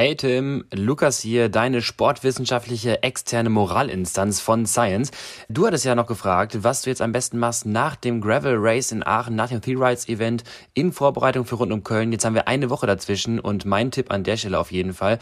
Hey 0.00 0.14
Tim, 0.14 0.64
Lukas 0.72 1.18
hier, 1.18 1.48
deine 1.48 1.82
sportwissenschaftliche 1.82 3.02
externe 3.02 3.50
Moralinstanz 3.50 4.40
von 4.40 4.64
Science. 4.64 5.10
Du 5.48 5.66
hattest 5.66 5.84
ja 5.84 5.96
noch 5.96 6.06
gefragt, 6.06 6.62
was 6.62 6.82
du 6.82 6.90
jetzt 6.90 7.02
am 7.02 7.10
besten 7.10 7.40
machst 7.40 7.66
nach 7.66 7.96
dem 7.96 8.20
Gravel 8.20 8.54
Race 8.56 8.92
in 8.92 9.04
Aachen, 9.04 9.34
nach 9.34 9.48
dem 9.48 9.60
Three-Rides 9.60 10.08
Event 10.08 10.44
in 10.72 10.92
Vorbereitung 10.92 11.46
für 11.46 11.56
rund 11.56 11.72
um 11.72 11.82
Köln. 11.82 12.12
Jetzt 12.12 12.24
haben 12.24 12.36
wir 12.36 12.46
eine 12.46 12.70
Woche 12.70 12.86
dazwischen 12.86 13.40
und 13.40 13.64
mein 13.64 13.90
Tipp 13.90 14.12
an 14.12 14.22
der 14.22 14.36
Stelle 14.36 14.60
auf 14.60 14.70
jeden 14.70 14.92
Fall, 14.94 15.18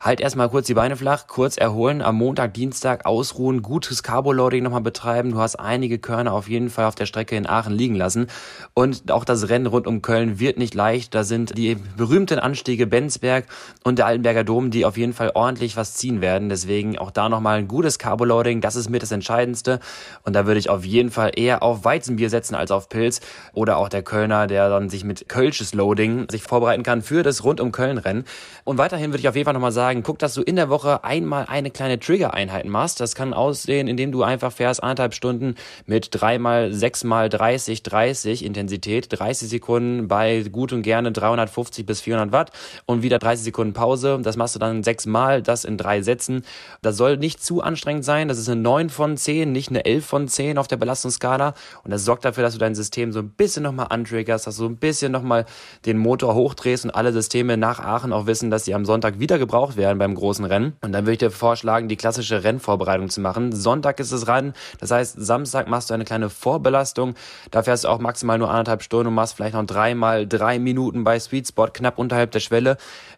halt 0.00 0.18
erstmal 0.22 0.48
kurz 0.48 0.66
die 0.66 0.72
Beine 0.72 0.96
flach, 0.96 1.26
kurz 1.26 1.58
erholen, 1.58 2.00
am 2.00 2.16
Montag, 2.16 2.54
Dienstag 2.54 3.04
ausruhen, 3.04 3.60
gutes 3.60 4.02
Carboloading 4.02 4.62
nochmal 4.64 4.80
betreiben. 4.80 5.32
Du 5.32 5.38
hast 5.38 5.56
einige 5.56 5.98
Körner 5.98 6.32
auf 6.32 6.48
jeden 6.48 6.70
Fall 6.70 6.86
auf 6.86 6.94
der 6.94 7.04
Strecke 7.04 7.36
in 7.36 7.46
Aachen 7.46 7.74
liegen 7.74 7.96
lassen. 7.96 8.28
Und 8.72 9.12
auch 9.12 9.26
das 9.26 9.50
Rennen 9.50 9.66
rund 9.66 9.86
um 9.86 10.00
Köln 10.00 10.40
wird 10.40 10.56
nicht 10.56 10.74
leicht. 10.74 11.14
Da 11.14 11.22
sind 11.22 11.58
die 11.58 11.76
berühmten 11.98 12.38
Anstiege 12.38 12.86
Benzberg 12.86 13.44
und 13.84 13.98
der 13.98 14.06
Altenberger 14.06 14.42
Dom, 14.42 14.70
die 14.70 14.86
auf 14.86 14.96
jeden 14.96 15.12
Fall 15.12 15.32
ordentlich 15.34 15.76
was 15.76 15.92
ziehen 15.94 16.22
werden. 16.22 16.48
Deswegen 16.48 16.96
auch 16.96 17.10
da 17.10 17.28
nochmal 17.28 17.58
ein 17.58 17.68
gutes 17.68 17.98
Carboloading. 17.98 18.62
Das 18.62 18.76
ist 18.76 18.88
mit 18.88 19.02
das 19.02 19.12
Entscheidendste. 19.12 19.80
Und 20.24 20.34
da 20.34 20.46
würde 20.46 20.60
ich 20.60 20.70
auf 20.70 20.86
jeden 20.86 21.10
Fall 21.10 21.32
eher 21.36 21.62
auf 21.62 21.84
Weizenbier 21.84 22.30
setzen 22.30 22.54
als 22.54 22.70
auf 22.70 22.88
Pilz. 22.88 23.20
Oder 23.52 23.76
auch 23.76 23.90
der 23.90 24.02
Kölner, 24.02 24.46
der 24.46 24.70
dann 24.70 24.88
sich 24.88 25.04
mit 25.04 25.28
Kölsches 25.28 25.74
Loading 25.74 26.26
sich 26.30 26.42
vorbereiten 26.42 26.84
kann 26.84 27.02
für 27.02 27.22
das 27.22 27.44
rund 27.44 27.60
um 27.60 27.70
Köln 27.70 27.98
Rennen. 27.98 28.24
Und 28.64 28.78
weiterhin 28.78 29.10
würde 29.10 29.20
ich 29.20 29.28
auf 29.28 29.36
jeden 29.36 29.44
Fall 29.44 29.52
nochmal 29.52 29.72
sagen, 29.72 29.89
sagen, 29.90 30.04
guck, 30.04 30.20
dass 30.20 30.34
du 30.34 30.42
in 30.42 30.54
der 30.54 30.68
Woche 30.68 31.02
einmal 31.02 31.46
eine 31.48 31.72
kleine 31.72 31.98
Trigger-Einheit 31.98 32.64
machst. 32.64 33.00
Das 33.00 33.16
kann 33.16 33.34
aussehen, 33.34 33.88
indem 33.88 34.12
du 34.12 34.22
einfach 34.22 34.52
fährst 34.52 34.80
anderthalb 34.84 35.14
Stunden 35.14 35.56
mit 35.84 36.10
dreimal, 36.12 36.72
sechsmal 36.72 37.28
30, 37.28 37.82
30 37.82 38.44
Intensität, 38.44 39.08
30 39.10 39.48
Sekunden 39.48 40.06
bei 40.06 40.44
gut 40.44 40.72
und 40.72 40.82
gerne 40.82 41.10
350 41.10 41.86
bis 41.86 42.02
400 42.02 42.30
Watt 42.30 42.52
und 42.86 43.02
wieder 43.02 43.18
30 43.18 43.46
Sekunden 43.46 43.72
Pause. 43.72 44.20
Das 44.22 44.36
machst 44.36 44.54
du 44.54 44.60
dann 44.60 44.84
sechsmal, 44.84 45.42
das 45.42 45.64
in 45.64 45.76
drei 45.76 46.02
Sätzen. 46.02 46.42
Das 46.82 46.96
soll 46.96 47.16
nicht 47.16 47.42
zu 47.42 47.60
anstrengend 47.60 48.04
sein. 48.04 48.28
Das 48.28 48.38
ist 48.38 48.48
eine 48.48 48.60
9 48.60 48.90
von 48.90 49.16
10, 49.16 49.50
nicht 49.50 49.70
eine 49.70 49.84
11 49.84 50.06
von 50.06 50.28
10 50.28 50.56
auf 50.56 50.68
der 50.68 50.76
Belastungsskala. 50.76 51.54
Und 51.82 51.90
das 51.90 52.04
sorgt 52.04 52.24
dafür, 52.24 52.44
dass 52.44 52.52
du 52.52 52.60
dein 52.60 52.76
System 52.76 53.10
so 53.10 53.18
ein 53.18 53.30
bisschen 53.30 53.64
nochmal 53.64 53.86
antriggerst, 53.90 54.46
dass 54.46 54.56
du 54.56 54.66
ein 54.66 54.76
bisschen 54.76 55.10
nochmal 55.10 55.46
den 55.84 55.98
Motor 55.98 56.36
hochdrehst 56.36 56.84
und 56.84 56.92
alle 56.92 57.12
Systeme 57.12 57.56
nach 57.56 57.80
Aachen 57.80 58.12
auch 58.12 58.26
wissen, 58.26 58.50
dass 58.50 58.64
sie 58.64 58.74
am 58.74 58.84
Sonntag 58.84 59.18
wieder 59.18 59.40
gebraucht 59.40 59.76
werden 59.76 59.79
werden 59.80 59.98
beim 59.98 60.14
großen 60.14 60.44
Rennen. 60.44 60.76
Und 60.82 60.92
dann 60.92 61.04
würde 61.04 61.14
ich 61.14 61.18
dir 61.18 61.32
vorschlagen, 61.32 61.88
die 61.88 61.96
klassische 61.96 62.44
Rennvorbereitung 62.44 63.10
zu 63.10 63.20
machen. 63.20 63.50
Sonntag 63.50 63.98
ist 63.98 64.12
es 64.12 64.28
Rennen. 64.28 64.52
Das 64.78 64.92
heißt, 64.92 65.16
Samstag 65.18 65.68
machst 65.68 65.90
du 65.90 65.94
eine 65.94 66.04
kleine 66.04 66.30
Vorbelastung. 66.30 67.14
Da 67.50 67.64
fährst 67.64 67.82
du 67.82 67.88
auch 67.88 67.98
maximal 67.98 68.38
nur 68.38 68.50
anderthalb 68.50 68.82
Stunden 68.84 69.08
und 69.08 69.14
machst 69.14 69.34
vielleicht 69.34 69.54
noch 69.54 69.66
dreimal 69.66 70.28
drei 70.28 70.60
Minuten 70.60 71.02
bei 71.02 71.18
Sweet 71.18 71.48
Spot, 71.48 71.66
knapp 71.72 71.98
unterhalb 71.98 72.30
der 72.30 72.40
Schwelle. 72.40 72.76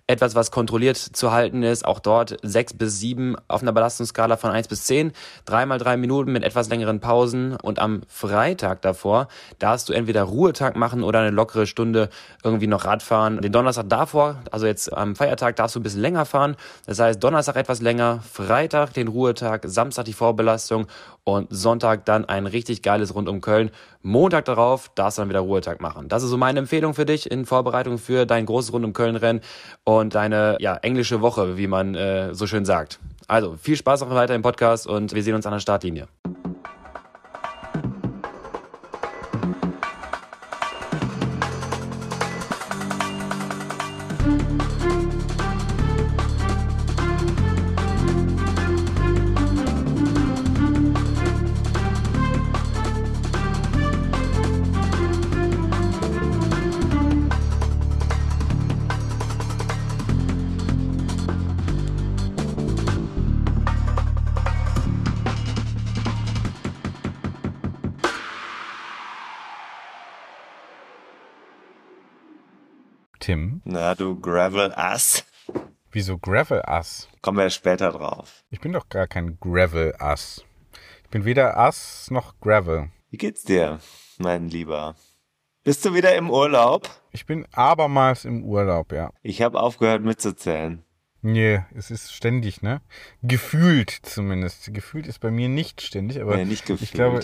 Etwas, 0.08 0.34
was 0.34 0.50
kontrolliert 0.50 0.96
zu 0.96 1.32
halten 1.32 1.62
ist. 1.62 1.84
Auch 1.84 2.00
dort 2.00 2.36
sechs 2.42 2.74
bis 2.74 2.98
sieben 2.98 3.36
auf 3.46 3.62
einer 3.62 3.72
Belastungsskala 3.72 4.36
von 4.36 4.50
eins 4.50 4.66
bis 4.66 4.84
zehn. 4.84 5.12
Dreimal 5.44 5.78
drei 5.78 5.96
Minuten 5.96 6.32
mit 6.32 6.42
etwas 6.42 6.68
längeren 6.68 7.00
Pausen. 7.00 7.56
Und 7.56 7.78
am 7.78 8.02
Freitag 8.08 8.82
davor 8.82 9.28
darfst 9.60 9.88
du 9.88 9.92
entweder 9.92 10.24
Ruhetag 10.24 10.76
machen 10.76 11.04
oder 11.04 11.20
eine 11.20 11.30
lockere 11.30 11.66
Stunde 11.66 12.08
irgendwie 12.42 12.66
noch 12.66 12.84
Radfahren. 12.84 13.40
Den 13.40 13.52
Donnerstag 13.52 13.88
davor, 13.88 14.40
also 14.50 14.66
jetzt 14.66 14.92
am 14.92 15.14
Feiertag, 15.14 15.54
darfst 15.56 15.76
du 15.76 15.80
ein 15.80 15.84
bisschen 15.84 16.02
länger 16.02 16.26
fahren. 16.26 16.56
Das 16.86 16.98
heißt, 16.98 17.22
Donnerstag 17.22 17.56
etwas 17.56 17.80
länger, 17.80 18.20
Freitag 18.28 18.94
den 18.94 19.06
Ruhetag, 19.06 19.62
Samstag 19.66 20.04
die 20.06 20.12
Vorbelastung 20.12 20.88
und 21.24 21.48
Sonntag 21.50 22.04
dann 22.04 22.24
ein 22.24 22.46
richtig 22.46 22.82
geiles 22.82 23.14
Rund 23.14 23.28
um 23.28 23.40
Köln. 23.40 23.70
Montag 24.02 24.44
darauf 24.44 24.90
darfst 24.94 25.18
du 25.18 25.22
dann 25.22 25.28
wieder 25.28 25.40
Ruhetag 25.40 25.80
machen. 25.80 26.08
Das 26.08 26.22
ist 26.22 26.30
so 26.30 26.36
meine 26.36 26.58
Empfehlung 26.58 26.94
für 26.94 27.06
dich 27.06 27.30
in 27.30 27.46
Vorbereitung 27.46 27.98
für 27.98 28.26
dein 28.26 28.46
großes 28.46 28.72
Rund 28.72 28.84
um 28.84 28.92
Köln 28.92 29.16
Rennen 29.16 29.40
und 29.84 30.14
deine 30.14 30.56
ja, 30.60 30.76
englische 30.76 31.20
Woche, 31.20 31.56
wie 31.56 31.66
man 31.66 31.94
äh, 31.94 32.34
so 32.34 32.46
schön 32.46 32.64
sagt. 32.64 32.98
Also 33.28 33.56
viel 33.60 33.76
Spaß 33.76 34.00
noch 34.00 34.10
weiter 34.10 34.34
im 34.34 34.42
Podcast 34.42 34.86
und 34.86 35.14
wir 35.14 35.22
sehen 35.22 35.34
uns 35.34 35.46
an 35.46 35.52
der 35.52 35.60
Startlinie. 35.60 36.08
Tim. 73.22 73.62
Na, 73.64 73.94
du 73.94 74.18
Gravel-Ass. 74.18 75.24
Wieso 75.92 76.18
Gravel-Ass? 76.18 77.08
Kommen 77.20 77.38
wir 77.38 77.50
später 77.50 77.92
drauf. 77.92 78.42
Ich 78.50 78.60
bin 78.60 78.72
doch 78.72 78.88
gar 78.88 79.06
kein 79.06 79.38
Gravel-Ass. 79.38 80.44
Ich 81.04 81.10
bin 81.10 81.24
weder 81.24 81.56
Ass 81.56 82.10
noch 82.10 82.40
Gravel. 82.40 82.90
Wie 83.10 83.18
geht's 83.18 83.44
dir, 83.44 83.78
mein 84.18 84.48
Lieber? 84.48 84.96
Bist 85.62 85.84
du 85.84 85.94
wieder 85.94 86.16
im 86.16 86.30
Urlaub? 86.30 86.90
Ich 87.12 87.24
bin 87.24 87.46
abermals 87.52 88.24
im 88.24 88.42
Urlaub, 88.42 88.90
ja. 88.90 89.12
Ich 89.22 89.40
habe 89.40 89.60
aufgehört 89.60 90.02
mitzuzählen. 90.02 90.82
Nee, 91.20 91.62
es 91.76 91.92
ist 91.92 92.12
ständig, 92.12 92.62
ne? 92.62 92.80
Gefühlt 93.22 93.90
zumindest. 94.02 94.74
Gefühlt 94.74 95.06
ist 95.06 95.20
bei 95.20 95.30
mir 95.30 95.48
nicht 95.48 95.80
ständig, 95.80 96.20
aber 96.20 96.36
nee, 96.38 96.44
nicht 96.44 96.66
gefühlt. 96.66 96.82
ich 96.82 96.92
glaube, 96.92 97.20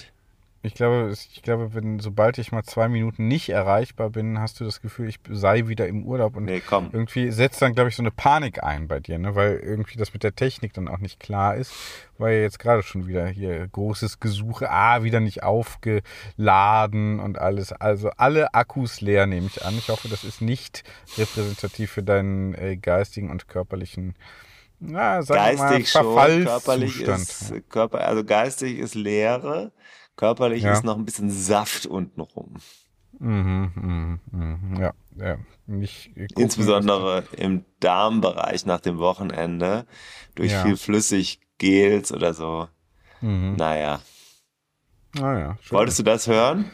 ich 0.62 0.74
glaube, 0.74 1.12
ich 1.12 1.42
glaube, 1.42 1.72
wenn 1.72 2.00
sobald 2.00 2.36
ich 2.38 2.50
mal 2.50 2.64
zwei 2.64 2.88
Minuten 2.88 3.28
nicht 3.28 3.48
erreichbar 3.48 4.10
bin, 4.10 4.41
hast 4.41 4.58
du 4.58 4.64
das 4.64 4.80
Gefühl, 4.80 5.08
ich 5.08 5.20
sei 5.30 5.69
wieder 5.69 5.86
im 5.86 6.04
Urlaub 6.04 6.36
und 6.36 6.46
nee, 6.46 6.60
irgendwie 6.70 7.30
setzt 7.30 7.62
dann, 7.62 7.74
glaube 7.74 7.91
ich, 7.91 7.96
so 7.96 8.02
eine 8.02 8.10
Panik 8.10 8.64
ein 8.64 8.88
bei 8.88 8.98
dir, 8.98 9.19
ne? 9.19 9.36
Weil 9.36 9.56
irgendwie 9.58 9.96
das 9.96 10.12
mit 10.12 10.24
der 10.24 10.34
Technik 10.34 10.72
dann 10.72 10.88
auch 10.88 10.98
nicht 10.98 11.20
klar 11.20 11.54
ist, 11.54 11.72
weil 12.19 12.41
jetzt 12.41 12.58
gerade 12.58 12.82
schon 12.82 13.06
wieder 13.06 13.28
hier 13.28 13.69
großes 13.69 14.19
Gesuche, 14.19 14.69
ah, 14.69 15.04
wieder 15.04 15.20
nicht 15.20 15.44
aufgeladen 15.44 17.20
und 17.20 17.38
alles. 17.38 17.72
Also 17.72 18.10
alle 18.16 18.52
Akkus 18.52 19.00
leer 19.00 19.26
nehme 19.26 19.46
ich 19.46 19.64
an. 19.64 19.78
Ich 19.78 19.90
hoffe, 19.90 20.08
das 20.08 20.25
ist 20.25 20.42
nicht 20.42 20.82
repräsentativ 21.16 21.92
für 21.92 22.02
deinen 22.02 22.54
äh, 22.54 22.76
geistigen 22.76 23.30
und 23.30 23.46
körperlichen 23.46 24.16
ja, 24.80 25.20
geistig 25.20 25.94
mal, 25.94 26.04
schon, 26.04 26.44
körperlich 26.44 27.00
ist 27.00 27.52
Körper, 27.69 28.00
also 28.06 28.22
geistig 28.22 28.78
ist 28.78 28.94
Leere 28.94 29.72
Körperlich 30.19 30.65
ja. 30.65 30.73
ist 30.73 30.84
noch 30.84 30.99
ein 30.99 31.05
bisschen 31.05 31.31
Saft 31.31 31.87
untenrum. 31.87 32.55
Mhm, 33.21 33.71
mhm, 33.77 34.21
mhm. 34.33 34.77
Ja, 34.81 34.93
ja. 35.17 35.39
Nicht 35.67 36.11
Insbesondere 36.37 37.23
im 37.37 37.65
Darmbereich 37.79 38.67
nach 38.67 38.81
dem 38.81 38.99
Wochenende 38.99 39.87
durch 40.34 40.51
ja. 40.51 40.65
viel 40.65 40.77
Flüssiggels 40.77 42.12
oder 42.12 42.34
so. 42.34 42.67
Mhm. 43.21 43.55
Naja. 43.56 44.01
Naja. 45.15 45.51
Ah, 45.51 45.71
Wolltest 45.71 46.01
du 46.01 46.03
das 46.03 46.27
hören? 46.27 46.69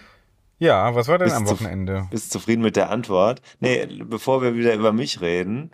Ja, 0.59 0.95
was 0.95 1.09
war 1.09 1.19
denn 1.19 1.27
bist 1.27 1.37
am 1.37 1.47
Wochenende? 1.47 2.09
bist 2.11 2.35
du 2.35 2.39
zufrieden 2.39 2.63
mit 2.63 2.77
der 2.77 2.89
Antwort? 2.89 3.43
Nee, 3.61 3.85
bevor 4.05 4.41
wir 4.41 4.55
wieder 4.55 4.73
über 4.75 4.95
mich 4.95 5.21
reden 5.21 5.73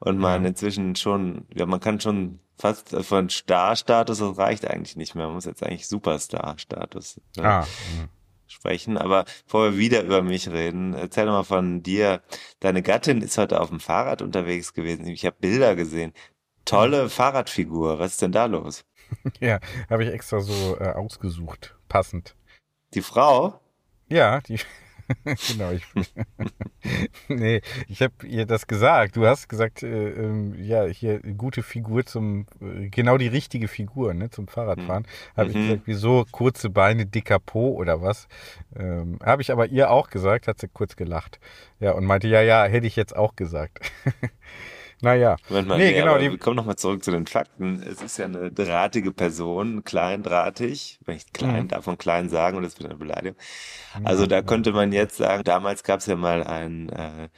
und 0.00 0.18
man 0.18 0.44
inzwischen 0.44 0.96
schon, 0.96 1.46
ja, 1.54 1.66
man 1.66 1.78
kann 1.78 2.00
schon 2.00 2.40
fast 2.58 2.90
von 2.90 3.28
Star-Status, 3.28 4.18
das 4.18 4.38
reicht 4.38 4.68
eigentlich 4.68 4.96
nicht 4.96 5.14
mehr. 5.14 5.26
Man 5.26 5.34
muss 5.34 5.44
jetzt 5.44 5.62
eigentlich 5.62 5.88
Superstar-Status 5.88 7.20
ne, 7.36 7.44
ah, 7.44 7.66
sprechen. 8.46 8.98
Aber 8.98 9.24
bevor 9.44 9.72
wir 9.72 9.78
wieder 9.78 10.02
über 10.02 10.22
mich 10.22 10.48
reden, 10.48 10.94
erzähl 10.94 11.26
doch 11.26 11.32
mal 11.32 11.44
von 11.44 11.82
dir. 11.82 12.22
Deine 12.60 12.82
Gattin 12.82 13.22
ist 13.22 13.38
heute 13.38 13.60
auf 13.60 13.70
dem 13.70 13.80
Fahrrad 13.80 14.22
unterwegs 14.22 14.74
gewesen. 14.74 15.06
Ich 15.06 15.26
habe 15.26 15.36
Bilder 15.40 15.74
gesehen. 15.74 16.12
Tolle 16.64 17.08
Fahrradfigur. 17.08 17.98
Was 17.98 18.12
ist 18.12 18.22
denn 18.22 18.32
da 18.32 18.46
los? 18.46 18.84
Ja, 19.40 19.60
habe 19.90 20.04
ich 20.04 20.10
extra 20.10 20.40
so 20.40 20.78
äh, 20.80 20.88
ausgesucht. 20.92 21.76
Passend. 21.86 22.34
Die 22.94 23.02
Frau? 23.02 23.60
Ja, 24.08 24.40
die, 24.40 24.58
genau, 25.24 25.72
ich. 25.72 25.84
nee, 27.28 27.60
ich 27.88 28.02
habe 28.02 28.26
ihr 28.26 28.46
das 28.46 28.66
gesagt. 28.66 29.16
Du 29.16 29.26
hast 29.26 29.48
gesagt, 29.48 29.82
äh, 29.82 30.10
äh, 30.10 30.62
ja, 30.62 30.84
hier 30.84 31.20
gute 31.20 31.62
Figur 31.62 32.04
zum, 32.04 32.46
äh, 32.60 32.88
genau 32.88 33.18
die 33.18 33.28
richtige 33.28 33.68
Figur, 33.68 34.14
ne, 34.14 34.30
zum 34.30 34.48
Fahrradfahren. 34.48 35.02
Mhm. 35.02 35.36
Habe 35.36 35.48
ich 35.50 35.54
gesagt, 35.54 35.82
wieso 35.86 36.24
kurze 36.30 36.70
Beine, 36.70 37.06
dicker 37.06 37.38
Po 37.38 37.70
oder 37.70 38.02
was? 38.02 38.28
Ähm, 38.76 39.18
habe 39.24 39.42
ich 39.42 39.52
aber 39.52 39.66
ihr 39.66 39.90
auch 39.90 40.10
gesagt, 40.10 40.48
hat 40.48 40.60
sie 40.60 40.68
kurz 40.68 40.96
gelacht. 40.96 41.40
Ja, 41.80 41.92
und 41.92 42.04
meinte, 42.04 42.28
ja, 42.28 42.42
ja, 42.42 42.64
hätte 42.64 42.86
ich 42.86 42.96
jetzt 42.96 43.16
auch 43.16 43.36
gesagt. 43.36 43.92
Naja. 45.02 45.36
Moment 45.48 45.68
mal, 45.68 45.78
nee, 45.78 45.90
nee 45.90 45.98
genau. 45.98 46.18
Wir 46.18 46.38
kommen 46.38 46.56
nochmal 46.56 46.76
zurück 46.76 47.02
zu 47.02 47.10
den 47.10 47.26
Fakten. 47.26 47.82
Es 47.82 48.00
ist 48.00 48.18
ja 48.18 48.26
eine 48.26 48.52
drahtige 48.52 49.10
Person, 49.12 49.82
kleindrahtig, 49.82 51.00
wenn 51.04 51.16
ich 51.16 51.32
klein, 51.32 51.64
mhm. 51.64 51.68
darf 51.68 51.86
man 51.86 51.98
klein 51.98 52.28
sagen 52.28 52.56
und 52.56 52.62
das 52.62 52.78
wird 52.78 52.88
eine 52.88 52.98
Beleidigung. 52.98 53.36
Also 54.04 54.26
da 54.26 54.42
könnte 54.42 54.72
man 54.72 54.92
jetzt 54.92 55.16
sagen, 55.16 55.42
damals 55.42 55.82
gab 55.82 56.00
es 56.00 56.06
ja 56.06 56.14
mal 56.14 56.44
ein 56.44 56.88
äh, 56.90 57.28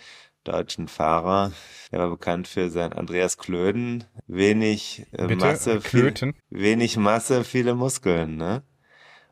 deutschen 0.45 0.89
Fahrer. 0.89 1.53
Er 1.91 2.01
war 2.01 2.11
bekannt 2.11 2.49
für 2.49 2.69
sein 2.69 2.93
Andreas 2.93 3.39
Klöden. 3.39 4.05
Wenig 4.27 5.07
äh, 5.13 5.27
Bitte? 5.27 5.47
Masse, 5.47 5.81
viel, 5.81 6.13
wenig 6.51 6.99
Masse, 6.99 7.45
viele 7.45 7.75
Muskeln, 7.75 8.37
ne? 8.37 8.63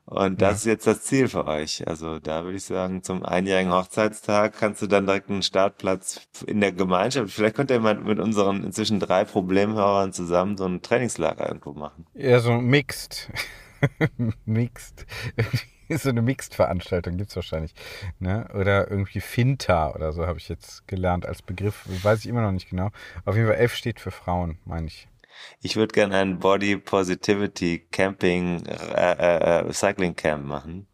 Und 0.04 0.42
das 0.42 0.50
Ja. 0.50 0.56
ist 0.56 0.64
jetzt 0.64 0.86
das 0.86 1.02
Ziel 1.02 1.28
für 1.28 1.46
euch. 1.46 1.86
Also 1.86 2.18
da 2.18 2.44
würde 2.44 2.56
ich 2.56 2.64
sagen, 2.64 3.02
zum 3.02 3.24
einjährigen 3.24 3.72
Hochzeitstag 3.72 4.54
kannst 4.58 4.82
du 4.82 4.86
dann 4.88 5.06
direkt 5.06 5.30
einen 5.30 5.42
Startplatz 5.42 6.26
in 6.46 6.60
der 6.60 6.72
Gemeinschaft. 6.72 7.30
Vielleicht 7.32 7.54
könnte 7.54 7.74
jemand 7.74 8.04
mit 8.04 8.18
unseren 8.18 8.64
inzwischen 8.64 8.98
drei 9.00 9.24
Problemhörern 9.24 10.12
zusammen 10.12 10.56
so 10.56 10.66
ein 10.66 10.82
Trainingslager 10.82 11.46
irgendwo 11.46 11.72
machen. 11.72 12.06
Ja, 12.14 12.40
so 12.40 12.52
mixed. 12.60 13.30
mixed. 14.44 15.06
so 15.88 16.08
eine 16.08 16.22
Mixed-Veranstaltung 16.22 17.16
gibt's 17.16 17.36
wahrscheinlich. 17.36 17.74
Ne? 18.18 18.48
Oder 18.54 18.90
irgendwie 18.90 19.20
Finta 19.20 19.92
oder 19.92 20.12
so 20.12 20.26
habe 20.26 20.38
ich 20.38 20.48
jetzt 20.48 20.86
gelernt 20.88 21.26
als 21.26 21.42
Begriff. 21.42 21.84
Weiß 22.02 22.20
ich 22.20 22.26
immer 22.26 22.42
noch 22.42 22.52
nicht 22.52 22.68
genau. 22.70 22.90
Auf 23.24 23.36
jeden 23.36 23.46
Fall 23.48 23.58
F 23.58 23.74
steht 23.74 24.00
für 24.00 24.10
Frauen, 24.10 24.58
meine 24.64 24.86
ich. 24.88 25.08
Ich 25.60 25.76
würde 25.76 25.92
gerne 25.92 26.16
ein 26.18 26.38
Body 26.38 26.76
Positivity 26.76 27.86
Camping 27.90 28.64
äh, 28.66 29.60
äh, 29.60 29.72
Cycling 29.72 30.16
Camp 30.16 30.44
machen. 30.44 30.86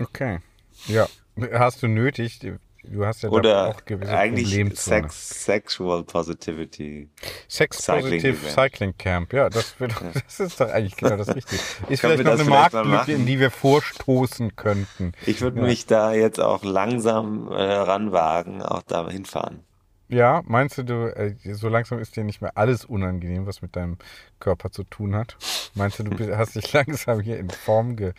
Okay. 0.00 0.38
Ja. 0.86 1.06
Hast 1.52 1.82
du 1.82 1.88
nötig? 1.88 2.40
Du 2.84 3.04
hast 3.04 3.22
ja 3.22 3.28
Oder 3.28 3.68
auch 3.68 3.84
gewisse 3.84 4.16
eigentlich. 4.16 4.78
Sex, 4.78 5.44
Sexual 5.44 6.04
Positivity. 6.04 7.10
Sex 7.48 7.78
Cycling 7.78 8.02
Positive 8.02 8.36
Event. 8.38 8.54
Cycling 8.54 8.96
Camp. 8.96 9.32
Ja, 9.32 9.50
das, 9.50 9.78
wird, 9.78 9.92
das 10.26 10.40
ist 10.40 10.60
doch 10.60 10.70
eigentlich 10.70 10.96
genau 10.96 11.16
das 11.16 11.34
Richtige. 11.34 11.60
Ist 11.88 12.00
vielleicht 12.00 12.24
noch 12.24 12.32
eine 12.32 12.44
Marktlücke, 12.44 13.12
in 13.12 13.26
die 13.26 13.38
wir 13.40 13.50
vorstoßen 13.50 14.56
könnten. 14.56 15.12
Ich 15.26 15.40
würde 15.40 15.60
Ja. 15.60 15.66
mich 15.66 15.86
da 15.86 16.12
jetzt 16.12 16.40
auch 16.40 16.64
langsam 16.64 17.48
äh, 17.48 17.54
ranwagen, 17.62 18.62
auch 18.62 18.82
da 18.82 19.08
hinfahren. 19.10 19.64
Ja, 20.08 20.42
meinst 20.46 20.78
du, 20.78 20.84
du 20.84 21.14
äh, 21.14 21.34
so 21.54 21.68
langsam 21.68 21.98
ist 21.98 22.16
dir 22.16 22.24
nicht 22.24 22.40
mehr 22.40 22.56
alles 22.56 22.84
unangenehm, 22.86 23.46
was 23.46 23.60
mit 23.60 23.76
deinem 23.76 23.98
Körper 24.40 24.70
zu 24.70 24.84
tun 24.84 25.14
hat? 25.14 25.36
Meinst 25.74 25.98
du, 25.98 26.04
du 26.04 26.10
bist, 26.16 26.30
hast 26.30 26.54
dich 26.54 26.72
langsam 26.72 27.20
hier 27.20 27.38
in 27.38 27.50
Form 27.50 27.94
ge, 27.96 28.12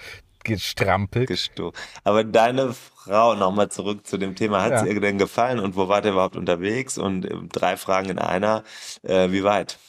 gestrampelt? 0.44 1.28
Gesto 1.28 1.74
Aber 2.04 2.24
deine 2.24 2.74
Frau, 2.74 3.34
nochmal 3.36 3.70
zurück 3.72 4.06
zu 4.06 4.18
dem 4.18 4.36
Thema, 4.36 4.62
hat 4.62 4.72
Ja. 4.72 4.82
es 4.84 4.88
ihr 4.88 5.00
denn 5.02 5.18
gefallen 5.18 5.60
und 5.60 5.76
wo 5.76 5.88
wart 5.88 6.06
ihr 6.06 6.12
überhaupt 6.12 6.36
unterwegs? 6.36 6.98
Und 7.00 7.26
äh, 7.26 7.36
drei 7.52 7.76
Fragen 7.76 8.10
in 8.10 8.20
einer, 8.20 8.64
äh, 9.02 9.32
wie 9.32 9.44
weit? 9.44 9.80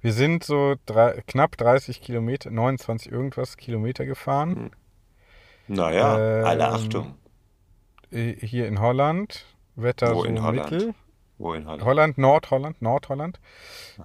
Wir 0.00 0.12
sind 0.12 0.44
so 0.44 0.76
drei, 0.86 1.22
knapp 1.26 1.56
30 1.56 2.00
Kilometer, 2.00 2.50
29 2.52 3.10
irgendwas 3.10 3.56
Kilometer 3.56 4.06
gefahren. 4.06 4.70
Naja, 5.66 6.14
alle 6.44 6.64
Ähm, 6.66 6.72
Achtung. 6.72 7.14
Äh, 8.12 8.34
Hier 8.34 8.68
in 8.68 8.80
Holland. 8.80 9.44
Wetter 9.74 10.14
Wo 10.14 10.20
so 10.22 10.24
in 10.24 10.40
Holland? 10.40 10.70
mittel. 10.70 10.94
Wo 11.38 11.52
in 11.52 11.66
Holland? 11.66 11.84
Holland, 11.84 12.18
Nordholland, 12.18 12.82
Nordholland. 12.82 13.40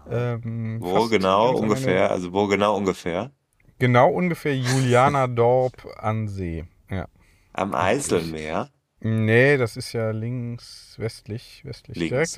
Ähm, 0.10 0.78
Wo 0.82 1.08
genau 1.08 1.56
ungefähr? 1.56 2.12
Also 2.12 2.34
wo 2.34 2.48
genau 2.48 2.76
ungefähr? 2.76 3.32
Genau 3.80 4.10
ungefähr 4.12 4.56
Julianadorp 4.56 5.88
an 5.98 6.28
See. 6.28 6.66
Ja. 6.90 7.08
Am 7.54 7.74
Eiselmeer. 7.74 8.70
Nee, 9.00 9.58
das 9.58 9.78
ist 9.78 9.94
ja 9.94 10.12
links, 10.12 10.96
westlich, 10.98 11.62
westlich. 11.66 11.98
Links. 11.98 12.34
Direkt 12.34 12.38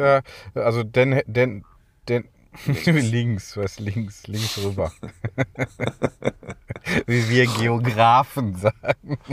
da, 0.56 0.62
also 0.62 0.84
den, 0.84 1.22
den, 1.26 1.66
den, 2.08 2.30
links, 2.86 3.58
was 3.58 3.80
links, 3.80 4.28
links 4.28 4.58
rüber. 4.60 4.92
Wie 7.08 7.30
wir 7.30 7.48
Geografen 7.48 8.56
sagen. 8.56 9.18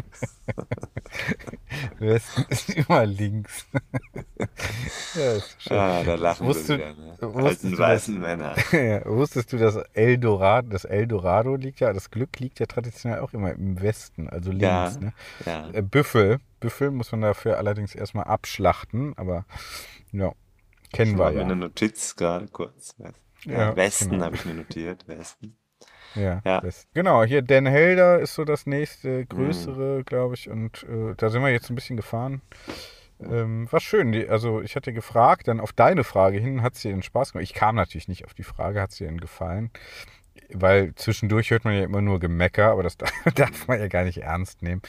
Westen 1.99 2.45
ist 2.49 2.71
immer 2.71 3.07
links. 3.07 3.67
ja, 5.15 5.33
ist 5.33 5.63
schön. 5.63 5.77
Ah, 5.77 6.03
da 6.05 6.15
lachen 6.15 6.47
Wusstest 6.47 6.69
wir 6.71 6.79
du- 6.79 7.19
wieder. 7.19 7.39
Ne? 7.39 7.45
Alten 7.45 7.79
weißen 7.79 8.21
Männer. 8.21 8.55
Ja, 8.73 9.05
wusstest 9.07 9.53
du, 9.53 9.59
dass 9.59 9.77
Eldorado, 9.95 10.69
das 10.71 10.85
Eldorado 10.85 11.57
liegt 11.57 11.81
ja, 11.81 11.93
das 11.93 12.11
Glück 12.11 12.39
liegt 12.39 12.61
ja 12.61 12.67
traditionell 12.67 13.21
auch 13.21 13.33
immer 13.33 13.53
im 13.53 13.81
Westen, 13.81 14.29
also 14.29 14.51
links. 14.51 14.63
Ja, 14.65 14.91
Ne? 15.01 15.13
ja. 15.47 15.71
Äh, 15.73 15.83
Büffel, 15.83 16.39
Büffel 16.61 16.91
muss 16.91 17.11
man 17.13 17.23
dafür 17.23 17.59
allerdings 17.59 17.95
erstmal 17.95 18.25
abschlachten, 18.25 19.15
aber 19.17 19.45
ja, 20.13 20.33
kennen 20.93 21.13
Ich 21.13 21.19
wir 21.19 21.33
ja. 21.33 21.41
eine 21.43 21.57
Notiz 21.57 22.17
gerade 22.17 22.47
kurz. 22.49 22.95
Ja, 22.99 23.13
Ja, 23.45 23.77
Westen 23.77 24.11
genau. 24.11 24.25
habe 24.25 24.37
ich 24.37 24.45
mir 24.45 24.55
notiert. 24.55 25.07
Westen. 25.09 25.57
Ja, 26.15 26.41
Ja. 26.45 26.61
Genau, 26.93 27.25
hier 27.25 27.43
Den 27.43 27.67
Helder 27.67 28.19
ist 28.19 28.35
so 28.35 28.45
das 28.45 28.67
Mhm. 28.67 28.71
nächste, 28.73 29.27
größere, 29.27 30.05
glaube 30.05 30.35
ich, 30.35 30.49
und 30.51 30.83
äh, 30.85 31.15
da 31.17 31.31
sind 31.31 31.43
wir 31.43 31.51
jetzt 31.51 31.71
ein 31.71 31.75
bisschen 31.77 31.97
gefahren. 31.97 32.43
Ähm, 33.21 33.71
war 33.71 33.81
schön. 33.81 34.13
Die, 34.13 34.29
also 34.29 34.61
ich 34.63 34.77
hatte 34.77 34.93
gefragt, 34.93 35.47
dann 35.49 35.61
auf 35.61 35.73
deine 35.73 36.05
Frage 36.05 36.39
hin, 36.39 36.63
hat 36.63 36.75
es 36.75 36.83
dir 36.83 36.91
den 36.91 37.03
Spaß 37.03 37.33
gemacht? 37.33 37.45
Ich 37.45 37.55
kam 37.55 37.77
natürlich 37.77 38.09
nicht 38.09 38.25
auf 38.25 38.35
die 38.35 38.43
Frage, 38.45 38.81
hat 38.81 38.91
es 38.91 38.97
dir 38.97 39.07
denn 39.09 39.21
gefallen? 39.21 39.71
Weil 40.53 40.95
zwischendurch 40.95 41.51
hört 41.51 41.65
man 41.65 41.75
ja 41.75 41.85
immer 41.85 42.01
nur 42.01 42.21
Gemecker, 42.21 42.71
aber 42.73 42.83
das 42.83 42.97
darf 43.35 43.69
man 43.69 43.79
ja 43.79 43.89
gar 43.89 44.05
nicht 44.05 44.19
ernst 44.19 44.63
nehmen. 44.63 44.83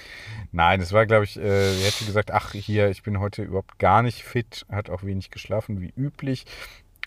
Nein, 0.51 0.81
es 0.81 0.93
war, 0.93 1.05
glaube 1.05 1.25
ich, 1.25 1.37
äh, 1.37 1.83
hätte 1.83 2.05
gesagt, 2.05 2.31
ach 2.31 2.53
hier, 2.53 2.89
ich 2.89 3.03
bin 3.03 3.19
heute 3.19 3.43
überhaupt 3.43 3.79
gar 3.79 4.01
nicht 4.01 4.23
fit, 4.23 4.65
hat 4.69 4.89
auch 4.89 5.03
wenig 5.03 5.31
geschlafen 5.31 5.81
wie 5.81 5.93
üblich. 5.95 6.45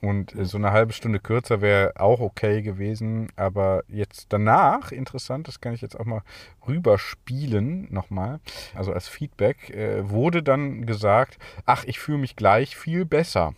Und 0.04 0.34
äh, 0.34 0.44
so 0.44 0.58
eine 0.58 0.72
halbe 0.72 0.92
Stunde 0.92 1.18
kürzer 1.18 1.60
wäre 1.60 1.94
auch 1.96 2.20
okay 2.20 2.62
gewesen. 2.62 3.28
Aber 3.36 3.84
jetzt 3.88 4.26
danach, 4.30 4.92
interessant, 4.92 5.48
das 5.48 5.60
kann 5.60 5.74
ich 5.74 5.80
jetzt 5.80 5.98
auch 5.98 6.04
mal 6.04 6.22
rüberspielen 6.66 7.92
nochmal, 7.92 8.40
also 8.74 8.92
als 8.92 9.08
Feedback, 9.08 9.70
äh, 9.70 10.08
wurde 10.08 10.42
dann 10.42 10.86
gesagt, 10.86 11.38
ach, 11.66 11.84
ich 11.84 11.98
fühle 11.98 12.18
mich 12.18 12.36
gleich 12.36 12.76
viel 12.76 13.04
besser. 13.04 13.54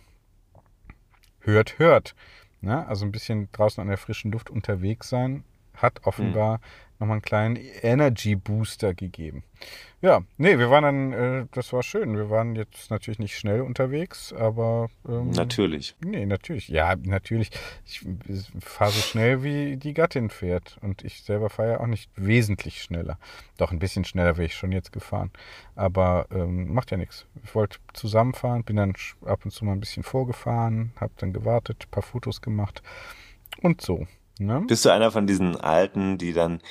Hört, 1.41 1.79
hört. 1.79 2.15
Ne? 2.61 2.87
Also 2.87 3.05
ein 3.05 3.11
bisschen 3.11 3.49
draußen 3.51 3.81
an 3.81 3.87
der 3.87 3.97
frischen 3.97 4.31
Luft 4.31 4.49
unterwegs 4.49 5.09
sein, 5.09 5.43
hat 5.75 6.05
offenbar 6.05 6.59
nochmal 6.99 7.15
einen 7.15 7.21
kleinen 7.21 7.55
Energy 7.81 8.35
Booster 8.35 8.93
gegeben. 8.93 9.43
Ja, 9.99 10.21
nee, 10.37 10.59
wir 10.59 10.69
waren 10.69 10.83
dann, 10.83 11.13
äh, 11.13 11.45
das 11.51 11.73
war 11.73 11.81
schön. 11.81 12.15
Wir 12.15 12.29
waren 12.29 12.55
jetzt 12.55 12.91
natürlich 12.91 13.17
nicht 13.17 13.35
schnell 13.35 13.61
unterwegs, 13.61 14.31
aber 14.31 14.89
ähm, 15.09 15.31
Natürlich. 15.31 15.95
Nee, 16.05 16.27
natürlich. 16.27 16.67
Ja, 16.67 16.95
natürlich. 16.95 17.49
Ich 17.83 18.05
fahre 18.59 18.91
so 18.91 19.01
schnell, 19.01 19.41
wie 19.41 19.77
die 19.77 19.95
Gattin 19.95 20.29
fährt. 20.29 20.77
Und 20.81 21.03
ich 21.03 21.23
selber 21.23 21.49
fahre 21.49 21.71
ja 21.71 21.79
auch 21.79 21.87
nicht 21.87 22.11
wesentlich 22.15 22.83
schneller. 22.83 23.17
Doch, 23.57 23.71
ein 23.71 23.79
bisschen 23.79 24.05
schneller 24.05 24.37
wäre 24.37 24.45
ich 24.45 24.55
schon 24.55 24.71
jetzt 24.71 24.91
gefahren. 24.91 25.31
Aber 25.75 26.27
ähm, 26.31 26.71
macht 26.71 26.91
ja 26.91 26.97
nichts. 26.97 27.25
Ich 27.43 27.55
wollte 27.55 27.79
zusammenfahren, 27.93 28.63
bin 28.63 28.75
dann 28.75 28.93
ab 29.25 29.45
und 29.45 29.51
zu 29.51 29.65
mal 29.65 29.71
ein 29.71 29.79
bisschen 29.79 30.03
vorgefahren, 30.03 30.91
habe 31.01 31.13
dann 31.17 31.33
gewartet, 31.33 31.85
ein 31.87 31.91
paar 31.91 32.03
Fotos 32.03 32.41
gemacht 32.41 32.83
und 33.63 33.81
so. 33.81 34.05
Ne? 34.39 34.63
Bist 34.67 34.85
du 34.85 34.89
einer 34.89 35.11
von 35.11 35.25
diesen 35.25 35.55
Alten, 35.55 36.19
die 36.19 36.33
dann 36.33 36.61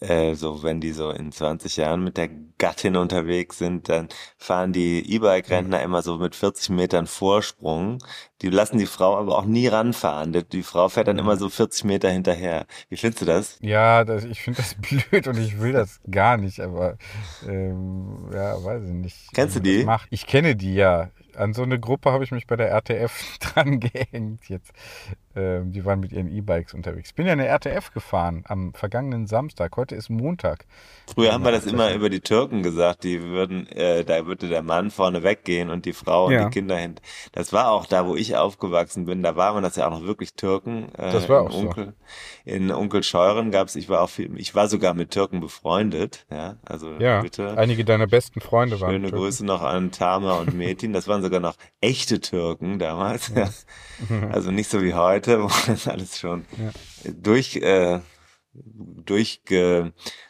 äh, 0.00 0.34
so, 0.34 0.62
wenn 0.62 0.80
die 0.80 0.92
so 0.92 1.10
in 1.10 1.30
20 1.30 1.76
Jahren 1.76 2.02
mit 2.02 2.16
der 2.16 2.30
Gattin 2.58 2.96
unterwegs 2.96 3.58
sind, 3.58 3.88
dann 3.88 4.08
fahren 4.38 4.72
die 4.72 5.14
E-Bike-Rentner 5.14 5.82
immer 5.82 6.02
so 6.02 6.16
mit 6.16 6.34
40 6.34 6.70
Metern 6.70 7.06
Vorsprung. 7.06 7.98
Die 8.40 8.48
lassen 8.48 8.78
die 8.78 8.86
Frau 8.86 9.18
aber 9.18 9.38
auch 9.38 9.44
nie 9.44 9.66
ranfahren. 9.66 10.32
Die, 10.32 10.42
die 10.42 10.62
Frau 10.62 10.88
fährt 10.88 11.08
dann 11.08 11.18
immer 11.18 11.36
so 11.36 11.50
40 11.50 11.84
Meter 11.84 12.10
hinterher. 12.10 12.66
Wie 12.88 12.96
findest 12.96 13.22
du 13.22 13.26
das? 13.26 13.58
Ja, 13.60 14.04
das, 14.04 14.24
ich 14.24 14.40
finde 14.40 14.62
das 14.62 14.74
blöd 15.10 15.26
und 15.28 15.38
ich 15.38 15.60
will 15.60 15.72
das 15.72 16.00
gar 16.10 16.38
nicht, 16.38 16.60
aber 16.60 16.96
ähm, 17.46 18.30
ja, 18.32 18.62
weiß 18.62 18.82
ich 18.84 18.92
nicht. 18.92 19.32
Kennst 19.34 19.56
du 19.56 19.60
das 19.60 19.68
die? 19.68 19.84
Macht. 19.84 20.08
Ich 20.10 20.26
kenne 20.26 20.56
die 20.56 20.74
ja. 20.74 21.10
An 21.40 21.54
so 21.54 21.62
eine 21.62 21.80
Gruppe 21.80 22.12
habe 22.12 22.22
ich 22.24 22.32
mich 22.32 22.46
bei 22.46 22.56
der 22.56 22.68
RTF 22.70 23.38
dran 23.40 23.80
gehängt 23.80 24.48
jetzt. 24.48 24.72
Ähm, 25.36 25.70
die 25.70 25.84
waren 25.84 26.00
mit 26.00 26.10
ihren 26.12 26.26
E-Bikes 26.28 26.74
unterwegs. 26.74 27.10
Ich 27.10 27.14
bin 27.14 27.24
ja 27.24 27.32
eine 27.34 27.46
RTF 27.46 27.92
gefahren 27.92 28.42
am 28.48 28.74
vergangenen 28.74 29.28
Samstag. 29.28 29.76
Heute 29.76 29.94
ist 29.94 30.10
Montag. 30.10 30.66
Früher 31.14 31.32
haben 31.32 31.44
wir 31.44 31.52
das 31.52 31.66
immer 31.66 31.94
über 31.94 32.10
die 32.10 32.18
Türken 32.20 32.64
gesagt, 32.64 33.04
die 33.04 33.22
würden, 33.22 33.68
äh, 33.68 34.04
da 34.04 34.26
würde 34.26 34.48
der 34.48 34.62
Mann 34.62 34.90
vorne 34.90 35.22
weggehen 35.22 35.70
und 35.70 35.84
die 35.84 35.92
Frau 35.92 36.26
und 36.26 36.32
Ja. 36.32 36.44
die 36.46 36.50
Kinder 36.50 36.76
hin. 36.76 36.96
Das 37.30 37.52
war 37.52 37.70
auch 37.70 37.86
da, 37.86 38.08
wo 38.08 38.16
ich 38.16 38.36
aufgewachsen 38.36 39.04
bin, 39.04 39.22
da 39.22 39.36
waren 39.36 39.62
das 39.62 39.76
ja 39.76 39.86
auch 39.86 39.92
noch 39.92 40.02
wirklich 40.04 40.34
Türken. 40.34 40.88
Äh, 40.98 41.12
Das 41.12 41.28
war 41.28 41.42
in 41.42 41.46
auch 41.46 41.52
so. 41.52 41.58
Onkel, 41.68 41.94
In 42.44 42.72
Onkel 42.72 43.04
Scheuren 43.04 43.52
gab's, 43.52 43.76
ich 43.76 43.88
war 43.88 44.00
auch 44.02 44.10
viel, 44.10 44.36
ich 44.36 44.56
war 44.56 44.66
sogar 44.66 44.94
mit 44.94 45.12
Türken 45.12 45.38
befreundet, 45.38 46.26
ja, 46.28 46.56
also 46.64 46.90
Ja, 46.98 47.20
bitte. 47.22 47.56
einige 47.56 47.84
deiner 47.84 48.08
besten 48.08 48.40
Freunde 48.40 48.80
waren 48.80 48.90
Schöne. 48.94 49.10
Grüße 49.12 49.46
noch 49.46 49.62
an 49.62 49.92
Tama 49.92 50.34
und 50.40 50.54
Metin. 50.54 50.92
Das 50.92 51.06
waren 51.06 51.22
sogar 51.30 51.40
noch 51.40 51.56
echte 51.80 52.20
Türken 52.20 52.78
damals. 52.78 53.32
Ja. 53.34 53.48
Also 54.32 54.50
nicht 54.50 54.68
so 54.68 54.82
wie 54.82 54.94
heute, 54.94 55.42
wo 55.42 55.50
das 55.66 55.86
alles 55.86 56.18
schon 56.18 56.44
durch, 57.04 57.56
äh, 57.56 58.00
durch 58.52 59.40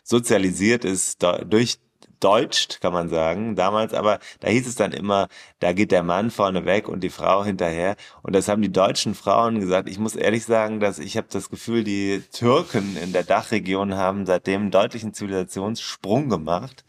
sozialisiert 0.04 0.85
ist, 0.85 1.23
durch 1.47 1.78
entdeutscht, 2.21 2.80
kann 2.83 2.92
man 2.92 3.09
sagen, 3.09 3.57
damals, 3.57 3.95
aber 3.95 4.19
da 4.40 4.49
hieß 4.49 4.66
es 4.66 4.75
dann 4.75 4.92
immer, 4.92 5.28
da 5.59 5.73
geht 5.73 5.90
der 5.90 6.02
Mann 6.02 6.30
vorne 6.30 6.66
weg 6.66 6.87
und 6.87 7.00
die 7.00 7.09
Frau 7.09 7.45
hinterher. 7.45 7.97
Und 8.23 8.35
das 8.35 8.49
haben 8.49 8.61
die 8.61 8.73
deutschen 8.73 9.14
Frauen 9.14 9.59
gesagt. 9.59 9.88
Ich 9.88 9.99
muss 9.99 10.16
ehrlich 10.16 10.45
sagen, 10.45 10.80
dass 10.80 10.99
ich 10.99 11.16
habe 11.16 11.28
das 11.30 11.49
Gefühl, 11.49 11.83
die 11.83 12.23
Türken 12.30 12.97
in 12.99 13.14
der 13.14 13.25
Dachregion 13.25 13.95
haben 13.95 14.26
seitdem 14.26 14.62
einen 14.62 14.71
deutlichen 14.71 15.14
Zivilisationssprung 15.14 16.28
gemacht. 16.28 16.85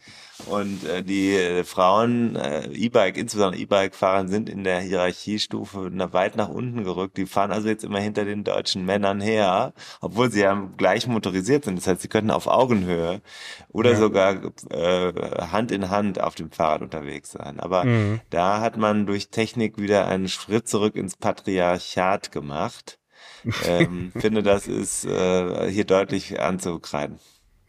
Und 0.46 0.84
äh, 0.84 1.02
die 1.02 1.34
äh, 1.34 1.64
Frauen, 1.64 2.36
äh, 2.36 2.66
E-Bike, 2.68 3.16
insbesondere 3.16 3.60
E-Bike-Fahrer, 3.60 4.28
sind 4.28 4.48
in 4.48 4.64
der 4.64 4.80
Hierarchiestufe 4.80 5.90
weit 6.12 6.36
nach 6.36 6.48
unten 6.48 6.84
gerückt. 6.84 7.16
Die 7.16 7.26
fahren 7.26 7.52
also 7.52 7.68
jetzt 7.68 7.84
immer 7.84 8.00
hinter 8.00 8.24
den 8.24 8.44
deutschen 8.44 8.84
Männern 8.84 9.20
her, 9.20 9.72
obwohl 10.00 10.30
sie 10.30 10.40
ja 10.40 10.70
gleich 10.76 11.06
motorisiert 11.06 11.64
sind. 11.64 11.76
Das 11.76 11.86
heißt, 11.86 12.02
sie 12.02 12.08
könnten 12.08 12.30
auf 12.30 12.46
Augenhöhe 12.46 13.20
oder 13.68 13.92
ja. 13.92 13.96
sogar 13.96 14.40
äh, 14.70 15.12
Hand 15.50 15.70
in 15.70 15.90
Hand 15.90 16.20
auf 16.20 16.34
dem 16.34 16.50
Fahrrad 16.50 16.82
unterwegs 16.82 17.32
sein. 17.32 17.60
Aber 17.60 17.84
mhm. 17.84 18.20
da 18.30 18.60
hat 18.60 18.76
man 18.76 19.06
durch 19.06 19.28
Technik 19.28 19.78
wieder 19.78 20.06
einen 20.06 20.28
Schritt 20.28 20.68
zurück 20.68 20.96
ins 20.96 21.16
Patriarchat 21.16 22.32
gemacht. 22.32 22.98
ähm, 23.66 24.12
finde, 24.16 24.42
das 24.42 24.68
ist 24.68 25.04
äh, 25.04 25.70
hier 25.70 25.84
deutlich 25.84 26.40
anzukreiden. 26.40 27.18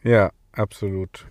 Ja, 0.02 0.30
absolut. 0.52 1.26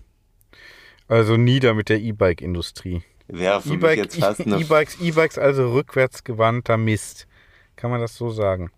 Also 1.08 1.36
nieder 1.36 1.74
mit 1.74 1.88
der 1.88 2.00
E-Bike-Industrie. 2.00 3.02
Wäre 3.26 3.60
für 3.60 3.74
e 3.74 3.76
mich 3.76 3.96
jetzt 3.96 4.18
fast 4.18 4.40
eine... 4.46 4.56
E-Bikes, 4.56 5.00
E-Bikes 5.00 5.38
also 5.38 5.72
rückwärtsgewandter 5.72 6.76
Mist. 6.76 7.26
Kann 7.76 7.90
man 7.90 8.00
das 8.00 8.14
so 8.14 8.30
sagen? 8.30 8.70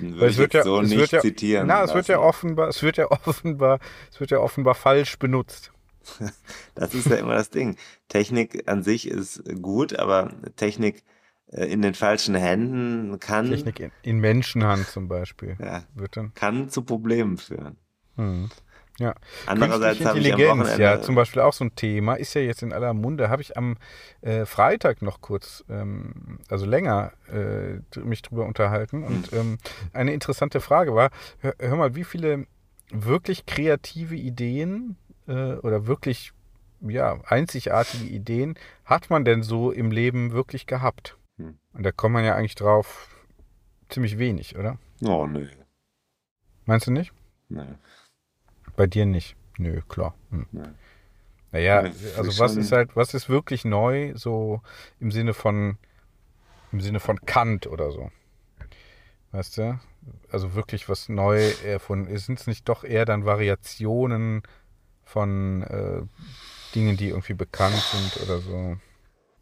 Würde 0.00 0.26
es 0.26 0.36
wird 0.36 0.54
ja, 0.54 0.62
so 0.62 0.80
es 0.80 0.90
nicht 0.90 1.12
ja, 1.12 1.20
zitieren. 1.20 1.66
Na, 1.66 1.82
es 1.82 1.94
wird 1.94 2.08
ja 2.08 2.18
offenbar, 2.18 2.68
es 2.68 2.82
wird 2.82 2.96
ja 2.96 3.10
offenbar, 3.26 3.80
es 4.10 4.20
wird 4.20 4.30
ja 4.30 4.38
offenbar 4.38 4.74
falsch 4.74 5.18
benutzt. 5.18 5.72
das 6.74 6.94
ist 6.94 7.06
ja 7.06 7.16
immer 7.16 7.34
das 7.34 7.50
Ding. 7.50 7.76
Technik 8.08 8.68
an 8.68 8.82
sich 8.82 9.08
ist 9.08 9.42
gut, 9.62 9.98
aber 9.98 10.32
Technik 10.56 11.02
äh, 11.48 11.64
in 11.64 11.82
den 11.82 11.94
falschen 11.94 12.34
Händen 12.34 13.18
kann. 13.20 13.50
Technik 13.50 13.80
in, 13.80 13.92
in 14.02 14.18
Menschenhand 14.18 14.86
zum 14.86 15.08
Beispiel. 15.08 15.56
Ja, 15.60 15.84
wird 15.94 16.16
dann. 16.16 16.34
Kann 16.34 16.68
zu 16.68 16.82
Problemen 16.82 17.38
führen. 17.38 17.76
Hm. 18.16 18.50
Ja. 18.98 19.14
Andererseits 19.46 20.04
habe 20.04 20.18
ich 20.18 20.34
am 20.34 20.66
ja 20.78 21.00
zum 21.00 21.14
Beispiel 21.14 21.40
auch 21.40 21.54
so 21.54 21.64
ein 21.64 21.74
Thema, 21.74 22.14
ist 22.14 22.34
ja 22.34 22.42
jetzt 22.42 22.62
in 22.62 22.72
aller 22.72 22.92
Munde, 22.92 23.30
habe 23.30 23.40
ich 23.40 23.56
am 23.56 23.76
äh, 24.20 24.44
Freitag 24.44 25.00
noch 25.00 25.22
kurz, 25.22 25.64
ähm, 25.70 26.38
also 26.48 26.66
länger 26.66 27.12
äh, 27.32 27.80
mich 28.00 28.20
drüber 28.20 28.44
unterhalten 28.44 29.02
und 29.04 29.30
hm. 29.30 29.38
ähm, 29.38 29.58
eine 29.94 30.12
interessante 30.12 30.60
Frage 30.60 30.94
war, 30.94 31.10
hör, 31.38 31.54
hör, 31.58 31.76
mal, 31.76 31.94
wie 31.94 32.04
viele 32.04 32.46
wirklich 32.90 33.46
kreative 33.46 34.16
Ideen 34.16 34.96
äh, 35.26 35.54
oder 35.54 35.86
wirklich 35.86 36.32
ja, 36.82 37.20
einzigartige 37.24 38.04
Ideen 38.04 38.54
hat 38.84 39.10
man 39.10 39.24
denn 39.24 39.42
so 39.42 39.70
im 39.70 39.90
Leben 39.90 40.32
wirklich 40.32 40.66
gehabt? 40.66 41.16
Hm. 41.38 41.58
Und 41.72 41.82
da 41.84 41.92
kommt 41.92 42.14
man 42.14 42.24
ja 42.24 42.34
eigentlich 42.34 42.54
drauf 42.54 43.08
ziemlich 43.88 44.18
wenig, 44.18 44.58
oder? 44.58 44.78
Oh, 45.02 45.26
nö. 45.26 45.48
Meinst 46.66 46.86
du 46.86 46.92
nicht? 46.92 47.12
Nee. 47.48 47.64
Bei 48.80 48.86
dir 48.86 49.04
nicht. 49.04 49.36
Nö, 49.58 49.82
klar. 49.90 50.14
Hm. 50.30 50.46
Nee. 50.52 50.62
Naja, 51.52 51.80
also 52.16 52.38
was 52.38 52.56
ist 52.56 52.72
halt, 52.72 52.96
was 52.96 53.12
ist 53.12 53.28
wirklich 53.28 53.66
neu, 53.66 54.14
so 54.16 54.62
im 55.00 55.10
Sinne 55.10 55.34
von, 55.34 55.76
im 56.72 56.80
Sinne 56.80 56.98
von 56.98 57.20
Kant 57.26 57.66
oder 57.66 57.90
so? 57.90 58.10
Weißt 59.32 59.58
du? 59.58 59.78
Also 60.32 60.54
wirklich 60.54 60.88
was 60.88 61.10
neu 61.10 61.50
erfunden. 61.62 62.16
Sind 62.16 62.40
es 62.40 62.46
nicht 62.46 62.70
doch 62.70 62.82
eher 62.82 63.04
dann 63.04 63.26
Variationen 63.26 64.44
von 65.04 65.60
äh, 65.64 66.00
Dingen, 66.74 66.96
die 66.96 67.10
irgendwie 67.10 67.34
bekannt 67.34 67.74
sind 67.76 68.22
oder 68.22 68.38
so? 68.38 68.78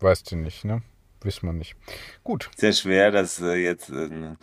Weißt 0.00 0.32
du 0.32 0.36
nicht, 0.36 0.64
ne? 0.64 0.82
Wissen 1.22 1.46
wir 1.46 1.52
nicht. 1.52 1.76
Gut. 2.24 2.50
Sehr 2.56 2.72
schwer, 2.72 3.12
das 3.12 3.40
äh, 3.40 3.54
jetzt 3.54 3.88
äh, 3.90 4.06
äh, 4.06 4.34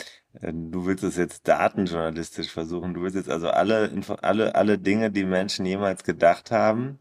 du 0.42 0.86
willst 0.86 1.04
es 1.04 1.18
jetzt 1.18 1.48
datenjournalistisch 1.48 2.52
versuchen. 2.52 2.94
Du 2.94 3.02
willst 3.02 3.16
jetzt 3.16 3.30
also 3.30 3.50
alle, 3.50 3.92
alle, 4.22 4.56
alle 4.56 4.78
Dinge, 4.78 5.12
die 5.12 5.26
Menschen 5.26 5.66
jemals 5.66 6.04
gedacht 6.04 6.52
haben. 6.52 7.00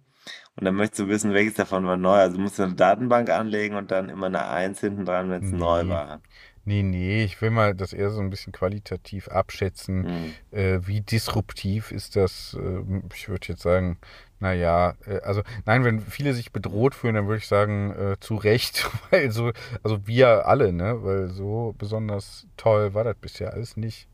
Und 0.56 0.64
dann 0.64 0.74
möchtest 0.76 1.00
du 1.00 1.08
wissen, 1.08 1.34
welches 1.34 1.54
davon 1.54 1.86
war 1.86 1.96
neu. 1.96 2.16
Also 2.16 2.38
musst 2.38 2.58
du 2.58 2.62
eine 2.62 2.74
Datenbank 2.74 3.30
anlegen 3.30 3.76
und 3.76 3.90
dann 3.90 4.08
immer 4.08 4.26
eine 4.26 4.46
Eins 4.46 4.80
hinten 4.80 5.04
dran, 5.04 5.30
wenn 5.30 5.42
es 5.42 5.50
nee. 5.50 5.58
neu 5.58 5.88
war. 5.88 6.20
Nee, 6.66 6.82
nee, 6.82 7.24
ich 7.24 7.40
will 7.42 7.50
mal 7.50 7.74
das 7.74 7.92
eher 7.92 8.10
so 8.10 8.20
ein 8.20 8.30
bisschen 8.30 8.52
qualitativ 8.52 9.28
abschätzen. 9.28 10.02
Mhm. 10.02 10.58
Äh, 10.58 10.86
wie 10.86 11.02
disruptiv 11.02 11.92
ist 11.92 12.16
das? 12.16 12.56
Äh, 12.58 12.82
ich 13.14 13.28
würde 13.28 13.48
jetzt 13.48 13.62
sagen, 13.62 13.98
naja, 14.40 14.94
äh, 15.06 15.20
also 15.20 15.42
nein, 15.66 15.84
wenn 15.84 16.00
viele 16.00 16.32
sich 16.32 16.52
bedroht 16.52 16.94
fühlen, 16.94 17.14
dann 17.16 17.26
würde 17.26 17.38
ich 17.38 17.48
sagen, 17.48 17.92
äh, 17.92 18.16
zu 18.20 18.36
Recht, 18.36 18.90
weil 19.10 19.30
so, 19.30 19.52
also 19.82 20.06
wir 20.06 20.46
alle, 20.46 20.72
ne, 20.72 21.02
weil 21.02 21.28
so 21.28 21.74
besonders 21.78 22.46
toll 22.56 22.94
war 22.94 23.04
das 23.04 23.16
bisher 23.16 23.52
alles 23.52 23.76
nicht. 23.76 24.08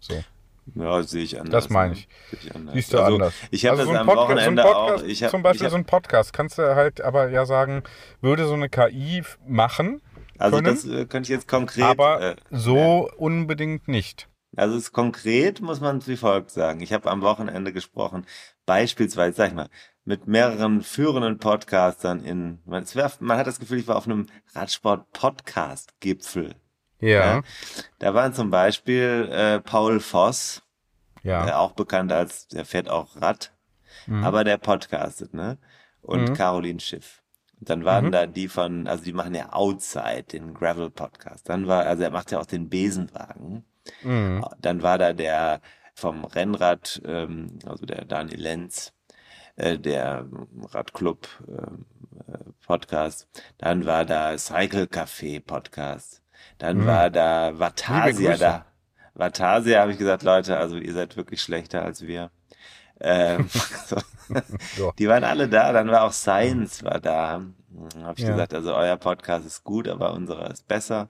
So. 0.00 0.22
Ja, 0.74 1.02
sehe 1.02 1.22
ich 1.22 1.38
anders. 1.38 1.64
Das 1.64 1.70
meine 1.70 1.94
ich. 1.94 2.08
Ne? 2.08 2.38
ich 2.42 2.54
anders. 2.54 2.74
Siehst 2.74 2.92
du 2.92 2.98
also, 2.98 3.14
anders. 3.14 3.34
Ich 3.50 3.66
habe 3.66 3.78
also 3.78 3.92
das 3.92 3.94
so 3.94 4.00
am 4.00 4.06
Podcast, 4.06 4.30
Wochenende 4.30 4.62
so 4.62 4.68
Podcast, 4.68 5.04
auch. 5.04 5.08
Ich 5.08 5.22
hab, 5.22 5.30
zum 5.30 5.42
Beispiel 5.42 5.66
hab, 5.66 5.70
so 5.70 5.76
ein 5.76 5.84
Podcast. 5.84 6.32
Kannst 6.32 6.58
du 6.58 6.74
halt 6.74 7.00
aber 7.00 7.28
ja 7.30 7.46
sagen, 7.46 7.82
würde 8.20 8.46
so 8.46 8.54
eine 8.54 8.68
KI 8.68 9.22
machen. 9.46 10.00
Also 10.38 10.56
können, 10.56 10.66
das 10.66 10.84
äh, 10.84 11.06
könnte 11.06 11.32
ich 11.32 11.36
jetzt 11.36 11.48
konkret. 11.48 11.84
Aber 11.84 12.20
äh, 12.20 12.36
so 12.50 13.08
ja. 13.08 13.14
unbedingt 13.16 13.88
nicht. 13.88 14.28
Also 14.56 14.76
es 14.76 14.92
konkret 14.92 15.60
muss 15.60 15.80
man 15.80 16.04
wie 16.06 16.16
folgt 16.16 16.50
sagen. 16.50 16.80
Ich 16.80 16.92
habe 16.92 17.10
am 17.10 17.22
Wochenende 17.22 17.72
gesprochen, 17.72 18.26
beispielsweise, 18.64 19.36
sag 19.36 19.48
ich 19.48 19.54
mal, 19.54 19.68
mit 20.04 20.26
mehreren 20.26 20.82
führenden 20.82 21.38
Podcastern 21.38 22.24
in, 22.24 22.60
man, 22.64 22.84
wär, 22.94 23.12
man 23.20 23.38
hat 23.38 23.46
das 23.46 23.60
Gefühl, 23.60 23.78
ich 23.78 23.88
war 23.88 23.96
auf 23.96 24.06
einem 24.06 24.26
Radsport-Podcast-Gipfel. 24.54 26.54
Ja. 27.00 27.08
ja. 27.08 27.42
Da 27.98 28.14
waren 28.14 28.32
zum 28.32 28.50
Beispiel 28.50 29.28
äh, 29.30 29.60
Paul 29.60 30.00
Voss, 30.00 30.62
ja. 31.22 31.48
Äh, 31.48 31.52
auch 31.52 31.72
bekannt 31.72 32.12
als, 32.12 32.46
der 32.48 32.64
fährt 32.64 32.88
auch 32.88 33.20
Rad, 33.20 33.52
mhm. 34.06 34.22
aber 34.22 34.44
der 34.44 34.58
podcastet, 34.58 35.34
ne? 35.34 35.58
Und 36.00 36.30
mhm. 36.30 36.34
Caroline 36.34 36.78
Schiff. 36.78 37.24
Dann 37.60 37.84
waren 37.84 38.06
mhm. 38.06 38.12
da 38.12 38.26
die 38.26 38.48
von, 38.48 38.86
also 38.86 39.04
die 39.04 39.12
machen 39.12 39.34
ja 39.34 39.52
Outside, 39.52 40.24
den 40.24 40.54
Gravel-Podcast. 40.54 41.48
Dann 41.48 41.66
war, 41.66 41.86
also 41.86 42.02
er 42.02 42.10
macht 42.10 42.30
ja 42.30 42.40
auch 42.40 42.46
den 42.46 42.68
Besenwagen. 42.68 43.64
Mhm. 44.02 44.44
Dann 44.60 44.82
war 44.82 44.98
da 44.98 45.12
der 45.12 45.60
vom 45.94 46.24
Rennrad, 46.24 47.00
ähm, 47.06 47.58
also 47.64 47.86
der 47.86 48.04
Daniel 48.04 48.40
Lenz, 48.40 48.92
äh, 49.56 49.78
der 49.78 50.26
Radclub 50.70 51.28
äh, 51.48 52.36
Podcast. 52.66 53.28
Dann 53.58 53.86
war 53.86 54.04
da 54.04 54.36
Cycle 54.36 54.84
Café 54.84 55.40
Podcast. 55.40 56.22
Dann 56.58 56.78
mhm. 56.78 56.86
war 56.86 57.10
da 57.10 57.58
Vatasia 57.58 58.36
da. 58.36 58.66
Vatasia 59.14 59.80
habe 59.80 59.92
ich 59.92 59.98
gesagt, 59.98 60.22
Leute, 60.22 60.58
also 60.58 60.76
ihr 60.76 60.92
seid 60.92 61.16
wirklich 61.16 61.40
schlechter 61.40 61.82
als 61.82 62.06
wir. 62.06 62.30
Ähm, 63.00 63.48
so. 64.76 64.92
Die 64.98 65.08
waren 65.08 65.24
alle 65.24 65.48
da, 65.48 65.72
dann 65.72 65.88
war 65.88 66.02
auch 66.04 66.12
Science 66.12 66.82
war 66.84 67.00
da. 67.00 67.42
Habe 68.02 68.14
ich 68.16 68.24
ja. 68.24 68.30
gesagt, 68.30 68.54
also 68.54 68.74
euer 68.74 68.96
Podcast 68.96 69.46
ist 69.46 69.64
gut, 69.64 69.88
aber 69.88 70.12
unserer 70.14 70.50
ist 70.50 70.66
besser. 70.66 71.08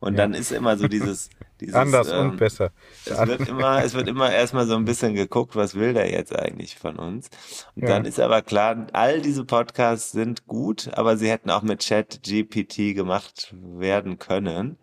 Und 0.00 0.14
ja. 0.14 0.18
dann 0.18 0.34
ist 0.34 0.50
immer 0.50 0.76
so 0.76 0.88
dieses, 0.88 1.30
dieses 1.60 1.74
anders 1.74 2.10
ähm, 2.10 2.30
und 2.30 2.36
besser. 2.36 2.72
Es 3.04 3.26
wird 3.26 3.48
immer, 3.48 3.84
es 3.84 3.94
wird 3.94 4.08
immer 4.08 4.32
erstmal 4.32 4.66
so 4.66 4.76
ein 4.76 4.84
bisschen 4.84 5.14
geguckt, 5.14 5.56
was 5.56 5.74
will 5.74 5.92
der 5.92 6.10
jetzt 6.10 6.36
eigentlich 6.36 6.76
von 6.76 6.96
uns? 6.96 7.28
Und 7.76 7.82
ja. 7.82 7.88
dann 7.90 8.04
ist 8.04 8.18
aber 8.18 8.42
klar, 8.42 8.86
all 8.92 9.20
diese 9.20 9.44
Podcasts 9.44 10.12
sind 10.12 10.46
gut, 10.46 10.90
aber 10.94 11.16
sie 11.16 11.30
hätten 11.30 11.50
auch 11.50 11.62
mit 11.62 11.80
Chat 11.80 12.22
GPT 12.22 12.94
gemacht 12.94 13.54
werden 13.60 14.18
können. 14.18 14.78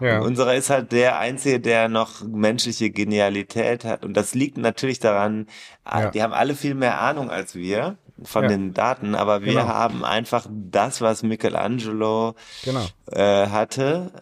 Ja. 0.00 0.18
Und 0.18 0.26
unserer 0.26 0.54
ist 0.54 0.70
halt 0.70 0.90
der 0.92 1.18
einzige, 1.18 1.60
der 1.60 1.88
noch 1.88 2.22
menschliche 2.22 2.90
Genialität 2.90 3.84
hat. 3.84 4.04
Und 4.04 4.16
das 4.16 4.34
liegt 4.34 4.58
natürlich 4.58 4.98
daran, 4.98 5.46
die 6.14 6.22
haben 6.22 6.32
alle 6.32 6.54
viel 6.54 6.74
mehr 6.74 7.00
Ahnung 7.00 7.30
als 7.30 7.54
wir 7.54 7.98
von 8.24 8.44
ja. 8.44 8.48
den 8.48 8.74
Daten, 8.74 9.14
aber 9.14 9.42
wir 9.42 9.54
genau. 9.54 9.66
haben 9.66 10.04
einfach 10.04 10.46
das, 10.50 11.00
was 11.00 11.22
Michelangelo 11.22 12.34
genau. 12.64 12.86
äh, 13.10 13.48
hatte, 13.48 14.12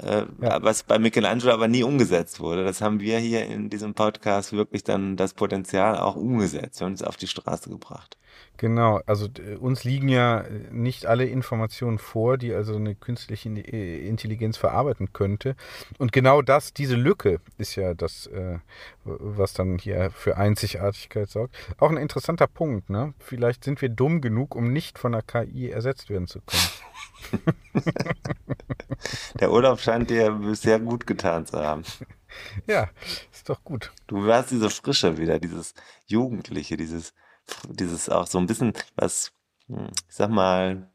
äh, 0.41 0.45
ja. 0.45 0.63
was 0.63 0.83
bei 0.83 0.99
Michelangelo 0.99 1.53
aber 1.53 1.69
nie 1.69 1.83
umgesetzt 1.83 2.41
wurde. 2.41 2.65
Das 2.65 2.81
haben 2.81 3.01
wir 3.01 3.19
hier 3.19 3.47
in 3.47 3.71
diesem 3.71 3.95
Podcast 3.95 4.53
wirklich 4.53 4.85
dann 4.85 5.17
das 5.17 5.35
Potenzial 5.35 5.99
auch 5.99 6.17
umgesetzt 6.17 6.83
und 6.83 6.95
es 6.95 7.03
auf 7.03 7.17
die 7.17 7.27
Straße 7.27 7.71
gebracht. 7.71 8.17
Genau, 8.57 9.01
also 9.07 9.27
uns 9.61 9.85
liegen 9.85 10.09
ja 10.09 10.45
nicht 10.71 11.07
alle 11.07 11.25
Informationen 11.25 11.99
vor, 11.99 12.37
die 12.37 12.53
also 12.53 12.77
eine 12.77 12.95
künstliche 12.95 13.49
äh, 13.49 14.07
Intelligenz 14.07 14.59
verarbeiten 14.59 15.13
könnte. 15.15 15.57
Und 15.99 16.13
genau 16.13 16.43
das, 16.43 16.75
diese 16.75 16.97
Lücke 16.97 17.41
ist 17.57 17.77
ja 17.77 17.95
das, 17.95 18.27
äh, 18.27 18.59
was 19.05 19.55
dann 19.55 19.79
hier 19.79 20.11
für 20.11 20.37
Einzigartigkeit 20.37 21.31
sorgt. 21.31 21.57
Auch 21.79 21.91
ein 21.91 21.97
interessanter 21.97 22.47
Punkt, 22.47 22.91
ne? 22.91 23.15
Vielleicht 23.19 23.65
sind 23.65 23.81
wir 23.81 23.89
dumm 23.89 24.21
genug, 24.21 24.55
um 24.55 24.73
nicht 24.73 24.99
von 24.99 25.13
der 25.13 25.23
KI 25.23 25.71
ersetzt 25.71 26.11
werden 26.11 26.27
zu 26.27 26.41
können. 26.41 27.43
Der 29.41 29.51
Urlaub 29.51 29.81
scheint 29.81 30.11
dir 30.11 30.31
bisher 30.33 30.79
gut 30.79 31.07
getan 31.07 31.47
zu 31.47 31.59
haben. 31.59 31.85
Ja, 32.67 32.89
ist 33.33 33.49
doch 33.49 33.63
gut. 33.65 33.93
Du 34.07 34.31
hast 34.33 34.51
diese 34.51 34.71
Frische 34.71 35.19
wieder, 35.19 35.39
dieses 35.39 35.75
Jugendliche, 36.07 36.77
dieses 36.77 37.13
dieses 37.69 38.09
auch 38.09 38.27
so 38.27 38.39
ein 38.39 38.47
bisschen 38.47 38.73
was 38.97 39.33
hm, 39.71 39.89
ich 40.09 40.15
sag 40.15 40.31
mal, 40.31 40.91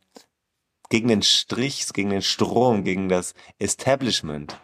gegen 0.89 1.07
den 1.07 1.23
Strich, 1.23 1.87
gegen 1.93 2.09
den 2.09 2.21
Strom, 2.21 2.83
gegen 2.83 3.09
das 3.09 3.33
Establishment. 3.57 4.59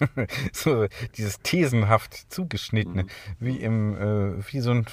so 0.52 0.86
dieses 1.16 1.40
thesenhaft 1.40 2.32
zugeschnittene, 2.32 3.04
mhm. 3.04 3.08
wie 3.38 3.56
im, 3.58 3.96
äh, 3.96 4.52
wie 4.52 4.60
so 4.60 4.70
ein 4.72 4.86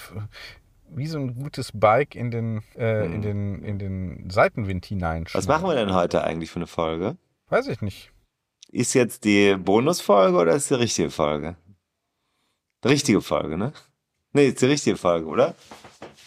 wie 0.90 1.08
so 1.08 1.18
ein 1.18 1.36
gutes 1.36 1.72
Bike 1.74 2.16
in 2.16 2.32
den, 2.32 2.64
äh, 2.78 3.06
mhm. 3.06 3.14
in 3.14 3.22
den, 3.22 3.64
in 3.64 3.80
den 3.80 4.30
Seitenwind 4.30 4.86
hinein. 4.86 5.26
Was 5.34 5.48
machen 5.48 5.68
wir 5.68 5.76
denn 5.76 5.94
heute 5.94 6.24
eigentlich 6.24 6.50
für 6.50 6.60
eine 6.60 6.68
Folge? 6.68 7.18
Weiß 7.50 7.68
ich 7.68 7.82
nicht. 7.82 8.12
Ist 8.72 8.94
jetzt 8.94 9.26
die 9.26 9.56
Bonusfolge 9.58 10.38
oder 10.38 10.54
ist 10.54 10.70
die 10.70 10.76
richtige 10.76 11.10
Folge? 11.10 11.58
Richtige 12.86 13.22
Folge, 13.22 13.58
ne? 13.58 13.74
Nee, 14.32 14.48
ist 14.48 14.62
die 14.62 14.68
richtige 14.68 14.96
Folge, 14.96 15.28
oder? 15.28 15.56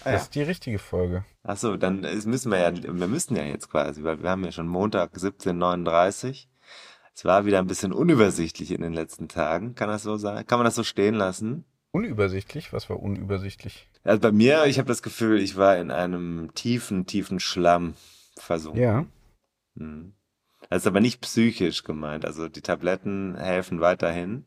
Ah, 0.04 0.12
das 0.12 0.22
ist 0.22 0.34
die 0.34 0.42
richtige 0.42 0.78
Folge. 0.78 1.24
Achso, 1.42 1.76
dann 1.76 2.00
müssen 2.00 2.50
wir 2.50 2.58
ja, 2.58 2.74
wir 2.74 3.06
müssen 3.06 3.36
ja 3.36 3.44
jetzt 3.44 3.70
quasi, 3.70 4.02
weil 4.02 4.22
wir 4.22 4.30
haben 4.30 4.44
ja 4.44 4.52
schon 4.52 4.68
Montag 4.68 5.14
17.39 5.14 6.46
Es 7.14 7.24
war 7.24 7.44
wieder 7.44 7.58
ein 7.58 7.66
bisschen 7.66 7.92
unübersichtlich 7.92 8.70
in 8.72 8.82
den 8.82 8.92
letzten 8.92 9.28
Tagen. 9.28 9.74
Kann 9.74 9.88
das 9.88 10.02
so 10.02 10.16
sein? 10.16 10.46
Kann 10.46 10.58
man 10.58 10.64
das 10.64 10.74
so 10.74 10.84
stehen 10.84 11.14
lassen? 11.14 11.64
Unübersichtlich? 11.92 12.72
Was 12.72 12.88
war 12.88 13.00
unübersichtlich? 13.00 13.90
Also 14.04 14.20
bei 14.20 14.32
mir, 14.32 14.66
ich 14.66 14.78
habe 14.78 14.88
das 14.88 15.02
Gefühl, 15.02 15.40
ich 15.40 15.56
war 15.56 15.76
in 15.76 15.90
einem 15.90 16.52
tiefen, 16.54 17.06
tiefen 17.06 17.40
Schlamm 17.40 17.94
versunken. 18.36 18.82
Ja. 18.82 19.06
Hm. 19.76 20.14
Das 20.68 20.82
ist 20.82 20.86
aber 20.86 21.00
nicht 21.00 21.20
psychisch 21.20 21.82
gemeint. 21.82 22.24
Also 22.24 22.48
die 22.48 22.62
Tabletten 22.62 23.36
helfen 23.36 23.80
weiterhin. 23.80 24.44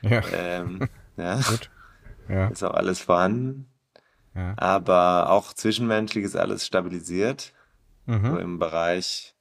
Ja. 0.00 0.22
Ähm, 0.32 0.88
ja. 1.16 1.40
Gut. 1.40 1.70
Ja. 2.28 2.48
Ist 2.48 2.64
auch 2.64 2.74
alles 2.74 3.00
vorhanden. 3.00 3.68
Ja. 4.36 4.54
Aber 4.56 5.30
auch 5.30 5.52
zwischenmenschlich 5.52 6.24
ist 6.24 6.36
alles 6.36 6.66
stabilisiert. 6.66 7.52
Mhm. 8.04 8.30
So 8.30 8.38
im 8.38 8.58
Bereich 8.58 9.34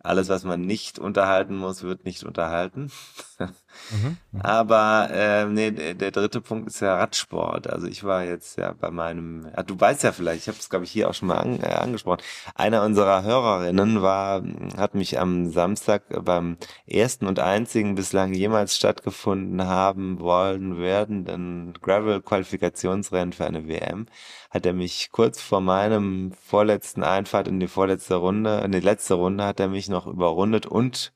alles, 0.00 0.28
was 0.28 0.44
man 0.44 0.62
nicht 0.62 0.98
unterhalten 0.98 1.56
muss, 1.56 1.82
wird 1.82 2.04
nicht 2.04 2.24
unterhalten. 2.24 2.90
Mhm, 3.90 4.16
mhm. 4.32 4.40
Aber 4.40 5.08
äh, 5.10 5.46
nee, 5.46 5.70
der 5.70 6.10
dritte 6.10 6.40
Punkt 6.40 6.68
ist 6.68 6.80
ja 6.80 6.96
Radsport. 6.96 7.68
Also 7.68 7.86
ich 7.86 8.04
war 8.04 8.24
jetzt 8.24 8.58
ja 8.58 8.72
bei 8.72 8.90
meinem, 8.90 9.46
ja, 9.56 9.62
du 9.62 9.78
weißt 9.78 10.02
ja 10.02 10.12
vielleicht, 10.12 10.42
ich 10.42 10.48
habe 10.48 10.58
es 10.58 10.70
glaube 10.70 10.84
ich 10.84 10.90
hier 10.90 11.08
auch 11.08 11.14
schon 11.14 11.28
mal 11.28 11.38
an, 11.38 11.60
äh, 11.60 11.66
angesprochen. 11.66 12.22
Einer 12.54 12.82
unserer 12.84 13.22
Hörerinnen 13.22 14.02
war, 14.02 14.42
hat 14.76 14.94
mich 14.94 15.18
am 15.18 15.50
Samstag 15.50 16.02
beim 16.24 16.56
ersten 16.86 17.26
und 17.26 17.38
einzigen 17.38 17.94
bislang 17.94 18.32
jemals 18.32 18.76
stattgefunden 18.76 19.66
haben 19.66 20.20
wollen 20.20 20.78
werdenden 20.78 21.74
Gravel-Qualifikationsrennen 21.80 23.32
für 23.32 23.46
eine 23.46 23.68
WM 23.68 24.06
hat 24.52 24.66
er 24.66 24.74
mich 24.74 25.10
kurz 25.10 25.40
vor 25.40 25.62
meinem 25.62 26.32
vorletzten 26.32 27.02
Einfahrt 27.02 27.48
in 27.48 27.58
die 27.58 27.68
vorletzte 27.68 28.16
Runde, 28.16 28.60
in 28.62 28.72
die 28.72 28.80
letzte 28.80 29.14
Runde 29.14 29.44
hat 29.44 29.58
er 29.60 29.68
mich 29.68 29.88
noch 29.88 30.06
überrundet 30.06 30.66
und 30.66 31.14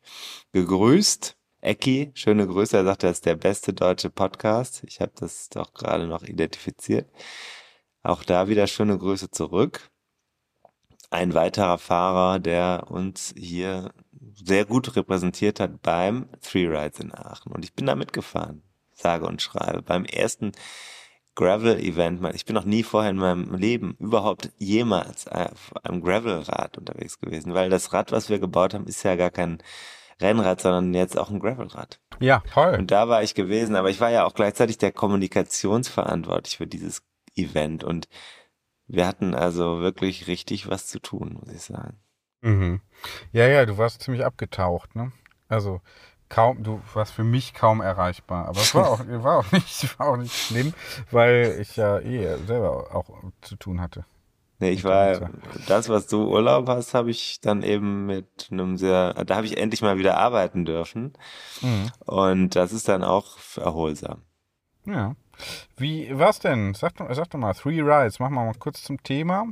gegrüßt. 0.52 1.36
Ecki, 1.66 2.12
schöne 2.14 2.46
Grüße. 2.46 2.76
Er 2.76 2.84
sagte, 2.84 3.08
er 3.08 3.10
ist 3.10 3.26
der 3.26 3.34
beste 3.34 3.72
deutsche 3.72 4.08
Podcast. 4.08 4.84
Ich 4.86 5.00
habe 5.00 5.10
das 5.16 5.48
doch 5.48 5.74
gerade 5.74 6.06
noch 6.06 6.22
identifiziert. 6.22 7.10
Auch 8.04 8.22
da 8.22 8.46
wieder 8.46 8.68
schöne 8.68 8.96
Grüße 8.96 9.32
zurück. 9.32 9.90
Ein 11.10 11.34
weiterer 11.34 11.78
Fahrer, 11.78 12.38
der 12.38 12.86
uns 12.88 13.34
hier 13.36 13.92
sehr 14.32 14.64
gut 14.64 14.94
repräsentiert 14.94 15.58
hat 15.58 15.82
beim 15.82 16.28
Three 16.40 16.68
Rides 16.68 17.00
in 17.00 17.12
Aachen. 17.12 17.50
Und 17.50 17.64
ich 17.64 17.74
bin 17.74 17.86
da 17.86 17.96
mitgefahren, 17.96 18.62
sage 18.94 19.26
und 19.26 19.42
schreibe. 19.42 19.82
Beim 19.82 20.04
ersten 20.04 20.52
Gravel-Event. 21.34 22.32
Ich 22.36 22.44
bin 22.44 22.54
noch 22.54 22.64
nie 22.64 22.84
vorher 22.84 23.10
in 23.10 23.16
meinem 23.16 23.56
Leben 23.56 23.96
überhaupt 23.98 24.52
jemals 24.56 25.26
auf 25.26 25.74
einem 25.82 26.00
Gravel-Rad 26.00 26.78
unterwegs 26.78 27.18
gewesen, 27.18 27.54
weil 27.54 27.70
das 27.70 27.92
Rad, 27.92 28.12
was 28.12 28.30
wir 28.30 28.38
gebaut 28.38 28.72
haben, 28.72 28.86
ist 28.86 29.02
ja 29.02 29.16
gar 29.16 29.30
kein 29.30 29.60
Rennrad, 30.20 30.60
sondern 30.60 30.94
jetzt 30.94 31.18
auch 31.18 31.30
ein 31.30 31.40
Gravelrad. 31.40 32.00
Ja, 32.20 32.42
toll. 32.52 32.76
Und 32.78 32.90
da 32.90 33.08
war 33.08 33.22
ich 33.22 33.34
gewesen, 33.34 33.76
aber 33.76 33.90
ich 33.90 34.00
war 34.00 34.10
ja 34.10 34.24
auch 34.24 34.34
gleichzeitig 34.34 34.78
der 34.78 34.92
Kommunikationsverantwortlich 34.92 36.56
für 36.56 36.66
dieses 36.66 37.02
Event 37.34 37.84
und 37.84 38.08
wir 38.86 39.06
hatten 39.06 39.34
also 39.34 39.80
wirklich 39.80 40.26
richtig 40.26 40.70
was 40.70 40.86
zu 40.86 41.00
tun, 41.00 41.38
muss 41.40 41.52
ich 41.52 41.62
sagen. 41.62 41.98
Mhm. 42.40 42.80
Ja, 43.32 43.46
ja, 43.48 43.66
du 43.66 43.78
warst 43.78 44.02
ziemlich 44.02 44.24
abgetaucht, 44.24 44.94
ne? 44.94 45.12
Also 45.48 45.80
kaum, 46.28 46.62
du 46.62 46.80
warst 46.94 47.12
für 47.12 47.24
mich 47.24 47.54
kaum 47.54 47.80
erreichbar. 47.80 48.46
Aber 48.46 48.60
es 48.60 48.74
war 48.74 48.90
auch, 48.90 49.00
war 49.06 49.38
auch, 49.38 49.52
nicht, 49.52 49.98
war 49.98 50.08
auch 50.08 50.16
nicht 50.16 50.34
schlimm, 50.34 50.72
weil 51.10 51.58
ich 51.60 51.76
ja 51.76 51.98
eh 51.98 52.36
selber 52.46 52.94
auch 52.94 53.08
zu 53.42 53.56
tun 53.56 53.80
hatte. 53.80 54.04
Nee, 54.58 54.70
ich 54.70 54.84
war, 54.84 55.30
das, 55.68 55.88
was 55.88 56.06
du 56.06 56.28
Urlaub 56.28 56.68
hast, 56.68 56.94
habe 56.94 57.10
ich 57.10 57.40
dann 57.40 57.62
eben 57.62 58.06
mit 58.06 58.48
einem 58.50 58.76
sehr, 58.76 59.12
da 59.12 59.36
habe 59.36 59.46
ich 59.46 59.58
endlich 59.58 59.82
mal 59.82 59.98
wieder 59.98 60.16
arbeiten 60.16 60.64
dürfen. 60.64 61.12
Mhm. 61.60 61.90
Und 62.06 62.56
das 62.56 62.72
ist 62.72 62.88
dann 62.88 63.04
auch 63.04 63.36
erholsam. 63.56 64.22
Ja. 64.86 65.14
Wie 65.76 66.18
war's 66.18 66.38
denn? 66.38 66.72
Sag, 66.72 66.94
sag 67.10 67.30
doch 67.30 67.38
mal, 67.38 67.52
Three 67.52 67.82
Rides, 67.82 68.18
machen 68.18 68.34
wir 68.34 68.44
mal 68.44 68.54
kurz 68.58 68.82
zum 68.82 69.02
Thema. 69.02 69.46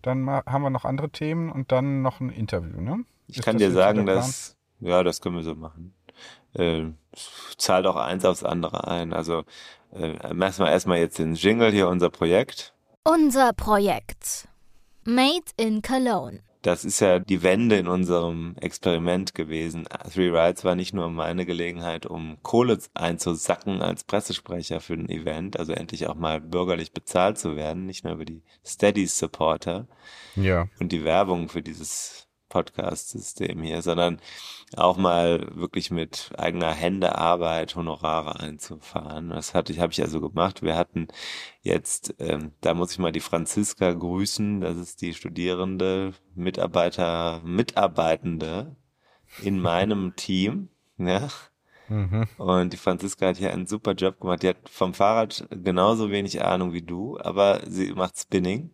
Dann 0.00 0.28
haben 0.30 0.62
wir 0.62 0.70
noch 0.70 0.84
andere 0.84 1.10
Themen 1.10 1.50
und 1.50 1.72
dann 1.72 2.00
noch 2.00 2.20
ein 2.20 2.30
Interview, 2.30 2.80
ne? 2.80 3.04
Ich 3.26 3.38
ist 3.38 3.44
kann 3.44 3.58
dir 3.58 3.72
sagen, 3.72 4.06
dass, 4.06 4.56
ja, 4.80 5.02
das 5.02 5.20
können 5.20 5.36
wir 5.36 5.42
so 5.42 5.54
machen 5.54 5.94
äh, 6.58 6.84
zahlt 7.56 7.86
auch 7.86 7.96
eins 7.96 8.24
aufs 8.24 8.42
andere 8.42 8.88
ein. 8.88 9.12
Also 9.12 9.44
äh, 9.92 10.16
erstmal 10.38 10.72
erstmal 10.72 10.98
jetzt 10.98 11.18
den 11.18 11.34
Jingle 11.34 11.70
hier, 11.70 11.88
unser 11.88 12.10
Projekt. 12.10 12.74
Unser 13.08 13.52
Projekt. 13.52 14.48
Made 15.04 15.52
in 15.56 15.80
Cologne. 15.80 16.40
Das 16.62 16.84
ist 16.84 16.98
ja 16.98 17.20
die 17.20 17.44
Wende 17.44 17.76
in 17.76 17.86
unserem 17.86 18.56
Experiment 18.60 19.32
gewesen. 19.32 19.86
Three 20.12 20.30
Rides 20.30 20.64
war 20.64 20.74
nicht 20.74 20.92
nur 20.92 21.08
meine 21.10 21.46
Gelegenheit, 21.46 22.04
um 22.04 22.38
Kohle 22.42 22.80
einzusacken 22.94 23.80
als 23.80 24.02
Pressesprecher 24.02 24.80
für 24.80 24.94
ein 24.94 25.08
Event, 25.08 25.56
also 25.56 25.72
endlich 25.72 26.08
auch 26.08 26.16
mal 26.16 26.40
bürgerlich 26.40 26.92
bezahlt 26.92 27.38
zu 27.38 27.54
werden, 27.54 27.86
nicht 27.86 28.02
nur 28.02 28.14
über 28.14 28.24
die 28.24 28.42
Steady 28.64 29.06
Supporter 29.06 29.86
ja. 30.34 30.66
und 30.80 30.90
die 30.90 31.04
Werbung 31.04 31.48
für 31.48 31.62
dieses 31.62 32.25
Podcast-System 32.56 33.62
hier, 33.62 33.82
sondern 33.82 34.18
auch 34.76 34.96
mal 34.96 35.46
wirklich 35.54 35.90
mit 35.90 36.30
eigener 36.38 36.72
Hände 36.72 37.14
Arbeit 37.16 37.76
Honorare 37.76 38.40
einzufahren. 38.40 39.28
Das 39.28 39.52
hatte 39.52 39.74
ich, 39.74 39.80
habe 39.80 39.92
ich 39.92 40.00
also 40.00 40.22
gemacht. 40.22 40.62
Wir 40.62 40.74
hatten 40.74 41.08
jetzt, 41.60 42.14
ähm, 42.18 42.52
da 42.62 42.72
muss 42.72 42.92
ich 42.92 42.98
mal 42.98 43.12
die 43.12 43.20
Franziska 43.20 43.92
grüßen. 43.92 44.62
Das 44.62 44.78
ist 44.78 45.02
die 45.02 45.12
Studierende, 45.12 46.14
Mitarbeiter, 46.34 47.42
Mitarbeitende 47.44 48.74
in 49.42 49.60
meinem 49.60 50.14
Team. 50.16 50.70
Ja. 50.96 51.28
Mhm. 51.88 52.26
Und 52.38 52.72
die 52.72 52.78
Franziska 52.78 53.28
hat 53.28 53.36
hier 53.36 53.52
einen 53.52 53.66
super 53.66 53.92
Job 53.92 54.18
gemacht. 54.18 54.42
Die 54.42 54.48
hat 54.48 54.68
vom 54.70 54.94
Fahrrad 54.94 55.46
genauso 55.50 56.10
wenig 56.10 56.42
Ahnung 56.42 56.72
wie 56.72 56.82
du, 56.82 57.18
aber 57.20 57.60
sie 57.66 57.92
macht 57.92 58.18
Spinning. 58.18 58.70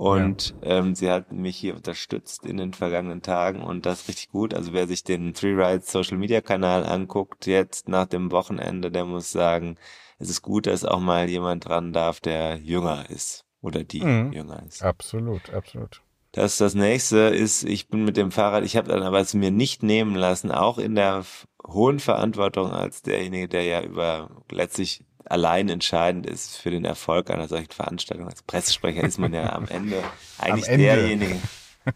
Und 0.00 0.54
ja. 0.62 0.78
ähm, 0.78 0.94
sie 0.94 1.10
hat 1.10 1.30
mich 1.30 1.58
hier 1.58 1.76
unterstützt 1.76 2.46
in 2.46 2.56
den 2.56 2.72
vergangenen 2.72 3.20
Tagen 3.20 3.62
und 3.62 3.84
das 3.84 4.08
richtig 4.08 4.30
gut. 4.30 4.54
Also 4.54 4.72
wer 4.72 4.86
sich 4.86 5.04
den 5.04 5.34
Three 5.34 5.52
Rides 5.52 5.92
Social 5.92 6.16
Media 6.16 6.40
Kanal 6.40 6.86
anguckt, 6.86 7.44
jetzt 7.44 7.86
nach 7.86 8.06
dem 8.06 8.32
Wochenende, 8.32 8.90
der 8.90 9.04
muss 9.04 9.30
sagen, 9.30 9.76
es 10.18 10.30
ist 10.30 10.40
gut, 10.40 10.66
dass 10.66 10.86
auch 10.86 11.00
mal 11.00 11.28
jemand 11.28 11.68
dran 11.68 11.92
darf, 11.92 12.18
der 12.20 12.56
jünger 12.56 13.10
ist 13.10 13.44
oder 13.60 13.84
die 13.84 14.00
mhm. 14.00 14.32
jünger 14.32 14.62
ist. 14.66 14.82
Absolut, 14.82 15.52
absolut. 15.52 16.00
Das 16.32 16.56
das 16.56 16.74
nächste 16.74 17.18
ist, 17.18 17.64
ich 17.64 17.88
bin 17.88 18.02
mit 18.06 18.16
dem 18.16 18.30
Fahrrad, 18.30 18.64
ich 18.64 18.78
habe 18.78 18.88
dann 18.88 19.02
aber 19.02 19.20
es 19.20 19.34
mir 19.34 19.50
nicht 19.50 19.82
nehmen 19.82 20.14
lassen, 20.14 20.50
auch 20.50 20.78
in 20.78 20.94
der 20.94 21.26
hohen 21.66 22.00
Verantwortung 22.00 22.70
als 22.70 23.02
derjenige, 23.02 23.48
der 23.48 23.64
ja 23.64 23.82
über 23.82 24.30
letztlich 24.50 25.04
allein 25.26 25.68
entscheidend 25.68 26.26
ist 26.26 26.56
für 26.56 26.70
den 26.70 26.84
Erfolg 26.84 27.30
einer 27.30 27.48
solchen 27.48 27.70
Veranstaltung. 27.70 28.26
Als 28.26 28.42
Pressesprecher 28.42 29.04
ist 29.04 29.18
man 29.18 29.32
ja 29.32 29.52
am 29.52 29.68
Ende 29.68 30.02
eigentlich 30.38 30.66
am 30.66 30.72
Ende. 30.72 30.84
derjenige, 30.84 31.36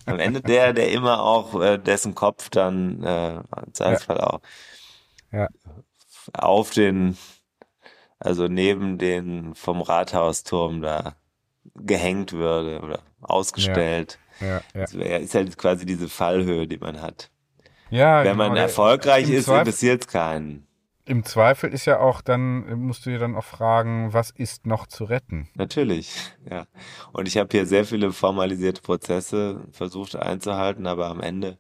am 0.06 0.18
Ende 0.18 0.40
der, 0.40 0.72
der 0.72 0.90
immer 0.90 1.22
auch, 1.22 1.60
äh, 1.60 1.78
dessen 1.78 2.14
Kopf 2.14 2.50
dann 2.50 3.02
äh, 3.02 3.36
im 3.36 3.72
Zweifelsfall 3.72 4.16
ja. 4.16 4.26
auch 4.26 4.40
ja. 5.32 5.48
auf 6.32 6.70
den, 6.70 7.16
also 8.18 8.48
neben 8.48 8.98
den 8.98 9.54
vom 9.54 9.80
Rathausturm 9.80 10.82
da 10.82 11.16
gehängt 11.74 12.32
würde 12.32 12.80
oder 12.80 13.00
ausgestellt. 13.20 14.18
Ja, 14.40 14.60
ja, 14.74 15.16
ist 15.16 15.34
halt 15.34 15.56
quasi 15.56 15.86
diese 15.86 16.08
Fallhöhe, 16.08 16.66
die 16.66 16.78
man 16.78 17.00
hat. 17.00 17.30
Ja, 17.90 18.24
Wenn 18.24 18.36
man 18.36 18.50
genau, 18.50 18.62
erfolgreich 18.62 19.30
ist, 19.30 19.48
interessiert 19.48 20.02
es 20.02 20.08
keinen. 20.08 20.66
Im 21.06 21.22
Zweifel 21.24 21.70
ist 21.70 21.84
ja 21.84 22.00
auch, 22.00 22.22
dann 22.22 22.80
musst 22.80 23.04
du 23.04 23.10
dir 23.10 23.18
dann 23.18 23.36
auch 23.36 23.44
fragen, 23.44 24.14
was 24.14 24.30
ist 24.30 24.66
noch 24.66 24.86
zu 24.86 25.04
retten? 25.04 25.50
Natürlich, 25.54 26.32
ja. 26.50 26.64
Und 27.12 27.28
ich 27.28 27.36
habe 27.36 27.50
hier 27.52 27.66
sehr 27.66 27.84
viele 27.84 28.10
formalisierte 28.10 28.80
Prozesse 28.80 29.60
versucht 29.70 30.16
einzuhalten, 30.16 30.86
aber 30.86 31.08
am 31.08 31.20
Ende 31.20 31.58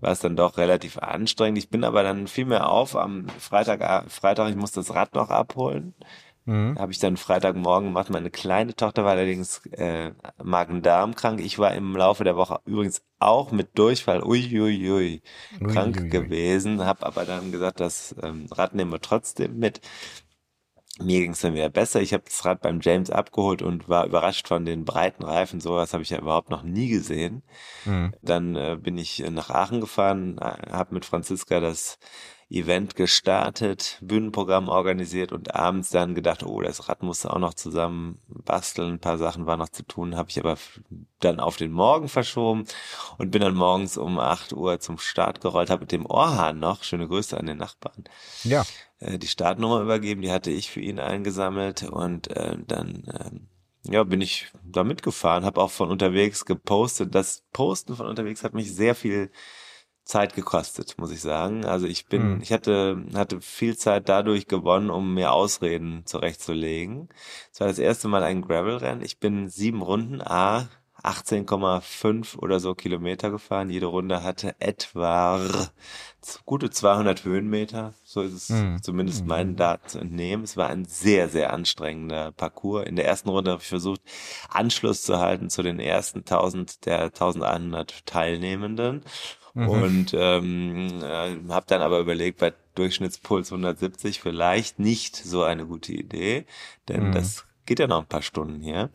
war 0.00 0.12
es 0.12 0.20
dann 0.20 0.36
doch 0.36 0.56
relativ 0.56 0.98
anstrengend. 0.98 1.58
Ich 1.58 1.68
bin 1.68 1.82
aber 1.82 2.04
dann 2.04 2.28
viel 2.28 2.44
mehr 2.44 2.68
auf 2.68 2.94
am 2.94 3.26
Freitag, 3.40 4.08
Freitag, 4.10 4.50
ich 4.50 4.56
muss 4.56 4.72
das 4.72 4.94
Rad 4.94 5.14
noch 5.14 5.30
abholen. 5.30 5.94
Mhm. 6.46 6.78
Habe 6.78 6.92
ich 6.92 7.00
dann 7.00 7.16
Freitagmorgen 7.16 7.88
gemacht. 7.88 8.08
Meine 8.08 8.30
kleine 8.30 8.74
Tochter 8.74 9.04
war 9.04 9.12
allerdings 9.12 9.66
äh, 9.72 10.12
Magen-Darm 10.42 11.16
krank. 11.16 11.40
Ich 11.40 11.58
war 11.58 11.74
im 11.74 11.96
Laufe 11.96 12.22
der 12.22 12.36
Woche 12.36 12.60
übrigens 12.64 13.02
auch 13.18 13.50
mit 13.50 13.76
Durchfall, 13.76 14.22
uiuiui, 14.22 14.90
ui, 14.90 15.22
ui, 15.60 15.68
krank 15.72 15.98
ui, 16.00 16.08
gewesen. 16.08 16.84
Habe 16.84 17.04
aber 17.04 17.24
dann 17.24 17.50
gesagt, 17.50 17.80
das 17.80 18.14
ähm, 18.22 18.46
Rad 18.52 18.74
nehmen 18.74 18.92
wir 18.92 19.00
trotzdem 19.00 19.58
mit. 19.58 19.80
Mir 20.98 21.20
ging 21.20 21.32
es 21.32 21.40
dann 21.40 21.54
wieder 21.54 21.68
besser. 21.68 22.00
Ich 22.00 22.14
habe 22.14 22.24
das 22.24 22.44
Rad 22.44 22.62
beim 22.62 22.80
James 22.80 23.10
abgeholt 23.10 23.60
und 23.60 23.88
war 23.88 24.06
überrascht 24.06 24.48
von 24.48 24.64
den 24.64 24.84
breiten 24.84 25.24
Reifen. 25.24 25.60
Sowas 25.60 25.92
habe 25.92 26.04
ich 26.04 26.10
ja 26.10 26.18
überhaupt 26.18 26.48
noch 26.48 26.62
nie 26.62 26.88
gesehen. 26.88 27.42
Mhm. 27.84 28.14
Dann 28.22 28.54
äh, 28.54 28.78
bin 28.80 28.96
ich 28.96 29.18
nach 29.30 29.50
Aachen 29.50 29.80
gefahren, 29.80 30.38
äh, 30.38 30.70
habe 30.70 30.94
mit 30.94 31.04
Franziska 31.04 31.60
das 31.60 31.98
Event 32.48 32.94
gestartet, 32.94 33.98
Bühnenprogramm 34.02 34.68
organisiert 34.68 35.32
und 35.32 35.56
abends 35.56 35.90
dann 35.90 36.14
gedacht, 36.14 36.44
oh, 36.44 36.60
das 36.60 36.88
Rad 36.88 37.02
musste 37.02 37.32
auch 37.32 37.40
noch 37.40 37.54
zusammen 37.54 38.20
basteln, 38.28 38.94
ein 38.94 39.00
paar 39.00 39.18
Sachen 39.18 39.46
war 39.46 39.56
noch 39.56 39.68
zu 39.68 39.82
tun, 39.82 40.16
habe 40.16 40.30
ich 40.30 40.38
aber 40.38 40.56
dann 41.18 41.40
auf 41.40 41.56
den 41.56 41.72
Morgen 41.72 42.08
verschoben 42.08 42.64
und 43.18 43.32
bin 43.32 43.40
dann 43.40 43.56
morgens 43.56 43.96
um 43.96 44.20
8 44.20 44.52
Uhr 44.52 44.78
zum 44.78 44.98
Start 44.98 45.40
gerollt, 45.40 45.70
habe 45.70 45.80
mit 45.82 45.92
dem 45.92 46.06
Ohrhahn 46.06 46.60
noch, 46.60 46.84
schöne 46.84 47.08
Grüße 47.08 47.36
an 47.36 47.46
den 47.46 47.58
Nachbarn, 47.58 48.04
ja. 48.44 48.64
Äh, 49.00 49.18
die 49.18 49.26
Startnummer 49.26 49.80
übergeben, 49.80 50.22
die 50.22 50.30
hatte 50.30 50.52
ich 50.52 50.70
für 50.70 50.80
ihn 50.80 51.00
eingesammelt 51.00 51.82
und 51.82 52.28
äh, 52.28 52.56
dann 52.64 53.04
äh, 53.06 53.92
ja, 53.92 54.04
bin 54.04 54.20
ich 54.20 54.52
da 54.64 54.84
mitgefahren, 54.84 55.44
habe 55.44 55.60
auch 55.60 55.70
von 55.70 55.90
unterwegs 55.90 56.44
gepostet. 56.44 57.14
Das 57.14 57.44
Posten 57.52 57.94
von 57.94 58.06
unterwegs 58.06 58.42
hat 58.42 58.54
mich 58.54 58.74
sehr 58.74 58.94
viel 58.94 59.30
Zeit 60.06 60.36
gekostet, 60.36 60.94
muss 60.98 61.10
ich 61.10 61.20
sagen. 61.20 61.64
Also 61.64 61.86
ich 61.86 62.06
bin, 62.06 62.22
hm. 62.22 62.40
ich 62.40 62.52
hatte, 62.52 63.04
hatte 63.14 63.40
viel 63.40 63.76
Zeit 63.76 64.08
dadurch 64.08 64.46
gewonnen, 64.46 64.88
um 64.88 65.14
mir 65.14 65.32
Ausreden 65.32 66.06
zurechtzulegen. 66.06 67.08
Es 67.52 67.60
war 67.60 67.66
das 67.66 67.80
erste 67.80 68.06
Mal 68.06 68.22
ein 68.22 68.42
Gravel-Rennen. 68.42 69.02
Ich 69.02 69.18
bin 69.18 69.48
sieben 69.48 69.82
Runden, 69.82 70.22
a 70.22 70.68
18,5 71.02 72.38
oder 72.38 72.60
so 72.60 72.74
Kilometer 72.74 73.30
gefahren. 73.30 73.68
Jede 73.68 73.86
Runde 73.86 74.22
hatte 74.22 74.54
etwa 74.60 75.40
gute 76.44 76.70
200 76.70 77.24
Höhenmeter. 77.24 77.94
So 78.04 78.22
ist 78.22 78.32
es 78.32 78.48
hm. 78.48 78.82
zumindest 78.82 79.20
hm. 79.20 79.26
meinen 79.26 79.56
Daten 79.56 79.88
zu 79.88 79.98
entnehmen. 79.98 80.44
Es 80.44 80.56
war 80.56 80.68
ein 80.68 80.84
sehr, 80.84 81.28
sehr 81.28 81.52
anstrengender 81.52 82.30
Parcours. 82.30 82.86
In 82.86 82.94
der 82.94 83.06
ersten 83.06 83.28
Runde 83.28 83.50
habe 83.50 83.62
ich 83.62 83.68
versucht, 83.68 84.00
Anschluss 84.48 85.02
zu 85.02 85.18
halten 85.18 85.50
zu 85.50 85.64
den 85.64 85.80
ersten 85.80 86.20
1000 86.20 86.86
der 86.86 87.02
1100 87.06 88.06
Teilnehmenden 88.06 89.02
Mhm. 89.56 89.68
Und 89.70 90.14
ähm, 90.14 91.02
äh, 91.02 91.34
habe 91.48 91.64
dann 91.66 91.80
aber 91.80 91.98
überlegt, 92.00 92.40
bei 92.40 92.52
Durchschnittspuls 92.74 93.50
170 93.50 94.20
vielleicht 94.20 94.78
nicht 94.78 95.16
so 95.16 95.44
eine 95.44 95.64
gute 95.64 95.94
Idee, 95.94 96.44
denn 96.88 97.08
mhm. 97.08 97.12
das 97.12 97.46
geht 97.64 97.78
ja 97.78 97.86
noch 97.86 98.00
ein 98.00 98.06
paar 98.06 98.20
Stunden 98.20 98.60
hier. 98.60 98.90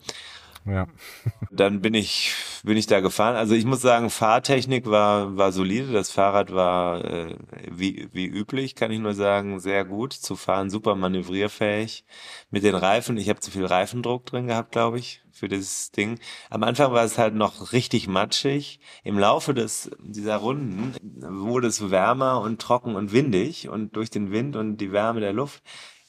Ja. 0.64 0.86
Dann 1.50 1.80
bin 1.80 1.94
ich 1.94 2.34
bin 2.62 2.76
ich 2.76 2.86
da 2.86 3.00
gefahren. 3.00 3.34
Also 3.34 3.54
ich 3.54 3.64
muss 3.64 3.80
sagen, 3.82 4.10
Fahrtechnik 4.10 4.86
war 4.86 5.36
war 5.36 5.52
solide. 5.52 5.92
Das 5.92 6.10
Fahrrad 6.10 6.52
war 6.52 7.04
äh, 7.04 7.36
wie 7.70 8.08
wie 8.12 8.26
üblich, 8.26 8.74
kann 8.74 8.90
ich 8.90 9.00
nur 9.00 9.14
sagen, 9.14 9.58
sehr 9.60 9.84
gut 9.84 10.12
zu 10.12 10.36
fahren, 10.36 10.70
super 10.70 10.94
manövrierfähig. 10.94 12.04
Mit 12.50 12.62
den 12.62 12.74
Reifen, 12.74 13.16
ich 13.16 13.28
habe 13.28 13.40
zu 13.40 13.50
viel 13.50 13.66
Reifendruck 13.66 14.26
drin 14.26 14.46
gehabt, 14.46 14.72
glaube 14.72 14.98
ich, 14.98 15.22
für 15.32 15.48
dieses 15.48 15.90
Ding. 15.90 16.18
Am 16.50 16.62
Anfang 16.62 16.92
war 16.92 17.04
es 17.04 17.18
halt 17.18 17.34
noch 17.34 17.72
richtig 17.72 18.06
matschig. 18.06 18.78
Im 19.02 19.18
Laufe 19.18 19.54
des 19.54 19.90
dieser 19.98 20.36
Runden 20.36 20.94
wurde 21.02 21.66
es 21.66 21.90
wärmer 21.90 22.40
und 22.40 22.60
trocken 22.60 22.94
und 22.94 23.12
windig 23.12 23.68
und 23.68 23.96
durch 23.96 24.10
den 24.10 24.30
Wind 24.30 24.56
und 24.56 24.76
die 24.76 24.92
Wärme 24.92 25.20
der 25.20 25.32
Luft 25.32 25.62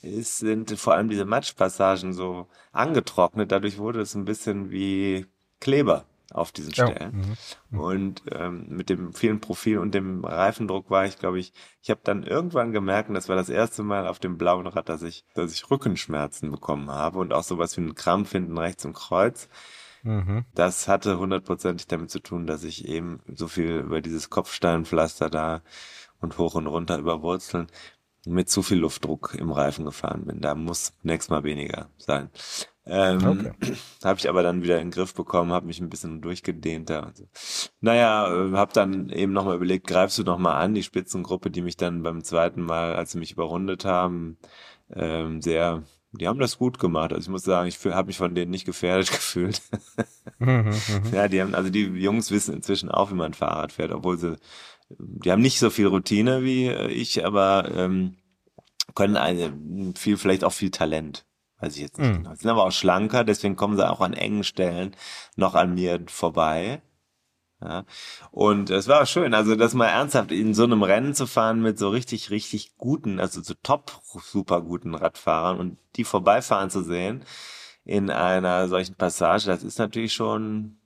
ist, 0.03 0.39
sind 0.39 0.77
vor 0.79 0.93
allem 0.93 1.09
diese 1.09 1.25
Matschpassagen 1.25 2.13
so 2.13 2.47
angetrocknet. 2.71 3.51
Dadurch 3.51 3.77
wurde 3.77 4.01
es 4.01 4.15
ein 4.15 4.25
bisschen 4.25 4.69
wie 4.71 5.25
Kleber 5.59 6.05
auf 6.33 6.51
diesen 6.51 6.73
Stellen. 6.73 6.97
Ja. 6.99 7.07
Mhm. 7.11 7.37
mhm. 7.69 7.79
Und 7.79 8.23
ähm, 8.31 8.65
mit 8.69 8.89
dem 8.89 9.13
vielen 9.13 9.39
Profil 9.39 9.77
und 9.77 9.93
dem 9.93 10.25
Reifendruck 10.25 10.89
war 10.89 11.05
ich, 11.05 11.19
glaube 11.19 11.39
ich, 11.39 11.53
ich 11.81 11.89
habe 11.89 12.01
dann 12.03 12.23
irgendwann 12.23 12.71
gemerkt, 12.71 13.09
und 13.09 13.15
das 13.15 13.29
war 13.29 13.35
das 13.35 13.49
erste 13.49 13.83
Mal 13.83 14.07
auf 14.07 14.19
dem 14.19 14.37
blauen 14.37 14.67
Rad, 14.67 14.89
dass 14.89 15.03
ich, 15.03 15.25
dass 15.35 15.53
ich 15.53 15.69
Rückenschmerzen 15.69 16.51
bekommen 16.51 16.89
habe 16.89 17.19
und 17.19 17.33
auch 17.33 17.43
sowas 17.43 17.77
wie 17.77 17.81
einen 17.81 17.95
Krampf 17.95 18.31
hinten 18.31 18.57
rechts 18.57 18.83
im 18.85 18.93
Kreuz. 18.93 19.47
Mhm. 20.03 20.45
Das 20.53 20.87
hatte 20.87 21.17
hundertprozentig 21.17 21.87
damit 21.87 22.11
zu 22.11 22.19
tun, 22.19 22.45
dass 22.45 22.63
ich 22.63 22.87
eben 22.87 23.21
so 23.33 23.47
viel 23.47 23.77
über 23.77 24.01
dieses 24.01 24.29
Kopfsteinpflaster 24.29 25.29
da 25.29 25.61
und 26.19 26.37
hoch 26.37 26.55
und 26.55 26.67
runter 26.67 26.97
über 26.97 27.21
Wurzeln 27.21 27.67
mit 28.25 28.49
zu 28.49 28.61
viel 28.61 28.79
Luftdruck 28.79 29.35
im 29.37 29.51
Reifen 29.51 29.85
gefahren 29.85 30.25
bin. 30.25 30.41
Da 30.41 30.55
muss 30.55 30.93
nächstes 31.03 31.29
Mal 31.29 31.43
weniger 31.43 31.89
sein. 31.97 32.29
Ähm, 32.85 33.25
okay. 33.25 33.51
Habe 34.03 34.19
ich 34.19 34.29
aber 34.29 34.43
dann 34.43 34.61
wieder 34.61 34.79
in 34.79 34.87
den 34.87 34.91
Griff 34.91 35.13
bekommen, 35.13 35.53
habe 35.53 35.67
mich 35.67 35.79
ein 35.79 35.89
bisschen 35.89 36.21
durchgedehnt 36.21 36.89
da. 36.89 36.99
Und 37.03 37.17
so. 37.17 37.25
Naja, 37.79 38.27
äh, 38.27 38.51
habe 38.53 38.73
dann 38.73 39.09
eben 39.09 39.31
nochmal 39.31 39.55
überlegt, 39.55 39.87
greifst 39.87 40.17
du 40.17 40.23
nochmal 40.23 40.61
an, 40.61 40.73
die 40.73 40.83
Spitzengruppe, 40.83 41.49
die 41.49 41.61
mich 41.61 41.77
dann 41.77 42.03
beim 42.03 42.23
zweiten 42.23 42.61
Mal, 42.61 42.95
als 42.95 43.11
sie 43.11 43.19
mich 43.19 43.31
überrundet 43.31 43.85
haben, 43.85 44.37
ähm, 44.93 45.41
sehr, 45.41 45.83
die 46.11 46.27
haben 46.27 46.39
das 46.39 46.57
gut 46.57 46.77
gemacht. 46.77 47.13
Also 47.13 47.23
ich 47.23 47.29
muss 47.29 47.43
sagen, 47.43 47.69
ich 47.69 47.83
habe 47.85 48.07
mich 48.07 48.17
von 48.17 48.35
denen 48.35 48.51
nicht 48.51 48.65
gefährdet 48.65 49.11
gefühlt. 49.11 49.61
Mhm, 50.39 50.71
mhm, 50.71 51.13
ja, 51.13 51.29
die 51.29 51.41
haben, 51.41 51.55
also 51.55 51.69
die 51.69 51.85
Jungs 51.85 52.31
wissen 52.31 52.53
inzwischen 52.53 52.91
auch, 52.91 53.11
wie 53.11 53.15
man 53.15 53.33
Fahrrad 53.33 53.71
fährt, 53.71 53.93
obwohl 53.93 54.17
sie 54.17 54.35
die 54.99 55.31
haben 55.31 55.41
nicht 55.41 55.59
so 55.59 55.69
viel 55.69 55.87
Routine 55.87 56.43
wie 56.43 56.67
äh, 56.67 56.87
ich, 56.87 57.25
aber 57.25 57.71
ähm, 57.73 58.17
können 58.95 59.17
eine, 59.17 59.53
viel, 59.95 60.17
vielleicht 60.17 60.43
auch 60.43 60.53
viel 60.53 60.71
Talent. 60.71 61.25
Weiß 61.59 61.75
ich 61.75 61.81
jetzt 61.81 61.97
nicht 61.97 62.09
mhm. 62.09 62.23
genau. 62.23 62.35
Sind 62.35 62.49
aber 62.49 62.65
auch 62.65 62.71
schlanker, 62.71 63.23
deswegen 63.23 63.55
kommen 63.55 63.77
sie 63.77 63.89
auch 63.89 64.01
an 64.01 64.13
engen 64.13 64.43
Stellen 64.43 64.95
noch 65.35 65.55
an 65.55 65.75
mir 65.75 66.03
vorbei. 66.07 66.81
Ja. 67.61 67.85
Und 68.31 68.69
es 68.69 68.89
war 68.89 69.05
schön, 69.05 69.33
also 69.33 69.55
das 69.55 69.73
mal 69.73 69.87
ernsthaft 69.87 70.31
in 70.31 70.53
so 70.53 70.63
einem 70.63 70.83
Rennen 70.83 71.13
zu 71.13 71.25
fahren 71.25 71.61
mit 71.61 71.79
so 71.79 71.89
richtig, 71.89 72.29
richtig 72.29 72.75
guten, 72.75 73.19
also 73.19 73.41
so 73.41 73.53
top 73.63 74.01
super 74.21 74.61
guten 74.61 74.95
Radfahrern 74.95 75.59
und 75.59 75.77
die 75.95 76.03
vorbeifahren 76.03 76.69
zu 76.69 76.83
sehen 76.83 77.23
in 77.85 78.09
einer 78.09 78.67
solchen 78.67 78.95
Passage, 78.95 79.45
das 79.45 79.63
ist 79.63 79.79
natürlich 79.79 80.13
schon 80.13 80.77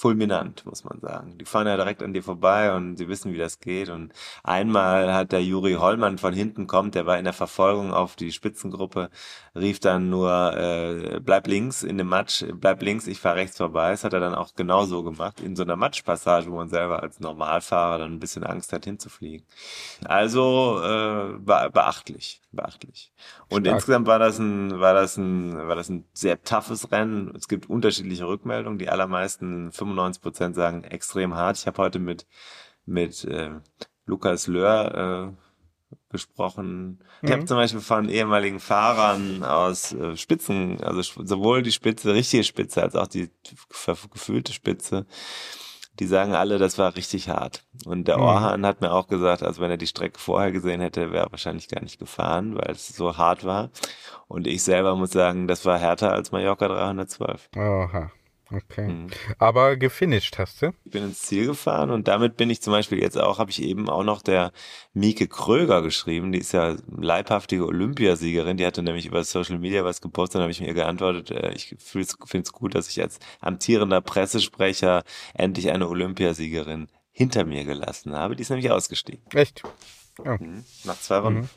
fulminant, 0.00 0.64
muss 0.64 0.82
man 0.82 0.98
sagen. 1.00 1.36
Die 1.36 1.44
fahren 1.44 1.66
ja 1.66 1.76
direkt 1.76 2.02
an 2.02 2.14
dir 2.14 2.22
vorbei 2.22 2.74
und 2.74 2.96
sie 2.96 3.08
wissen, 3.08 3.34
wie 3.34 3.38
das 3.38 3.60
geht. 3.60 3.90
Und 3.90 4.14
einmal 4.42 5.12
hat 5.12 5.30
der 5.32 5.44
Juri 5.44 5.74
Hollmann 5.74 6.16
von 6.16 6.32
hinten 6.32 6.66
kommt, 6.66 6.94
der 6.94 7.04
war 7.04 7.18
in 7.18 7.24
der 7.24 7.34
Verfolgung 7.34 7.92
auf 7.92 8.16
die 8.16 8.32
Spitzengruppe, 8.32 9.10
rief 9.54 9.78
dann 9.78 10.08
nur, 10.08 10.56
äh, 10.56 11.20
bleib 11.20 11.46
links 11.48 11.82
in 11.82 11.98
dem 11.98 12.06
Matsch, 12.06 12.44
bleib 12.54 12.82
links, 12.82 13.06
ich 13.06 13.20
fahre 13.20 13.36
rechts 13.36 13.58
vorbei. 13.58 13.90
Das 13.90 14.02
hat 14.02 14.14
er 14.14 14.20
dann 14.20 14.34
auch 14.34 14.54
genauso 14.54 15.02
gemacht, 15.02 15.40
in 15.40 15.54
so 15.54 15.64
einer 15.64 15.76
Matschpassage, 15.76 16.50
wo 16.50 16.56
man 16.56 16.70
selber 16.70 17.02
als 17.02 17.20
Normalfahrer 17.20 17.98
dann 17.98 18.14
ein 18.14 18.20
bisschen 18.20 18.44
Angst 18.44 18.72
hat, 18.72 18.86
hinzufliegen. 18.86 19.46
Also 20.04 20.80
äh, 20.82 21.38
beachtlich, 21.40 22.40
beachtlich. 22.52 23.12
Und 23.50 23.66
Stark. 23.66 23.76
insgesamt 23.76 24.06
war 24.06 24.18
das 24.18 24.38
ein, 24.38 24.80
war 24.80 24.94
das 24.94 25.18
ein, 25.18 25.56
war 25.68 25.76
das 25.76 25.90
ein 25.90 26.06
sehr 26.14 26.42
toughes 26.42 26.90
Rennen. 26.90 27.34
Es 27.36 27.48
gibt 27.48 27.68
unterschiedliche 27.68 28.26
Rückmeldungen. 28.26 28.78
Die 28.78 28.88
allermeisten 28.88 29.72
95 29.90 30.22
Prozent 30.22 30.54
sagen 30.54 30.84
extrem 30.84 31.34
hart. 31.34 31.58
Ich 31.58 31.66
habe 31.66 31.78
heute 31.78 31.98
mit 31.98 32.26
mit 32.86 33.24
äh, 33.24 33.50
Lukas 34.06 34.46
Löhr 34.46 35.32
äh, 35.32 35.96
gesprochen. 36.10 37.00
Ich 37.22 37.28
mhm. 37.28 37.32
habe 37.32 37.44
zum 37.46 37.56
Beispiel 37.56 37.80
von 37.80 38.08
ehemaligen 38.08 38.60
Fahrern 38.60 39.44
aus 39.44 39.92
äh, 39.92 40.16
Spitzen, 40.16 40.82
also 40.82 41.02
sowohl 41.24 41.62
die 41.62 41.72
Spitze, 41.72 42.12
richtige 42.12 42.44
Spitze, 42.44 42.82
als 42.82 42.96
auch 42.96 43.06
die 43.06 43.30
gefühlte 44.12 44.52
Spitze, 44.52 45.06
die 45.98 46.06
sagen 46.06 46.34
alle, 46.34 46.58
das 46.58 46.78
war 46.78 46.96
richtig 46.96 47.28
hart. 47.28 47.64
Und 47.84 48.08
der 48.08 48.18
mhm. 48.18 48.24
Orhan 48.24 48.66
hat 48.66 48.80
mir 48.80 48.92
auch 48.92 49.06
gesagt, 49.06 49.42
also 49.42 49.60
wenn 49.60 49.70
er 49.70 49.76
die 49.76 49.86
Strecke 49.86 50.18
vorher 50.18 50.50
gesehen 50.50 50.80
hätte, 50.80 51.12
wäre 51.12 51.26
er 51.26 51.32
wahrscheinlich 51.32 51.68
gar 51.68 51.82
nicht 51.82 51.98
gefahren, 51.98 52.56
weil 52.56 52.72
es 52.72 52.88
so 52.88 53.16
hart 53.16 53.44
war. 53.44 53.70
Und 54.26 54.46
ich 54.46 54.62
selber 54.62 54.96
muss 54.96 55.10
sagen, 55.10 55.46
das 55.46 55.64
war 55.64 55.78
härter 55.78 56.12
als 56.12 56.32
Mallorca 56.32 56.68
312. 56.68 57.50
Oha. 57.56 58.10
Okay. 58.52 58.88
Mhm. 58.88 59.08
Aber 59.38 59.76
gefinisht 59.76 60.38
hast 60.38 60.62
du? 60.62 60.72
Ich 60.84 60.90
bin 60.90 61.04
ins 61.04 61.20
Ziel 61.20 61.46
gefahren 61.46 61.90
und 61.90 62.08
damit 62.08 62.36
bin 62.36 62.50
ich 62.50 62.60
zum 62.60 62.72
Beispiel 62.72 63.00
jetzt 63.00 63.18
auch, 63.18 63.38
habe 63.38 63.50
ich 63.50 63.62
eben 63.62 63.88
auch 63.88 64.02
noch 64.02 64.22
der 64.22 64.52
Mieke 64.92 65.28
Kröger 65.28 65.82
geschrieben. 65.82 66.32
Die 66.32 66.38
ist 66.38 66.52
ja 66.52 66.76
leibhaftige 66.88 67.66
Olympiasiegerin. 67.66 68.56
Die 68.56 68.66
hatte 68.66 68.82
nämlich 68.82 69.06
über 69.06 69.22
Social 69.22 69.58
Media 69.58 69.84
was 69.84 70.00
gepostet. 70.00 70.36
Dann 70.36 70.42
habe 70.42 70.52
ich 70.52 70.60
mir 70.60 70.74
geantwortet, 70.74 71.30
äh, 71.30 71.52
ich 71.52 71.76
finde 71.78 72.08
es 72.40 72.52
gut, 72.52 72.74
dass 72.74 72.88
ich 72.88 73.00
als 73.00 73.18
amtierender 73.40 74.00
Pressesprecher 74.00 75.04
endlich 75.34 75.70
eine 75.70 75.88
Olympiasiegerin 75.88 76.88
hinter 77.12 77.44
mir 77.44 77.64
gelassen 77.64 78.14
habe. 78.14 78.34
Die 78.34 78.42
ist 78.42 78.50
nämlich 78.50 78.70
ausgestiegen. 78.70 79.22
Echt? 79.32 79.62
Ja. 80.24 80.36
Mhm. 80.38 80.64
Nach 80.84 80.98
zwei 80.98 81.18
Runden. 81.18 81.40
Mhm. 81.40 81.48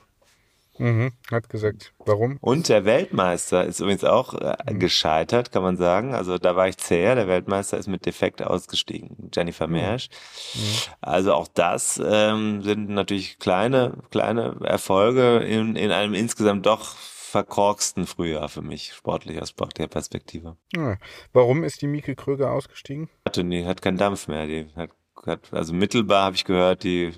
Mhm, 0.77 1.11
hat 1.31 1.49
gesagt. 1.49 1.93
Warum? 1.99 2.37
Und 2.41 2.67
der 2.67 2.85
Weltmeister 2.85 3.65
ist 3.65 3.79
übrigens 3.79 4.03
auch 4.03 4.33
äh, 4.33 4.55
mhm. 4.69 4.79
gescheitert, 4.79 5.51
kann 5.51 5.61
man 5.61 5.77
sagen. 5.77 6.13
Also 6.13 6.37
da 6.37 6.55
war 6.55 6.67
ich 6.67 6.77
zäher. 6.77 7.15
Der 7.15 7.27
Weltmeister 7.27 7.77
ist 7.77 7.87
mit 7.87 8.05
Defekt 8.05 8.41
ausgestiegen. 8.41 9.29
Jennifer 9.33 9.67
mhm. 9.67 9.73
Mersch. 9.73 10.09
Mhm. 10.55 10.59
Also 11.01 11.33
auch 11.33 11.47
das 11.47 12.01
ähm, 12.03 12.63
sind 12.63 12.89
natürlich 12.89 13.39
kleine, 13.39 13.97
kleine 14.11 14.57
Erfolge 14.63 15.37
in, 15.37 15.75
in 15.75 15.91
einem 15.91 16.13
insgesamt 16.13 16.65
doch 16.65 16.95
verkorksten 17.33 18.05
Frühjahr 18.05 18.47
für 18.47 18.61
mich, 18.61 18.93
sportlich 18.93 19.41
aus 19.41 19.49
sportlicher 19.49 19.87
Perspektive. 19.87 20.55
Ja. 20.75 20.97
Warum 21.33 21.63
ist 21.63 21.81
die 21.81 21.87
Mieke 21.87 22.15
Kröger 22.15 22.51
ausgestiegen? 22.51 23.09
Hatte, 23.27 23.43
nee, 23.43 23.65
hat 23.65 23.81
keinen 23.81 23.97
Dampf 23.97 24.27
mehr. 24.27 24.45
Die 24.45 24.67
hat, 24.75 24.91
hat 25.25 25.51
also 25.51 25.73
mittelbar 25.73 26.25
habe 26.25 26.35
ich 26.35 26.45
gehört, 26.45 26.83
die 26.83 27.11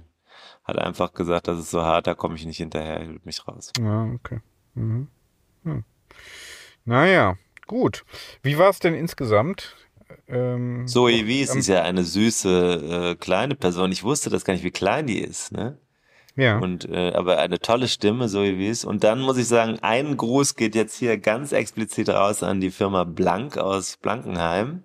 hat 0.65 0.77
einfach 0.77 1.13
gesagt, 1.13 1.47
das 1.47 1.59
ist 1.59 1.71
so 1.71 1.81
hart, 1.83 2.07
da 2.07 2.15
komme 2.15 2.35
ich 2.35 2.45
nicht 2.45 2.57
hinterher, 2.57 3.07
will 3.07 3.21
mich 3.23 3.47
raus. 3.47 3.71
Ja, 3.79 4.03
okay. 4.13 4.41
Mhm. 4.73 5.07
Hm. 5.63 5.83
Naja, 6.85 7.37
gut. 7.67 8.03
Wie 8.41 8.57
war 8.57 8.69
es 8.69 8.79
denn 8.79 8.93
insgesamt? 8.93 9.75
Ähm, 10.27 10.87
Zoe 10.87 11.25
Wies 11.25 11.55
ist 11.55 11.67
ja 11.67 11.83
eine 11.83 12.03
süße 12.03 13.11
äh, 13.11 13.15
kleine 13.15 13.55
Person. 13.55 13.91
Ich 13.91 14.03
wusste 14.03 14.29
das 14.29 14.43
gar 14.43 14.53
nicht, 14.53 14.63
wie 14.63 14.71
klein 14.71 15.07
die 15.07 15.19
ist. 15.19 15.51
Ne? 15.51 15.77
Ja. 16.35 16.59
Und 16.59 16.89
äh, 16.89 17.13
aber 17.13 17.37
eine 17.37 17.59
tolle 17.59 17.87
Stimme, 17.87 18.27
Zoe 18.27 18.57
Wies. 18.57 18.85
Und 18.85 19.03
dann 19.03 19.21
muss 19.21 19.37
ich 19.37 19.47
sagen, 19.47 19.79
ein 19.81 20.17
Gruß 20.17 20.55
geht 20.55 20.75
jetzt 20.75 20.97
hier 20.97 21.17
ganz 21.17 21.51
explizit 21.51 22.09
raus 22.09 22.43
an 22.43 22.59
die 22.59 22.71
Firma 22.71 23.03
Blank 23.03 23.57
aus 23.57 23.97
Blankenheim. 23.97 24.83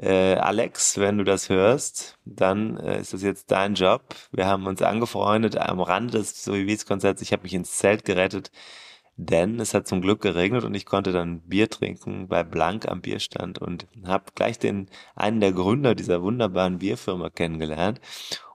Äh, 0.00 0.36
Alex, 0.36 0.98
wenn 0.98 1.18
du 1.18 1.24
das 1.24 1.48
hörst, 1.48 2.18
dann 2.24 2.78
äh, 2.78 3.00
ist 3.00 3.12
das 3.12 3.22
jetzt 3.22 3.50
dein 3.50 3.74
Job. 3.74 4.02
Wir 4.32 4.46
haben 4.46 4.66
uns 4.66 4.80
angefreundet 4.82 5.58
am 5.58 5.80
Rande 5.80 6.18
des 6.18 6.42
Zoe 6.42 6.66
Wies 6.66 6.86
Konzerts. 6.86 7.22
Ich 7.22 7.32
habe 7.32 7.42
mich 7.42 7.54
ins 7.54 7.76
Zelt 7.76 8.04
gerettet 8.04 8.50
denn 9.26 9.60
es 9.60 9.74
hat 9.74 9.86
zum 9.86 10.00
Glück 10.00 10.22
geregnet 10.22 10.64
und 10.64 10.74
ich 10.74 10.86
konnte 10.86 11.12
dann 11.12 11.40
Bier 11.42 11.68
trinken 11.68 12.28
bei 12.28 12.42
Blank 12.42 12.88
am 12.88 13.02
Bierstand 13.02 13.58
und 13.58 13.86
habe 14.06 14.24
gleich 14.34 14.58
den 14.58 14.88
einen 15.14 15.40
der 15.40 15.52
Gründer 15.52 15.94
dieser 15.94 16.22
wunderbaren 16.22 16.78
Bierfirma 16.78 17.28
kennengelernt 17.28 18.00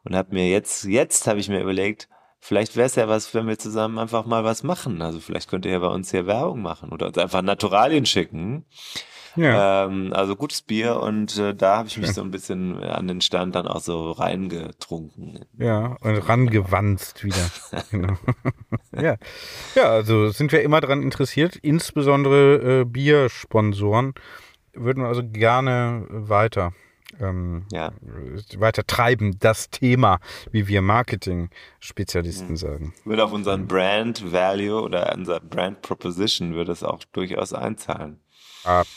und 0.03 0.15
habe 0.15 0.33
mir 0.33 0.49
jetzt 0.49 0.85
jetzt 0.85 1.27
habe 1.27 1.39
ich 1.39 1.49
mir 1.49 1.61
überlegt, 1.61 2.09
vielleicht 2.39 2.75
wäre 2.75 2.87
es 2.87 2.95
ja 2.95 3.07
was, 3.07 3.33
wenn 3.33 3.47
wir 3.47 3.59
zusammen 3.59 3.99
einfach 3.99 4.25
mal 4.25 4.43
was 4.43 4.63
machen. 4.63 5.01
Also 5.01 5.19
vielleicht 5.19 5.49
könnt 5.49 5.65
ihr 5.65 5.73
ja 5.73 5.79
bei 5.79 5.87
uns 5.87 6.11
hier 6.11 6.25
Werbung 6.25 6.61
machen 6.61 6.91
oder 6.91 7.07
uns 7.07 7.17
einfach 7.17 7.41
Naturalien 7.43 8.05
schicken. 8.05 8.65
Ja. 9.35 9.85
Ähm, 9.85 10.13
also 10.13 10.35
gutes 10.35 10.61
Bier 10.61 10.99
und 10.99 11.37
äh, 11.37 11.53
da 11.53 11.77
habe 11.77 11.87
ich 11.87 11.97
mich 11.97 12.13
so 12.13 12.21
ein 12.21 12.31
bisschen 12.31 12.81
an 12.83 13.07
den 13.07 13.21
Stand 13.21 13.55
dann 13.55 13.67
auch 13.67 13.81
so 13.81 14.11
reingetrunken. 14.11 15.45
Ja, 15.57 15.97
und 16.01 16.17
rangewanzt 16.29 17.23
wieder. 17.23 17.49
genau. 17.91 18.17
ja. 18.93 19.15
ja, 19.75 19.83
also 19.83 20.29
sind 20.29 20.51
wir 20.51 20.61
immer 20.61 20.81
daran 20.81 21.01
interessiert, 21.01 21.55
insbesondere 21.57 22.81
äh, 22.81 22.85
Biersponsoren 22.85 24.13
würden 24.73 25.03
wir 25.03 25.07
also 25.07 25.21
gerne 25.23 26.05
weiter 26.09 26.73
ähm, 27.19 27.65
ja. 27.71 27.93
weiter 28.57 28.85
treiben, 28.85 29.37
das 29.39 29.69
Thema, 29.69 30.19
wie 30.51 30.67
wir 30.67 30.81
Marketing-Spezialisten 30.81 32.51
mhm. 32.51 32.57
sagen. 32.57 32.93
Würde 33.05 33.23
auf 33.23 33.31
unseren 33.31 33.67
Brand 33.67 34.33
Value 34.33 34.81
oder 34.81 35.13
unser 35.15 35.39
Brand 35.39 35.81
Proposition 35.81 36.55
würde 36.55 36.73
es 36.73 36.83
auch 36.83 37.03
durchaus 37.13 37.53
einzahlen. 37.53 38.19
Ab 38.63 38.87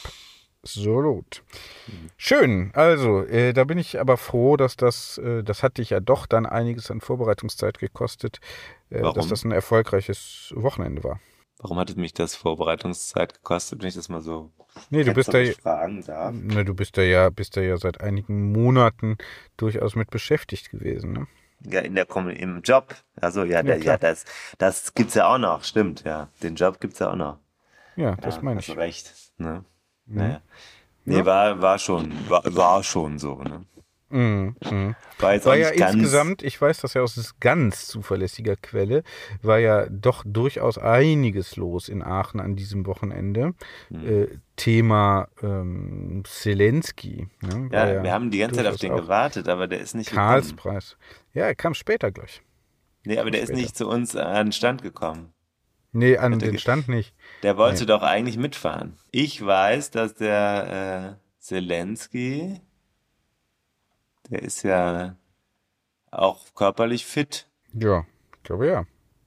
Absolut. 0.62 1.42
Schön. 2.16 2.72
Also, 2.74 3.22
äh, 3.22 3.52
da 3.52 3.64
bin 3.64 3.78
ich 3.78 4.00
aber 4.00 4.16
froh, 4.16 4.56
dass 4.56 4.76
das, 4.76 5.18
äh, 5.18 5.42
das 5.42 5.62
hat 5.62 5.78
dich 5.78 5.90
ja 5.90 6.00
doch 6.00 6.26
dann 6.26 6.46
einiges 6.46 6.90
an 6.90 7.00
Vorbereitungszeit 7.00 7.78
gekostet, 7.78 8.40
äh, 8.90 9.00
dass 9.00 9.28
das 9.28 9.44
ein 9.44 9.52
erfolgreiches 9.52 10.52
Wochenende 10.56 11.04
war. 11.04 11.20
Warum 11.60 11.78
hat 11.78 11.90
es 11.90 11.96
mich 11.96 12.12
das 12.12 12.34
Vorbereitungszeit 12.34 13.34
gekostet, 13.34 13.80
wenn 13.80 13.88
ich 13.88 13.94
das 13.94 14.08
mal 14.08 14.20
so 14.20 14.50
nee, 14.90 15.04
du 15.04 15.12
bist 15.12 15.32
da, 15.32 15.44
fragen 15.60 16.04
darf? 16.04 16.32
Ne, 16.34 16.64
du 16.64 16.74
bist 16.74 16.96
da 16.96 17.02
ja, 17.02 17.30
bist 17.30 17.56
da 17.56 17.60
ja 17.60 17.76
seit 17.76 18.00
einigen 18.00 18.52
Monaten 18.52 19.16
durchaus 19.56 19.96
mit 19.96 20.10
beschäftigt 20.10 20.70
gewesen, 20.70 21.12
ne? 21.12 21.26
Ja, 21.64 21.80
in 21.80 21.96
der 21.96 22.06
im 22.14 22.60
Job. 22.62 22.94
Also 23.20 23.42
ja, 23.42 23.56
ja, 23.56 23.62
der, 23.62 23.78
ja 23.78 23.96
das, 23.96 24.24
das 24.58 24.94
gibt's 24.94 25.14
ja 25.14 25.26
auch 25.26 25.38
noch, 25.38 25.64
stimmt, 25.64 26.04
ja. 26.04 26.28
Den 26.42 26.54
Job 26.54 26.80
gibt's 26.80 27.00
ja 27.00 27.10
auch 27.10 27.16
noch. 27.16 27.38
Ja, 27.96 28.14
das 28.16 28.36
ja, 28.36 28.42
meine 28.42 28.60
ich. 28.60 28.68
Hast 28.68 28.76
recht. 28.76 29.12
Ne? 29.38 29.64
Naja. 30.08 30.40
Nee, 31.04 31.18
ja. 31.18 31.26
war, 31.26 31.60
war 31.62 31.78
schon, 31.78 32.12
war, 32.28 32.42
war 32.44 32.82
schon 32.82 33.18
so, 33.18 33.36
ne? 33.42 33.64
Mhm. 34.10 34.56
Mhm. 34.70 34.94
War, 35.18 35.34
jetzt 35.34 35.46
war 35.46 35.56
ja 35.56 35.68
insgesamt, 35.68 36.42
ich 36.42 36.60
weiß 36.60 36.80
das 36.80 36.94
ja 36.94 37.02
aus 37.02 37.34
ganz 37.40 37.86
zuverlässiger 37.86 38.56
Quelle, 38.56 39.02
war 39.42 39.58
ja 39.58 39.86
doch 39.90 40.24
durchaus 40.26 40.78
einiges 40.78 41.56
los 41.56 41.88
in 41.88 42.02
Aachen 42.02 42.40
an 42.40 42.56
diesem 42.56 42.86
Wochenende. 42.86 43.54
Mhm. 43.90 44.06
Äh, 44.06 44.28
Thema 44.56 45.28
ähm, 45.42 46.22
Zelensky. 46.26 47.28
Ne? 47.42 47.68
Ja, 47.70 47.88
ja, 47.88 48.02
wir 48.02 48.12
haben 48.12 48.30
die 48.30 48.38
ganze 48.38 48.56
Zeit 48.56 48.66
auf 48.66 48.76
den 48.76 48.96
gewartet, 48.96 49.48
aber 49.48 49.66
der 49.66 49.80
ist 49.80 49.94
nicht 49.94 50.10
Karlspreis. 50.10 50.90
Gekommen. 50.90 51.28
Ja, 51.34 51.44
er 51.46 51.54
kam 51.54 51.74
später 51.74 52.10
gleich. 52.10 52.42
Nee, 53.04 53.18
aber 53.18 53.30
der 53.30 53.40
später. 53.40 53.52
ist 53.52 53.58
nicht 53.58 53.76
zu 53.76 53.88
uns 53.88 54.16
an 54.16 54.46
den 54.46 54.52
Stand 54.52 54.82
gekommen. 54.82 55.32
Nee, 55.92 56.18
an 56.18 56.38
den 56.38 56.58
Stand 56.58 56.88
nicht. 56.88 57.14
Der 57.42 57.56
wollte 57.56 57.80
nee. 57.80 57.86
doch 57.86 58.02
eigentlich 58.02 58.36
mitfahren. 58.36 58.96
Ich 59.10 59.44
weiß, 59.44 59.90
dass 59.90 60.14
der 60.14 61.16
äh, 61.18 61.42
Zelensky, 61.42 62.60
der 64.30 64.42
ist 64.42 64.62
ja 64.62 65.16
auch 66.10 66.54
körperlich 66.54 67.06
fit. 67.06 67.48
Ja, 67.72 68.04
ich 68.36 68.42
glaube 68.42 68.66
ja. 68.66 68.84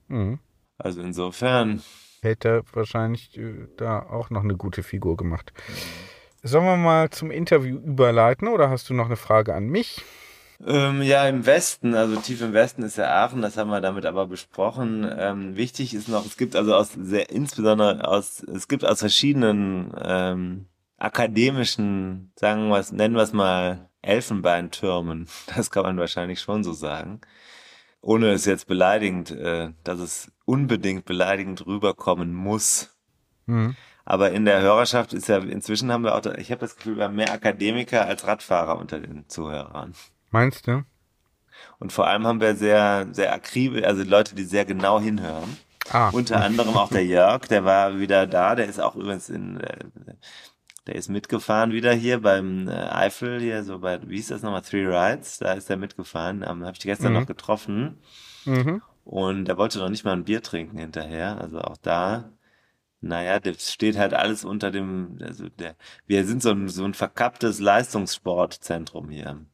Mhm. 0.08 0.38
Also 0.78 1.00
insofern. 1.00 1.82
Hätte 2.22 2.62
wahrscheinlich 2.72 3.36
äh, 3.36 3.66
da 3.76 4.00
auch 4.00 4.30
noch 4.30 4.44
eine 4.44 4.56
gute 4.56 4.82
Figur 4.82 5.16
gemacht. 5.16 5.52
Sollen 6.44 6.64
wir 6.64 6.76
mal 6.76 7.10
zum 7.10 7.30
Interview 7.30 7.78
überleiten 7.78 8.48
oder 8.48 8.70
hast 8.70 8.88
du 8.90 8.94
noch 8.94 9.06
eine 9.06 9.16
Frage 9.16 9.54
an 9.54 9.66
mich? 9.66 10.04
Ähm, 10.64 11.02
ja, 11.02 11.28
im 11.28 11.44
Westen, 11.44 11.94
also 11.94 12.16
tief 12.16 12.40
im 12.40 12.52
Westen 12.52 12.82
ist 12.82 12.96
ja 12.96 13.24
Aachen, 13.24 13.42
das 13.42 13.56
haben 13.56 13.70
wir 13.70 13.80
damit 13.80 14.06
aber 14.06 14.26
besprochen. 14.26 15.10
Ähm, 15.18 15.56
wichtig 15.56 15.92
ist 15.92 16.08
noch, 16.08 16.24
es 16.24 16.36
gibt 16.36 16.54
also 16.54 16.74
aus 16.74 16.92
sehr, 16.92 17.30
insbesondere 17.30 18.06
aus, 18.06 18.42
es 18.44 18.68
gibt 18.68 18.84
aus 18.84 19.00
verschiedenen 19.00 19.92
ähm, 20.00 20.66
akademischen, 20.98 22.32
sagen 22.36 22.68
wir 22.68 22.78
es, 22.78 22.92
nennen 22.92 23.16
wir 23.16 23.22
es 23.22 23.32
mal 23.32 23.88
Elfenbeintürmen, 24.02 25.26
das 25.56 25.70
kann 25.72 25.82
man 25.82 25.98
wahrscheinlich 25.98 26.40
schon 26.40 26.62
so 26.62 26.72
sagen, 26.72 27.20
ohne 28.00 28.30
es 28.30 28.44
jetzt 28.44 28.68
beleidigend, 28.68 29.32
äh, 29.32 29.70
dass 29.82 29.98
es 29.98 30.30
unbedingt 30.44 31.04
beleidigend 31.06 31.66
rüberkommen 31.66 32.32
muss. 32.32 32.96
Mhm. 33.46 33.74
Aber 34.04 34.32
in 34.32 34.44
der 34.44 34.60
Hörerschaft 34.60 35.12
ist 35.12 35.28
ja, 35.28 35.38
inzwischen 35.38 35.92
haben 35.92 36.04
wir 36.04 36.14
auch, 36.14 36.24
ich 36.36 36.50
habe 36.50 36.60
das 36.60 36.76
Gefühl, 36.76 36.96
wir 36.96 37.04
haben 37.04 37.16
mehr 37.16 37.32
Akademiker 37.32 38.04
als 38.04 38.26
Radfahrer 38.26 38.78
unter 38.78 39.00
den 39.00 39.28
Zuhörern. 39.28 39.94
Meinst 40.32 40.66
du? 40.66 40.84
Und 41.78 41.92
vor 41.92 42.08
allem 42.08 42.26
haben 42.26 42.40
wir 42.40 42.56
sehr, 42.56 43.06
sehr 43.12 43.32
akribisch, 43.32 43.84
also 43.84 44.02
Leute, 44.02 44.34
die 44.34 44.44
sehr 44.44 44.64
genau 44.64 45.00
hinhören. 45.00 45.56
Ah. 45.90 46.10
Unter 46.10 46.42
anderem 46.42 46.76
auch 46.76 46.90
der 46.90 47.04
Jörg, 47.04 47.46
der 47.46 47.64
war 47.64 47.98
wieder 47.98 48.26
da, 48.26 48.54
der 48.54 48.66
ist 48.66 48.80
auch 48.80 48.96
übrigens 48.96 49.28
in, 49.28 49.60
äh, 49.60 49.78
der 50.86 50.94
ist 50.94 51.08
mitgefahren 51.08 51.72
wieder 51.72 51.92
hier 51.92 52.20
beim 52.20 52.68
äh, 52.68 52.72
Eifel, 52.72 53.40
hier 53.40 53.62
so 53.62 53.78
bei, 53.80 54.00
wie 54.08 54.16
hieß 54.16 54.28
das 54.28 54.42
nochmal, 54.42 54.62
Three 54.62 54.86
Rides, 54.86 55.38
da 55.38 55.52
ist 55.52 55.70
er 55.70 55.76
mitgefahren, 55.76 56.44
ähm, 56.48 56.64
habe 56.64 56.72
ich 56.76 56.80
gestern 56.82 57.12
mhm. 57.12 57.20
noch 57.20 57.26
getroffen. 57.26 57.98
Mhm. 58.44 58.82
Und 59.04 59.48
er 59.48 59.58
wollte 59.58 59.78
noch 59.78 59.88
nicht 59.88 60.04
mal 60.04 60.12
ein 60.12 60.24
Bier 60.24 60.42
trinken 60.42 60.78
hinterher, 60.78 61.38
also 61.40 61.60
auch 61.60 61.76
da 61.76 62.32
naja, 63.02 63.40
das 63.40 63.72
steht 63.72 63.98
halt 63.98 64.14
alles 64.14 64.44
unter 64.44 64.70
dem, 64.70 65.18
also 65.20 65.48
der, 65.48 65.74
wir 66.06 66.24
sind 66.24 66.40
so 66.40 66.50
ein, 66.50 66.68
so 66.68 66.84
ein 66.84 66.94
verkapptes 66.94 67.58
Leistungssportzentrum 67.58 69.10
hier. 69.10 69.44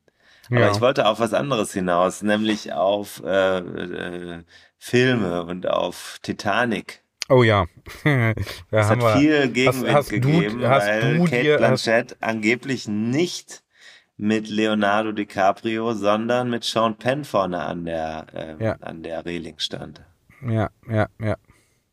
Aber 0.50 0.60
ja. 0.60 0.70
ich 0.70 0.80
wollte 0.80 1.06
auf 1.06 1.20
was 1.20 1.34
anderes 1.34 1.72
hinaus, 1.72 2.22
nämlich 2.22 2.72
auf 2.72 3.22
äh, 3.24 3.58
äh, 3.58 4.44
Filme 4.78 5.44
und 5.44 5.68
auf 5.68 6.18
Titanic. 6.22 7.02
Oh 7.28 7.42
ja. 7.42 7.66
es 8.70 8.88
hat 8.88 9.18
viel 9.18 9.48
Gegenwind 9.48 9.88
hast, 9.88 9.94
hast 9.94 10.10
gegeben, 10.10 10.60
du, 10.60 10.68
weil 10.68 11.18
du 11.18 11.24
Kate 11.24 11.42
dir, 11.42 11.56
Blanchett 11.58 12.16
angeblich 12.20 12.88
nicht 12.88 13.62
mit 14.16 14.48
Leonardo 14.48 15.12
DiCaprio, 15.12 15.92
sondern 15.92 16.50
mit 16.50 16.64
Sean 16.64 16.96
Penn 16.96 17.24
vorne 17.24 17.60
an 17.60 17.84
der 17.84 18.26
äh, 18.32 18.64
ja. 18.64 18.76
an 18.80 19.02
der 19.02 19.24
Reling 19.26 19.58
stand. 19.58 20.02
Ja, 20.46 20.70
ja, 20.88 21.08
ja. 21.20 21.36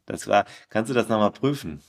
Das 0.06 0.28
war. 0.28 0.46
Kannst 0.70 0.90
du 0.90 0.94
das 0.94 1.10
nochmal 1.10 1.32
prüfen? 1.32 1.82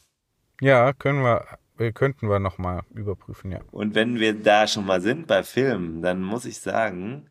Ja, 0.61 0.93
können 0.93 1.23
wir 1.23 1.47
könnten 1.77 2.29
wir 2.29 2.39
nochmal 2.39 2.83
überprüfen, 2.95 3.53
ja. 3.53 3.61
Und 3.71 3.95
wenn 3.95 4.19
wir 4.19 4.35
da 4.35 4.67
schon 4.67 4.87
mal 4.87 5.01
sind 5.01 5.27
bei 5.27 5.43
Filmen, 5.43 6.03
dann 6.03 6.23
muss 6.23 6.45
ich 6.45 6.59
sagen, 6.61 7.31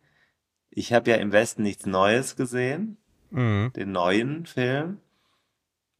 ich 0.69 0.93
habe 0.93 1.09
ja 1.09 1.17
im 1.17 1.31
Westen 1.31 1.63
nichts 1.63 1.85
Neues 1.85 2.35
gesehen, 2.35 2.97
mhm. 3.31 3.71
den 3.75 3.91
neuen 3.91 4.45
Film. 4.45 4.99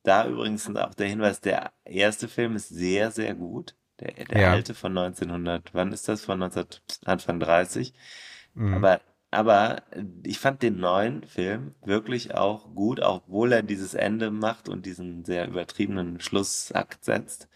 Da 0.03 0.27
übrigens 0.27 0.69
auch 0.75 0.93
der 0.93 1.08
Hinweis, 1.08 1.41
der 1.41 1.71
erste 1.84 2.27
Film 2.27 2.55
ist 2.55 2.69
sehr, 2.69 3.12
sehr 3.12 3.34
gut. 3.34 3.75
Der, 3.99 4.25
der 4.25 4.41
ja. 4.41 4.51
alte 4.51 4.73
von 4.73 4.95
1900, 4.97 5.73
wann 5.73 5.93
ist 5.93 6.08
das? 6.10 6.23
Von 6.25 6.39
19, 6.39 6.65
Anfang 7.05 7.39
30. 7.39 7.93
Mhm. 8.53 8.73
Aber, 8.73 9.01
aber 9.31 9.84
ich 10.23 10.38
fand 10.39 10.62
den 10.62 10.77
neuen 10.77 11.23
Film 11.23 11.73
wirklich 11.84 12.36
auch 12.36 12.75
gut, 12.75 12.99
obwohl 12.99 13.53
er 13.53 13.63
dieses 13.63 13.93
Ende 13.93 14.29
macht 14.31 14.67
und 14.69 14.86
diesen 14.86 15.23
sehr 15.23 15.47
übertriebenen 15.47 16.19
Schlussakt 16.19 17.05
setzt. 17.05 17.47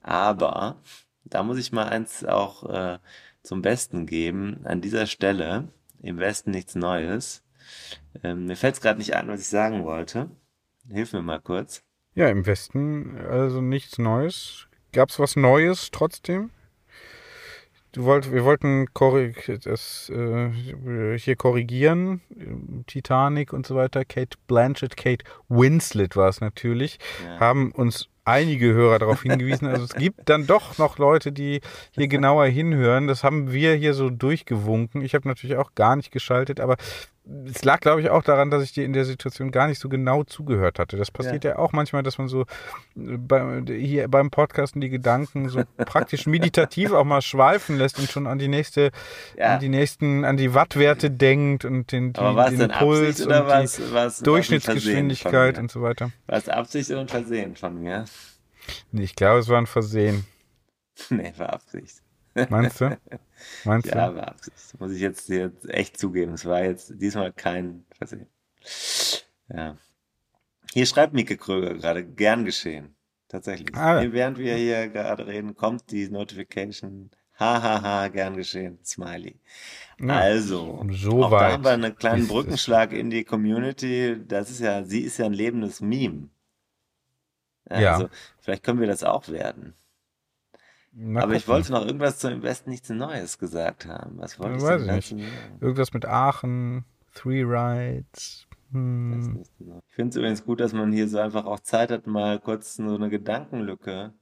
Aber 0.00 0.80
da 1.24 1.42
muss 1.42 1.58
ich 1.58 1.72
mal 1.72 1.88
eins 1.88 2.24
auch 2.24 2.68
äh, 2.68 2.98
zum 3.42 3.62
Besten 3.62 4.06
geben. 4.06 4.60
An 4.64 4.80
dieser 4.80 5.06
Stelle, 5.06 5.68
im 6.02 6.18
Westen 6.18 6.50
nichts 6.50 6.74
Neues. 6.74 7.42
Ähm, 8.22 8.46
mir 8.46 8.56
fällt 8.56 8.74
es 8.74 8.80
gerade 8.80 8.98
nicht 8.98 9.14
ein, 9.14 9.28
was 9.28 9.40
ich 9.40 9.48
sagen 9.48 9.84
wollte. 9.84 10.30
Hilf 10.88 11.12
mir 11.12 11.22
mal 11.22 11.40
kurz. 11.40 11.82
Ja, 12.14 12.28
im 12.28 12.46
Westen 12.46 13.18
also 13.18 13.60
nichts 13.60 13.98
Neues. 13.98 14.66
Gab 14.92 15.10
es 15.10 15.18
was 15.18 15.36
Neues 15.36 15.90
trotzdem? 15.92 16.50
Du 17.92 18.04
wollt, 18.04 18.32
wir 18.32 18.44
wollten 18.44 18.86
das, 19.64 20.10
äh, 20.10 20.50
hier 21.18 21.36
korrigieren. 21.36 22.20
Titanic 22.86 23.52
und 23.52 23.66
so 23.66 23.74
weiter. 23.74 24.04
Kate 24.04 24.38
Blanchett, 24.46 24.96
Kate 24.96 25.24
Winslet 25.48 26.14
war 26.14 26.28
es 26.28 26.40
natürlich. 26.40 26.98
Ja. 27.24 27.40
Haben 27.40 27.72
uns 27.72 28.09
einige 28.24 28.72
Hörer 28.72 28.98
darauf 28.98 29.22
hingewiesen. 29.22 29.66
Also 29.68 29.84
es 29.84 29.94
gibt 29.94 30.28
dann 30.28 30.46
doch 30.46 30.78
noch 30.78 30.98
Leute, 30.98 31.32
die 31.32 31.60
hier 31.92 32.08
genauer 32.08 32.46
hinhören. 32.46 33.06
Das 33.06 33.24
haben 33.24 33.52
wir 33.52 33.74
hier 33.74 33.94
so 33.94 34.10
durchgewunken. 34.10 35.02
Ich 35.02 35.14
habe 35.14 35.28
natürlich 35.28 35.56
auch 35.56 35.74
gar 35.74 35.96
nicht 35.96 36.10
geschaltet, 36.10 36.60
aber 36.60 36.76
es 37.46 37.64
lag, 37.64 37.80
glaube 37.80 38.00
ich, 38.00 38.10
auch 38.10 38.22
daran, 38.22 38.50
dass 38.50 38.62
ich 38.62 38.72
dir 38.72 38.84
in 38.84 38.92
der 38.92 39.04
Situation 39.04 39.50
gar 39.50 39.68
nicht 39.68 39.80
so 39.80 39.88
genau 39.88 40.24
zugehört 40.24 40.78
hatte. 40.78 40.96
Das 40.96 41.10
passiert 41.10 41.44
ja, 41.44 41.50
ja 41.50 41.58
auch 41.58 41.72
manchmal, 41.72 42.02
dass 42.02 42.18
man 42.18 42.28
so 42.28 42.42
äh, 42.42 43.16
bei, 43.16 43.62
hier 43.66 44.08
beim 44.08 44.30
Podcasten 44.30 44.80
die 44.80 44.88
Gedanken 44.88 45.48
so 45.48 45.62
praktisch 45.76 46.26
meditativ 46.26 46.92
auch 46.92 47.04
mal 47.04 47.22
schweifen 47.22 47.76
lässt 47.76 47.98
und 47.98 48.10
schon 48.10 48.26
an 48.26 48.38
die 48.38 48.48
nächste, 48.48 48.90
ja. 49.36 49.54
an 49.54 49.60
die 49.60 49.68
nächsten, 49.68 50.24
an 50.24 50.36
die 50.36 50.54
Wattwerte 50.54 51.10
denkt 51.10 51.64
und 51.64 51.92
den, 51.92 52.12
die, 52.12 52.56
den 52.56 52.70
Puls 52.70 53.20
und 53.20 53.30
was, 53.30 53.76
die 53.76 53.92
was, 53.92 54.20
Durchschnittsgeschwindigkeit 54.20 55.58
und 55.58 55.70
so 55.70 55.82
weiter. 55.82 56.10
War 56.26 56.38
es 56.38 56.48
Absicht 56.48 56.90
oder 56.90 57.00
ein 57.00 57.08
Versehen 57.08 57.56
von 57.56 57.80
mir? 57.80 58.04
Nee, 58.92 59.02
ich 59.02 59.14
glaube, 59.14 59.40
es 59.40 59.48
war 59.48 59.58
ein 59.58 59.66
Versehen. 59.66 60.26
nee, 61.10 61.32
war 61.36 61.52
Absicht. 61.52 62.02
Meinst 62.48 62.80
du? 62.80 62.98
Meinst 63.64 63.88
ja, 63.88 64.10
du? 64.10 64.26
Absicht. 64.26 64.80
Muss 64.80 64.92
ich 64.92 65.00
jetzt, 65.00 65.28
jetzt 65.28 65.68
echt 65.68 65.98
zugeben. 65.98 66.34
Es 66.34 66.44
war 66.44 66.62
jetzt 66.62 66.92
diesmal 67.00 67.32
kein 67.32 67.84
Versehen. 67.96 68.26
Ja. 69.48 69.76
Hier 70.72 70.86
schreibt 70.86 71.12
Mieke 71.12 71.36
Kröger 71.36 71.74
gerade, 71.74 72.04
gern 72.04 72.44
geschehen. 72.44 72.94
Tatsächlich. 73.28 73.74
Ah. 73.76 74.00
Hier, 74.00 74.12
während 74.12 74.38
wir 74.38 74.56
hier 74.56 74.88
gerade 74.88 75.26
reden, 75.26 75.54
kommt 75.54 75.90
die 75.90 76.08
Notification. 76.08 77.10
Hahaha, 77.38 78.08
gern 78.08 78.36
geschehen. 78.36 78.78
Smiley. 78.84 79.40
Ja, 79.98 80.18
also, 80.18 80.84
so 80.90 81.24
auch 81.24 81.30
da 81.30 81.52
haben 81.52 81.64
wir 81.64 81.70
einen 81.70 81.96
kleinen. 81.96 82.26
Brückenschlag 82.26 82.92
in 82.92 83.08
die 83.08 83.24
Community. 83.24 84.16
Das 84.26 84.50
ist 84.50 84.60
ja, 84.60 84.84
sie 84.84 85.02
ist 85.02 85.18
ja 85.18 85.26
ein 85.26 85.32
lebendes 85.32 85.80
Meme. 85.80 86.28
Ja. 87.70 87.94
Also, 87.94 88.08
vielleicht 88.40 88.62
können 88.62 88.80
wir 88.80 88.88
das 88.88 89.04
auch 89.04 89.28
werden. 89.28 89.74
Mal 90.92 91.22
Aber 91.22 91.34
ich 91.34 91.46
wollte 91.46 91.72
noch 91.72 91.86
irgendwas 91.86 92.18
zum 92.18 92.42
Westen 92.42 92.70
nichts 92.70 92.88
Neues 92.88 93.38
gesagt 93.38 93.86
haben. 93.86 94.18
Was 94.18 94.38
wollte 94.38 94.56
ich 94.56 94.62
Weiß 94.62 94.84
denn 94.84 94.98
ich 94.98 95.08
sagen? 95.08 95.22
Irgendwas 95.60 95.92
mit 95.92 96.04
Aachen, 96.04 96.84
Three 97.14 97.42
Rides. 97.42 98.46
Hm. 98.72 99.34
nicht. 99.34 99.50
Ich 99.88 99.94
finde 99.94 100.10
es 100.10 100.16
übrigens 100.16 100.44
gut, 100.44 100.60
dass 100.60 100.72
man 100.72 100.92
hier 100.92 101.08
so 101.08 101.18
einfach 101.18 101.44
auch 101.44 101.60
Zeit 101.60 101.90
hat, 101.90 102.06
mal 102.06 102.38
kurz 102.38 102.76
so 102.76 102.94
eine 102.94 103.08
Gedankenlücke 103.10 104.12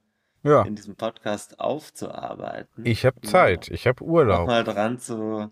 Ja, 0.43 0.63
in 0.63 0.75
diesem 0.75 0.95
Podcast 0.95 1.59
aufzuarbeiten. 1.59 2.85
ich 2.85 3.05
habe 3.05 3.21
Zeit, 3.21 3.67
ich 3.69 3.85
habe 3.85 4.03
Urlaub. 4.03 4.39
Nochmal 4.41 4.63
dran 4.63 4.97
zu, 4.97 5.51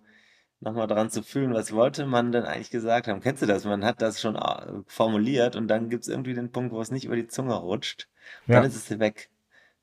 nochmal 0.61 0.87
dran 0.87 1.11
zu 1.11 1.21
fühlen, 1.21 1.53
was 1.53 1.73
wollte 1.73 2.07
man 2.07 2.31
denn 2.31 2.45
eigentlich 2.45 2.71
gesagt 2.71 3.07
haben? 3.07 3.21
Kennst 3.21 3.43
du 3.43 3.45
das? 3.45 3.65
Man 3.65 3.85
hat 3.85 4.01
das 4.01 4.19
schon 4.19 4.35
äh, 4.35 4.81
formuliert 4.87 5.55
und 5.55 5.67
dann 5.67 5.89
gibt 5.89 6.03
es 6.03 6.09
irgendwie 6.09 6.33
den 6.33 6.51
Punkt, 6.51 6.71
wo 6.71 6.81
es 6.81 6.89
nicht 6.89 7.05
über 7.05 7.15
die 7.15 7.27
Zunge 7.27 7.53
rutscht. 7.53 8.07
Ja. 8.47 8.61
Dann 8.61 8.69
ist 8.69 8.75
es 8.75 8.99
weg. 8.99 9.29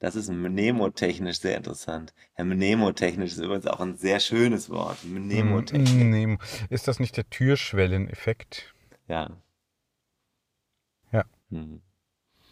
Das 0.05 0.17
ist 0.17 0.29
mnemotechnisch 0.29 1.41
sehr 1.41 1.57
interessant. 1.57 2.13
Ja, 2.37 2.45
mnemotechnisch 2.45 3.33
ist 3.33 3.39
übrigens 3.39 3.67
auch 3.67 3.81
ein 3.81 3.97
sehr 3.97 4.21
schönes 4.21 4.69
Wort. 4.69 5.03
Mnemotechnisch. 5.03 5.91
Hm. 5.91 6.39
Ist 6.69 6.89
das 6.89 7.01
nicht 7.01 7.17
der 7.17 7.31
Türschwelleneffekt? 7.31 8.75
Ja. 9.09 9.31
Ja. 11.11 11.25
Hm. 11.49 11.81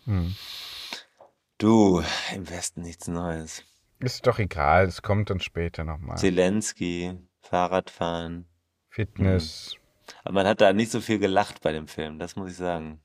Hm. 0.06 0.34
Du, 1.58 2.02
im 2.34 2.48
Westen 2.48 2.80
nichts 2.80 3.06
Neues. 3.06 3.64
Ist 3.98 4.26
doch 4.26 4.38
egal, 4.38 4.86
es 4.86 5.02
kommt 5.02 5.28
dann 5.28 5.40
später 5.40 5.84
nochmal. 5.84 6.16
Zelensky, 6.16 7.18
Fahrradfahren. 7.42 8.46
Fitness. 8.88 9.76
Aber 10.24 10.36
man 10.36 10.46
hat 10.46 10.62
da 10.62 10.72
nicht 10.72 10.90
so 10.90 11.02
viel 11.02 11.18
gelacht 11.18 11.60
bei 11.60 11.72
dem 11.72 11.86
Film, 11.86 12.18
das 12.18 12.34
muss 12.34 12.52
ich 12.52 12.56
sagen. 12.56 13.02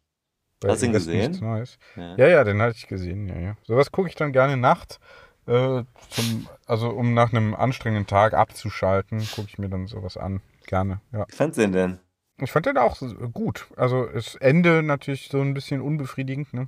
Hast 0.65 0.81
du 0.81 0.87
ihn 0.87 0.93
gesehen? 0.93 1.37
Neues. 1.39 1.77
Ja. 1.95 2.15
Ja, 2.17 2.27
ja, 2.27 2.43
den 2.43 2.61
hatte 2.61 2.75
ich 2.77 2.87
gesehen, 2.87 3.27
ja, 3.27 3.39
ja. 3.39 3.57
Sowas 3.63 3.91
gucke 3.91 4.09
ich 4.09 4.15
dann 4.15 4.31
gerne 4.31 4.57
nachts. 4.57 4.99
Äh, 5.45 5.83
zum, 6.09 6.47
also 6.65 6.89
um 6.89 7.13
nach 7.13 7.31
einem 7.31 7.53
anstrengenden 7.55 8.07
Tag 8.07 8.33
abzuschalten, 8.33 9.19
gucke 9.33 9.47
ich 9.49 9.57
mir 9.57 9.69
dann 9.69 9.87
sowas 9.87 10.17
an. 10.17 10.41
Gerne, 10.65 10.99
ja. 11.13 11.25
Wie 11.27 11.35
fandst 11.35 11.57
du 11.57 11.63
ihn 11.63 11.71
denn? 11.71 11.99
Ich 12.39 12.51
fand 12.51 12.65
den 12.65 12.77
auch 12.77 12.99
gut. 13.33 13.67
Also 13.77 14.05
das 14.05 14.35
Ende 14.35 14.83
natürlich 14.83 15.29
so 15.29 15.41
ein 15.41 15.53
bisschen 15.53 15.81
unbefriedigend, 15.81 16.53
ne? 16.53 16.67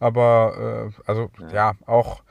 Aber 0.00 0.90
äh, 0.90 1.02
also 1.06 1.30
Ja. 1.38 1.48
ja. 1.52 1.72
auch 1.86 2.22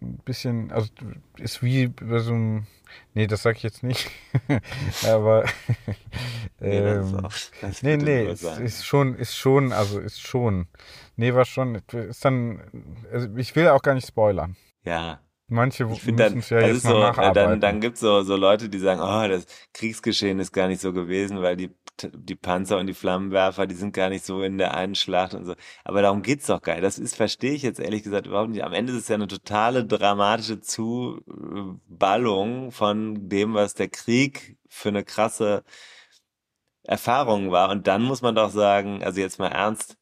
ein 0.00 0.18
bisschen, 0.24 0.70
also 0.72 0.88
ist 1.36 1.62
wie 1.62 1.88
bei 1.88 2.20
so 2.20 2.32
einem, 2.32 2.66
nee, 3.14 3.26
das 3.26 3.42
sag 3.42 3.56
ich 3.56 3.62
jetzt 3.62 3.82
nicht. 3.82 4.10
Aber 5.06 5.44
Nee, 6.60 6.80
das 6.82 7.06
ist 7.06 7.12
ähm, 7.14 7.22
das 7.62 7.82
nee, 7.82 8.34
sagen. 8.34 8.64
ist 8.64 8.84
schon, 8.84 9.14
ist 9.14 9.34
schon, 9.34 9.72
also 9.72 9.98
ist 9.98 10.20
schon. 10.20 10.68
Nee, 11.16 11.34
war 11.34 11.46
schon, 11.46 11.76
ist 11.92 12.24
dann, 12.24 12.60
also 13.10 13.28
ich 13.36 13.56
will 13.56 13.68
auch 13.68 13.82
gar 13.82 13.94
nicht 13.94 14.06
spoilern. 14.06 14.56
Ja, 14.84 15.20
Manche 15.50 15.84
müssen 15.84 16.38
es 16.38 16.48
ja 16.48 16.60
jetzt 16.60 16.78
ist 16.78 16.84
noch 16.84 16.92
so, 16.92 16.96
äh, 16.98 17.00
nacharbeiten. 17.00 17.34
dann, 17.34 17.60
dann 17.60 17.80
gibt 17.80 17.96
es 17.96 18.00
so, 18.00 18.22
so 18.22 18.36
Leute, 18.36 18.68
die 18.68 18.78
sagen, 18.78 19.00
oh, 19.00 19.28
das 19.28 19.46
Kriegsgeschehen 19.74 20.38
ist 20.38 20.52
gar 20.52 20.68
nicht 20.68 20.80
so 20.80 20.92
gewesen, 20.92 21.42
weil 21.42 21.56
die, 21.56 21.70
die 22.02 22.36
Panzer 22.36 22.78
und 22.78 22.86
die 22.86 22.94
Flammenwerfer, 22.94 23.66
die 23.66 23.74
sind 23.74 23.92
gar 23.92 24.10
nicht 24.10 24.24
so 24.24 24.42
in 24.42 24.58
der 24.58 24.74
einen 24.74 24.94
Schlacht 24.94 25.34
und 25.34 25.46
so. 25.46 25.54
Aber 25.84 26.02
darum 26.02 26.22
geht's 26.22 26.46
doch 26.46 26.62
gar 26.62 26.74
nicht. 26.74 26.84
Das 26.84 27.00
ist, 27.00 27.16
verstehe 27.16 27.52
ich 27.52 27.62
jetzt 27.62 27.80
ehrlich 27.80 28.04
gesagt 28.04 28.28
überhaupt 28.28 28.50
nicht. 28.50 28.62
Am 28.62 28.72
Ende 28.72 28.92
ist 28.92 29.00
es 29.00 29.08
ja 29.08 29.16
eine 29.16 29.26
totale 29.26 29.84
dramatische 29.84 30.60
Zuballung 30.60 32.70
von 32.70 33.28
dem, 33.28 33.54
was 33.54 33.74
der 33.74 33.88
Krieg 33.88 34.56
für 34.68 34.90
eine 34.90 35.02
krasse 35.02 35.64
Erfahrung 36.84 37.50
war. 37.50 37.70
Und 37.70 37.88
dann 37.88 38.02
muss 38.02 38.22
man 38.22 38.36
doch 38.36 38.50
sagen, 38.50 39.02
also 39.02 39.20
jetzt 39.20 39.40
mal 39.40 39.48
ernst, 39.48 39.96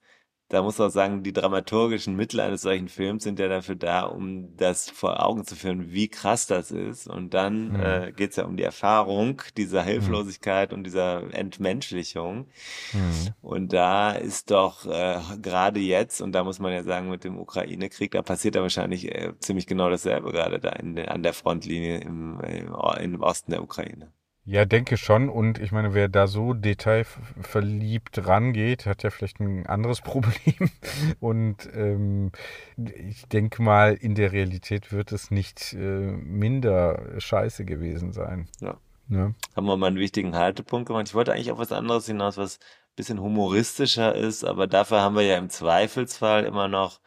da 0.48 0.62
muss 0.62 0.78
man 0.78 0.88
auch 0.88 0.92
sagen, 0.92 1.22
die 1.22 1.32
dramaturgischen 1.32 2.16
Mittel 2.16 2.40
eines 2.40 2.62
solchen 2.62 2.88
Films 2.88 3.22
sind 3.24 3.38
ja 3.38 3.48
dafür 3.48 3.76
da, 3.76 4.02
um 4.04 4.56
das 4.56 4.88
vor 4.90 5.24
Augen 5.24 5.44
zu 5.44 5.56
führen, 5.56 5.90
wie 5.92 6.08
krass 6.08 6.46
das 6.46 6.70
ist. 6.70 7.06
Und 7.06 7.34
dann 7.34 7.72
Mhm. 7.72 7.80
äh, 7.80 8.12
geht's 8.12 8.36
ja 8.36 8.44
um 8.46 8.56
die 8.56 8.62
Erfahrung 8.62 9.42
dieser 9.56 9.82
Hilflosigkeit 9.82 10.72
und 10.72 10.84
dieser 10.84 11.32
Entmenschlichung. 11.34 12.46
Mhm. 12.92 13.34
Und 13.40 13.72
da 13.72 14.12
ist 14.12 14.50
doch 14.50 14.86
äh, 14.86 15.20
gerade 15.42 15.80
jetzt, 15.80 16.20
und 16.20 16.32
da 16.32 16.44
muss 16.44 16.58
man 16.58 16.72
ja 16.72 16.82
sagen, 16.82 17.10
mit 17.10 17.24
dem 17.24 17.38
Ukraine-Krieg, 17.38 18.12
da 18.12 18.22
passiert 18.22 18.54
da 18.56 18.62
wahrscheinlich 18.62 19.04
äh, 19.14 19.32
ziemlich 19.40 19.66
genau 19.66 19.90
dasselbe 19.90 20.32
gerade 20.32 20.58
da 20.60 20.70
in, 20.70 20.96
der- 20.96 21.10
an 21.12 21.22
der 21.22 21.34
Frontlinie 21.34 21.98
im, 22.00 22.40
im, 22.40 22.74
im 23.00 23.20
Osten 23.22 23.50
der 23.50 23.62
Ukraine. 23.62 24.12
Ja, 24.50 24.64
denke 24.64 24.96
schon. 24.96 25.28
Und 25.28 25.58
ich 25.58 25.72
meine, 25.72 25.92
wer 25.92 26.08
da 26.08 26.26
so 26.26 26.54
detailverliebt 26.54 28.26
rangeht, 28.26 28.86
hat 28.86 29.02
ja 29.02 29.10
vielleicht 29.10 29.40
ein 29.40 29.66
anderes 29.66 30.00
Problem. 30.02 30.70
Und 31.20 31.68
ähm, 31.74 32.32
ich 32.78 33.28
denke 33.28 33.60
mal, 33.60 33.92
in 33.92 34.14
der 34.14 34.32
Realität 34.32 34.90
wird 34.90 35.12
es 35.12 35.30
nicht 35.30 35.74
äh, 35.74 35.76
minder 35.76 37.20
scheiße 37.20 37.66
gewesen 37.66 38.14
sein. 38.14 38.48
Ja. 38.60 38.78
Ne? 39.08 39.34
haben 39.54 39.66
wir 39.66 39.76
mal 39.76 39.88
einen 39.88 39.98
wichtigen 39.98 40.34
Haltepunkt 40.34 40.86
gemacht. 40.86 41.08
Ich 41.08 41.14
wollte 41.14 41.32
eigentlich 41.34 41.52
auf 41.52 41.58
was 41.58 41.72
anderes 41.72 42.06
hinaus, 42.06 42.38
was 42.38 42.56
ein 42.56 42.96
bisschen 42.96 43.20
humoristischer 43.20 44.14
ist, 44.14 44.44
aber 44.44 44.66
dafür 44.66 45.02
haben 45.02 45.14
wir 45.14 45.22
ja 45.22 45.36
im 45.36 45.50
Zweifelsfall 45.50 46.44
immer 46.44 46.68
noch 46.68 47.00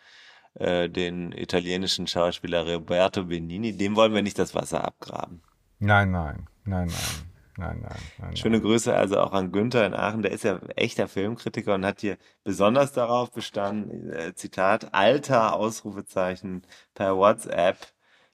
äh, 0.56 0.90
den 0.90 1.32
italienischen 1.32 2.06
Schauspieler 2.06 2.72
Roberto 2.72 3.24
Benini. 3.24 3.76
Dem 3.76 3.96
wollen 3.96 4.14
wir 4.14 4.22
nicht 4.22 4.38
das 4.38 4.54
Wasser 4.54 4.84
abgraben. 4.84 5.42
Nein, 5.80 6.12
nein, 6.12 6.48
nein, 6.66 6.88
nein, 6.88 7.31
nein, 7.58 7.80
nein, 7.82 7.98
nein. 8.20 8.36
Schöne 8.38 8.62
Grüße 8.62 8.94
also 8.96 9.20
auch 9.20 9.34
an 9.34 9.52
Günther 9.52 9.86
in 9.86 9.94
Aachen. 9.94 10.22
Der 10.22 10.32
ist 10.32 10.44
ja 10.44 10.60
echter 10.76 11.08
Filmkritiker 11.08 11.76
und 11.76 11.86
hat 11.86 12.02
hier 12.02 12.18
besonders 12.44 12.94
darauf 12.94 13.32
bestanden, 13.32 14.10
äh, 14.12 14.34
Zitat, 14.36 14.94
alter 14.94 15.54
Ausrufezeichen 15.56 16.66
per 16.94 17.16
WhatsApp, 17.18 17.78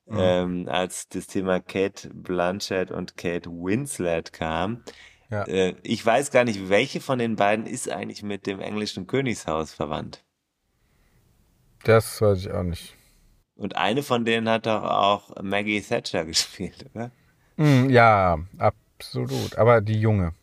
Mhm. 0.09 0.17
ähm, 0.21 0.67
als 0.69 1.09
das 1.09 1.27
Thema 1.27 1.59
Kate 1.59 2.09
Blanchett 2.13 2.91
und 2.91 3.17
Kate 3.17 3.49
Winslet 3.49 4.31
kam. 4.31 4.83
Ja. 5.29 5.43
Äh, 5.43 5.75
ich 5.83 6.05
weiß 6.05 6.31
gar 6.31 6.45
nicht, 6.45 6.69
welche 6.69 7.01
von 7.01 7.19
den 7.19 7.35
beiden 7.35 7.65
ist 7.65 7.89
eigentlich 7.89 8.23
mit 8.23 8.47
dem 8.47 8.61
englischen 8.61 9.05
Königshaus 9.05 9.73
verwandt. 9.73 10.23
Das 11.83 12.21
weiß 12.21 12.39
ich 12.45 12.51
auch 12.51 12.63
nicht. 12.63 12.95
Und 13.55 13.75
eine 13.75 14.03
von 14.03 14.23
denen 14.23 14.47
hat 14.47 14.65
doch 14.65 14.83
auch 14.83 15.41
Maggie 15.41 15.81
Thatcher 15.81 16.23
gespielt, 16.25 16.85
oder? 16.93 17.11
Mm, 17.57 17.89
ja, 17.89 18.37
absolut. 18.97 19.57
Aber 19.57 19.81
die 19.81 19.99
Junge. 19.99 20.33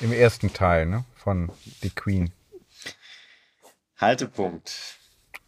Im 0.00 0.12
ersten 0.12 0.52
Teil, 0.52 0.86
ne? 0.86 1.04
Von 1.14 1.50
The 1.80 1.90
Queen. 1.90 2.32
Haltepunkt. 3.98 4.98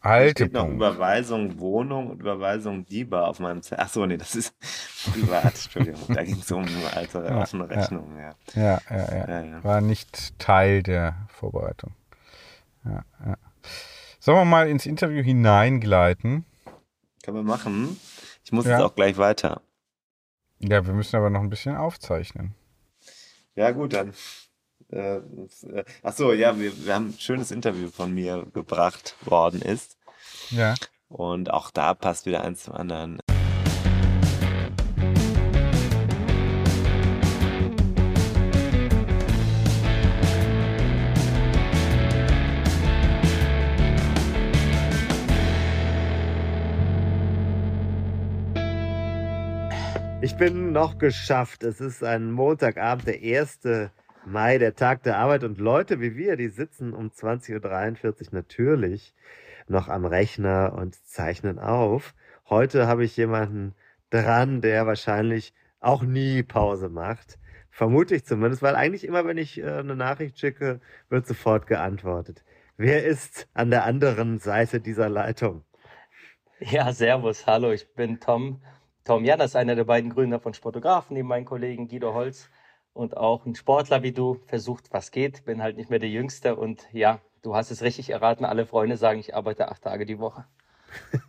Hier 0.02 0.30
steht 0.30 0.52
noch 0.52 0.62
Haltepunkt. 0.62 0.74
Überweisung 0.76 1.58
Wohnung 1.58 2.10
und 2.10 2.20
Überweisung 2.20 2.84
DIBA 2.84 3.24
auf 3.24 3.40
meinem 3.40 3.62
Zettel. 3.62 3.84
Ach 3.84 3.88
so, 3.88 4.04
nee, 4.06 4.16
das 4.18 4.34
ist 4.34 4.54
privat, 5.12 5.44
Entschuldigung. 5.46 6.02
Da 6.08 6.22
ging 6.22 6.38
es 6.38 6.52
um 6.52 6.62
eine 6.64 6.92
alte 6.92 7.24
Ja, 7.24 7.40
offene. 7.40 7.68
Rechnung, 7.68 8.18
ja. 8.18 8.34
Ja, 8.54 8.80
ja, 8.90 8.96
ja. 8.96 9.28
Ja, 9.28 9.42
ja. 9.42 9.64
War 9.64 9.80
nicht 9.80 10.38
Teil 10.38 10.82
der 10.82 11.26
Vorbereitung. 11.28 11.94
Ja, 12.84 13.04
ja. 13.24 13.36
Sollen 14.20 14.38
wir 14.38 14.44
mal 14.44 14.68
ins 14.68 14.86
Interview 14.86 15.22
hineingleiten? 15.22 16.44
Können 17.22 17.36
wir 17.38 17.42
machen. 17.42 17.98
Ich 18.44 18.52
muss 18.52 18.66
jetzt 18.66 18.82
auch 18.82 18.94
gleich 18.94 19.16
weiter. 19.16 19.62
Ja, 20.58 20.86
wir 20.86 20.94
müssen 20.94 21.16
aber 21.16 21.30
noch 21.30 21.40
ein 21.40 21.50
bisschen 21.50 21.76
aufzeichnen. 21.76 22.54
Ja, 23.54 23.70
gut, 23.70 23.92
dann. 23.92 24.12
Äh, 24.90 25.16
äh, 25.16 25.84
ach 26.02 26.12
so, 26.12 26.32
ja, 26.32 26.58
wir, 26.58 26.72
wir 26.84 26.94
haben 26.94 27.08
ein 27.08 27.18
schönes 27.18 27.50
Interview 27.50 27.90
von 27.90 28.12
mir 28.12 28.46
gebracht 28.52 29.16
worden 29.26 29.62
ist. 29.62 29.96
Ja. 30.50 30.74
Und 31.08 31.52
auch 31.52 31.70
da 31.70 31.94
passt 31.94 32.26
wieder 32.26 32.42
eins 32.42 32.64
zum 32.64 32.74
anderen. 32.74 33.20
Ich 50.34 50.38
bin 50.38 50.72
noch 50.72 50.98
geschafft. 50.98 51.62
Es 51.62 51.80
ist 51.80 52.02
ein 52.02 52.32
Montagabend, 52.32 53.06
der 53.06 53.40
1. 53.40 53.60
Mai, 54.26 54.58
der 54.58 54.74
Tag 54.74 55.04
der 55.04 55.16
Arbeit. 55.16 55.44
Und 55.44 55.60
Leute 55.60 56.00
wie 56.00 56.16
wir, 56.16 56.34
die 56.34 56.48
sitzen 56.48 56.92
um 56.92 57.10
20.43 57.10 58.02
Uhr 58.02 58.28
natürlich 58.32 59.14
noch 59.68 59.86
am 59.86 60.04
Rechner 60.04 60.72
und 60.76 60.96
zeichnen 61.06 61.60
auf. 61.60 62.16
Heute 62.50 62.88
habe 62.88 63.04
ich 63.04 63.16
jemanden 63.16 63.76
dran, 64.10 64.60
der 64.60 64.88
wahrscheinlich 64.88 65.54
auch 65.78 66.02
nie 66.02 66.42
Pause 66.42 66.88
macht. 66.88 67.38
Vermute 67.70 68.16
ich 68.16 68.24
zumindest, 68.24 68.60
weil 68.60 68.74
eigentlich 68.74 69.06
immer, 69.06 69.24
wenn 69.24 69.38
ich 69.38 69.60
äh, 69.60 69.70
eine 69.70 69.94
Nachricht 69.94 70.40
schicke, 70.40 70.80
wird 71.10 71.28
sofort 71.28 71.68
geantwortet. 71.68 72.42
Wer 72.76 73.04
ist 73.04 73.46
an 73.54 73.70
der 73.70 73.84
anderen 73.84 74.40
Seite 74.40 74.80
dieser 74.80 75.08
Leitung? 75.08 75.62
Ja, 76.58 76.92
servus, 76.92 77.46
hallo, 77.46 77.70
ich 77.70 77.94
bin 77.94 78.18
Tom. 78.18 78.60
Tom 79.04 79.22
Jannas, 79.22 79.54
einer 79.54 79.74
der 79.76 79.84
beiden 79.84 80.08
Gründer 80.08 80.40
von 80.40 80.54
Sportografen, 80.54 81.14
neben 81.14 81.28
meinem 81.28 81.44
Kollegen 81.44 81.88
Guido 81.88 82.14
Holz 82.14 82.48
und 82.94 83.18
auch 83.18 83.44
ein 83.44 83.54
Sportler 83.54 84.02
wie 84.02 84.12
du, 84.12 84.40
versucht, 84.46 84.92
was 84.92 85.10
geht. 85.10 85.44
Bin 85.44 85.62
halt 85.62 85.76
nicht 85.76 85.90
mehr 85.90 85.98
der 85.98 86.08
Jüngste 86.08 86.56
und 86.56 86.88
ja, 86.90 87.20
du 87.42 87.54
hast 87.54 87.70
es 87.70 87.82
richtig 87.82 88.08
erraten. 88.08 88.46
Alle 88.46 88.64
Freunde 88.64 88.96
sagen, 88.96 89.20
ich 89.20 89.36
arbeite 89.36 89.68
acht 89.68 89.82
Tage 89.82 90.06
die 90.06 90.18
Woche. 90.18 90.46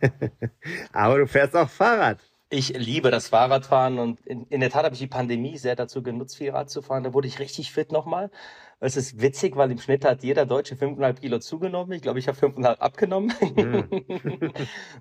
Aber 0.92 1.18
du 1.18 1.26
fährst 1.26 1.54
auch 1.54 1.68
Fahrrad. 1.68 2.18
Ich 2.48 2.70
liebe 2.70 3.10
das 3.10 3.28
Fahrradfahren 3.28 3.98
und 3.98 4.24
in, 4.24 4.46
in 4.46 4.60
der 4.60 4.70
Tat 4.70 4.84
habe 4.84 4.94
ich 4.94 5.00
die 5.00 5.06
Pandemie 5.06 5.58
sehr 5.58 5.76
dazu 5.76 6.02
genutzt, 6.02 6.38
viel 6.38 6.52
Rad 6.52 6.70
zu 6.70 6.80
fahren. 6.80 7.04
Da 7.04 7.12
wurde 7.12 7.28
ich 7.28 7.40
richtig 7.40 7.72
fit 7.72 7.92
nochmal. 7.92 8.30
Es 8.78 8.96
ist 8.96 9.22
witzig, 9.22 9.56
weil 9.56 9.70
im 9.70 9.78
Schnitt 9.78 10.04
hat 10.04 10.22
jeder 10.22 10.44
Deutsche 10.44 10.74
5,5 10.74 11.20
Kilo 11.20 11.38
zugenommen. 11.38 11.92
Ich 11.92 12.02
glaube, 12.02 12.18
ich 12.18 12.28
habe 12.28 12.36
5,5 12.36 12.76
abgenommen. 12.76 13.32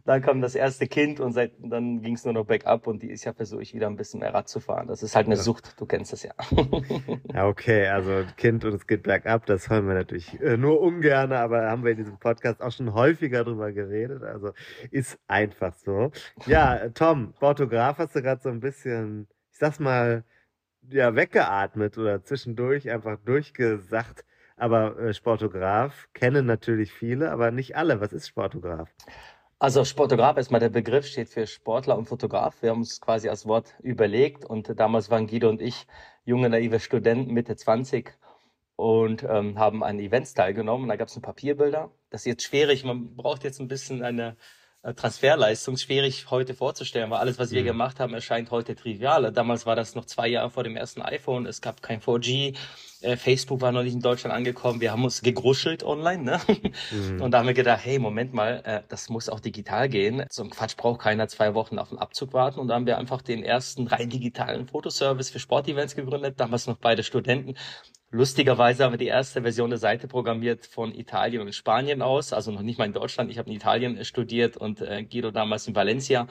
dann 0.05 0.21
kam 0.21 0.39
das 0.39 0.55
erste 0.55 0.87
Kind 0.87 1.19
und 1.19 1.33
seit, 1.33 1.51
dann 1.59 2.01
ging 2.01 2.15
es 2.15 2.23
nur 2.23 2.33
noch 2.33 2.45
bergab 2.45 2.87
und 2.87 3.03
dieses 3.03 3.25
Jahr 3.25 3.35
versuche 3.35 3.61
ich 3.63 3.73
wieder 3.73 3.87
ein 3.87 3.97
bisschen 3.97 4.21
mehr 4.21 4.33
Rad 4.33 4.47
zu 4.47 4.61
fahren. 4.61 4.87
Das 4.87 5.03
ist 5.03 5.13
halt 5.13 5.25
eine 5.25 5.35
Ja. 5.35 5.41
Sucht, 5.41 5.79
du 5.79 5.85
kennst 5.85 6.13
das 6.13 6.23
ja. 6.23 6.33
Ja, 7.33 7.47
okay, 7.47 7.87
also 7.87 8.23
Kind 8.37 8.63
und 8.63 8.73
es 8.75 8.87
geht 8.87 9.03
bergab, 9.03 9.45
das 9.45 9.69
hören 9.69 9.87
wir 9.87 9.93
natürlich 9.93 10.39
äh, 10.39 10.55
nur 10.55 10.79
ungern, 10.79 11.33
aber 11.33 11.69
haben 11.69 11.83
wir 11.83 11.91
in 11.91 11.97
diesem 11.97 12.17
Podcast 12.17 12.61
auch 12.61 12.71
schon 12.71 12.93
häufiger 12.93 13.43
drüber 13.43 13.73
geredet, 13.73 14.23
also 14.23 14.51
ist 14.89 15.19
einfach 15.27 15.73
so. 15.73 16.11
Ja, 16.45 16.89
Tom, 16.89 17.33
Fotograf 17.33 17.97
hast 17.97 18.15
du 18.15 18.21
gerade 18.21 18.41
so 18.41 18.49
ein 18.49 18.61
bisschen, 18.61 19.27
ich 19.51 19.57
sag's 19.57 19.79
mal, 19.79 20.23
ja, 20.89 21.15
weggeatmet 21.15 21.97
oder 21.97 22.23
zwischendurch 22.23 22.89
einfach 22.89 23.17
durchgesagt, 23.25 24.25
aber 24.57 24.97
äh, 24.99 25.13
Sportograf 25.13 26.07
kennen 26.13 26.45
natürlich 26.45 26.91
viele, 26.91 27.31
aber 27.31 27.51
nicht 27.51 27.75
alle. 27.75 28.01
Was 28.01 28.13
ist 28.13 28.27
Sportograf? 28.27 28.89
Also 29.57 29.85
Sportograf, 29.85 30.37
erstmal 30.37 30.59
der 30.59 30.69
Begriff 30.69 31.05
steht 31.05 31.29
für 31.29 31.47
Sportler 31.47 31.97
und 31.97 32.05
Fotograf. 32.05 32.61
Wir 32.61 32.71
haben 32.71 32.79
uns 32.79 32.99
quasi 32.99 33.29
als 33.29 33.45
Wort 33.45 33.73
überlegt 33.81 34.45
und 34.45 34.77
damals 34.79 35.09
waren 35.09 35.27
Guido 35.27 35.49
und 35.49 35.61
ich 35.61 35.87
junge, 36.25 36.49
naive 36.49 36.79
Studenten, 36.79 37.33
Mitte 37.33 37.55
20 37.55 38.17
und 38.75 39.23
ähm, 39.23 39.57
haben 39.57 39.83
an 39.83 39.99
Events 39.99 40.33
teilgenommen. 40.33 40.89
Da 40.89 40.97
gab 40.97 41.07
es 41.07 41.15
ein 41.15 41.21
Papierbilder. 41.21 41.91
Das 42.09 42.21
ist 42.21 42.25
jetzt 42.25 42.43
schwierig, 42.43 42.83
man 42.83 43.15
braucht 43.15 43.43
jetzt 43.43 43.59
ein 43.61 43.69
bisschen 43.69 44.03
eine 44.03 44.35
Transferleistung, 44.93 45.77
schwierig 45.77 46.29
heute 46.29 46.53
vorzustellen, 46.53 47.09
weil 47.09 47.19
alles, 47.19 47.39
was 47.39 47.51
wir 47.51 47.61
Mhm. 47.61 47.65
gemacht 47.67 47.99
haben, 47.99 48.13
erscheint 48.13 48.51
heute 48.51 48.75
trivial. 48.75 49.31
Damals 49.31 49.65
war 49.65 49.75
das 49.75 49.95
noch 49.95 50.05
zwei 50.05 50.27
Jahre 50.27 50.51
vor 50.51 50.63
dem 50.63 50.75
ersten 50.77 51.01
iPhone, 51.01 51.45
es 51.47 51.61
gab 51.61 51.81
kein 51.81 52.01
4G, 52.01 52.55
äh, 53.05 53.17
Facebook 53.17 53.61
war 53.61 53.71
noch 53.71 53.83
nicht 53.83 53.93
in 53.93 54.01
Deutschland 54.01 54.35
angekommen, 54.35 54.81
wir 54.81 54.91
haben 54.91 55.03
uns 55.03 55.21
gegruschelt 55.21 55.83
online, 55.83 56.23
ne? 56.23 56.41
Mhm. 56.91 57.21
Und 57.21 57.31
da 57.31 57.39
haben 57.39 57.47
wir 57.47 57.53
gedacht, 57.53 57.81
hey, 57.83 57.99
Moment 57.99 58.33
mal, 58.33 58.61
äh, 58.65 58.81
das 58.89 59.09
muss 59.09 59.29
auch 59.29 59.39
digital 59.39 59.87
gehen. 59.89 60.25
So 60.29 60.43
ein 60.43 60.49
Quatsch 60.49 60.75
braucht 60.75 61.01
keiner 61.01 61.27
zwei 61.27 61.53
Wochen 61.53 61.79
auf 61.79 61.89
den 61.89 61.99
Abzug 61.99 62.33
warten. 62.33 62.59
Und 62.59 62.67
da 62.67 62.75
haben 62.75 62.85
wir 62.85 62.97
einfach 62.97 63.21
den 63.21 63.43
ersten 63.43 63.87
rein 63.87 64.09
digitalen 64.09 64.67
Fotoservice 64.67 65.29
für 65.29 65.39
Sportevents 65.39 65.95
gegründet, 65.95 66.39
damals 66.39 66.67
noch 66.67 66.77
beide 66.77 67.03
Studenten. 67.03 67.55
Lustigerweise 68.11 68.83
haben 68.83 68.93
wir 68.93 68.97
die 68.97 69.07
erste 69.07 69.41
Version 69.41 69.69
der 69.69 69.79
Seite 69.79 70.07
programmiert 70.07 70.65
von 70.65 70.93
Italien 70.93 71.41
und 71.41 71.53
Spanien 71.53 72.01
aus, 72.01 72.33
also 72.33 72.51
noch 72.51 72.61
nicht 72.61 72.77
mal 72.77 72.85
in 72.85 72.93
Deutschland. 72.93 73.29
Ich 73.29 73.37
habe 73.37 73.49
in 73.49 73.55
Italien 73.55 73.97
äh, 73.97 74.05
studiert 74.05 74.57
und 74.57 74.81
äh, 74.81 75.03
Guido 75.03 75.31
damals 75.31 75.67
in 75.67 75.75
Valencia. 75.75 76.27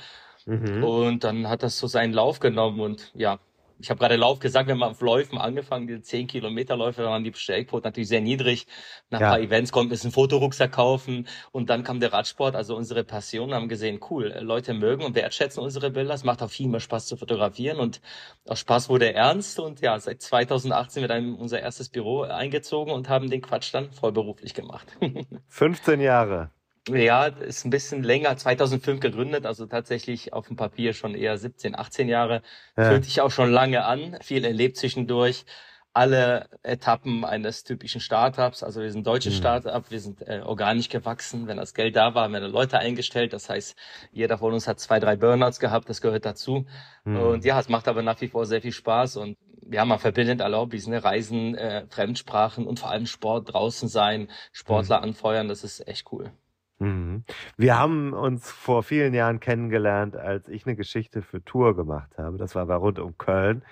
Mhm. 0.47 0.85
Und 0.85 1.25
dann 1.25 1.49
hat 1.49 1.63
das 1.63 1.79
so 1.79 1.87
seinen 1.87 2.13
Lauf 2.13 2.41
genommen 2.41 2.81
und 2.81 3.13
ja, 3.15 3.39
ich 3.79 3.91
habe 3.91 3.99
gerade 3.99 4.17
Lauf 4.17 4.39
gesagt, 4.39 4.69
wir 4.69 4.75
haben 4.75 4.83
auf 4.83 5.01
Läufen 5.01 5.39
angefangen, 5.39 5.87
die 5.87 6.01
10 6.01 6.27
Kilometer 6.27 6.77
Läufe, 6.77 7.03
da 7.03 7.11
waren 7.11 7.25
die 7.25 7.31
Bestellquote 7.31 7.87
natürlich 7.87 8.09
sehr 8.09 8.21
niedrig. 8.21 8.67
Nach 9.11 9.21
Ja. 9.21 9.27
ein 9.27 9.31
paar 9.33 9.41
Events 9.41 9.73
konnten 9.73 9.91
wir 9.93 10.03
ein 10.05 10.11
Fotorucksack 10.13 10.73
kaufen 10.73 11.29
und 11.53 11.71
dann 11.71 11.85
kam 11.85 12.01
der 12.01 12.13
Radsport, 12.13 12.55
also 12.57 12.77
unsere 12.77 13.05
Passion, 13.05 13.53
haben 13.55 13.69
gesehen, 13.69 14.01
cool, 14.11 14.33
äh, 14.33 14.41
Leute 14.41 14.75
mögen 14.75 15.05
und 15.05 15.15
wertschätzen 15.15 15.63
unsere 15.63 15.91
Bilder, 15.91 16.15
es 16.15 16.25
macht 16.25 16.43
auch 16.43 16.51
viel 16.51 16.69
mehr 16.69 16.81
Spaß 16.81 17.07
zu 17.07 17.17
fotografieren 17.17 17.79
und 17.79 18.01
aus 18.47 18.61
Spaß 18.61 18.89
wurde 18.89 19.13
ernst 19.13 19.59
und 19.59 19.81
ja, 19.81 19.99
seit 19.99 20.23
2018 20.23 20.95
sind 20.95 21.03
wir 21.03 21.09
dann 21.09 21.25
in 21.25 21.35
unser 21.35 21.61
erstes 21.61 21.89
Büro 21.89 22.23
eingezogen 22.23 22.93
und 22.93 23.09
haben 23.09 23.29
den 23.31 23.43
Quatsch 23.43 23.75
dann 23.75 23.93
vollberuflich 23.93 24.55
gemacht. 24.55 24.87
15 25.49 26.01
Jahre. 26.01 26.54
Ja, 26.89 27.27
ist 27.27 27.65
ein 27.65 27.71
bisschen 27.71 28.03
länger, 28.03 28.37
2005 28.37 29.01
gegründet, 29.01 29.47
also 29.47 29.65
tatsächlich 29.67 30.35
auf 30.35 30.49
dem 30.49 30.57
Papier 30.57 30.93
schon 30.93 31.15
eher 31.15 31.39
17, 31.39 31.75
18 31.79 32.09
Jahre. 32.09 32.43
Ja. 32.77 32.91
Fühlt 32.91 33.05
sich 33.07 33.21
auch 33.23 33.31
schon 33.31 33.51
lange 33.51 33.85
an, 33.87 34.19
viel 34.21 34.45
erlebt 34.45 34.77
zwischendurch. 34.77 35.47
Alle 35.95 36.49
Etappen 36.65 37.25
eines 37.25 37.63
typischen 37.63 38.01
Startups, 38.01 38.63
also 38.65 38.83
wir 38.83 38.91
sind 38.91 39.03
ein 39.03 39.05
deutsches 39.05 39.35
Mhm. 39.35 39.39
Startup, 39.39 39.91
wir 39.91 40.01
sind 40.01 40.23
äh, 40.27 40.41
organisch 40.45 40.89
gewachsen. 40.89 41.47
Wenn 41.47 41.57
das 41.57 41.73
Geld 41.73 41.95
da 41.97 42.15
war, 42.15 42.25
haben 42.25 42.33
wir 42.33 42.41
Leute 42.41 42.79
eingestellt. 42.81 43.33
Das 43.33 43.49
heißt, 43.49 43.77
jeder 44.13 44.37
von 44.37 44.53
uns 44.53 44.67
hat 44.67 44.81
zwei, 44.81 44.99
drei 44.99 45.17
Burnouts 45.17 45.61
gehabt, 45.61 45.89
das 45.89 46.01
gehört 46.03 46.27
dazu. 46.27 46.67
Mhm. 47.05 47.17
Und 47.17 47.45
ja, 47.45 47.61
es 47.61 47.69
macht 47.69 47.87
aber 47.89 48.03
nach 48.03 48.21
wie 48.21 48.29
vor 48.29 48.45
sehr 48.45 48.61
viel 48.61 48.73
Spaß 48.73 49.17
und 49.19 49.39
ja, 49.71 49.85
man 49.87 49.99
verbindet 50.01 50.43
alle 50.43 50.59
Hobbys, 50.59 50.87
ne? 50.89 51.03
Reisen, 51.03 51.55
äh, 51.55 51.87
Fremdsprachen 51.89 52.67
und 52.67 52.79
vor 52.81 52.91
allem 52.91 53.07
Sport, 53.07 53.55
draußen 53.55 53.89
sein, 53.89 54.29
Sportler 54.53 55.01
anfeuern, 55.03 55.49
das 55.49 55.65
ist 55.65 55.87
echt 55.89 56.13
cool. 56.13 56.31
Mhm. 56.85 57.25
Wir 57.57 57.79
haben 57.79 58.13
uns 58.13 58.51
vor 58.51 58.83
vielen 58.83 59.15
Jahren 59.15 59.41
kennengelernt, 59.41 60.17
als 60.17 60.49
ich 60.49 60.67
eine 60.67 60.77
Geschichte 60.77 61.23
für 61.23 61.45
Tour 61.45 61.75
gemacht 61.75 62.19
habe. 62.19 62.37
Das 62.37 62.55
war 62.55 62.67
bei 62.67 62.75
rund 62.75 62.99
um 62.99 63.17
Köln. 63.17 63.65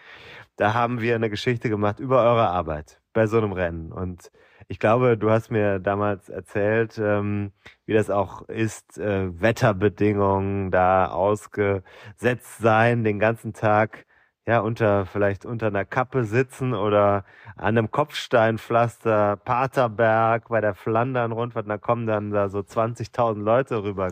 Da 0.57 0.75
haben 0.75 1.01
wir 1.01 1.15
eine 1.15 1.31
Geschichte 1.31 1.69
gemacht 1.69 2.01
über 2.01 2.23
eure 2.23 2.49
Arbeit 2.49 3.01
bei 3.13 3.27
so 3.27 3.39
einem 3.39 3.53
Rennen. 3.53 3.93
Und 3.93 4.31
ich 4.69 4.79
glaube, 4.79 5.19
du 5.19 5.31
hast 5.31 5.51
mir 5.51 5.79
damals 5.79 6.29
erzählt, 6.29 6.99
ähm, 6.99 7.53
wie 7.85 7.93
das 7.93 8.11
auch 8.11 8.49
ist, 8.49 8.99
äh, 8.99 9.29
Wetterbedingungen 9.41 10.71
da 10.71 11.09
ausgesetzt 11.09 12.59
sein, 12.59 13.05
den 13.05 13.19
ganzen 13.19 13.53
Tag 13.53 14.07
ja 14.47 14.61
unter 14.61 15.07
vielleicht 15.07 15.45
unter 15.45 15.69
einer 15.69 15.85
Kappe 15.85 16.25
sitzen 16.25 16.75
oder 16.75 17.25
an 17.57 17.79
einem 17.79 17.91
Kopfsteinpflaster 17.91 19.37
Paterberg 19.37 20.49
bei 20.49 20.61
der 20.61 20.75
Flandern-Rundfahrt, 20.75 21.69
da 21.69 21.79
kommen 21.79 22.07
dann 22.07 22.31
da 22.31 22.49
so 22.49 22.61
20.000 22.61 23.41
Leute 23.43 23.83
rüber 23.85 24.09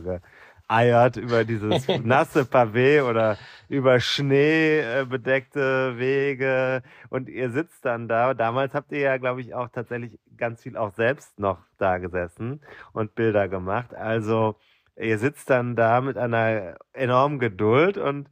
geeiert 0.69 1.17
über 1.17 1.45
dieses 1.45 1.89
nasse 2.05 2.43
Pavé 2.45 3.03
oder 3.03 3.39
über 3.69 3.99
Schnee 3.99 4.81
äh, 4.81 5.05
bedeckte 5.05 5.99
Wege 5.99 6.83
und 7.09 7.29
ihr 7.29 7.51
sitzt 7.51 7.85
dann 7.85 8.07
da. 8.09 8.35
Damals 8.35 8.75
habt 8.75 8.93
ihr 8.93 9.01
ja, 9.01 9.17
glaube 9.17 9.41
ich, 9.41 9.55
auch 9.55 9.69
tatsächlich 9.69 10.19
ganz 10.37 10.63
viel 10.63 10.77
auch 10.77 10.93
selbst 10.95 11.39
noch 11.41 11.59
da 11.79 11.99
gesessen 11.99 12.61
und 12.93 13.15
Bilder 13.17 13.49
gemacht. 13.49 13.95
Also 13.95 14.57
ihr 14.97 15.19
sitzt 15.19 15.51
dann 15.51 15.77
da 15.77 16.01
mit 16.01 16.17
einer 16.17 16.77
enormen 16.93 17.39
Geduld 17.41 17.99
und 17.99 18.29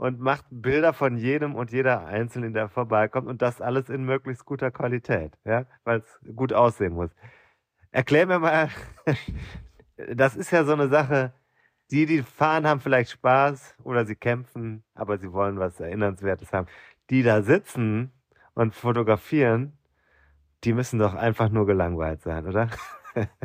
und 0.00 0.18
macht 0.18 0.46
Bilder 0.50 0.94
von 0.94 1.18
jedem 1.18 1.54
und 1.54 1.72
jeder 1.72 2.06
Einzelnen, 2.06 2.54
der 2.54 2.70
vorbeikommt 2.70 3.28
und 3.28 3.42
das 3.42 3.60
alles 3.60 3.90
in 3.90 4.02
möglichst 4.02 4.46
guter 4.46 4.70
Qualität, 4.70 5.36
ja, 5.44 5.66
weil 5.84 5.98
es 5.98 6.34
gut 6.34 6.54
aussehen 6.54 6.94
muss. 6.94 7.10
Erklär 7.90 8.26
mir 8.26 8.38
mal, 8.38 8.70
das 10.14 10.36
ist 10.36 10.52
ja 10.52 10.64
so 10.64 10.72
eine 10.72 10.88
Sache, 10.88 11.34
die, 11.90 12.06
die 12.06 12.22
fahren, 12.22 12.66
haben 12.66 12.80
vielleicht 12.80 13.10
Spaß 13.10 13.76
oder 13.82 14.06
sie 14.06 14.14
kämpfen, 14.16 14.84
aber 14.94 15.18
sie 15.18 15.30
wollen 15.34 15.58
was 15.58 15.78
Erinnernswertes 15.78 16.50
haben. 16.54 16.66
Die 17.10 17.22
da 17.22 17.42
sitzen 17.42 18.10
und 18.54 18.74
fotografieren, 18.74 19.76
die 20.64 20.72
müssen 20.72 20.98
doch 20.98 21.14
einfach 21.14 21.50
nur 21.50 21.66
gelangweilt 21.66 22.22
sein, 22.22 22.46
oder? 22.46 22.70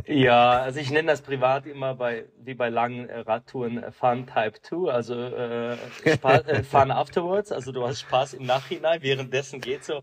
ja, 0.06 0.60
also 0.60 0.80
ich 0.80 0.92
nenne 0.92 1.08
das 1.08 1.22
privat 1.22 1.66
immer 1.66 1.96
bei, 1.96 2.26
wie 2.38 2.54
bei 2.54 2.70
langen 2.70 3.10
äh, 3.10 3.20
Radtouren 3.20 3.82
äh, 3.82 3.92
Fun 3.92 4.28
Type 4.28 4.62
2, 4.62 4.92
also 4.92 5.16
äh, 5.16 5.78
Spaß, 6.14 6.48
äh, 6.48 6.64
Fun 6.64 6.92
afterwards, 6.92 7.52
also 7.52 7.72
du 7.72 7.86
hast 7.86 8.02
Spaß 8.02 8.34
im 8.36 8.46
Nachhinein, 8.46 9.02
währenddessen 9.02 9.62
geht 9.62 9.84
so. 9.84 10.02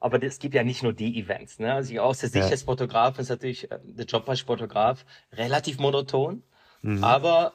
Aber 0.00 0.20
es 0.22 0.38
gibt 0.40 0.54
ja 0.54 0.64
nicht 0.64 0.82
nur 0.82 0.92
die 0.92 1.20
Events. 1.20 1.60
Ne? 1.60 1.72
Also 1.72 1.96
aus 2.00 2.18
der 2.18 2.28
Sicht 2.28 2.44
ja. 2.44 2.50
des 2.50 2.64
Fotografen 2.64 3.20
ist 3.20 3.28
natürlich 3.28 3.68
der 3.70 4.04
Job 4.04 4.28
als 4.28 4.40
Fotograf 4.40 5.04
relativ 5.32 5.78
monoton, 5.78 6.42
mhm. 6.80 7.04
aber 7.04 7.52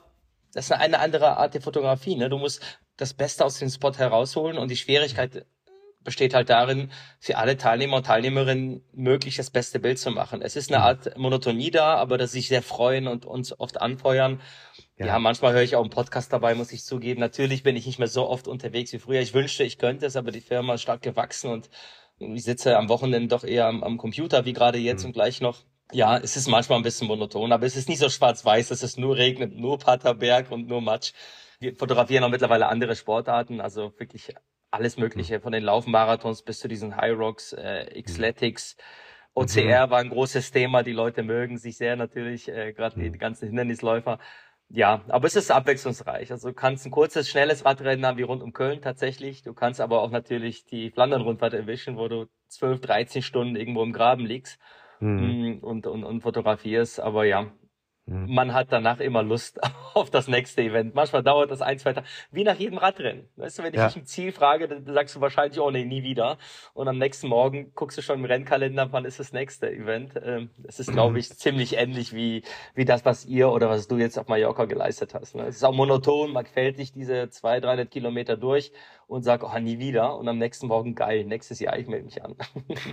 das 0.54 0.66
ist 0.66 0.72
eine 0.72 1.00
andere 1.00 1.38
Art 1.38 1.54
der 1.54 1.62
Fotografie. 1.62 2.16
Ne? 2.16 2.30
Du 2.30 2.38
musst 2.38 2.64
das 2.96 3.14
Beste 3.14 3.44
aus 3.44 3.60
dem 3.60 3.70
Spot 3.70 3.94
herausholen 3.94 4.58
und 4.58 4.72
die 4.72 4.78
Schwierigkeit 4.78 5.46
besteht 6.08 6.34
halt 6.34 6.50
darin, 6.50 6.90
für 7.20 7.36
alle 7.36 7.58
Teilnehmer 7.58 7.98
und 7.98 8.06
Teilnehmerinnen 8.06 8.82
möglich 8.94 9.36
das 9.36 9.50
beste 9.50 9.78
Bild 9.78 10.00
zu 10.00 10.10
machen. 10.10 10.42
Es 10.42 10.56
ist 10.56 10.72
eine 10.72 10.80
mhm. 10.80 10.86
Art 10.86 11.18
Monotonie 11.18 11.70
da, 11.70 11.96
aber 11.96 12.18
dass 12.18 12.32
sie 12.32 12.40
sich 12.40 12.48
sehr 12.48 12.62
freuen 12.62 13.10
und 13.10 13.26
uns 13.26 13.60
oft 13.60 13.82
anfeuern. 13.82 14.40
Ja. 14.98 15.08
ja, 15.08 15.20
manchmal 15.20 15.52
höre 15.52 15.64
ich 15.64 15.76
auch 15.76 15.82
einen 15.82 15.90
Podcast 15.90 16.32
dabei, 16.32 16.56
muss 16.56 16.72
ich 16.72 16.86
zugeben. 16.86 17.20
Natürlich 17.20 17.62
bin 17.62 17.76
ich 17.76 17.86
nicht 17.86 18.00
mehr 18.00 18.08
so 18.08 18.26
oft 18.26 18.48
unterwegs 18.48 18.94
wie 18.94 19.00
früher. 19.00 19.20
Ich 19.20 19.34
wünschte, 19.34 19.66
ich 19.66 19.80
könnte 19.80 20.06
es, 20.06 20.16
aber 20.16 20.32
die 20.32 20.40
Firma 20.40 20.76
ist 20.76 20.84
stark 20.84 21.02
gewachsen 21.02 21.52
und 21.52 21.70
ich 22.20 22.46
sitze 22.46 22.78
am 22.78 22.88
Wochenende 22.88 23.28
doch 23.28 23.44
eher 23.44 23.66
am, 23.66 23.84
am 23.84 23.98
Computer, 23.98 24.46
wie 24.46 24.54
gerade 24.54 24.78
jetzt 24.78 25.02
mhm. 25.02 25.08
und 25.08 25.14
gleich 25.14 25.42
noch. 25.42 25.66
Ja, 25.92 26.18
es 26.18 26.38
ist 26.38 26.48
manchmal 26.48 26.80
ein 26.80 26.84
bisschen 26.84 27.08
monoton, 27.10 27.52
aber 27.52 27.66
es 27.66 27.76
ist 27.76 27.90
nicht 27.90 28.00
so 28.00 28.08
schwarz-weiß, 28.08 28.70
dass 28.70 28.82
es 28.82 28.96
nur 28.96 29.18
regnet, 29.18 29.58
nur 29.58 29.78
Paterberg 29.78 30.52
und 30.52 30.70
nur 30.70 30.80
Matsch. 30.80 31.12
Wir 31.60 31.76
fotografieren 31.76 32.24
auch 32.24 32.30
mittlerweile 32.30 32.68
andere 32.68 32.96
Sportarten, 32.96 33.60
also 33.60 33.92
wirklich 33.98 34.34
alles 34.72 34.98
Mögliche, 34.98 35.38
mhm. 35.38 35.42
von 35.42 35.52
den 35.52 35.64
Laufmarathons 35.64 36.44
bis 36.44 36.60
zu 36.60 36.68
diesen 36.68 36.96
High 36.96 37.18
Rocks, 37.18 37.54
äh, 37.54 38.02
Xletics. 38.02 38.78
Mhm. 38.78 38.84
OCR 39.42 39.90
war 39.92 40.00
ein 40.00 40.10
großes 40.10 40.52
Thema, 40.52 40.84
die 40.84 40.94
Leute 40.94 41.24
mögen 41.24 41.58
sich 41.58 41.78
sehr 41.78 41.96
natürlich, 41.96 42.50
äh, 42.50 42.74
gerade 42.74 43.00
die, 43.00 43.12
die 43.12 43.20
ganzen 43.20 43.48
Hindernisläufer. 43.48 44.20
Ja, 44.70 45.02
aber 45.08 45.28
es 45.28 45.36
ist 45.36 45.50
abwechslungsreich. 45.50 46.32
Also 46.32 46.50
du 46.50 46.54
kannst 46.54 46.86
ein 46.86 46.92
kurzes, 46.92 47.30
schnelles 47.30 47.64
Radrennen 47.64 48.06
haben 48.06 48.18
wie 48.18 48.24
rund 48.24 48.44
um 48.44 48.52
Köln 48.52 48.82
tatsächlich. 48.82 49.42
Du 49.42 49.54
kannst 49.54 49.80
aber 49.80 50.02
auch 50.02 50.12
natürlich 50.12 50.66
die 50.66 50.92
Flandern-Rundfahrt 50.92 51.54
erwischen, 51.54 51.96
wo 51.96 52.10
du 52.10 52.26
12, 52.50 52.82
13 52.82 53.22
Stunden 53.22 53.56
irgendwo 53.56 53.84
im 53.84 53.94
Graben 53.94 54.26
liegst 54.26 54.60
mhm. 55.00 55.60
und, 55.62 55.88
und, 55.88 56.04
und 56.04 56.22
fotografierst. 56.22 57.00
Aber 57.00 57.24
ja, 57.24 57.52
Mhm. 58.08 58.34
Man 58.34 58.54
hat 58.54 58.68
danach 58.72 59.00
immer 59.00 59.22
Lust 59.22 59.60
auf 59.94 60.10
das 60.10 60.28
nächste 60.28 60.62
Event. 60.62 60.96
Manchmal 60.96 61.24
dauert 61.24 61.52
das 61.52 61.62
ein, 61.62 61.78
zwei 61.78 61.94
Tage, 61.94 62.08
wie 62.32 62.44
nach 62.44 62.56
jedem 62.56 62.78
Radrennen. 62.78 63.28
Weißt 63.36 63.60
du, 63.60 63.64
wenn 63.64 63.74
ich 63.74 63.80
ja. 63.80 63.88
dich 63.88 63.98
ein 63.98 64.06
Ziel 64.06 64.32
frage, 64.32 64.68
dann 64.68 64.86
sagst 64.86 65.16
du 65.16 65.22
wahrscheinlich, 65.22 65.60
oh 65.60 65.70
nee, 65.70 65.84
nie 65.84 66.04
wieder. 66.04 66.38
Und 66.74 66.88
am 66.88 66.98
nächsten 66.98 67.28
Morgen 67.28 67.74
guckst 67.76 67.98
du 67.98 68.02
schon 68.02 68.20
im 68.20 68.26
Rennkalender, 68.26 68.92
wann 68.92 69.06
ist 69.06 69.20
das 69.20 69.34
nächste 69.34 69.70
Event. 69.70 70.14
Ähm, 70.24 70.50
es 70.64 70.80
ist, 70.80 70.92
glaube 70.92 71.20
ich, 71.20 71.30
ziemlich 71.38 71.78
ähnlich 71.78 72.14
wie, 72.14 72.44
wie 72.76 72.86
das, 72.86 73.04
was 73.04 73.26
ihr 73.26 73.50
oder 73.50 73.70
was 73.70 73.88
du 73.88 73.98
jetzt 73.98 74.18
auf 74.18 74.28
Mallorca 74.28 74.66
geleistet 74.66 75.14
hast. 75.14 75.36
Ne? 75.36 75.44
Es 75.44 75.58
ist 75.58 75.64
auch 75.64 75.74
monoton, 75.74 76.32
man 76.32 76.46
quält 76.46 76.80
dich 76.80 76.94
diese 76.94 77.30
zwei, 77.30 77.60
300 77.60 77.92
Kilometer 77.92 78.38
durch 78.38 78.72
und 79.08 79.24
sag, 79.24 79.42
oh, 79.44 79.60
nie 79.60 79.80
wieder. 79.80 80.18
Und 80.18 80.28
am 80.28 80.38
nächsten 80.38 80.68
Morgen, 80.68 80.94
geil, 80.94 81.24
nächstes 81.24 81.60
Jahr, 81.60 81.78
ich 81.78 81.88
melde 81.88 82.06
mich 82.06 82.24
an. 82.24 82.36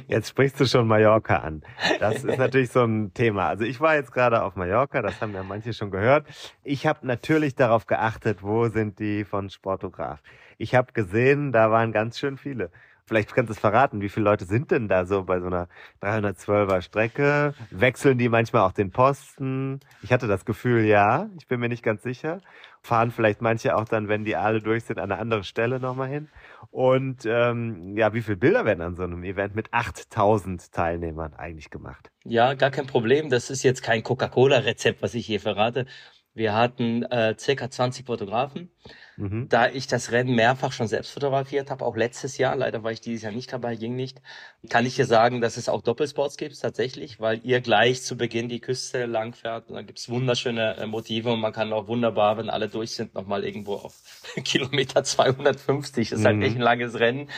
Jetzt 0.07 0.29
sprichst 0.29 0.59
du 0.61 0.65
schon 0.65 0.87
Mallorca 0.87 1.39
an. 1.39 1.63
Das 1.99 2.23
ist 2.23 2.39
natürlich 2.39 2.71
so 2.71 2.85
ein 2.85 3.13
Thema. 3.15 3.49
Also 3.49 3.65
ich 3.65 3.81
war 3.81 3.97
jetzt 3.97 4.13
gerade 4.13 4.43
auf 4.43 4.55
Mallorca, 4.55 5.03
das 5.05 5.21
haben 5.21 5.33
ja 5.33 5.43
manche 5.43 5.73
schon 5.73 5.91
gehört. 5.91 6.27
Ich 6.63 6.87
habe 6.87 7.07
natürlich 7.07 7.55
darauf 7.55 7.87
geachtet, 7.87 8.43
wo 8.43 8.69
sind 8.69 8.99
die 8.99 9.25
von 9.25 9.51
Sportograf. 9.51 10.21
Ich 10.59 10.75
habe 10.75 10.93
gesehen, 10.93 11.53
da 11.53 11.71
waren 11.71 11.93
ganz 11.93 12.19
schön 12.19 12.37
viele. 12.37 12.71
Vielleicht 13.07 13.35
kannst 13.35 13.51
du 13.51 13.53
es 13.53 13.59
verraten, 13.59 14.01
wie 14.01 14.09
viele 14.09 14.25
Leute 14.25 14.47
sind 14.47 14.71
denn 14.71 14.89
da 14.89 15.05
so 15.05 15.25
bei 15.25 15.39
so 15.39 15.47
einer 15.47 15.69
312er 16.03 16.81
Strecke? 16.81 17.55
Wechseln 17.71 18.17
die 18.17 18.31
manchmal 18.31 18.63
auch 18.63 18.73
den 18.73 18.91
Posten? 18.91 19.81
Ich 20.03 20.11
hatte 20.11 20.27
das 20.27 20.47
Gefühl, 20.47 20.85
ja. 20.85 21.29
Ich 21.39 21.47
bin 21.47 21.61
mir 21.61 21.69
nicht 21.69 21.83
ganz 21.83 22.03
sicher. 22.03 22.41
Fahren 22.85 23.11
vielleicht 23.11 23.41
manche 23.41 23.77
auch 23.77 23.87
dann, 23.87 24.09
wenn 24.09 24.25
die 24.25 24.37
alle 24.37 24.61
durch 24.61 24.85
sind, 24.85 24.99
an 24.99 25.11
eine 25.11 25.21
andere 25.21 25.43
Stelle 25.43 25.81
nochmal 25.81 26.09
hin. 26.09 26.29
Und 26.71 27.25
ähm, 27.25 27.97
ja, 27.97 28.13
wie 28.13 28.21
viele 28.23 28.37
Bilder 28.37 28.65
werden 28.67 28.83
an 28.83 28.95
so 28.95 29.05
einem 29.05 29.25
Event 29.25 29.55
mit 29.55 29.73
8000 29.73 30.71
Teilnehmern 30.71 31.33
eigentlich 31.35 31.71
gemacht? 31.71 32.11
Ja, 32.27 32.55
gar 32.55 32.71
kein 32.71 32.87
Problem. 32.87 33.29
Das 33.31 33.51
ist 33.51 33.63
jetzt 33.63 33.83
kein 33.83 34.03
Coca-Cola-Rezept, 34.03 35.03
was 35.03 35.15
ich 35.15 35.27
hier 35.27 35.41
verrate. 35.41 35.87
Wir 36.35 36.55
hatten 36.55 37.05
äh, 37.05 37.37
circa 37.39 37.71
20 37.71 38.07
Fotografen 38.07 38.71
Mhm. 39.17 39.49
Da 39.49 39.69
ich 39.69 39.87
das 39.87 40.11
Rennen 40.11 40.35
mehrfach 40.35 40.73
schon 40.73 40.89
selbst 40.89 41.13
fotografiert 41.13 41.71
habe, 41.71 41.85
auch 41.85 41.97
letztes 41.97 42.37
Jahr, 42.37 42.57
leider 42.57 42.83
war 42.83 42.91
ich 42.91 43.01
dieses 43.01 43.23
Jahr 43.23 43.33
nicht 43.33 43.53
dabei, 43.53 43.77
ging 43.77 43.95
nicht, 43.95 44.21
kann 44.69 44.87
ich 44.87 44.97
dir 44.97 45.07
sagen, 45.07 45.41
dass 45.41 45.57
es 45.57 45.69
auch 45.69 45.83
Doppelsports 45.83 46.37
gibt 46.37 46.61
tatsächlich, 46.61 47.21
weil 47.21 47.41
ihr 47.45 47.61
gleich 47.61 48.03
zu 48.03 48.17
Beginn 48.17 48.49
die 48.49 48.61
Küste 48.61 49.07
langfährt 49.07 49.69
und 49.69 49.77
da 49.77 49.83
gibt's 49.83 50.09
wunderschöne 50.09 50.79
äh, 50.79 50.87
Motive 50.87 51.33
und 51.33 51.41
man 51.41 51.53
kann 51.53 51.73
auch 51.73 51.87
wunderbar, 51.87 52.39
wenn 52.39 52.51
alle 52.51 52.69
durch 52.69 52.93
sind, 52.93 53.15
nochmal 53.15 53.45
irgendwo 53.45 53.75
auf 53.75 54.23
Kilometer 54.45 55.05
250, 55.05 56.11
das 56.11 56.19
ist 56.19 56.25
halt 56.25 56.37
mhm. 56.37 56.41
halt 56.41 56.51
echt 56.51 56.57
ein 56.57 56.63
langes 56.63 56.99
Rennen. 56.99 57.31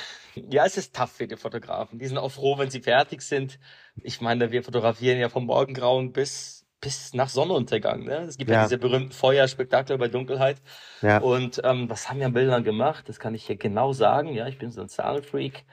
Ja, 0.51 0.65
es 0.65 0.77
ist 0.77 0.95
tough 0.95 1.13
für 1.13 1.27
die 1.27 1.37
Fotografen. 1.37 1.99
Die 1.99 2.07
sind 2.07 2.19
auch 2.19 2.31
froh, 2.31 2.59
wenn 2.59 2.71
sie 2.71 2.81
fertig 2.81 3.23
sind. 3.23 3.59
Ich 4.03 4.21
meine, 4.21 4.53
wir 4.53 4.63
fotografieren 4.63 5.19
ja 5.19 5.31
vom 5.31 5.47
Morgengrauen 5.47 6.13
bis 6.13 6.56
bis 6.87 7.13
nach 7.15 7.29
Sonnenuntergang. 7.29 8.05
Ne? 8.05 8.19
Es 8.29 8.39
gibt 8.39 8.49
ja. 8.49 8.59
ja 8.59 8.63
diese 8.63 8.79
berühmten 8.79 9.11
Feuerspektakel 9.11 9.99
bei 9.99 10.07
Dunkelheit. 10.07 10.59
Ja. 11.03 11.19
Und 11.19 11.61
ähm, 11.65 11.91
was 11.91 12.09
haben 12.09 12.21
wir 12.21 12.27
an 12.27 12.33
Bildern 12.33 12.63
gemacht? 12.63 13.09
Das 13.09 13.19
kann 13.19 13.35
ich 13.35 13.45
hier 13.45 13.57
genau 13.57 13.93
sagen. 13.93 14.33
Ja, 14.33 14.47
ich 14.47 14.59
bin 14.59 14.71
so 14.71 14.83
ein 14.83 14.89
Zahlenfreak. 14.89 15.65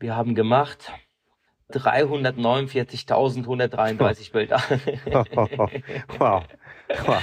Wir 0.00 0.16
haben 0.16 0.34
gemacht 0.34 0.92
349.133 1.70 4.32
Bilder. 4.32 4.56
wow. 6.18 6.42
wow. 7.06 7.22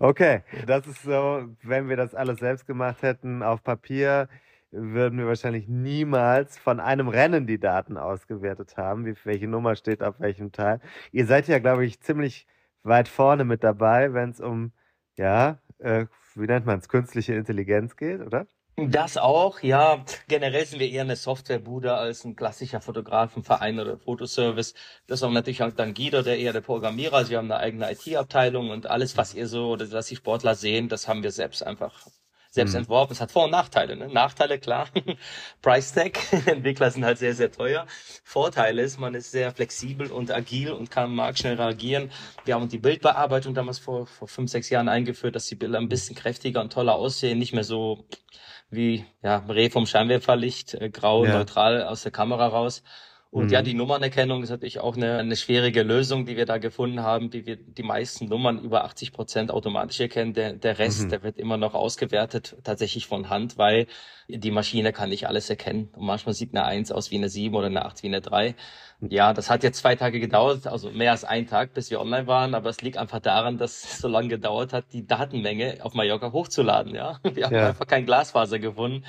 Okay, 0.00 0.42
das 0.66 0.88
ist 0.88 1.04
so, 1.04 1.44
wenn 1.62 1.88
wir 1.88 1.96
das 1.96 2.16
alles 2.16 2.40
selbst 2.40 2.66
gemacht 2.66 3.02
hätten 3.02 3.44
auf 3.44 3.62
Papier, 3.62 4.28
würden 4.72 5.20
wir 5.20 5.28
wahrscheinlich 5.28 5.68
niemals 5.68 6.58
von 6.58 6.80
einem 6.80 7.06
Rennen 7.06 7.46
die 7.46 7.60
Daten 7.60 7.96
ausgewertet 7.96 8.76
haben, 8.76 9.06
wie, 9.06 9.14
welche 9.22 9.46
Nummer 9.46 9.76
steht 9.76 10.02
auf 10.02 10.18
welchem 10.18 10.50
Teil. 10.50 10.80
Ihr 11.12 11.26
seid 11.26 11.46
ja, 11.46 11.60
glaube 11.60 11.86
ich, 11.86 12.00
ziemlich 12.00 12.48
weit 12.84 13.08
vorne 13.08 13.44
mit 13.44 13.64
dabei, 13.64 14.12
wenn 14.14 14.30
es 14.30 14.40
um, 14.40 14.72
ja, 15.16 15.58
äh, 15.78 16.06
wie 16.34 16.46
nennt 16.46 16.66
man 16.66 16.78
es, 16.78 16.88
künstliche 16.88 17.34
Intelligenz 17.34 17.96
geht, 17.96 18.20
oder? 18.20 18.46
Das 18.76 19.16
auch, 19.16 19.60
ja. 19.62 20.04
Generell 20.26 20.66
sind 20.66 20.80
wir 20.80 20.90
eher 20.90 21.02
eine 21.02 21.14
Softwarebude 21.14 21.94
als 21.94 22.24
ein 22.24 22.34
klassischer 22.34 22.80
Fotografenverein 22.80 23.78
oder 23.78 23.98
Fotoservice. 23.98 24.74
Das 25.06 25.20
ist 25.20 25.22
auch 25.22 25.30
natürlich 25.30 25.62
auch 25.62 25.72
dann 25.72 25.94
Guido, 25.94 26.22
der 26.22 26.38
eher 26.38 26.52
der 26.52 26.60
Programmierer. 26.60 27.24
Sie 27.24 27.36
haben 27.36 27.50
eine 27.52 27.60
eigene 27.60 27.92
IT-Abteilung 27.92 28.70
und 28.70 28.86
alles, 28.86 29.16
was 29.16 29.32
ihr 29.34 29.46
so, 29.46 29.70
oder 29.70 29.90
was 29.92 30.06
die 30.06 30.16
Sportler 30.16 30.56
sehen, 30.56 30.88
das 30.88 31.06
haben 31.06 31.22
wir 31.22 31.30
selbst 31.30 31.64
einfach 31.64 32.04
selbst 32.54 32.74
mhm. 32.74 32.80
entworfen. 32.80 33.12
Es 33.12 33.20
hat 33.20 33.32
Vor- 33.32 33.46
und 33.46 33.50
Nachteile. 33.50 33.96
Ne? 33.96 34.06
Nachteile, 34.08 34.60
klar. 34.60 34.88
Price 35.62 35.92
Tag. 35.92 36.18
Entwickler 36.46 36.90
sind 36.92 37.04
halt 37.04 37.18
sehr, 37.18 37.34
sehr 37.34 37.50
teuer. 37.50 37.84
Vorteile 38.22 38.82
ist, 38.82 38.98
man 38.98 39.14
ist 39.14 39.32
sehr 39.32 39.50
flexibel 39.50 40.12
und 40.12 40.30
agil 40.30 40.70
und 40.70 40.88
kann 40.88 41.04
am 41.04 41.16
Markt 41.16 41.40
schnell 41.40 41.56
reagieren. 41.56 42.12
Wir 42.44 42.54
haben 42.54 42.68
die 42.68 42.78
Bildbearbeitung 42.78 43.54
damals 43.54 43.80
vor, 43.80 44.06
vor 44.06 44.28
fünf, 44.28 44.52
sechs 44.52 44.70
Jahren 44.70 44.88
eingeführt, 44.88 45.34
dass 45.34 45.46
die 45.46 45.56
Bilder 45.56 45.78
ein 45.78 45.88
bisschen 45.88 46.14
kräftiger 46.14 46.60
und 46.60 46.72
toller 46.72 46.94
aussehen. 46.94 47.40
Nicht 47.40 47.54
mehr 47.54 47.64
so 47.64 48.06
wie 48.70 49.04
ja, 49.22 49.38
Reh 49.48 49.68
vom 49.68 49.86
Scheinwerferlicht, 49.86 50.74
äh, 50.74 50.90
grau, 50.90 51.24
ja. 51.24 51.34
neutral 51.34 51.82
aus 51.82 52.04
der 52.04 52.12
Kamera 52.12 52.46
raus. 52.46 52.84
Und 53.34 53.46
mhm. 53.46 53.50
ja, 53.50 53.62
die 53.62 53.74
Nummernerkennung 53.74 54.44
ist 54.44 54.50
natürlich 54.50 54.78
auch 54.78 54.96
eine, 54.96 55.18
eine 55.18 55.34
schwierige 55.34 55.82
Lösung, 55.82 56.24
die 56.24 56.36
wir 56.36 56.46
da 56.46 56.58
gefunden 56.58 57.00
haben, 57.00 57.32
wie 57.32 57.46
wir 57.46 57.56
die 57.56 57.82
meisten 57.82 58.26
Nummern 58.26 58.60
über 58.60 58.84
80 58.84 59.12
Prozent 59.12 59.50
automatisch 59.50 59.98
erkennen. 59.98 60.34
Der, 60.34 60.52
der 60.52 60.78
Rest, 60.78 61.06
mhm. 61.06 61.08
der 61.08 61.24
wird 61.24 61.36
immer 61.38 61.56
noch 61.56 61.74
ausgewertet, 61.74 62.54
tatsächlich 62.62 63.08
von 63.08 63.30
Hand, 63.30 63.58
weil 63.58 63.88
die 64.28 64.52
Maschine 64.52 64.92
kann 64.92 65.08
nicht 65.08 65.26
alles 65.26 65.50
erkennen. 65.50 65.88
Und 65.96 66.06
manchmal 66.06 66.32
sieht 66.32 66.54
eine 66.54 66.64
1 66.64 66.92
aus 66.92 67.10
wie 67.10 67.16
eine 67.16 67.28
7 67.28 67.52
oder 67.56 67.66
eine 67.66 67.84
8 67.84 68.04
wie 68.04 68.06
eine 68.06 68.20
3. 68.20 68.54
Ja, 69.00 69.34
das 69.34 69.50
hat 69.50 69.64
jetzt 69.64 69.80
zwei 69.80 69.96
Tage 69.96 70.20
gedauert, 70.20 70.68
also 70.68 70.90
mehr 70.90 71.10
als 71.10 71.24
ein 71.24 71.48
Tag, 71.48 71.74
bis 71.74 71.90
wir 71.90 72.00
online 72.00 72.28
waren, 72.28 72.54
aber 72.54 72.70
es 72.70 72.82
liegt 72.82 72.98
einfach 72.98 73.18
daran, 73.18 73.58
dass 73.58 73.82
es 73.82 73.98
so 73.98 74.06
lange 74.06 74.28
gedauert 74.28 74.72
hat, 74.72 74.92
die 74.92 75.08
Datenmenge 75.08 75.78
auf 75.82 75.94
Mallorca 75.94 76.30
hochzuladen, 76.30 76.94
ja. 76.94 77.18
Wir 77.34 77.46
haben 77.46 77.54
ja. 77.54 77.68
einfach 77.70 77.88
kein 77.88 78.06
Glasfaser 78.06 78.60
gefunden. 78.60 79.04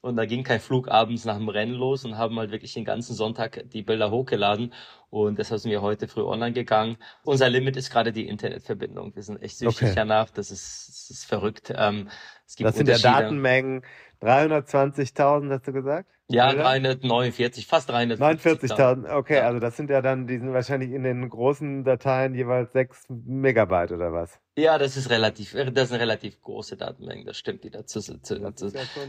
Und 0.00 0.16
da 0.16 0.26
ging 0.26 0.44
kein 0.44 0.60
Flug 0.60 0.88
abends 0.88 1.24
nach 1.24 1.36
dem 1.36 1.48
Rennen 1.48 1.74
los 1.74 2.04
und 2.04 2.16
haben 2.16 2.38
halt 2.38 2.52
wirklich 2.52 2.72
den 2.72 2.84
ganzen 2.84 3.14
Sonntag 3.14 3.64
die 3.70 3.82
Bilder 3.82 4.10
hochgeladen. 4.10 4.72
Und 5.10 5.38
deshalb 5.38 5.60
sind 5.60 5.72
wir 5.72 5.82
heute 5.82 6.06
früh 6.06 6.22
online 6.22 6.52
gegangen. 6.52 6.98
Unser 7.24 7.48
Limit 7.48 7.76
ist 7.76 7.90
gerade 7.90 8.12
die 8.12 8.28
Internetverbindung. 8.28 9.14
Wir 9.16 9.22
sind 9.22 9.42
echt 9.42 9.58
süchtig 9.58 9.88
okay. 9.88 9.94
danach. 9.96 10.30
Das 10.30 10.50
ist, 10.52 10.88
das 10.88 11.10
ist 11.10 11.24
verrückt. 11.24 11.72
Ähm, 11.76 12.08
es 12.46 12.54
gibt 12.54 12.68
das 12.68 12.76
sind 12.76 12.88
ja 12.88 12.98
Datenmengen. 12.98 13.82
320.000 14.22 15.50
hast 15.50 15.66
du 15.66 15.72
gesagt? 15.72 16.17
Ja, 16.30 16.52
349, 16.52 17.66
fast 17.66 17.90
349.000. 17.90 19.10
Okay, 19.10 19.36
ja. 19.36 19.46
also 19.46 19.60
das 19.60 19.78
sind 19.78 19.88
ja 19.88 20.02
dann, 20.02 20.26
die 20.26 20.36
sind 20.36 20.52
wahrscheinlich 20.52 20.90
in 20.90 21.02
den 21.02 21.26
großen 21.30 21.84
Dateien 21.84 22.34
jeweils 22.34 22.72
6 22.72 23.06
Megabyte 23.08 23.92
oder 23.92 24.12
was? 24.12 24.38
Ja, 24.54 24.76
das 24.76 24.98
ist 24.98 25.08
relativ, 25.08 25.56
das 25.72 25.88
sind 25.88 25.98
relativ 25.98 26.38
große 26.42 26.76
Datenmengen, 26.76 27.24
das 27.24 27.38
stimmt, 27.38 27.64
die 27.64 27.70
dazu 27.70 28.00
sind. 28.00 28.30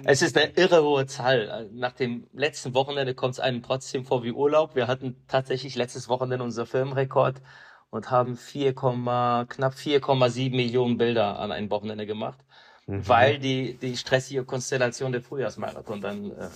Es 0.06 0.22
ist 0.22 0.38
eine 0.38 0.52
irre 0.56 0.82
hohe 0.82 1.08
Zahl. 1.08 1.70
Nach 1.74 1.92
dem 1.92 2.26
letzten 2.32 2.74
Wochenende 2.74 3.14
kommt 3.16 3.34
es 3.34 3.42
einem 3.42 3.64
trotzdem 3.64 4.06
vor 4.06 4.24
wie 4.24 4.32
Urlaub. 4.32 4.76
Wir 4.76 4.88
hatten 4.88 5.18
tatsächlich 5.28 5.76
letztes 5.76 6.08
Wochenende 6.08 6.46
unser 6.46 6.66
Firmenrekord 6.66 7.42
und 7.90 8.12
haben 8.12 8.38
4, 8.38 8.74
knapp 8.74 9.74
4,7 9.74 10.52
Millionen 10.52 10.98
Bilder 10.98 11.38
an 11.40 11.52
einem 11.52 11.70
Wochenende 11.70 12.06
gemacht, 12.06 12.40
mhm. 12.88 13.06
weil 13.06 13.40
die, 13.40 13.74
die 13.74 13.98
stressige 13.98 14.46
Konstellation 14.46 15.12
der 15.12 15.22
Frühjahrsmarathon 15.22 16.00
dann 16.00 16.32
äh, 16.32 16.48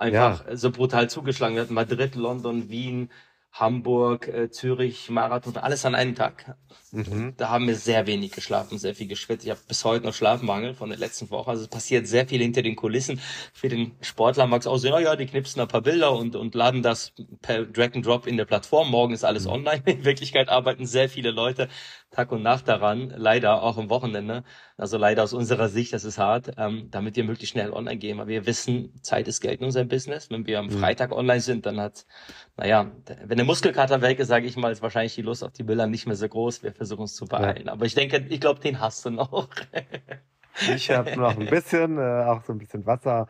einfach 0.00 0.46
ja. 0.46 0.56
so 0.56 0.70
brutal 0.70 1.08
zugeschlagen 1.10 1.58
hat. 1.58 1.70
Madrid, 1.70 2.14
London, 2.14 2.70
Wien, 2.70 3.10
Hamburg, 3.52 4.28
äh, 4.28 4.50
Zürich, 4.50 5.10
Marathon, 5.10 5.56
alles 5.56 5.84
an 5.84 5.96
einem 5.96 6.14
Tag. 6.14 6.56
Mhm. 6.92 7.34
Da 7.36 7.48
haben 7.48 7.66
wir 7.66 7.74
sehr 7.74 8.06
wenig 8.06 8.30
geschlafen, 8.30 8.78
sehr 8.78 8.94
viel 8.94 9.08
geschwitzt. 9.08 9.44
Ich 9.44 9.50
habe 9.50 9.60
bis 9.66 9.84
heute 9.84 10.06
noch 10.06 10.14
Schlafmangel 10.14 10.74
von 10.74 10.88
der 10.88 10.98
letzten 10.98 11.30
Woche. 11.30 11.50
Also 11.50 11.64
es 11.64 11.68
passiert 11.68 12.06
sehr 12.06 12.28
viel 12.28 12.40
hinter 12.40 12.62
den 12.62 12.76
Kulissen. 12.76 13.20
Für 13.52 13.68
den 13.68 13.92
Sportler 14.02 14.46
mag 14.46 14.60
es 14.60 14.66
aussehen, 14.68 14.94
oh 14.94 14.98
ja, 14.98 15.16
die 15.16 15.26
knipsen 15.26 15.60
ein 15.60 15.68
paar 15.68 15.82
Bilder 15.82 16.12
und, 16.12 16.36
und 16.36 16.54
laden 16.54 16.82
das 16.82 17.12
per 17.42 17.64
Drag 17.64 17.94
and 17.94 18.06
Drop 18.06 18.26
in 18.26 18.36
der 18.36 18.44
Plattform. 18.44 18.88
Morgen 18.90 19.14
ist 19.14 19.24
alles 19.24 19.44
mhm. 19.44 19.52
online. 19.52 19.82
In 19.86 20.04
Wirklichkeit 20.04 20.48
arbeiten 20.48 20.86
sehr 20.86 21.08
viele 21.08 21.32
Leute 21.32 21.68
Tag 22.10 22.32
und 22.32 22.42
Nacht 22.42 22.66
daran, 22.66 23.14
leider 23.16 23.62
auch 23.62 23.78
am 23.78 23.88
Wochenende. 23.88 24.42
Also 24.76 24.98
leider 24.98 25.22
aus 25.22 25.32
unserer 25.32 25.68
Sicht, 25.68 25.92
das 25.92 26.04
ist 26.04 26.18
hart, 26.18 26.52
ähm, 26.56 26.88
damit 26.90 27.14
wir 27.14 27.22
möglichst 27.22 27.52
schnell 27.52 27.72
online 27.72 27.98
gehen. 27.98 28.18
Weil 28.18 28.26
wir 28.26 28.46
wissen, 28.46 28.92
Zeit 29.00 29.28
ist 29.28 29.40
Geld 29.40 29.60
in 29.60 29.66
unserem 29.66 29.86
Business. 29.86 30.28
Wenn 30.28 30.44
wir 30.44 30.58
am 30.58 30.66
mhm. 30.66 30.70
Freitag 30.72 31.12
online 31.12 31.40
sind, 31.40 31.66
dann 31.66 31.80
hat, 31.80 32.06
naja, 32.56 32.90
wenn 33.24 33.36
der 33.36 33.46
Muskelkater 33.46 34.02
weg 34.02 34.18
ist, 34.18 34.26
sage 34.26 34.46
ich 34.46 34.56
mal, 34.56 34.72
ist 34.72 34.82
wahrscheinlich 34.82 35.14
die 35.14 35.22
Lust 35.22 35.44
auf 35.44 35.52
die 35.52 35.62
Bilder 35.62 35.86
nicht 35.86 36.06
mehr 36.06 36.16
so 36.16 36.28
groß. 36.28 36.64
Wir 36.64 36.72
versuchen 36.72 37.04
es 37.04 37.14
zu 37.14 37.26
beeilen. 37.26 37.66
Ja. 37.66 37.72
Aber 37.72 37.86
ich 37.86 37.94
denke, 37.94 38.26
ich 38.28 38.40
glaube, 38.40 38.58
den 38.58 38.80
hast 38.80 39.04
du 39.04 39.10
noch. 39.10 39.48
ich 40.74 40.90
habe 40.90 41.16
noch 41.16 41.38
ein 41.38 41.46
bisschen, 41.46 41.96
äh, 41.96 42.24
auch 42.24 42.42
so 42.42 42.52
ein 42.52 42.58
bisschen 42.58 42.86
Wasser. 42.86 43.28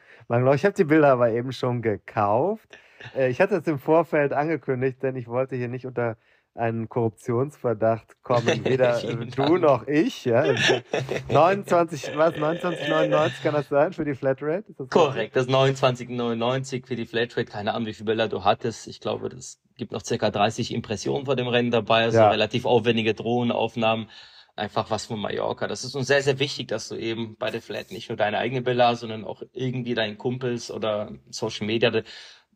Ich 0.55 0.65
habe 0.65 0.73
die 0.73 0.85
Bilder 0.85 1.09
aber 1.09 1.31
eben 1.31 1.53
schon 1.53 1.83
gekauft. 1.83 2.79
Äh, 3.15 3.29
ich 3.29 3.43
hatte 3.43 3.57
es 3.57 3.67
im 3.67 3.79
Vorfeld 3.79 4.33
angekündigt, 4.33 5.03
denn 5.03 5.17
ich 5.17 5.29
wollte 5.29 5.57
hier 5.57 5.69
nicht 5.69 5.85
unter 5.85 6.17
einen 6.55 6.89
Korruptionsverdacht 6.89 8.23
kommen, 8.23 8.47
weder 8.65 9.01
du 9.01 9.57
noch 9.57 9.87
ich. 9.87 10.25
Ja? 10.25 10.45
29, 11.29 12.17
was, 12.17 12.35
29,99 12.35 13.43
kann 13.43 13.55
das 13.55 13.69
sein 13.69 13.93
für 13.93 14.05
die 14.05 14.15
Flatrate? 14.15 14.65
Das 14.77 14.89
Korrekt, 14.89 15.37
das 15.37 15.49
29,99 15.49 16.87
für 16.87 16.97
die 16.97 17.07
Flatrate. 17.07 17.45
Keine 17.45 17.75
Ahnung, 17.75 17.87
wie 17.87 17.95
viele 17.95 18.07
Bilder 18.07 18.29
du 18.29 18.45
hattest. 18.45 18.89
Ich 18.89 19.01
glaube, 19.01 19.29
das 19.29 19.61
gibt 19.77 19.93
noch 19.93 20.05
circa 20.05 20.31
30 20.31 20.75
Impressionen 20.75 21.25
vor 21.25 21.37
dem 21.37 21.49
Rennen 21.49 21.71
dabei, 21.71 22.05
also 22.05 22.19
ja. 22.19 22.31
relativ 22.31 22.67
aufwendige 22.67 23.15
Drohnenaufnahmen. 23.15 24.09
Einfach 24.57 24.91
was 24.91 25.07
von 25.07 25.19
Mallorca. 25.19 25.69
Das 25.69 25.85
ist 25.85 25.95
uns 25.95 26.09
sehr, 26.09 26.23
sehr 26.23 26.39
wichtig, 26.39 26.69
dass 26.69 26.89
du 26.89 26.97
eben 26.97 27.37
bei 27.39 27.51
der 27.51 27.63
Flat 27.63 27.93
nicht 27.93 28.11
nur 28.11 28.19
deine 28.19 28.37
eigene 28.37 28.61
Bilder, 28.61 28.95
sondern 28.95 29.25
auch 29.25 29.43
irgendwie 29.55 29.95
deinen 29.95 30.19
Kumpels 30.19 30.71
oder 30.71 31.13
Social 31.31 31.67
Media 31.67 31.91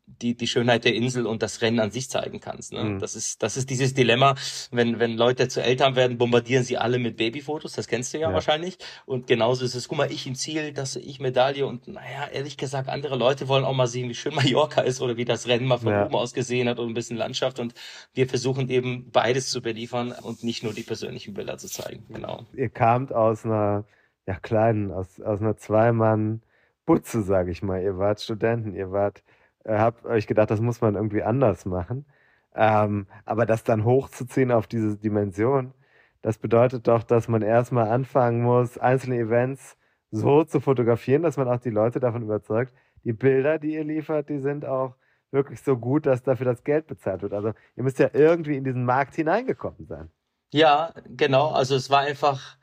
die, 0.07 0.37
die 0.37 0.47
Schönheit 0.47 0.85
der 0.85 0.95
Insel 0.95 1.27
und 1.27 1.43
das 1.43 1.63
Rennen 1.63 1.81
an 1.81 1.91
sich 1.91 2.11
zeigen 2.11 2.41
kannst. 2.41 2.73
Ne? 2.73 2.85
Mhm. 2.85 2.99
Das 2.99 3.15
ist, 3.15 3.43
das 3.43 3.57
ist 3.57 3.71
dieses 3.71 3.95
Dilemma, 3.95 4.35
wenn, 4.71 4.99
wenn 4.99 5.17
Leute 5.17 5.49
zu 5.49 5.63
Eltern 5.63 5.97
werden, 5.97 6.19
bombardieren 6.19 6.63
sie 6.63 6.77
alle 6.77 6.99
mit 6.99 7.17
Babyfotos, 7.17 7.73
das 7.73 7.89
kennst 7.89 8.13
du 8.13 8.19
ja, 8.19 8.29
ja, 8.29 8.35
wahrscheinlich. 8.35 8.77
Und 9.07 9.27
genauso 9.27 9.65
ist 9.65 9.75
es, 9.75 9.89
guck 9.89 9.99
mal, 9.99 10.13
ich 10.13 10.27
im 10.27 10.35
Ziel, 10.35 10.73
dass 10.73 10.97
ich 10.97 11.21
Medaille 11.21 11.67
und 11.67 11.89
naja, 11.89 12.29
ehrlich 12.33 12.57
gesagt, 12.57 12.89
andere 12.89 13.17
Leute 13.17 13.49
wollen 13.49 13.65
auch 13.65 13.75
mal 13.75 13.87
sehen, 13.87 14.09
wie 14.09 14.15
schön 14.15 14.35
Mallorca 14.35 14.83
ist 14.83 15.01
oder 15.01 15.17
wie 15.17 15.25
das 15.25 15.49
Rennen 15.49 15.67
mal 15.67 15.79
von 15.79 15.93
ja. 15.93 16.05
oben 16.05 16.15
aus 16.15 16.35
gesehen 16.35 16.69
hat 16.69 16.79
und 16.79 16.89
ein 16.89 16.95
bisschen 16.95 17.17
Landschaft. 17.17 17.59
Und 17.59 17.75
wir 18.13 18.29
versuchen 18.29 18.69
eben 18.69 19.11
beides 19.11 19.51
zu 19.51 19.63
beliefern 19.63 20.13
und 20.13 20.45
nicht 20.45 20.63
nur 20.63 20.75
die 20.75 20.83
persönlichen 20.83 21.35
Bilder 21.35 21.57
zu 21.57 21.69
zeigen. 21.69 22.05
Genau. 22.09 22.45
Ihr 22.55 22.69
kamt 22.69 23.13
aus 23.13 23.45
einer 23.45 23.85
ja, 24.27 24.35
kleinen, 24.35 24.91
aus, 24.91 25.21
aus 25.21 25.41
einer 25.41 25.57
Zweimann 25.57 26.43
Butze, 26.87 27.23
sage 27.23 27.51
ich 27.51 27.63
mal. 27.63 27.83
Ihr 27.83 27.99
wart 27.99 28.21
Studenten, 28.21 28.75
ihr 28.75 28.93
wart 28.93 29.23
äh, 29.65 29.77
habe 29.77 30.09
euch 30.09 30.27
gedacht, 30.27 30.51
das 30.51 30.61
muss 30.61 30.81
man 30.81 30.95
irgendwie 30.95 31.23
anders 31.23 31.65
machen. 31.67 32.07
Ähm, 32.55 33.07
aber 33.25 33.47
das 33.47 33.65
dann 33.65 33.85
hochzuziehen 33.85 34.53
auf 34.53 34.67
diese 34.67 34.97
Dimension, 34.97 35.75
das 36.23 36.39
bedeutet 36.39 36.89
doch, 36.89 37.03
dass 37.03 37.29
man 37.29 37.43
erstmal 37.43 37.89
anfangen 37.89 38.43
muss, 38.43 38.79
einzelne 38.79 39.19
Events 39.19 39.77
so 40.11 40.45
zu 40.45 40.61
fotografieren, 40.61 41.23
dass 41.23 41.37
man 41.37 41.49
auch 41.49 41.59
die 41.59 41.71
Leute 41.71 42.01
davon 42.01 42.23
überzeugt, 42.23 42.73
die 43.05 43.13
Bilder, 43.13 43.59
die 43.59 43.75
ihr 43.75 43.85
liefert, 43.85 44.29
die 44.29 44.39
sind 44.39 44.65
auch 44.65 44.95
wirklich 45.33 45.61
so 45.61 45.77
gut, 45.77 46.07
dass 46.07 46.23
dafür 46.23 46.47
das 46.47 46.65
Geld 46.65 46.87
bezahlt 46.87 47.23
wird. 47.23 47.35
Also 47.35 47.53
ihr 47.77 47.83
müsst 47.83 47.99
ja 47.99 48.09
irgendwie 48.13 48.57
in 48.57 48.65
diesen 48.65 48.85
Markt 48.85 49.15
hineingekommen 49.17 49.87
sein. 49.87 50.11
Ja, 50.53 50.95
genau. 51.09 51.51
Also 51.51 51.75
es 51.75 51.91
war 51.91 52.01
einfach 52.01 52.57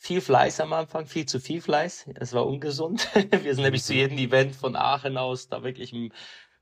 viel 0.00 0.22
Fleiß 0.22 0.60
am 0.60 0.72
Anfang, 0.72 1.06
viel 1.06 1.26
zu 1.26 1.38
viel 1.40 1.60
Fleiß. 1.60 2.06
Es 2.14 2.32
war 2.32 2.46
ungesund. 2.46 3.06
Wir 3.42 3.54
sind 3.54 3.64
nämlich 3.64 3.84
zu 3.84 3.92
jedem 3.92 4.16
Event 4.16 4.56
von 4.56 4.74
Aachen 4.74 5.18
aus 5.18 5.48
da 5.48 5.62
wirklich 5.62 5.92
im 5.92 6.10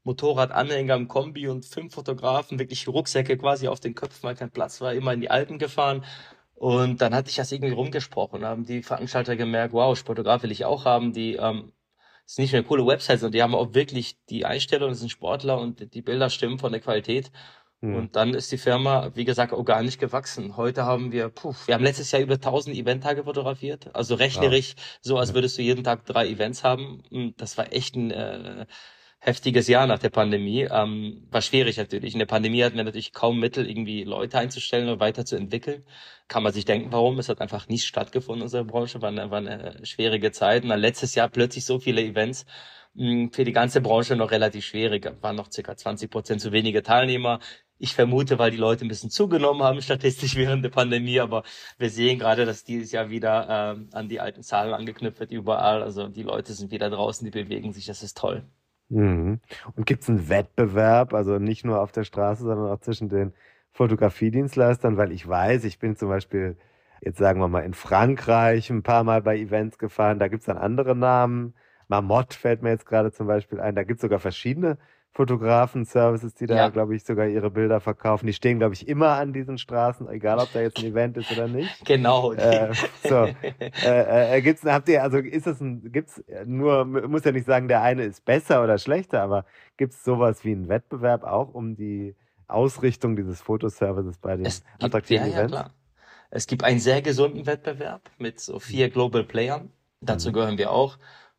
Motorradanhänger 0.02 0.96
im 0.96 1.06
Kombi 1.06 1.46
und 1.48 1.64
fünf 1.64 1.94
Fotografen, 1.94 2.58
wirklich 2.58 2.88
Rucksäcke 2.88 3.38
quasi 3.38 3.68
auf 3.68 3.78
den 3.78 3.94
Köpfen, 3.94 4.24
weil 4.24 4.34
kein 4.34 4.50
Platz 4.50 4.80
war, 4.80 4.92
immer 4.92 5.12
in 5.12 5.20
die 5.20 5.30
Alpen 5.30 5.58
gefahren. 5.58 6.04
Und 6.56 7.00
dann 7.00 7.14
hatte 7.14 7.30
ich 7.30 7.36
das 7.36 7.52
irgendwie 7.52 7.74
rumgesprochen, 7.74 8.44
haben 8.44 8.66
die 8.66 8.82
Veranstalter 8.82 9.36
gemerkt, 9.36 9.72
wow, 9.72 9.96
Fotograf 9.96 10.42
will 10.42 10.50
ich 10.50 10.64
auch 10.64 10.84
haben, 10.84 11.12
die 11.12 11.36
ähm, 11.36 11.72
ist 12.26 12.38
nicht 12.38 12.52
nur 12.52 12.58
eine 12.58 12.68
coole 12.68 12.86
Website, 12.86 13.20
sondern 13.20 13.32
die 13.32 13.42
haben 13.42 13.54
auch 13.54 13.74
wirklich 13.74 14.18
die 14.28 14.44
Einstellung, 14.44 14.90
das 14.90 14.98
sind 14.98 15.10
Sportler 15.10 15.60
und 15.60 15.94
die 15.94 16.02
Bilder 16.02 16.28
stimmen 16.28 16.58
von 16.58 16.72
der 16.72 16.80
Qualität. 16.80 17.30
Mhm. 17.80 17.94
Und 17.94 18.16
dann 18.16 18.34
ist 18.34 18.50
die 18.50 18.58
Firma, 18.58 19.10
wie 19.14 19.24
gesagt, 19.24 19.52
organisch 19.52 19.98
gewachsen. 19.98 20.56
Heute 20.56 20.84
haben 20.84 21.12
wir, 21.12 21.28
puh, 21.28 21.54
wir 21.66 21.74
haben 21.74 21.84
letztes 21.84 22.10
Jahr 22.10 22.22
über 22.22 22.34
1000 22.34 22.76
Eventtage 22.76 23.24
fotografiert. 23.24 23.94
Also 23.94 24.16
rechnerisch 24.16 24.70
ja. 24.70 24.82
so, 25.00 25.18
als 25.18 25.34
würdest 25.34 25.58
du 25.58 25.62
jeden 25.62 25.84
Tag 25.84 26.04
drei 26.04 26.28
Events 26.28 26.64
haben. 26.64 27.02
Und 27.10 27.40
das 27.40 27.56
war 27.56 27.72
echt 27.72 27.94
ein 27.94 28.10
äh, 28.10 28.66
heftiges 29.20 29.68
Jahr 29.68 29.86
nach 29.86 30.00
der 30.00 30.10
Pandemie. 30.10 30.62
Ähm, 30.70 31.26
war 31.30 31.42
schwierig 31.42 31.76
natürlich. 31.76 32.14
In 32.14 32.18
der 32.18 32.26
Pandemie 32.26 32.62
hatten 32.64 32.76
wir 32.76 32.84
natürlich 32.84 33.12
kaum 33.12 33.38
Mittel, 33.38 33.68
irgendwie 33.68 34.02
Leute 34.04 34.38
einzustellen 34.38 34.88
und 34.88 34.98
weiterzuentwickeln. 35.00 35.84
Kann 36.26 36.42
man 36.42 36.52
sich 36.52 36.64
denken, 36.64 36.90
warum. 36.92 37.18
Es 37.20 37.28
hat 37.28 37.40
einfach 37.40 37.68
nicht 37.68 37.86
stattgefunden 37.86 38.40
in 38.40 38.44
unserer 38.44 38.64
Branche. 38.64 39.00
War 39.02 39.10
eine, 39.10 39.30
war 39.30 39.38
eine 39.38 39.84
schwierige 39.84 40.32
Zeit. 40.32 40.64
Und 40.64 40.70
dann 40.70 40.80
letztes 40.80 41.14
Jahr 41.14 41.28
plötzlich 41.28 41.64
so 41.64 41.78
viele 41.78 42.02
Events 42.02 42.44
hm, 42.96 43.32
für 43.32 43.44
die 43.44 43.52
ganze 43.52 43.80
Branche 43.80 44.16
noch 44.16 44.30
relativ 44.30 44.64
schwierig. 44.64 45.08
Waren 45.20 45.36
noch 45.36 45.50
circa 45.52 45.76
20 45.76 46.10
Prozent 46.10 46.40
zu 46.40 46.52
wenige 46.52 46.82
Teilnehmer. 46.82 47.40
Ich 47.78 47.94
vermute, 47.94 48.38
weil 48.38 48.50
die 48.50 48.56
Leute 48.56 48.84
ein 48.84 48.88
bisschen 48.88 49.10
zugenommen 49.10 49.62
haben 49.62 49.80
statistisch 49.80 50.36
während 50.36 50.64
der 50.64 50.70
Pandemie, 50.70 51.20
aber 51.20 51.44
wir 51.78 51.90
sehen 51.90 52.18
gerade, 52.18 52.44
dass 52.44 52.64
dieses 52.64 52.92
Jahr 52.92 53.10
wieder 53.10 53.74
ähm, 53.76 53.88
an 53.92 54.08
die 54.08 54.20
alten 54.20 54.42
Zahlen 54.42 54.74
angeknüpft 54.74 55.20
wird 55.20 55.30
überall. 55.30 55.82
Also 55.82 56.08
die 56.08 56.22
Leute 56.24 56.52
sind 56.52 56.70
wieder 56.70 56.90
draußen, 56.90 57.24
die 57.24 57.30
bewegen 57.30 57.72
sich, 57.72 57.86
das 57.86 58.02
ist 58.02 58.18
toll. 58.18 58.44
Mhm. 58.88 59.40
Und 59.76 59.86
gibt 59.86 60.02
es 60.02 60.08
einen 60.08 60.28
Wettbewerb, 60.28 61.14
also 61.14 61.38
nicht 61.38 61.64
nur 61.64 61.80
auf 61.80 61.92
der 61.92 62.04
Straße, 62.04 62.42
sondern 62.42 62.70
auch 62.70 62.80
zwischen 62.80 63.08
den 63.08 63.32
Fotografiedienstleistern? 63.72 64.96
Weil 64.96 65.12
ich 65.12 65.28
weiß, 65.28 65.64
ich 65.64 65.78
bin 65.78 65.96
zum 65.96 66.08
Beispiel, 66.08 66.56
jetzt 67.00 67.18
sagen 67.18 67.40
wir 67.40 67.48
mal, 67.48 67.60
in 67.60 67.74
Frankreich 67.74 68.70
ein 68.70 68.82
paar 68.82 69.04
Mal 69.04 69.22
bei 69.22 69.38
Events 69.38 69.78
gefahren, 69.78 70.18
da 70.18 70.28
gibt 70.28 70.40
es 70.40 70.46
dann 70.46 70.58
andere 70.58 70.96
Namen. 70.96 71.54
Marmot 71.88 72.34
fällt 72.34 72.62
mir 72.62 72.70
jetzt 72.70 72.86
gerade 72.86 73.12
zum 73.12 73.26
Beispiel 73.26 73.60
ein, 73.60 73.74
da 73.74 73.82
gibt 73.82 73.98
es 73.98 74.02
sogar 74.02 74.18
verschiedene 74.18 74.78
Fotografen-Services, 75.18 76.34
die 76.34 76.46
da, 76.46 76.54
ja. 76.54 76.68
glaube 76.68 76.94
ich, 76.94 77.02
sogar 77.02 77.26
ihre 77.26 77.50
Bilder 77.50 77.80
verkaufen. 77.80 78.28
Die 78.28 78.32
stehen, 78.32 78.60
glaube 78.60 78.74
ich, 78.74 78.86
immer 78.86 79.08
an 79.16 79.32
diesen 79.32 79.58
Straßen, 79.58 80.08
egal 80.08 80.38
ob 80.38 80.52
da 80.52 80.60
jetzt 80.60 80.78
ein 80.78 80.84
Event 80.84 81.16
ist 81.16 81.32
oder 81.32 81.48
nicht. 81.48 81.68
Genau. 81.84 82.34
Äh, 82.34 82.72
so, 83.02 83.26
äh, 83.84 84.36
äh, 84.36 84.42
gibt's, 84.42 84.62
habt 84.64 84.88
ihr, 84.88 85.02
also 85.02 85.18
ist 85.18 85.48
es 85.48 85.60
ein, 85.60 85.90
gibt's 85.90 86.22
nur, 86.44 86.84
muss 86.84 87.24
ja 87.24 87.32
nicht 87.32 87.46
sagen, 87.46 87.66
der 87.66 87.82
eine 87.82 88.04
ist 88.04 88.24
besser 88.24 88.62
oder 88.62 88.78
schlechter, 88.78 89.20
aber 89.20 89.44
gibt 89.76 89.94
es 89.94 90.04
sowas 90.04 90.44
wie 90.44 90.52
einen 90.52 90.68
Wettbewerb 90.68 91.24
auch 91.24 91.52
um 91.52 91.74
die 91.74 92.14
Ausrichtung 92.46 93.16
dieses 93.16 93.40
Fotoservices 93.40 94.18
bei 94.18 94.36
den 94.36 94.46
es 94.46 94.62
attraktiven 94.80 95.24
gibt, 95.24 95.34
ja, 95.34 95.40
Events? 95.40 95.56
Ja, 95.56 95.62
klar. 95.62 95.74
Es 96.30 96.46
gibt 96.46 96.62
einen 96.62 96.78
sehr 96.78 97.02
gesunden 97.02 97.44
Wettbewerb 97.46 98.02
mit 98.18 98.38
so 98.38 98.60
vier 98.60 98.88
Global 98.88 99.24
Playern. 99.24 99.72
Dazu 100.00 100.28
mhm. 100.28 100.34
gehören 100.34 100.58
wir 100.58 100.70
auch 100.70 100.96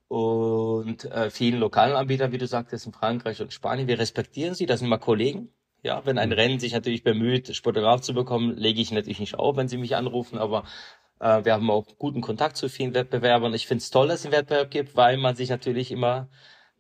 und 0.10 1.05
äh, 1.05 1.30
vielen 1.30 1.60
lokalen 1.60 1.95
Anbietern, 1.95 2.32
wie 2.32 2.39
du 2.39 2.47
sagtest, 2.47 2.88
in 2.88 2.93
Frankreich 2.93 3.41
und 3.41 3.53
Spanien. 3.53 3.88
Wir 3.88 3.99
respektieren 3.99 4.55
sie, 4.55 4.66
das 4.66 4.80
sind 4.80 4.88
immer 4.88 4.97
Kollegen. 4.97 5.53
Ja, 5.84 6.05
wenn 6.05 6.18
ein 6.18 6.30
mhm. 6.30 6.36
Rennen 6.36 6.60
sich 6.60 6.74
natürlich 6.74 7.03
bemüht, 7.03 7.55
Fotograf 7.64 8.01
zu 8.01 8.14
bekommen, 8.14 8.57
lege 8.57 8.82
ich 8.82 8.91
natürlich 8.91 9.20
nicht 9.20 9.36
auf, 9.36 9.55
wenn 9.55 9.70
sie 9.70 9.78
mich 9.78 9.95
anrufen, 9.95 10.38
aber 10.38 10.66
äh, 11.20 11.45
wir 11.45 11.53
haben 11.53 11.70
auch 11.70 11.86
guten 11.97 12.22
Kontakt 12.22 12.57
zu 12.57 12.70
vielen 12.70 12.93
Wettbewerbern. 12.93 13.53
Ich 13.53 13.68
finde 13.68 13.84
es 13.84 13.91
toll, 13.91 14.07
dass 14.07 14.22
es 14.22 14.26
einen 14.26 14.34
Wettbewerb 14.34 14.72
gibt, 14.72 14.95
weil 14.97 15.18
man 15.18 15.36
sich 15.36 15.49
natürlich 15.49 15.91
immer 15.91 16.28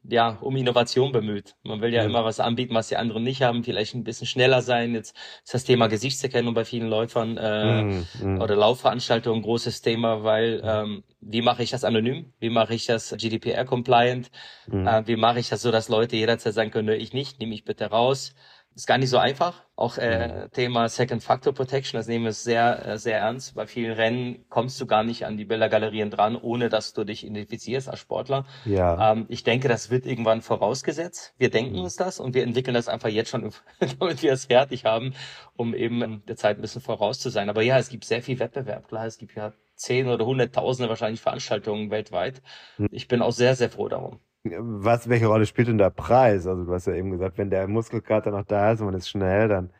ja, 0.03 0.37
um 0.41 0.55
Innovation 0.55 1.11
bemüht. 1.11 1.55
Man 1.63 1.81
will 1.81 1.93
ja 1.93 2.03
mhm. 2.03 2.09
immer 2.09 2.25
was 2.25 2.39
anbieten, 2.39 2.73
was 2.73 2.87
die 2.87 2.97
anderen 2.97 3.23
nicht 3.23 3.41
haben, 3.41 3.63
vielleicht 3.63 3.95
ein 3.95 4.03
bisschen 4.03 4.27
schneller 4.27 4.61
sein. 4.61 4.93
Jetzt 4.93 5.15
ist 5.43 5.53
das 5.53 5.63
Thema 5.63 5.87
Gesichtserkennung 5.87 6.53
bei 6.53 6.65
vielen 6.65 6.87
Läufern 6.87 7.37
äh, 7.37 7.83
mhm. 7.83 8.41
oder 8.41 8.55
Laufveranstaltungen 8.55 9.39
ein 9.39 9.43
großes 9.43 9.81
Thema, 9.81 10.23
weil 10.23 10.61
ähm, 10.63 11.03
wie 11.21 11.41
mache 11.41 11.63
ich 11.63 11.71
das 11.71 11.83
anonym? 11.83 12.33
Wie 12.39 12.49
mache 12.49 12.73
ich 12.73 12.85
das 12.85 13.15
GDPR-compliant? 13.17 14.31
Mhm. 14.67 14.87
Äh, 14.87 15.07
wie 15.07 15.15
mache 15.15 15.39
ich 15.39 15.49
das 15.49 15.61
so, 15.61 15.71
dass 15.71 15.89
Leute 15.89 16.15
jederzeit 16.15 16.53
sagen 16.53 16.71
können, 16.71 16.99
ich 16.99 17.13
nicht, 17.13 17.39
nehme 17.39 17.53
ich 17.53 17.65
bitte 17.65 17.85
raus. 17.85 18.33
Ist 18.75 18.87
gar 18.87 18.97
nicht 18.97 19.09
so 19.09 19.17
einfach. 19.17 19.63
Auch 19.75 19.97
äh, 19.97 20.45
Mhm. 20.45 20.51
Thema 20.51 20.87
Second 20.89 21.21
Factor 21.23 21.53
Protection, 21.53 21.97
das 21.99 22.07
nehmen 22.07 22.23
wir 22.25 22.31
sehr, 22.33 22.85
äh, 22.85 22.97
sehr 22.97 23.17
ernst. 23.19 23.55
Bei 23.55 23.67
vielen 23.67 23.91
Rennen 23.93 24.45
kommst 24.49 24.79
du 24.79 24.85
gar 24.85 25.03
nicht 25.03 25.25
an 25.25 25.35
die 25.37 25.43
Bildergalerien 25.45 26.09
dran, 26.11 26.37
ohne 26.37 26.69
dass 26.69 26.93
du 26.93 27.03
dich 27.03 27.25
identifizierst 27.25 27.89
als 27.89 27.99
Sportler. 27.99 28.45
Ja. 28.63 29.11
Ähm, 29.11 29.25
ich 29.27 29.43
denke, 29.43 29.67
das 29.67 29.89
wird 29.89 30.05
irgendwann 30.05 30.41
vorausgesetzt. 30.41 31.33
Wir 31.37 31.49
denken 31.49 31.75
Mhm. 31.75 31.83
uns 31.83 31.95
das 31.97 32.19
und 32.21 32.33
wir 32.35 32.43
entwickeln 32.43 32.73
das 32.73 32.87
einfach 32.87 33.09
jetzt 33.09 33.29
schon, 33.31 33.51
damit 33.99 34.21
wir 34.23 34.31
es 34.33 34.45
fertig 34.45 34.85
haben, 34.85 35.13
um 35.57 35.73
eben 35.73 36.23
der 36.27 36.37
Zeit 36.37 36.57
ein 36.57 36.61
bisschen 36.61 36.81
voraus 36.81 37.19
zu 37.19 37.29
sein. 37.29 37.49
Aber 37.49 37.61
ja, 37.63 37.77
es 37.79 37.89
gibt 37.89 38.05
sehr 38.05 38.21
viel 38.21 38.39
Wettbewerb. 38.39 38.87
Klar, 38.87 39.05
es 39.07 39.17
gibt 39.17 39.35
ja 39.35 39.51
zehn 39.75 40.07
oder 40.07 40.25
hunderttausende 40.25 40.89
wahrscheinlich 40.89 41.21
Veranstaltungen 41.21 41.89
weltweit. 41.91 42.41
Mhm. 42.77 42.87
Ich 42.91 43.07
bin 43.09 43.21
auch 43.21 43.31
sehr, 43.31 43.55
sehr 43.55 43.69
froh 43.69 43.89
darum. 43.89 44.19
Was, 44.43 45.09
welche 45.09 45.27
Rolle 45.27 45.45
spielt 45.45 45.67
denn 45.67 45.77
der 45.77 45.89
Preis? 45.89 46.47
Also 46.47 46.63
du 46.63 46.73
hast 46.73 46.87
ja 46.87 46.93
eben 46.93 47.11
gesagt, 47.11 47.37
wenn 47.37 47.49
der 47.49 47.67
Muskelkater 47.67 48.31
noch 48.31 48.45
da 48.45 48.71
ist 48.71 48.79
und 48.79 48.87
man 48.87 48.95
ist 48.95 49.09
schnell, 49.09 49.49
dann 49.49 49.71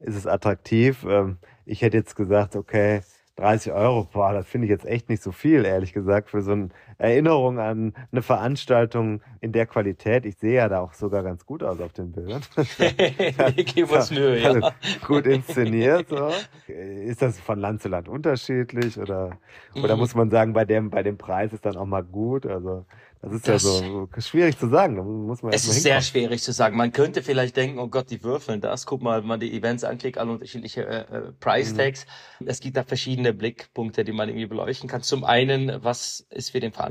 ist 0.00 0.16
es 0.16 0.26
attraktiv. 0.26 1.04
Ähm, 1.08 1.38
ich 1.66 1.82
hätte 1.82 1.98
jetzt 1.98 2.16
gesagt, 2.16 2.56
okay, 2.56 3.02
30 3.36 3.72
Euro, 3.72 4.04
boah, 4.12 4.32
das 4.32 4.46
finde 4.46 4.66
ich 4.66 4.70
jetzt 4.70 4.86
echt 4.86 5.08
nicht 5.10 5.22
so 5.22 5.32
viel, 5.32 5.64
ehrlich 5.66 5.92
gesagt, 5.92 6.30
für 6.30 6.40
so 6.42 6.52
eine 6.52 6.68
Erinnerung 6.98 7.58
an 7.58 7.94
eine 8.10 8.22
Veranstaltung 8.22 9.20
in 9.40 9.52
der 9.52 9.66
Qualität. 9.66 10.24
Ich 10.26 10.36
sehe 10.38 10.54
ja 10.54 10.68
da 10.68 10.80
auch 10.80 10.94
sogar 10.94 11.22
ganz 11.22 11.44
gut 11.46 11.62
aus 11.62 11.80
auf 11.80 11.92
den 11.92 12.12
Bildern. 12.12 12.42
Mühe, 14.10 14.40
ja. 14.40 14.48
Also 14.52 14.68
gut 15.06 15.26
inszeniert. 15.26 16.08
So. 16.08 16.30
Ist 16.68 17.22
das 17.22 17.38
von 17.38 17.58
Land 17.58 17.82
zu 17.82 17.88
Land 17.88 18.08
unterschiedlich 18.08 18.98
oder, 18.98 19.38
oder 19.74 19.94
Mhm. 19.94 20.00
muss 20.00 20.14
man 20.14 20.30
sagen, 20.30 20.52
bei 20.52 20.64
dem, 20.64 20.90
bei 20.90 21.02
dem 21.02 21.18
Preis 21.18 21.52
ist 21.52 21.64
dann 21.66 21.76
auch 21.76 21.86
mal 21.86 22.02
gut? 22.02 22.46
Also 22.46 22.86
das 23.22 23.32
ist 23.32 23.48
Das- 23.48 23.62
ja 23.64 23.68
so 23.86 24.08
schwierig 24.18 24.58
zu 24.58 24.68
sagen. 24.68 24.96
Da 24.96 25.02
muss 25.02 25.42
man 25.42 25.52
Es 25.52 25.66
ist 25.66 25.82
sehr 25.82 26.00
schwierig 26.00 26.42
zu 26.42 26.52
sagen. 26.52 26.76
Man 26.76 26.92
könnte 26.92 27.22
vielleicht 27.22 27.56
denken, 27.56 27.78
oh 27.78 27.88
Gott, 27.88 28.10
die 28.10 28.22
würfeln 28.22 28.60
das. 28.60 28.86
Guck 28.86 29.02
mal, 29.02 29.20
wenn 29.20 29.28
man 29.28 29.40
die 29.40 29.56
Events 29.56 29.84
anklickt, 29.84 30.18
alle 30.18 30.30
unterschiedliche 30.32 30.86
äh, 30.86 31.00
äh, 31.16 31.32
Price 31.40 31.72
Mhm. 31.72 31.78
Tags. 31.78 32.06
Es 32.44 32.60
gibt 32.60 32.76
da 32.76 32.84
verschiedene 32.84 33.32
Blickpunkte, 33.32 34.04
die 34.04 34.12
man 34.12 34.28
irgendwie 34.28 34.46
beleuchten 34.46 34.88
kann. 34.88 35.02
Zum 35.02 35.24
einen, 35.24 35.82
was 35.82 36.26
ist 36.30 36.50
für 36.50 36.60
den 36.60 36.72
Veranstalter 36.72 36.85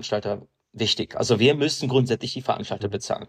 wichtig? 0.74 1.16
Also 1.16 1.40
wir 1.40 1.56
müssen 1.56 1.90
grundsätzlich 1.90 2.34
die 2.34 2.42
Veranstalter 2.42 2.88
bezahlen. 2.90 3.28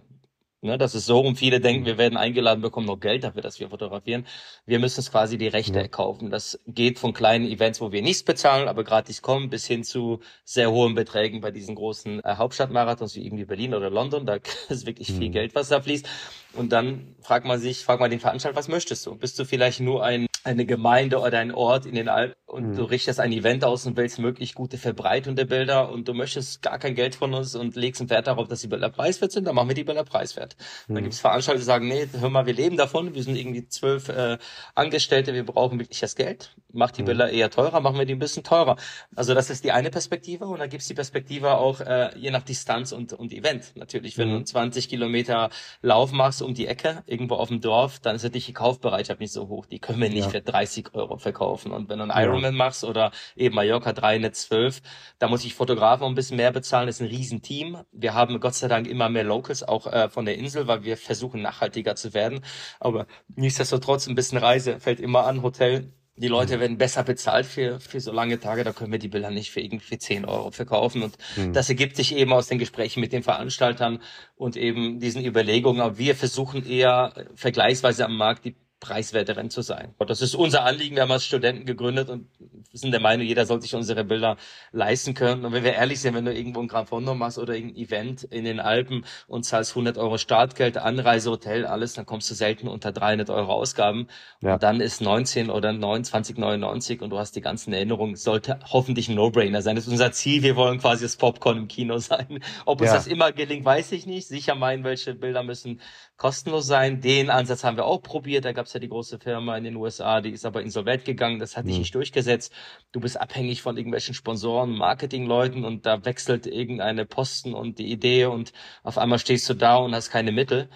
Ne, 0.63 0.79
das 0.79 0.95
ist 0.95 1.05
so, 1.05 1.21
und 1.21 1.37
viele 1.37 1.61
denken, 1.61 1.85
wir 1.85 1.99
werden 1.99 2.17
eingeladen, 2.17 2.63
bekommen 2.63 2.87
noch 2.87 2.99
Geld 2.99 3.23
dafür, 3.25 3.43
dass 3.43 3.61
wir 3.61 3.69
fotografieren. 3.69 4.27
Wir 4.65 4.79
müssen 4.79 5.01
uns 5.01 5.11
quasi 5.11 5.37
die 5.37 5.47
Rechte 5.49 5.79
Ja. 5.81 5.87
kaufen. 5.87 6.31
Das 6.31 6.59
geht 6.67 6.99
von 6.99 7.13
kleinen 7.13 7.47
Events, 7.47 7.81
wo 7.81 7.93
wir 7.93 8.01
nichts 8.01 8.23
bezahlen, 8.23 8.67
aber 8.67 8.83
gratis 8.83 9.21
kommen, 9.21 9.51
bis 9.51 9.67
hin 9.67 9.85
zu 9.85 10.21
sehr 10.45 10.71
hohen 10.73 10.95
Beträgen 10.95 11.43
bei 11.43 11.51
diesen 11.51 11.75
großen 11.75 12.25
äh, 12.25 12.37
Hauptstadtmarathons 12.37 13.15
wie 13.17 13.27
irgendwie 13.27 13.45
Berlin 13.45 13.75
oder 13.75 13.91
London. 13.91 14.25
Da 14.25 14.39
ist 14.71 14.87
wirklich 14.87 15.09
viel 15.13 15.29
Mhm. 15.29 15.33
Geld, 15.33 15.55
was 15.55 15.69
da 15.69 15.81
fließt. 15.83 16.09
Und 16.55 16.73
dann 16.73 17.15
fragt 17.21 17.47
man 17.47 17.61
sich, 17.61 17.85
fragt 17.85 18.01
man 18.01 18.11
den 18.11 18.19
Veranstalter, 18.21 18.57
was 18.57 18.69
möchtest 18.69 19.05
du? 19.07 19.15
Bist 19.15 19.39
du 19.39 19.45
vielleicht 19.45 19.81
nur 19.81 20.03
ein, 20.03 20.27
eine 20.47 20.65
Gemeinde 20.67 21.19
oder 21.21 21.39
ein 21.39 21.53
Ort 21.53 21.87
in 21.87 21.95
den 21.95 22.09
Alpen 22.09 22.35
und 22.47 22.71
Mhm. 22.71 22.77
du 22.77 22.85
richtest 22.85 23.21
ein 23.21 23.33
Event 23.33 23.65
aus 23.65 23.85
und 23.87 23.97
willst 23.97 24.19
möglichst 24.19 24.55
gute 24.55 24.79
Verbreitung 24.79 25.35
der 25.37 25.45
Bilder 25.45 25.91
und 25.91 26.07
du 26.09 26.15
möchtest 26.15 26.63
gar 26.63 26.79
kein 26.79 26.95
Geld 26.95 27.15
von 27.17 27.35
uns 27.35 27.55
und 27.55 27.77
legst 27.77 28.01
einen 28.01 28.11
Wert 28.11 28.27
darauf, 28.29 28.47
dass 28.49 28.61
die 28.61 28.69
Bilder 28.69 28.89
preiswert 28.89 29.33
sind, 29.33 29.47
dann 29.47 29.55
machen 29.55 29.69
wir 29.69 29.75
die 29.75 29.85
Bilder 29.85 30.05
preiswert. 30.05 30.57
Dann 30.93 30.99
Mhm. 30.99 31.03
gibt 31.03 31.15
es 31.15 31.21
Veranstalter, 31.21 31.59
die 31.59 31.65
sagen, 31.65 31.89
nee, 31.89 32.07
hör 32.21 32.31
mal, 32.31 32.47
wir 32.47 32.55
leben 32.55 32.77
davon, 32.77 33.15
wir 33.15 33.23
sind 33.23 33.37
irgendwie 33.37 33.67
zwölf 33.69 34.09
äh, 34.09 34.39
Angestellte, 34.75 35.35
wir 35.35 35.45
brauchen 35.45 35.79
wirklich 35.81 36.01
das 36.01 36.15
Geld. 36.15 36.55
Macht 36.73 36.97
die 36.99 37.03
Mhm. 37.03 37.07
Bilder 37.07 37.31
eher 37.31 37.51
teurer, 37.51 37.81
machen 37.81 37.99
wir 37.99 38.07
die 38.07 38.15
ein 38.15 38.19
bisschen 38.19 38.45
teurer. 38.45 38.77
Also 39.15 39.35
das 39.35 39.51
ist 39.51 39.65
die 39.65 39.73
eine 39.73 39.91
Perspektive 39.91 40.47
und 40.47 40.59
dann 40.61 40.69
gibt's 40.71 40.87
die 40.87 40.95
Perspektive 40.95 41.57
auch 41.57 41.81
äh, 41.81 42.17
je 42.19 42.31
nach 42.31 42.43
Distanz 42.43 42.93
und, 42.93 43.13
und 43.13 43.33
Event. 43.33 43.73
Natürlich, 43.77 44.19
wenn 44.19 44.29
Mhm. 44.31 44.39
du 44.41 44.45
20 44.45 44.89
Kilometer 44.89 45.51
Lauf 45.83 46.13
machst 46.13 46.43
um 46.43 46.55
die 46.55 46.67
Ecke, 46.67 47.03
irgendwo 47.07 47.35
auf 47.37 47.49
dem 47.49 47.61
Dorf, 47.61 47.99
dann 48.01 48.17
ist 48.17 48.23
natürlich 48.23 48.47
die 48.47 48.53
Kaufbereitschaft 48.53 49.21
nicht 49.21 49.33
so 49.33 49.49
hoch. 49.49 49.67
Die 49.67 49.79
können 49.79 50.01
wir 50.01 50.09
nicht 50.11 50.27
Ja. 50.27 50.36
Für 50.37 50.43
30 50.43 50.95
Euro 50.95 51.19
verkaufen. 51.19 51.73
Und 51.73 51.89
wenn 51.89 51.99
du 51.99 52.05
einen. 52.05 52.27
Ironman 52.27 52.55
machst 52.55 52.85
oder 52.85 53.13
eben 53.37 53.55
Mallorca 53.55 53.93
312, 53.93 54.83
da 55.19 55.29
muss 55.29 55.45
ich 55.45 55.55
Fotografen 55.55 56.05
auch 56.05 56.09
ein 56.09 56.15
bisschen 56.15 56.37
mehr 56.37 56.53
bezahlen. 56.53 56.87
Das 56.87 56.97
ist 56.97 57.03
ein 57.03 57.09
Riesenteam. 57.09 57.79
Wir 57.93 58.15
haben 58.15 58.41
Gott 58.41 58.55
sei 58.55 58.69
Dank 58.69 58.87
immer 58.87 59.09
mehr 59.09 59.25
Locals, 59.25 59.63
auch 59.63 59.87
äh, 59.87 60.09
von 60.09 60.25
der 60.25 60.37
Insel, 60.37 60.67
weil 60.67 60.85
wir 60.85 60.97
versuchen 60.97 61.43
nachhaltiger 61.43 61.97
zu 61.97 62.15
werden. 62.15 62.41
Aber 62.81 63.07
nichtsdestotrotz 63.35 64.07
ein 64.07 64.15
bisschen 64.15 64.39
Reise 64.39 64.81
fällt 64.81 65.01
immer 65.01 65.27
an, 65.27 65.43
Hotel. 65.43 65.93
Die 66.19 66.29
Leute 66.29 66.61
werden 66.61 66.79
besser 66.79 67.05
bezahlt 67.05 67.45
für, 67.45 67.79
für 67.79 68.01
so 68.01 68.11
lange 68.11 68.41
Tage, 68.41 68.65
da 68.65 68.73
können 68.73 68.91
wir 68.91 68.99
die 68.99 69.09
Bilder 69.09 69.31
nicht 69.31 69.51
für 69.51 69.61
irgendwie 69.61 69.99
10 69.99 70.25
Euro 70.25 70.51
verkaufen. 70.51 71.03
Und 71.03 71.19
Mhm. 71.37 71.53
das 71.53 71.69
ergibt 71.69 71.95
sich 71.97 72.17
eben 72.17 72.33
aus 72.33 72.47
den 72.49 72.59
Gesprächen 72.59 73.01
mit 73.01 73.13
den 73.13 73.23
Veranstaltern 73.23 74.01
und 74.35 74.57
eben 74.57 74.99
diesen 74.99 75.23
Überlegungen. 75.23 75.83
Aber 75.83 75.99
wir 75.99 76.15
versuchen 76.15 76.65
eher 76.67 77.13
äh, 77.17 77.25
vergleichsweise 77.35 78.07
am 78.07 78.17
Markt 78.17 78.47
die 78.47 78.57
preiswerteren 78.81 79.49
zu 79.51 79.63
sein. 79.63 79.95
Und 79.99 80.11
das 80.11 80.21
ist 80.21 80.35
unser 80.35 80.65
Anliegen. 80.65 80.97
Wir 80.97 81.03
haben 81.03 81.11
als 81.11 81.25
Studenten 81.25 81.65
gegründet 81.65 82.11
und 82.11 82.29
sind 82.73 82.93
der 82.93 83.01
Meinung, 83.01 83.27
jeder 83.27 83.47
soll 83.47 83.63
sich 83.63 83.75
unsere 83.75 84.05
Bilder 84.05 84.37
leisten 84.71 85.15
können. 85.15 85.45
Und 85.47 85.53
wenn 85.53 85.65
wir 85.65 85.73
ehrlich 85.73 86.01
sind, 86.01 86.15
wenn 86.15 86.27
du 86.27 86.35
irgendwo 86.35 86.61
ein 86.61 86.69
Gran 86.69 86.87
Fondo 86.87 87.15
machst 87.15 87.39
oder 87.39 87.55
irgendein 87.55 87.83
Event 87.83 88.25
in 88.25 88.45
den 88.45 88.61
Alpen 88.61 89.07
und 89.29 89.45
zahlst 89.45 89.73
100 89.73 89.97
Euro 89.97 90.19
Startgeld, 90.19 90.77
Anreise, 90.77 91.31
Hotel, 91.31 91.65
alles, 91.65 91.95
dann 91.95 92.05
kommst 92.05 92.31
du 92.31 92.35
selten 92.35 92.69
unter 92.69 92.93
300 92.93 93.31
Euro 93.31 93.53
Ausgaben. 93.55 94.09
Ja. 94.43 94.55
Und 94.55 94.63
dann 94.63 94.81
ist 94.81 95.01
19 95.01 95.49
oder 95.49 95.71
29,99 95.71 97.01
und 97.01 97.11
du 97.11 97.19
hast 97.19 97.35
die 97.35 97.41
ganzen 97.41 97.73
Erinnerungen. 97.73 98.17
Sollte 98.17 98.59
hoffentlich 98.71 99.09
ein 99.09 99.15
No-Brainer 99.15 99.63
sein. 99.63 99.77
Das 99.77 99.87
ist 99.87 99.93
unser 99.93 100.13
Ziel. 100.13 100.43
Wir 100.43 100.55
wollen 100.57 100.79
quasi 100.81 101.05
das 101.05 101.17
Popcorn 101.17 101.57
im 101.57 101.69
Kino 101.69 101.97
sein. 101.99 102.41
Ob 102.67 102.81
uns 102.83 102.91
Ja. 102.91 102.97
das 102.97 103.07
immer 103.07 103.33
gelingt, 103.33 103.65
weiß 103.65 103.93
ich 103.93 104.07
nicht. 104.07 104.29
Sicher 104.29 104.55
meinen, 104.55 104.85
welche 104.85 105.15
Bilder 105.15 105.43
müssen 105.43 105.81
kostenlos 106.17 106.67
sein. 106.67 107.01
Den 107.01 107.31
Ansatz 107.31 107.65
haben 107.65 107.77
wir 107.77 107.87
auch 107.87 108.03
probiert. 108.03 108.45
Da 108.45 108.53
gab 108.53 108.66
es 108.67 108.73
ja 108.75 108.81
die 108.81 108.89
große 108.89 109.19
Firma 109.19 109.57
in 109.57 109.65
den 109.65 109.77
USA, 109.77 110.21
die 110.21 110.31
ist 110.31 110.45
aber 110.47 110.63
insolvent 110.63 111.05
gegangen. 111.05 111.39
Das 111.39 111.57
hat 111.57 111.67
sich 111.67 111.77
Mhm. 111.77 111.81
nicht 111.81 111.95
durchgesetzt. 111.95 112.53
Du 112.93 113.01
bist 113.01 113.21
abhängig 113.21 113.63
von 113.63 113.77
irgendwelchen 113.77 114.15
Sponsoren, 114.15 114.77
Marketingleuten 114.77 115.65
und 115.65 115.87
da 115.87 116.05
wechselt 116.05 116.47
irgendeine 116.47 117.07
Posten 117.07 117.55
und 117.55 117.79
die 117.79 117.91
Idee 117.91 118.27
und 118.27 118.53
auf 118.83 118.99
einmal 118.99 119.19
stehst 119.19 119.49
du 119.49 119.55
da 119.55 119.77
und 119.77 119.95
hast 119.95 120.11
keine 120.11 120.33
Mittel. 120.33 120.69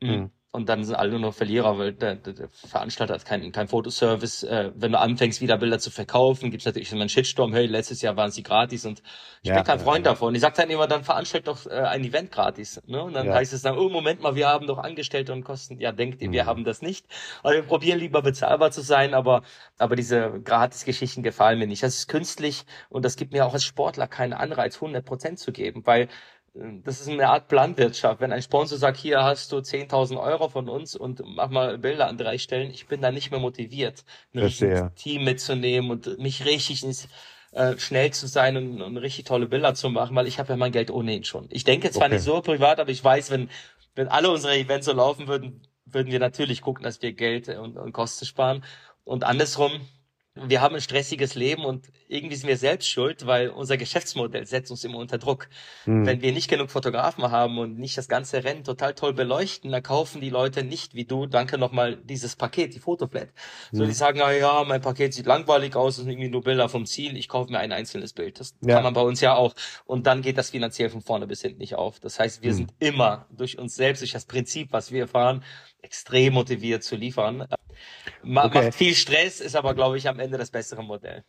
Mhm. 0.00 0.30
Und 0.54 0.68
dann 0.68 0.84
sind 0.84 0.94
alle 0.94 1.10
nur 1.10 1.18
noch 1.18 1.34
Verlierer, 1.34 1.76
weil 1.78 1.92
der, 1.94 2.14
der, 2.14 2.48
Veranstalter 2.52 3.14
hat 3.14 3.24
keinen 3.24 3.50
kein 3.50 3.66
Fotoservice. 3.66 4.44
Äh, 4.44 4.70
wenn 4.76 4.92
du 4.92 5.00
anfängst, 5.00 5.40
wieder 5.40 5.58
Bilder 5.58 5.80
zu 5.80 5.90
verkaufen, 5.90 6.52
gibt's 6.52 6.64
natürlich 6.64 6.92
immer 6.92 7.00
einen 7.00 7.08
Shitstorm. 7.08 7.52
Hey, 7.52 7.66
letztes 7.66 8.02
Jahr 8.02 8.16
waren 8.16 8.30
sie 8.30 8.44
gratis 8.44 8.86
und 8.86 9.02
ich 9.42 9.50
Ja, 9.50 9.56
bin 9.56 9.64
kein 9.64 9.80
Freund 9.80 10.06
ja. 10.06 10.12
davon. 10.12 10.32
Ich 10.32 10.40
sag 10.42 10.54
dann 10.54 10.70
immer, 10.70 10.86
dann 10.86 11.02
veranstalt 11.02 11.48
doch 11.48 11.66
äh, 11.66 11.70
ein 11.70 12.04
Event 12.04 12.30
gratis. 12.30 12.80
Ne? 12.86 13.02
Und 13.02 13.14
dann 13.14 13.26
Ja. 13.26 13.34
heißt 13.34 13.52
es 13.52 13.62
dann, 13.62 13.76
oh, 13.76 13.88
Moment 13.88 14.22
mal, 14.22 14.36
wir 14.36 14.46
haben 14.46 14.68
doch 14.68 14.78
Angestellte 14.78 15.32
und 15.32 15.42
Kosten. 15.42 15.80
Ja, 15.80 15.90
denkt 15.90 16.22
ihr, 16.22 16.30
wir 16.30 16.44
Mhm. 16.44 16.46
haben 16.46 16.64
das 16.64 16.82
nicht? 16.82 17.04
Also 17.42 17.56
wir 17.56 17.66
probieren 17.66 17.98
lieber 17.98 18.22
bezahlbar 18.22 18.70
zu 18.70 18.80
sein, 18.82 19.12
aber, 19.12 19.42
aber 19.78 19.96
diese 19.96 20.40
Gratis-Geschichten 20.44 21.24
gefallen 21.24 21.58
mir 21.58 21.66
nicht. 21.66 21.82
Das 21.82 21.96
ist 21.96 22.06
künstlich 22.08 22.64
und 22.90 23.04
das 23.04 23.16
gibt 23.16 23.32
mir 23.32 23.44
auch 23.44 23.54
als 23.54 23.64
Sportler 23.64 24.06
keinen 24.06 24.32
Anreiz, 24.34 24.76
100 24.76 25.04
Prozent 25.04 25.40
zu 25.40 25.50
geben, 25.50 25.84
weil 25.84 26.06
das 26.54 27.00
ist 27.00 27.08
eine 27.08 27.28
Art 27.28 27.48
Planwirtschaft. 27.48 28.20
Wenn 28.20 28.32
ein 28.32 28.42
Sponsor 28.42 28.78
sagt, 28.78 28.96
hier 28.96 29.22
hast 29.24 29.50
du 29.50 29.60
10.000 29.60 30.20
Euro 30.20 30.48
von 30.48 30.68
uns 30.68 30.94
und 30.94 31.20
mach 31.24 31.50
mal 31.50 31.78
Bilder 31.78 32.06
an 32.08 32.16
drei 32.16 32.38
Stellen, 32.38 32.70
ich 32.70 32.86
bin 32.86 33.00
da 33.00 33.10
nicht 33.10 33.30
mehr 33.32 33.40
motiviert, 33.40 34.04
ein 34.32 34.38
richtiges 34.38 34.84
Team 34.94 35.24
mitzunehmen 35.24 35.90
und 35.90 36.18
mich 36.18 36.44
richtig 36.44 36.84
ins, 36.84 37.08
äh, 37.52 37.76
schnell 37.78 38.12
zu 38.12 38.28
sein 38.28 38.56
und, 38.56 38.82
und 38.82 38.96
richtig 38.98 39.24
tolle 39.24 39.46
Bilder 39.46 39.74
zu 39.74 39.90
machen, 39.90 40.14
weil 40.14 40.28
ich 40.28 40.38
habe 40.38 40.50
ja 40.50 40.56
mein 40.56 40.70
Geld 40.72 40.90
ohnehin 40.92 41.24
schon. 41.24 41.48
Ich 41.50 41.64
denke 41.64 41.90
zwar 41.90 42.06
Okay. 42.06 42.14
nicht 42.16 42.22
so 42.22 42.40
privat, 42.40 42.78
aber 42.78 42.90
ich 42.90 43.02
weiß, 43.02 43.30
wenn, 43.32 43.50
wenn 43.96 44.08
alle 44.08 44.30
unsere 44.30 44.56
Events 44.56 44.86
so 44.86 44.92
laufen 44.92 45.26
würden, 45.26 45.62
würden 45.86 46.12
wir 46.12 46.20
natürlich 46.20 46.62
gucken, 46.62 46.84
dass 46.84 47.02
wir 47.02 47.12
Geld 47.12 47.48
und, 47.48 47.76
und 47.76 47.92
Kosten 47.92 48.26
sparen. 48.26 48.64
Und 49.04 49.24
andersrum, 49.24 49.72
wir 50.36 50.60
haben 50.60 50.74
ein 50.74 50.80
stressiges 50.80 51.36
Leben 51.36 51.64
und 51.64 51.86
irgendwie 52.08 52.34
sind 52.34 52.48
wir 52.48 52.56
selbst 52.56 52.88
schuld, 52.88 53.24
weil 53.24 53.50
unser 53.50 53.76
Geschäftsmodell 53.76 54.46
setzt 54.46 54.70
uns 54.72 54.82
immer 54.82 54.98
unter 54.98 55.16
Druck. 55.18 55.48
Mhm. 55.86 56.06
Wenn 56.06 56.22
wir 56.22 56.32
nicht 56.32 56.48
genug 56.50 56.70
Fotografen 56.70 57.30
haben 57.30 57.56
und 57.58 57.78
nicht 57.78 57.96
das 57.96 58.08
ganze 58.08 58.42
Rennen 58.42 58.64
total 58.64 58.94
toll 58.94 59.12
beleuchten, 59.12 59.70
dann 59.70 59.82
kaufen 59.82 60.20
die 60.20 60.30
Leute 60.30 60.64
nicht 60.64 60.94
wie 60.94 61.04
du, 61.04 61.26
danke 61.26 61.56
nochmal, 61.56 61.96
dieses 61.96 62.34
Paket, 62.34 62.74
die 62.74 62.80
Fotoflat. 62.80 63.28
So, 63.70 63.84
Mhm. 63.84 63.86
die 63.88 63.92
sagen, 63.94 64.18
na 64.18 64.32
ja, 64.32 64.64
mein 64.64 64.80
Paket 64.80 65.14
sieht 65.14 65.26
langweilig 65.26 65.76
aus, 65.76 65.98
es 65.98 66.02
sind 66.02 66.10
irgendwie 66.10 66.30
nur 66.30 66.42
Bilder 66.42 66.68
vom 66.68 66.84
Ziel, 66.84 67.16
ich 67.16 67.28
kaufe 67.28 67.52
mir 67.52 67.60
ein 67.60 67.70
einzelnes 67.70 68.12
Bild. 68.12 68.40
Das 68.40 68.54
Ja. 68.60 68.74
kann 68.74 68.82
man 68.82 68.94
bei 68.94 69.02
uns 69.02 69.20
ja 69.20 69.36
auch. 69.36 69.54
Und 69.84 70.06
dann 70.08 70.20
geht 70.20 70.36
das 70.36 70.50
finanziell 70.50 70.90
von 70.90 71.00
vorne 71.00 71.28
bis 71.28 71.42
hinten 71.42 71.58
nicht 71.58 71.76
auf. 71.76 72.00
Das 72.00 72.18
heißt, 72.18 72.42
wir 72.42 72.50
Mhm. 72.50 72.56
sind 72.56 72.74
immer 72.80 73.26
durch 73.30 73.56
uns 73.58 73.76
selbst, 73.76 74.00
durch 74.02 74.12
das 74.12 74.24
Prinzip, 74.26 74.72
was 74.72 74.90
wir 74.90 75.06
fahren, 75.06 75.44
extrem 75.80 76.34
motiviert 76.34 76.82
zu 76.82 76.96
liefern. 76.96 77.46
Ma 78.22 78.46
Okay. 78.46 78.64
Macht 78.66 78.74
viel 78.74 78.94
Stress, 78.94 79.40
ist 79.40 79.56
aber, 79.56 79.74
glaube 79.74 79.96
ich, 79.96 80.08
am 80.08 80.18
Ende 80.18 80.38
das 80.38 80.50
bessere 80.50 80.82
Modell. 80.82 81.24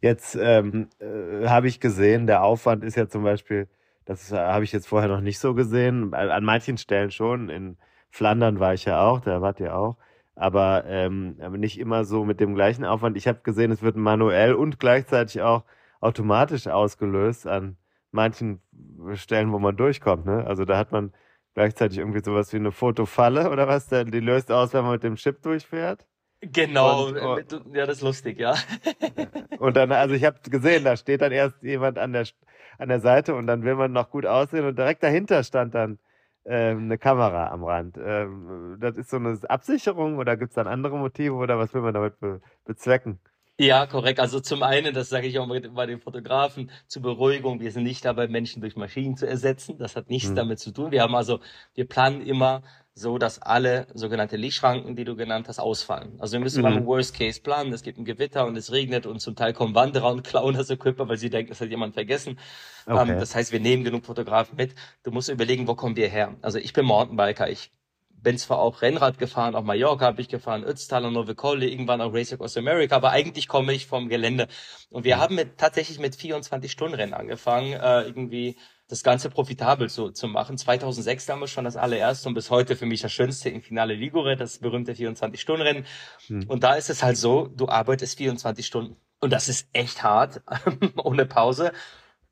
Jetzt 0.00 0.36
ähm, 0.40 0.88
äh, 0.98 1.46
habe 1.46 1.68
ich 1.68 1.80
gesehen, 1.80 2.26
der 2.26 2.42
Aufwand 2.42 2.84
ist 2.84 2.96
ja 2.96 3.08
zum 3.08 3.22
Beispiel, 3.22 3.68
das 4.04 4.32
äh, 4.32 4.36
habe 4.36 4.64
ich 4.64 4.72
jetzt 4.72 4.88
vorher 4.88 5.08
noch 5.08 5.20
nicht 5.20 5.38
so 5.38 5.54
gesehen, 5.54 6.14
an 6.14 6.30
an 6.30 6.44
manchen 6.44 6.78
Stellen 6.78 7.10
schon. 7.10 7.48
In 7.50 7.76
Flandern 8.10 8.60
war 8.60 8.74
ich 8.74 8.84
ja 8.86 9.02
auch, 9.02 9.20
da 9.20 9.42
wart 9.42 9.60
ihr 9.60 9.76
auch, 9.76 9.96
aber, 10.34 10.84
ähm, 10.86 11.36
aber 11.40 11.58
nicht 11.58 11.78
immer 11.78 12.04
so 12.04 12.24
mit 12.24 12.40
dem 12.40 12.54
gleichen 12.54 12.84
Aufwand. 12.84 13.16
Ich 13.16 13.28
habe 13.28 13.40
gesehen, 13.42 13.70
es 13.70 13.82
wird 13.82 13.96
manuell 13.96 14.54
und 14.54 14.80
gleichzeitig 14.80 15.42
auch 15.42 15.64
automatisch 16.00 16.66
ausgelöst 16.68 17.46
an 17.46 17.76
manchen 18.10 18.62
Stellen, 19.14 19.52
wo 19.52 19.58
man 19.58 19.76
durchkommt. 19.76 20.26
Ne? 20.26 20.44
Also 20.46 20.64
da 20.64 20.78
hat 20.78 20.92
man 20.92 21.12
gleichzeitig 21.58 21.98
irgendwie 21.98 22.20
sowas 22.22 22.52
wie 22.52 22.58
eine 22.58 22.70
Fotofalle 22.70 23.50
oder 23.50 23.66
was? 23.66 23.88
Die 23.88 24.20
löst 24.20 24.52
aus, 24.52 24.72
wenn 24.74 24.84
man 24.84 24.92
mit 24.92 25.02
dem 25.02 25.16
Chip 25.16 25.42
durchfährt. 25.42 26.06
Genau, 26.40 27.08
Und- 27.08 27.34
mit- 27.34 27.52
ja, 27.74 27.84
das 27.84 27.96
ist 27.96 28.02
lustig, 28.02 28.38
ja. 28.38 28.54
Und 29.58 29.76
dann, 29.76 29.90
also 29.90 30.14
ich 30.14 30.24
habe 30.24 30.38
gesehen, 30.48 30.84
da 30.84 30.96
steht 30.96 31.20
dann 31.20 31.32
erst 31.32 31.60
jemand 31.64 31.98
an 31.98 32.12
der, 32.12 32.26
an 32.78 32.88
der 32.88 33.00
Seite 33.00 33.34
und 33.34 33.48
dann 33.48 33.64
will 33.64 33.74
man 33.74 33.90
noch 33.90 34.10
gut 34.10 34.24
aussehen 34.24 34.66
und 34.66 34.78
direkt 34.78 35.02
dahinter 35.02 35.42
stand 35.42 35.74
dann 35.74 35.98
ähm, 36.44 36.84
eine 36.84 36.96
Kamera 36.96 37.48
am 37.48 37.64
Rand. 37.64 37.98
Ähm, 38.00 38.76
das 38.78 38.96
ist 38.96 39.10
so 39.10 39.16
eine 39.16 39.36
Absicherung 39.48 40.18
oder 40.18 40.36
gibt 40.36 40.50
es 40.50 40.54
dann 40.54 40.68
andere 40.68 40.96
Motive 40.96 41.34
oder 41.34 41.58
was 41.58 41.74
will 41.74 41.80
man 41.82 41.92
damit 41.92 42.20
be 42.20 42.40
bezwecken? 42.66 43.18
Ja, 43.60 43.86
korrekt. 43.86 44.20
Also 44.20 44.38
zum 44.38 44.62
einen, 44.62 44.94
das 44.94 45.08
sage 45.08 45.26
ich 45.26 45.36
auch 45.40 45.48
bei 45.48 45.58
bei 45.60 45.86
den 45.86 45.98
Fotografen, 46.00 46.70
zur 46.86 47.02
Beruhigung, 47.02 47.58
wir 47.58 47.72
sind 47.72 47.82
nicht 47.82 48.04
dabei, 48.04 48.28
Menschen 48.28 48.60
durch 48.62 48.76
Maschinen 48.76 49.16
zu 49.16 49.26
ersetzen. 49.26 49.78
Das 49.78 49.96
hat 49.96 50.08
nichts 50.10 50.28
Hm. 50.28 50.36
damit 50.36 50.60
zu 50.60 50.70
tun. 50.70 50.92
Wir 50.92 51.02
haben 51.02 51.16
also, 51.16 51.40
wir 51.74 51.84
planen 51.88 52.20
immer 52.20 52.62
so, 52.94 53.18
dass 53.18 53.42
alle 53.42 53.88
sogenannte 53.94 54.36
Lichtschranken, 54.36 54.94
die 54.94 55.04
du 55.04 55.16
genannt 55.16 55.48
hast, 55.48 55.58
ausfallen. 55.58 56.14
Also 56.20 56.34
wir 56.34 56.40
müssen 56.40 56.58
Mhm. 56.58 56.62
mal 56.62 56.72
einen 56.76 56.86
Worst 56.86 57.14
Case 57.18 57.40
planen. 57.40 57.72
Es 57.72 57.82
gibt 57.82 57.98
ein 57.98 58.04
Gewitter 58.04 58.46
und 58.46 58.56
es 58.56 58.70
regnet 58.70 59.06
und 59.06 59.20
zum 59.20 59.34
Teil 59.34 59.52
kommen 59.52 59.74
Wanderer 59.74 60.12
und 60.12 60.22
klauen 60.22 60.54
das 60.54 60.70
Equipment, 60.70 61.08
weil 61.10 61.16
sie 61.18 61.30
denken, 61.30 61.48
das 61.50 61.60
hat 61.60 61.68
jemand 61.68 61.94
vergessen. 61.94 62.38
Okay. 62.86 63.10
Ähm, 63.12 63.18
das 63.18 63.34
heißt, 63.34 63.50
wir 63.50 63.60
nehmen 63.60 63.82
genug 63.82 64.04
Fotografen 64.04 64.56
mit. 64.56 64.74
Du 65.02 65.10
musst 65.10 65.28
überlegen, 65.28 65.66
wo 65.66 65.74
kommen 65.74 65.96
wir 65.96 66.08
her? 66.08 66.36
Also 66.42 66.58
ich 66.58 66.72
bin 66.72 66.84
Mountainbiker. 66.86 67.50
Ich 67.50 67.72
bin 68.22 68.38
zwar 68.38 68.58
auch 68.58 68.82
Rennrad 68.82 69.18
gefahren, 69.18 69.54
auf 69.54 69.64
Mallorca 69.64 70.06
habe 70.06 70.20
ich 70.20 70.28
gefahren, 70.28 70.64
Ötztaler, 70.64 71.10
Nove 71.10 71.34
Colle, 71.34 71.68
irgendwann 71.68 72.00
auch 72.00 72.12
Race 72.12 72.32
Across 72.32 72.56
America, 72.56 72.96
aber 72.96 73.10
eigentlich 73.10 73.48
komme 73.48 73.72
ich 73.72 73.86
vom 73.86 74.08
Gelände. 74.08 74.48
Und 74.90 75.04
wir 75.04 75.18
haben 75.18 75.34
mit, 75.34 75.58
tatsächlich 75.58 75.98
mit 75.98 76.14
24-Stunden-Rennen 76.14 77.14
angefangen, 77.14 77.72
äh, 77.74 78.02
irgendwie 78.02 78.56
das 78.88 79.02
Ganze 79.02 79.28
profitabel 79.28 79.90
zu, 79.90 80.10
zu 80.10 80.28
machen. 80.28 80.56
2006 80.56 81.26
damals 81.26 81.50
schon 81.50 81.64
das 81.64 81.76
allererste 81.76 82.28
und 82.28 82.34
bis 82.34 82.50
heute 82.50 82.74
für 82.74 82.86
mich 82.86 83.02
das 83.02 83.12
schönste 83.12 83.50
im 83.50 83.60
Finale 83.60 83.94
Ligure, 83.94 84.36
das 84.36 84.58
berühmte 84.58 84.94
24-Stunden-Rennen. 84.94 85.84
Hm. 86.26 86.44
Und 86.48 86.64
da 86.64 86.74
ist 86.74 86.90
es 86.90 87.02
halt 87.02 87.16
so, 87.16 87.48
du 87.48 87.68
arbeitest 87.68 88.16
24 88.18 88.64
Stunden. 88.66 88.96
Und 89.20 89.32
das 89.32 89.48
ist 89.48 89.68
echt 89.72 90.02
hart, 90.02 90.42
ohne 90.96 91.26
Pause. 91.26 91.72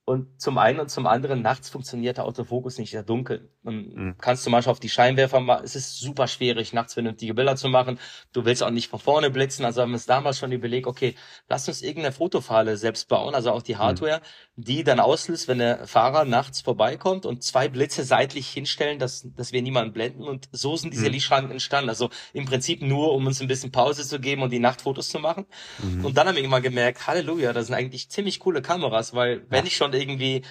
Und 0.08 0.40
zum 0.40 0.56
einen 0.56 0.78
und 0.78 0.88
zum 0.88 1.04
anderen, 1.08 1.42
nachts 1.42 1.68
funktioniert 1.68 2.16
der 2.18 2.26
Autofokus 2.26 2.78
nicht 2.78 2.92
sehr 2.92 3.02
dunkel. 3.02 3.50
Und 3.64 3.92
Mhm. 3.96 4.14
kannst 4.18 4.44
zum 4.44 4.52
Beispiel 4.52 4.70
auf 4.70 4.78
die 4.78 4.88
Scheinwerfer 4.88 5.40
machen. 5.40 5.64
Es 5.64 5.74
ist 5.74 5.98
super 5.98 6.28
schwierig, 6.28 6.72
nachts 6.72 6.94
vernünftige 6.94 7.34
Bilder 7.34 7.56
zu 7.56 7.68
machen. 7.68 7.98
Du 8.32 8.44
willst 8.44 8.62
auch 8.62 8.70
nicht 8.70 8.88
von 8.88 9.00
vorne 9.00 9.30
blitzen. 9.30 9.64
Also 9.64 9.82
haben 9.82 9.90
wir 9.90 9.94
uns 9.94 10.06
damals 10.06 10.38
schon 10.38 10.52
überlegt, 10.52 10.86
okay, 10.86 11.16
lass 11.48 11.66
uns 11.66 11.82
irgendeine 11.82 12.12
Fotofahle 12.12 12.76
selbst 12.76 13.08
bauen, 13.08 13.34
also 13.34 13.50
auch 13.50 13.62
die 13.62 13.78
Hardware, 13.78 14.20
die 14.54 14.84
dann 14.84 15.00
auslöst, 15.00 15.48
wenn 15.48 15.58
der 15.58 15.88
Fahrer 15.88 16.24
nachts 16.24 16.60
vorbeikommt 16.60 17.26
und 17.26 17.42
zwei 17.42 17.68
Blitze 17.68 18.04
seitlich 18.04 18.46
hinstellen, 18.48 19.00
dass, 19.00 19.26
dass 19.36 19.50
wir 19.50 19.60
niemanden 19.60 19.92
blenden. 19.92 20.22
Und 20.22 20.48
so 20.52 20.76
sind 20.76 20.92
diese 20.94 21.06
Mhm. 21.06 21.12
Lichtschranken 21.14 21.50
entstanden. 21.50 21.88
Also 21.90 22.10
im 22.32 22.44
Prinzip 22.44 22.80
nur, 22.80 23.12
um 23.12 23.26
uns 23.26 23.40
ein 23.40 23.48
bisschen 23.48 23.72
Pause 23.72 24.06
zu 24.06 24.20
geben 24.20 24.42
und 24.42 24.50
die 24.52 24.60
Nachtfotos 24.60 25.08
zu 25.08 25.18
machen. 25.18 25.46
Mhm. 25.82 26.04
Und 26.04 26.16
dann 26.16 26.28
haben 26.28 26.36
wir 26.36 26.42
irgendwann 26.44 26.62
gemerkt, 26.62 27.08
Halleluja, 27.08 27.52
das 27.52 27.66
sind 27.66 27.74
eigentlich 27.74 28.08
ziemlich 28.08 28.38
coole 28.38 28.62
Kameras, 28.62 29.12
weil 29.12 29.44
wenn 29.50 29.64
Ja. 29.64 29.66
ich 29.66 29.76
schon 29.76 29.95
irgendwie 29.96 30.42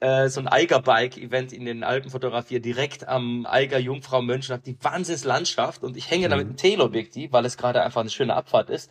äh, 0.00 0.28
so 0.28 0.40
ein 0.40 0.48
Eiger-Bike-Event 0.48 1.52
in 1.52 1.64
den 1.64 1.84
Alpen 1.84 2.10
fotografiere, 2.10 2.60
direkt 2.60 3.06
am 3.08 3.46
Eiger 3.46 3.78
Jungfrau 3.78 4.22
Mönchen, 4.22 4.52
habe 4.54 4.62
die 4.64 4.76
Wahnsinnslandschaft 4.82 5.82
und 5.82 5.96
ich 5.96 6.10
hänge 6.10 6.28
da 6.28 6.36
mit 6.36 6.46
Mhm. 6.46 6.50
einem 6.50 6.56
Teleobjektiv, 6.58 7.32
weil 7.32 7.44
es 7.46 7.56
gerade 7.56 7.82
einfach 7.82 8.00
eine 8.02 8.10
schöne 8.10 8.34
Abfahrt 8.34 8.70
ist. 8.70 8.90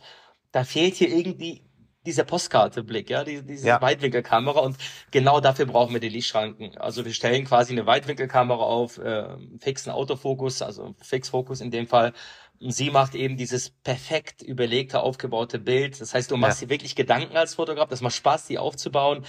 Da 0.52 0.64
fehlt 0.64 0.94
hier 0.94 1.08
irgendwie 1.10 1.62
dieser 2.06 2.24
Postkarteblick, 2.24 3.08
ja, 3.10 3.24
die, 3.24 3.42
diese 3.42 3.66
Ja. 3.68 3.80
Weitwinkelkamera 3.80 4.60
und 4.60 4.76
genau 5.10 5.40
dafür 5.40 5.66
brauchen 5.66 5.94
wir 5.94 6.00
die 6.00 6.10
Lichtschranken. 6.10 6.76
Also 6.78 7.04
wir 7.04 7.14
stellen 7.14 7.44
quasi 7.46 7.72
eine 7.72 7.86
Weitwinkelkamera 7.86 8.62
auf, 8.62 8.98
äh, 8.98 9.36
fixen 9.60 9.90
Autofokus, 9.90 10.60
also 10.62 10.94
Fixfokus 11.00 11.60
in 11.62 11.70
dem 11.70 11.86
Fall. 11.86 12.12
Und 12.60 12.72
sie 12.72 12.90
macht 12.90 13.14
eben 13.14 13.36
dieses 13.36 13.70
perfekt 13.70 14.42
überlegte, 14.42 15.00
aufgebaute 15.00 15.58
Bild. 15.58 16.00
Das 16.00 16.14
heißt, 16.14 16.30
du 16.30 16.36
machst 16.36 16.62
dir 16.62 16.68
wirklich 16.68 16.94
Gedanken 16.94 17.36
als 17.36 17.54
Fotograf, 17.54 17.88
das 17.88 18.00
macht 18.02 18.14
Spaß, 18.14 18.46
die 18.46 18.58
aufzubauen 18.58 19.24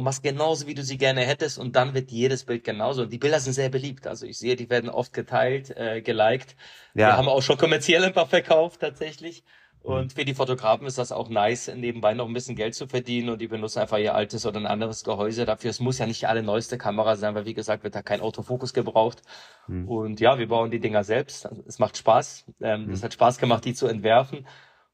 und 0.00 0.04
machst 0.04 0.22
genauso, 0.22 0.66
wie 0.66 0.74
du 0.74 0.82
sie 0.82 0.98
gerne 0.98 1.22
hättest 1.22 1.58
und 1.58 1.76
dann 1.76 1.94
wird 1.94 2.10
jedes 2.10 2.44
Bild 2.44 2.64
genauso. 2.64 3.02
Und 3.02 3.12
die 3.12 3.18
Bilder 3.18 3.40
sind 3.40 3.52
sehr 3.52 3.68
beliebt. 3.68 4.06
Also 4.06 4.26
ich 4.26 4.38
sehe, 4.38 4.56
die 4.56 4.68
werden 4.70 4.90
oft 4.90 5.12
geteilt, 5.12 5.70
äh, 5.76 6.02
geliked. 6.02 6.56
Wir 6.94 7.08
Ja, 7.08 7.16
haben 7.16 7.28
auch 7.28 7.42
schon 7.42 7.58
kommerziell 7.58 8.04
ein 8.04 8.12
paar 8.12 8.26
verkauft 8.26 8.80
tatsächlich. 8.80 9.44
Und 9.82 10.12
für 10.12 10.24
die 10.26 10.34
Fotografen 10.34 10.86
ist 10.86 10.98
das 10.98 11.10
auch 11.12 11.30
nice, 11.30 11.68
nebenbei 11.74 12.12
noch 12.14 12.26
ein 12.26 12.34
bisschen 12.34 12.54
Geld 12.56 12.74
zu 12.74 12.86
verdienen 12.86 13.30
und 13.30 13.40
die 13.40 13.48
benutzen 13.48 13.78
einfach 13.80 13.98
ihr 13.98 14.14
altes 14.14 14.44
oder 14.44 14.60
ein 14.60 14.66
anderes 14.66 15.04
Gehäuse 15.04 15.46
dafür. 15.46 15.70
Es 15.70 15.80
muss 15.80 15.98
ja 15.98 16.06
nicht 16.06 16.20
die 16.22 16.26
allerneueste 16.26 16.76
Kamera 16.78 17.16
sein, 17.16 17.34
weil 17.34 17.46
wie 17.46 17.54
gesagt, 17.54 17.82
wird 17.84 17.94
da 17.94 18.02
kein 18.02 18.20
Autofokus 18.20 18.74
gebraucht. 18.74 19.22
Hm. 19.66 19.88
Und 19.88 20.20
ja, 20.20 20.38
wir 20.38 20.48
bauen 20.48 20.70
die 20.70 20.80
Dinger 20.80 21.02
selbst. 21.04 21.46
Also 21.46 21.62
es 21.66 21.78
macht 21.78 21.96
Spaß. 21.96 22.44
Ähm, 22.60 22.86
Hm. 22.86 22.92
Es 22.92 23.02
hat 23.02 23.14
Spaß 23.14 23.38
gemacht, 23.38 23.64
die 23.64 23.74
zu 23.74 23.86
entwerfen. 23.86 24.46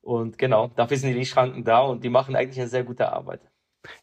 Und 0.02 0.38
genau, 0.38 0.68
dafür 0.76 0.96
sind 0.98 1.10
die 1.10 1.16
Lichtschranken 1.18 1.64
da 1.64 1.80
und 1.80 2.04
die 2.04 2.08
machen 2.10 2.36
eigentlich 2.36 2.60
eine 2.60 2.68
sehr 2.68 2.84
gute 2.84 3.12
Arbeit. 3.12 3.40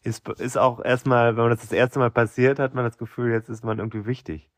Ist, 0.02 0.28
ist 0.28 0.56
auch 0.58 0.84
erstmal, 0.84 1.36
wenn 1.36 1.44
man 1.44 1.50
das 1.50 1.60
das 1.60 1.72
erste 1.72 1.98
Mal 1.98 2.10
passiert, 2.10 2.58
hat 2.58 2.74
man 2.74 2.84
das 2.84 2.98
Gefühl, 2.98 3.32
jetzt 3.32 3.48
ist 3.48 3.64
man 3.64 3.78
irgendwie 3.78 4.06
wichtig. 4.06 4.48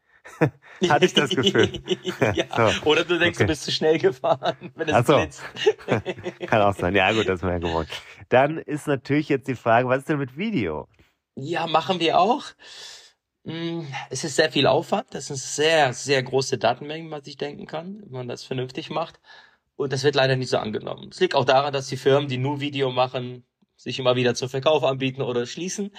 Hatte 0.88 1.04
ich 1.06 1.14
das 1.14 1.30
Gefühl. 1.30 1.70
ja. 2.34 2.46
So. 2.56 2.90
Oder 2.90 3.04
du 3.04 3.16
denkst, 3.18 3.38
Okay. 3.38 3.44
du 3.44 3.48
bist 3.48 3.62
zu 3.62 3.70
schnell 3.70 3.98
gefahren, 3.98 4.56
wenn 4.74 4.88
es 4.88 5.06
so. 5.06 5.16
blitzt. 5.16 5.42
Kann 6.48 6.62
auch 6.62 6.74
sein. 6.74 6.96
Ja, 6.96 7.12
gut, 7.12 7.28
das 7.28 7.36
ist 7.36 7.42
mir 7.44 7.52
ja 7.52 7.58
gewohnt. 7.58 7.88
Dann 8.28 8.58
ist 8.58 8.88
natürlich 8.88 9.28
jetzt 9.28 9.46
die 9.46 9.54
Frage, 9.54 9.88
was 9.88 9.98
ist 9.98 10.08
denn 10.08 10.18
mit 10.18 10.36
Video? 10.36 10.88
Ja, 11.36 11.66
machen 11.68 12.00
wir 12.00 12.18
auch. 12.18 12.42
Mm, 13.44 13.82
Es 14.10 14.24
ist 14.24 14.34
sehr 14.36 14.50
viel 14.50 14.66
Aufwand. 14.66 15.06
Das 15.14 15.26
sind 15.28 15.36
sehr, 15.38 15.92
sehr 15.92 16.22
große 16.24 16.58
Datenmengen, 16.58 17.10
was 17.12 17.26
ich 17.26 17.36
denken 17.36 17.66
kann, 17.66 18.00
wenn 18.02 18.10
man 18.12 18.28
das 18.28 18.42
vernünftig 18.44 18.90
macht. 18.90 19.20
Und 19.76 19.92
das 19.92 20.02
wird 20.02 20.14
leider 20.16 20.34
nicht 20.36 20.48
so 20.50 20.58
angenommen. 20.58 21.10
Es 21.12 21.20
liegt 21.20 21.34
auch 21.36 21.44
daran, 21.44 21.72
dass 21.72 21.86
die 21.86 21.96
Firmen, 21.98 22.28
die 22.28 22.38
nur 22.38 22.60
Video 22.60 22.90
machen, 22.90 23.44
sich 23.76 23.98
immer 23.98 24.16
wieder 24.16 24.34
zum 24.34 24.48
Verkauf 24.48 24.82
anbieten 24.84 25.22
oder 25.22 25.46
schließen. 25.46 25.90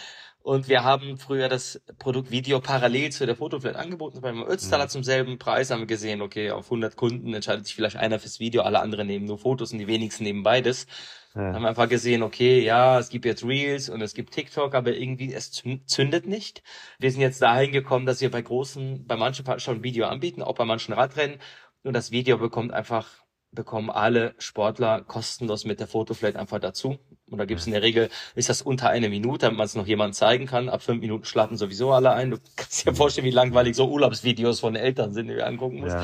Und 0.42 0.70
wir 0.70 0.84
haben 0.86 1.18
früher 1.18 1.50
das 1.50 1.82
Produkt 2.00 2.32
Video 2.32 2.62
parallel 2.62 3.12
zu 3.12 3.26
der 3.26 3.36
Fotoflat 3.36 3.76
angeboten. 3.76 4.22
Beim 4.22 4.44
Ötztaler 4.44 4.86
Mhm. 4.86 4.90
zum 4.90 5.04
selben 5.04 5.38
Preis 5.38 5.72
haben 5.72 5.82
wir 5.82 5.88
gesehen, 5.88 6.22
okay, 6.22 6.52
auf 6.52 6.70
100 6.70 6.96
Kunden 6.96 7.34
entscheidet 7.34 7.66
sich 7.66 7.76
vielleicht 7.76 7.98
einer 7.98 8.18
fürs 8.18 8.40
Video, 8.40 8.62
alle 8.62 8.80
anderen 8.80 9.08
nehmen 9.08 9.26
nur 9.26 9.38
Fotos 9.40 9.74
und 9.74 9.80
die 9.80 9.88
wenigsten 9.88 10.24
nehmen 10.24 10.44
beides. 10.44 10.88
Ja. 11.36 11.54
haben 11.54 11.66
einfach 11.66 11.88
gesehen, 11.90 12.24
okay, 12.24 12.64
ja, 12.64 12.98
es 12.98 13.10
gibt 13.10 13.26
jetzt 13.26 13.44
Reels 13.44 13.90
und 13.90 14.02
es 14.02 14.14
gibt 14.16 14.34
TikTok, 14.34 14.74
aber 14.74 14.94
irgendwie 14.96 15.34
es 15.34 15.52
zün- 15.52 15.86
zündet 15.86 16.26
nicht. 16.26 16.64
Wir 16.98 17.12
sind 17.12 17.22
jetzt 17.22 17.42
dahin 17.44 17.72
gekommen, 17.74 18.06
dass 18.08 18.22
wir 18.22 18.32
bei 18.32 18.42
großen, 18.42 19.06
bei 19.06 19.18
manchen 19.18 19.46
schon 19.60 19.84
Video 19.84 20.08
anbieten, 20.08 20.42
auch 20.42 20.56
bei 20.56 20.66
manchen 20.66 20.94
Radrennen. 20.94 21.40
Und 21.84 21.94
das 21.94 22.10
Video 22.10 22.38
bekommt 22.40 22.72
einfach, 22.74 23.08
bekommen 23.52 23.90
alle 23.92 24.34
Sportler 24.40 25.02
kostenlos 25.04 25.64
mit 25.66 25.80
der 25.80 25.88
Fotoflat 25.88 26.38
einfach 26.38 26.60
dazu. 26.60 26.98
Und 27.30 27.40
da 27.40 27.46
gibt 27.46 27.60
es 27.60 27.68
in 27.68 27.74
der 27.74 27.82
Regel, 27.82 28.10
ist 28.36 28.48
das 28.48 28.62
unter 28.62 28.90
eine 28.90 29.10
Minute, 29.10 29.46
damit 29.48 29.58
man 29.58 29.66
es 29.66 29.76
noch 29.76 29.86
jemandem 29.86 30.14
zeigen 30.14 30.46
kann. 30.46 30.70
Ab 30.70 30.82
fünf 30.82 31.02
Minuten 31.02 31.26
schlafen 31.26 31.58
sowieso 31.58 31.92
alle 31.92 32.12
ein. 32.12 32.32
Du 32.32 32.38
kannst 32.56 32.86
dir 32.86 32.94
vorstellen, 32.94 33.28
wie 33.28 33.32
langweilig 33.32 33.76
so 33.76 33.90
Urlaubsvideos 33.90 34.62
von 34.62 34.76
Eltern 34.76 35.14
sind, 35.14 35.28
die 35.28 35.36
du 35.36 35.46
angucken 35.46 35.82
musst. 35.82 35.98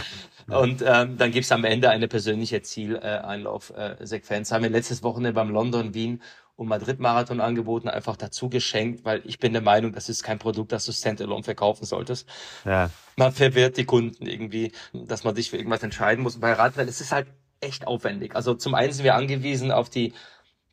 Ja. 0.49 0.57
Und 0.57 0.83
ähm, 0.85 1.17
dann 1.17 1.31
gibt's 1.31 1.51
am 1.53 1.63
Ende 1.63 1.89
eine 1.89 2.09
persönliche 2.09 2.61
Zieleinlaufsequenz. 2.61 4.51
Haben 4.51 4.63
wir 4.63 4.69
letztes 4.69 5.01
Wochenende 5.01 5.33
beim 5.33 5.49
London, 5.49 5.93
Wien 5.93 6.21
und 6.55 6.67
Madrid-Marathon 6.67 7.39
angeboten, 7.39 7.87
einfach 7.87 8.17
dazu 8.17 8.49
geschenkt, 8.49 9.05
weil 9.05 9.21
ich 9.25 9.39
bin 9.39 9.53
der 9.53 9.61
Meinung, 9.61 9.93
das 9.93 10.09
ist 10.09 10.23
kein 10.23 10.39
Produkt, 10.39 10.71
das 10.71 10.85
du 10.85 10.91
standalone 10.91 11.43
verkaufen 11.43 11.85
solltest. 11.85 12.27
Ja. 12.65 12.89
Man 13.15 13.31
verwirrt 13.31 13.77
die 13.77 13.85
Kunden 13.85 14.27
irgendwie, 14.27 14.71
dass 14.91 15.23
man 15.23 15.35
sich 15.35 15.49
für 15.49 15.57
irgendwas 15.57 15.83
entscheiden 15.83 16.21
muss. 16.21 16.35
Und 16.35 16.41
bei 16.41 16.53
Radrennen 16.53 16.89
ist 16.89 17.01
es 17.01 17.11
halt 17.11 17.27
echt 17.61 17.87
aufwendig. 17.87 18.35
Also 18.35 18.53
zum 18.53 18.75
einen 18.75 18.91
sind 18.91 19.03
wir 19.03 19.15
angewiesen 19.15 19.71
auf 19.71 19.89
die 19.89 20.13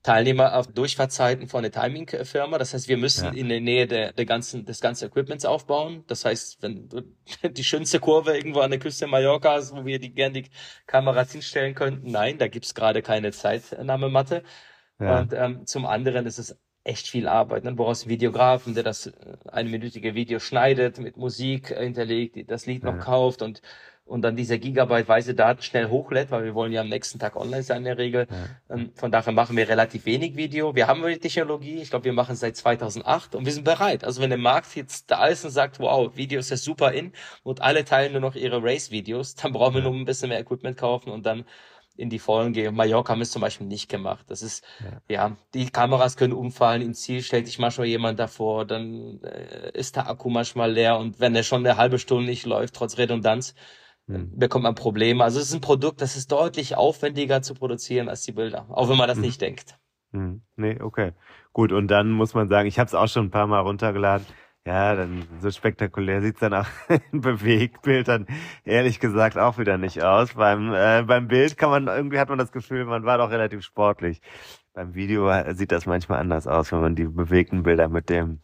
Teilnehmer 0.03 0.57
auf 0.57 0.67
Durchfahrtzeiten 0.69 1.47
von 1.47 1.63
der 1.63 1.73
Timing-Firma. 1.73 2.57
Das 2.59 2.73
heißt, 2.73 2.89
wir 2.89 2.97
müssen 2.97 3.27
Ja. 3.27 3.31
in 3.33 3.49
der 3.51 3.61
Nähe 3.61 3.87
der, 3.87 4.13
der 4.13 4.25
ganzen, 4.25 4.65
des 4.65 4.81
ganzen 4.81 5.09
Equipments 5.09 5.45
aufbauen. 5.45 6.05
Das 6.07 6.25
heißt, 6.25 6.63
wenn 6.63 6.89
du 6.89 7.03
die 7.51 7.65
schönste 7.65 8.01
Kurve 8.01 8.35
irgendwo 8.37 8.61
an 8.61 8.71
der 8.71 8.81
Küste 8.81 9.07
Mallorca 9.07 9.53
hast, 9.53 9.75
wo 9.77 9.85
wir 9.85 9.99
die 9.99 10.15
gerne 10.15 10.43
die 10.43 10.51
Kameras 10.87 11.33
hinstellen 11.33 11.75
könnten, 11.75 12.11
nein, 12.11 12.39
da 12.39 12.49
gibt's 12.49 12.75
gerade 12.75 13.03
keine 13.03 13.33
Zeitnahmematte. 13.33 14.43
Ja. 14.99 15.21
Und 15.21 15.33
ähm, 15.35 15.67
zum 15.67 15.85
anderen 15.87 16.27
ist 16.27 16.39
es 16.39 16.57
echt 16.83 17.07
viel 17.09 17.29
Arbeit. 17.29 17.65
Ne? 17.65 17.71
Du 17.71 17.77
brauchst 17.77 18.05
einen 18.05 18.11
Videografen, 18.11 18.75
der 18.75 18.83
das 18.83 19.07
äh, 19.07 19.13
einminütige 19.49 20.15
Video 20.15 20.39
schneidet, 20.39 20.99
mit 20.99 21.17
Musik 21.19 21.71
äh, 21.73 21.85
hinterlegt, 21.85 22.51
das 22.51 22.65
Lied 22.67 22.85
noch 22.85 22.95
Ja. 22.95 22.99
kauft 23.01 23.43
und 23.43 23.61
und 24.11 24.23
dann 24.23 24.35
diese 24.35 24.59
gigabyteweise 24.59 25.37
Daten 25.37 25.63
schnell 25.63 25.89
hochlädt, 25.89 26.33
weil 26.33 26.43
wir 26.43 26.55
wollen 26.57 26.73
ja 26.73 26.81
am 26.81 26.89
nächsten 26.89 27.21
Tag 27.21 27.37
online 27.37 27.63
sein 27.63 27.79
in 27.79 27.85
der 27.85 27.99
Regel. 27.99 28.27
Ja. 28.29 28.75
Ähm, 28.77 28.91
Von 28.97 29.13
daher 29.13 29.33
machen 29.33 29.57
wir 29.57 29.69
relativ 29.69 30.05
wenig 30.05 30.35
Video. 30.35 30.75
Wir 30.75 30.89
haben 30.89 31.07
die 31.07 31.19
Technologie, 31.19 31.77
ich 31.77 31.91
glaube, 31.91 32.07
wir 32.07 32.13
machen 32.13 32.33
es 32.33 32.41
seit 32.41 32.57
2008 32.57 33.37
und 33.37 33.47
wir 33.47 33.53
sind 33.53 33.63
bereit. 33.63 34.03
Also 34.03 34.21
wenn 34.21 34.31
der 34.31 34.39
Markt 34.39 34.75
jetzt 34.75 35.13
da 35.13 35.27
ist 35.27 35.45
und 35.45 35.53
sagt, 35.53 35.79
wow, 35.79 36.17
Video 36.17 36.41
ist 36.41 36.51
ja 36.51 36.57
super 36.57 36.91
in 36.91 37.13
und 37.45 37.63
alle 37.63 37.85
teilen 37.85 38.11
nur 38.11 38.21
noch 38.21 38.35
ihre 38.35 38.61
Race-Videos, 38.61 39.37
dann 39.37 39.53
brauchen 39.53 39.77
wir 39.77 39.83
nur 39.83 39.95
ein 39.95 40.05
bisschen 40.05 40.31
mehr 40.31 40.41
Equipment 40.41 40.77
kaufen 40.77 41.11
und 41.11 41.25
dann 41.25 41.45
in 41.97 42.11
die 42.11 42.19
Vollen 42.19 42.53
gehe. 42.53 42.73
Mallorca 42.73 43.13
haben 43.13 43.21
es 43.21 43.31
zum 43.31 43.43
Beispiel 43.43 43.69
nicht 43.69 43.89
gemacht. 43.89 44.25
Das 44.29 44.43
ist, 44.43 44.65
ja. 44.81 45.29
ja, 45.29 45.37
die 45.55 45.71
Kameras 45.71 46.17
können 46.17 46.33
umfallen, 46.33 46.83
ins 46.83 47.03
Ziel 47.03 47.23
stellt 47.23 47.47
sich 47.47 47.61
manchmal 47.61 47.87
jemand 47.87 48.19
davor, 48.19 48.65
dann 48.65 49.21
äh, 49.23 49.71
ist 49.75 49.95
der 49.95 50.09
Akku 50.09 50.31
manchmal 50.31 50.73
leer 50.73 50.99
und 50.99 51.21
wenn 51.21 51.37
er 51.37 51.45
schon 51.45 51.65
eine 51.65 51.77
halbe 51.77 52.01
Stunde 52.01 52.25
nicht 52.25 52.45
läuft, 52.45 52.75
trotz 52.75 52.99
Redundanz, 52.99 53.55
hm. 54.11 54.39
bekommt 54.39 54.65
man 54.65 54.75
Probleme. 54.75 55.23
Also 55.23 55.39
es 55.39 55.47
ist 55.47 55.55
ein 55.55 55.61
Produkt, 55.61 56.01
das 56.01 56.17
ist 56.17 56.33
deutlich 56.33 56.77
aufwendiger 56.77 57.43
zu 57.43 57.55
produzieren 57.55 58.09
als 58.09 58.23
die 58.23 58.33
Bilder, 58.33 58.67
auch 58.71 58.89
wenn 58.89 58.97
man 58.97 59.09
das 59.09 59.17
hm. 59.17 59.23
nicht 59.23 59.41
denkt. 59.41 59.79
Hm. 60.13 60.43
Nee, 60.57 60.81
okay. 60.81 61.13
Gut, 61.53 61.73
und 61.73 61.89
dann 61.89 62.11
muss 62.11 62.35
man 62.35 62.49
sagen, 62.49 62.69
ich 62.69 62.79
habe 62.79 62.89
es 62.89 62.95
auch 62.95 63.09
schon 63.09 63.27
ein 63.27 63.31
paar 63.31 63.47
Mal 63.47 63.61
runtergeladen. 63.61 64.27
Ja, 64.67 64.95
dann 64.95 65.27
so 65.41 65.51
spektakulär 65.51 66.21
sieht's 66.21 66.41
dann 66.41 66.53
auch 66.53 66.67
in 67.13 67.23
Bewegtbild 67.23 68.09
dann 68.09 68.27
ehrlich 68.65 69.01
gesagt 69.01 69.39
auch 69.39 69.59
wieder 69.59 69.79
nicht 69.79 70.03
aus. 70.03 70.35
Beim, 70.35 70.75
äh, 70.75 71.03
beim 71.07 71.29
Bild 71.29 71.57
kann 71.57 71.71
man, 71.71 71.87
irgendwie 71.87 72.19
hat 72.19 72.29
man 72.29 72.39
das 72.39 72.53
Gefühl, 72.53 72.85
man 72.85 73.05
war 73.05 73.19
doch 73.19 73.31
relativ 73.31 73.63
sportlich. 73.63 74.21
Beim 74.75 74.95
Video 74.95 75.31
sieht 75.55 75.73
das 75.73 75.87
manchmal 75.87 76.21
anders 76.21 76.47
aus, 76.47 76.73
wenn 76.73 76.81
man 76.81 76.95
die 76.95 77.05
bewegten 77.05 77.63
Bilder 77.63 77.89
mit 77.89 78.11
dem 78.11 78.41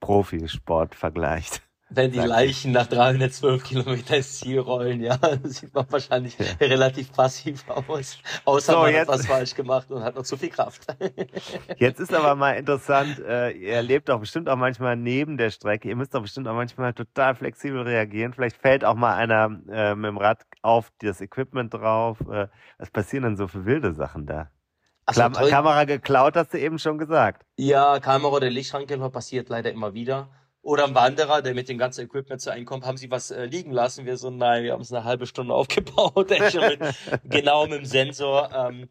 Profisport 0.00 0.94
vergleicht 0.94 1.62
wenn 1.94 2.10
die 2.10 2.18
Leichen 2.18 2.72
nach 2.72 2.86
312 2.86 3.62
Kilometer 3.62 4.16
ins 4.16 4.38
Ziel 4.40 4.60
rollen, 4.60 5.00
ja, 5.00 5.18
sieht 5.44 5.74
man 5.74 5.86
wahrscheinlich 5.90 6.36
ja. 6.38 6.46
relativ 6.60 7.12
passiv 7.12 7.64
aus. 7.68 8.18
Außer 8.44 8.72
so, 8.72 8.78
man 8.78 8.94
hat 8.94 9.08
was 9.08 9.26
falsch 9.26 9.54
gemacht 9.54 9.90
und 9.90 10.02
hat 10.02 10.14
noch 10.14 10.22
zu 10.22 10.36
viel 10.36 10.50
Kraft. 10.50 10.86
Jetzt 11.76 12.00
ist 12.00 12.14
aber 12.14 12.34
mal 12.34 12.52
interessant, 12.52 13.18
äh, 13.20 13.50
ihr 13.50 13.82
lebt 13.82 14.08
doch 14.08 14.20
bestimmt 14.20 14.48
auch 14.48 14.56
manchmal 14.56 14.96
neben 14.96 15.36
der 15.36 15.50
Strecke. 15.50 15.88
Ihr 15.88 15.96
müsst 15.96 16.14
doch 16.14 16.22
bestimmt 16.22 16.48
auch 16.48 16.54
manchmal 16.54 16.92
total 16.94 17.34
flexibel 17.34 17.82
reagieren. 17.82 18.32
Vielleicht 18.32 18.56
fällt 18.56 18.84
auch 18.84 18.94
mal 18.94 19.14
einer 19.14 19.60
äh, 19.70 19.94
mit 19.94 20.08
dem 20.08 20.18
Rad 20.18 20.42
auf 20.62 20.90
das 21.00 21.20
Equipment 21.20 21.74
drauf. 21.74 22.18
Äh, 22.30 22.48
was 22.78 22.90
passieren 22.90 23.24
denn 23.24 23.36
so 23.36 23.48
für 23.48 23.64
wilde 23.64 23.92
Sachen 23.92 24.26
da? 24.26 24.50
So, 25.10 25.28
Kamera 25.28 25.84
geklaut, 25.84 26.36
hast 26.36 26.54
du 26.54 26.58
eben 26.58 26.78
schon 26.78 26.96
gesagt. 26.96 27.44
Ja, 27.56 27.98
Kamera 27.98 28.36
oder 28.36 28.50
Lichtschranke 28.50 28.96
passiert 29.10 29.48
leider 29.48 29.70
immer 29.72 29.94
wieder. 29.94 30.28
Oder 30.62 30.84
ein 30.84 30.94
Wanderer, 30.94 31.42
der 31.42 31.54
mit 31.54 31.68
dem 31.68 31.76
ganzen 31.76 32.04
Equipment 32.04 32.40
zu 32.40 32.50
einem 32.50 32.64
kommt, 32.64 32.86
haben 32.86 32.96
sie 32.96 33.10
was 33.10 33.32
äh, 33.32 33.46
liegen 33.46 33.72
lassen? 33.72 34.06
Wir 34.06 34.16
so, 34.16 34.30
nein, 34.30 34.62
wir 34.62 34.72
haben 34.72 34.82
es 34.82 34.92
eine 34.92 35.04
halbe 35.04 35.26
Stunde 35.26 35.54
aufgebaut, 35.54 36.30
mit, 36.30 36.80
genau 37.24 37.66
mit 37.66 37.80
dem 37.80 37.84
Sensor. 37.84 38.50
Ähm, 38.54 38.88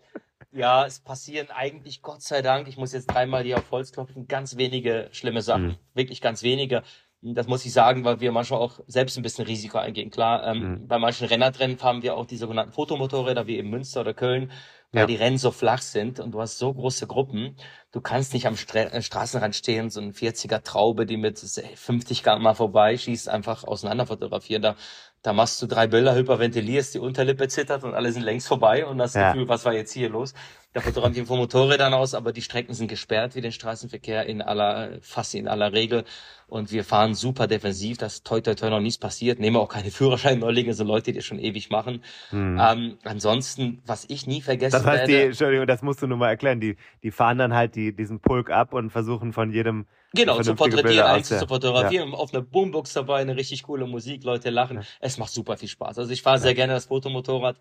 ja, 0.52 0.86
es 0.86 1.00
passieren 1.00 1.50
eigentlich, 1.50 2.02
Gott 2.02 2.22
sei 2.22 2.42
Dank, 2.42 2.68
ich 2.68 2.76
muss 2.78 2.92
jetzt 2.92 3.08
dreimal 3.08 3.44
hier 3.44 3.58
auf 3.58 3.72
Holz 3.72 3.94
klopfen, 3.94 4.28
ganz 4.28 4.58
wenige 4.58 5.08
schlimme 5.14 5.42
Sachen. 5.42 5.68
Mhm. 5.68 5.76
Wirklich 5.94 6.20
ganz 6.20 6.44
wenige. 6.44 6.84
Das 7.24 7.48
muss 7.48 7.66
ich 7.66 7.74
sagen, 7.74 8.04
weil 8.04 8.20
wir 8.20 8.32
manchmal 8.32 8.60
auch 8.60 8.80
selbst 8.88 9.16
ein 9.18 9.22
bisschen 9.22 9.46
Risiko 9.46 9.78
eingehen. 9.78 10.10
Klar, 10.10 10.46
ähm, 10.48 10.60
mhm. 10.60 10.88
bei 10.88 10.98
manchen 10.98 11.28
Rennradrennen 11.28 11.78
fahren 11.78 12.02
wir 12.02 12.18
auch 12.18 12.26
die 12.26 12.38
sogenannten 12.38 12.74
Fotomotorräder, 12.74 13.46
wie 13.46 13.60
in 13.60 13.70
Münster 13.70 14.02
oder 14.02 14.14
Köln 14.14 14.52
weil 14.92 15.02
ja. 15.02 15.08
die 15.08 15.16
Rennen 15.16 15.38
so 15.38 15.52
flach 15.52 15.82
sind 15.82 16.20
und 16.20 16.32
du 16.32 16.42
hast 16.42 16.58
so 16.58 16.74
große 16.74 17.08
Gruppen. 17.08 17.56
Du 17.92 18.02
kannst 18.02 18.34
nicht 18.34 18.46
am 18.46 18.58
Stra 18.58 18.80
äh, 18.80 19.02
Straßenrand 19.02 19.56
stehen, 19.56 19.90
so 19.90 20.02
ein 20.02 20.14
40er 20.14 20.64
Traube, 20.64 21.06
die 21.06 21.18
mit 21.18 21.40
50 21.40 22.24
km 22.24 22.54
vorbei 22.56 22.98
schießt, 22.98 23.30
einfach 23.30 23.64
auseinander 23.64 24.06
fotografieren. 24.06 24.62
Da, 24.62 24.76
da 25.22 25.34
machst 25.34 25.62
du 25.62 25.68
drei 25.68 25.88
Bilder, 25.88 26.16
hyperventilierst, 26.16 26.94
die 26.94 27.00
Unterlippe 27.00 27.48
zittert 27.48 27.84
und 27.84 27.94
alle 27.94 28.12
sind 28.12 28.24
längst 28.24 28.48
vorbei 28.48 28.86
und 28.86 28.98
das 28.98 29.14
ja. 29.14 29.32
Gefühl, 29.32 29.48
was 29.48 29.64
war 29.64 29.74
jetzt 29.74 29.94
hier 29.94 30.10
los? 30.10 30.34
Da 30.74 30.80
fotografieren 30.80 31.26
vom 31.26 31.38
Motorrädern 31.38 31.94
aus, 31.94 32.14
aber 32.14 32.32
die 32.32 32.42
Strecken 32.42 32.74
sind 32.74 32.88
gesperrt 32.88 33.36
wie 33.36 33.42
den 33.42 33.52
Straßenverkehr 33.52 34.26
in 34.26 34.42
aller, 34.42 35.00
fast 35.02 35.36
in 35.36 35.50
aller 35.50 35.74
Regel. 35.74 36.06
Und 36.48 36.72
wir 36.72 36.86
fahren 36.86 37.14
super 37.14 37.48
defensiv, 37.48 37.98
das 37.98 38.24
toi 38.24 38.40
toi 38.40 38.56
toi 38.56 38.70
noch 38.70 38.80
nichts 38.80 38.98
passiert. 38.98 39.40
Nehmen 39.40 39.58
auch 39.58 39.68
keine 39.68 39.92
Führerschein-Neulinge, 39.92 40.74
so 40.74 40.86
Leute, 40.86 41.12
die 41.12 41.18
das 41.18 41.26
schon 41.26 41.40
ewig 41.40 41.70
machen. 41.72 42.04
Hm. 42.30 42.58
Ähm, 42.62 42.98
ansonsten, 43.04 43.82
was 43.86 44.06
ich 44.08 44.28
nie 44.28 44.42
vergessen 44.42 44.72
das 44.72 44.86
heißt, 44.86 45.08
werde. 45.10 45.12
Die, 45.12 45.28
Entschuldigung, 45.28 45.68
das 45.68 45.82
musst 45.82 46.02
du 46.02 46.08
nur 46.08 46.18
mal 46.18 46.30
erklären. 46.30 46.62
Die, 46.62 46.78
die 47.04 47.12
fahren 47.12 47.38
dann 47.38 47.54
halt 47.54 47.76
die, 47.76 47.94
diesen 47.94 48.22
Pulk 48.22 48.50
ab 48.50 48.74
und 48.74 48.92
versuchen 48.92 49.34
von 49.34 49.52
jedem 49.52 49.88
Genau, 50.14 50.42
zu 50.42 50.56
porträtieren, 50.56 51.06
einzeln 51.06 51.40
zu 51.40 51.48
fotografieren, 51.48 52.12
ja. 52.12 52.18
auf 52.18 52.34
einer 52.34 52.44
Boombox 52.44 52.94
dabei, 52.94 53.22
eine 53.22 53.36
richtig 53.38 53.64
coole 53.64 53.88
Musik, 53.88 54.24
Leute 54.24 54.50
lachen. 54.50 54.78
Ja. 54.78 54.84
Es 55.00 55.18
macht 55.18 55.32
super 55.32 55.56
viel 55.56 55.70
Spaß. 55.70 56.00
Also 56.00 56.12
ich 56.12 56.22
fahre 56.22 56.40
sehr 56.40 56.54
gerne 56.54 56.74
das 56.74 56.86
Fotomotorrad 56.86 57.58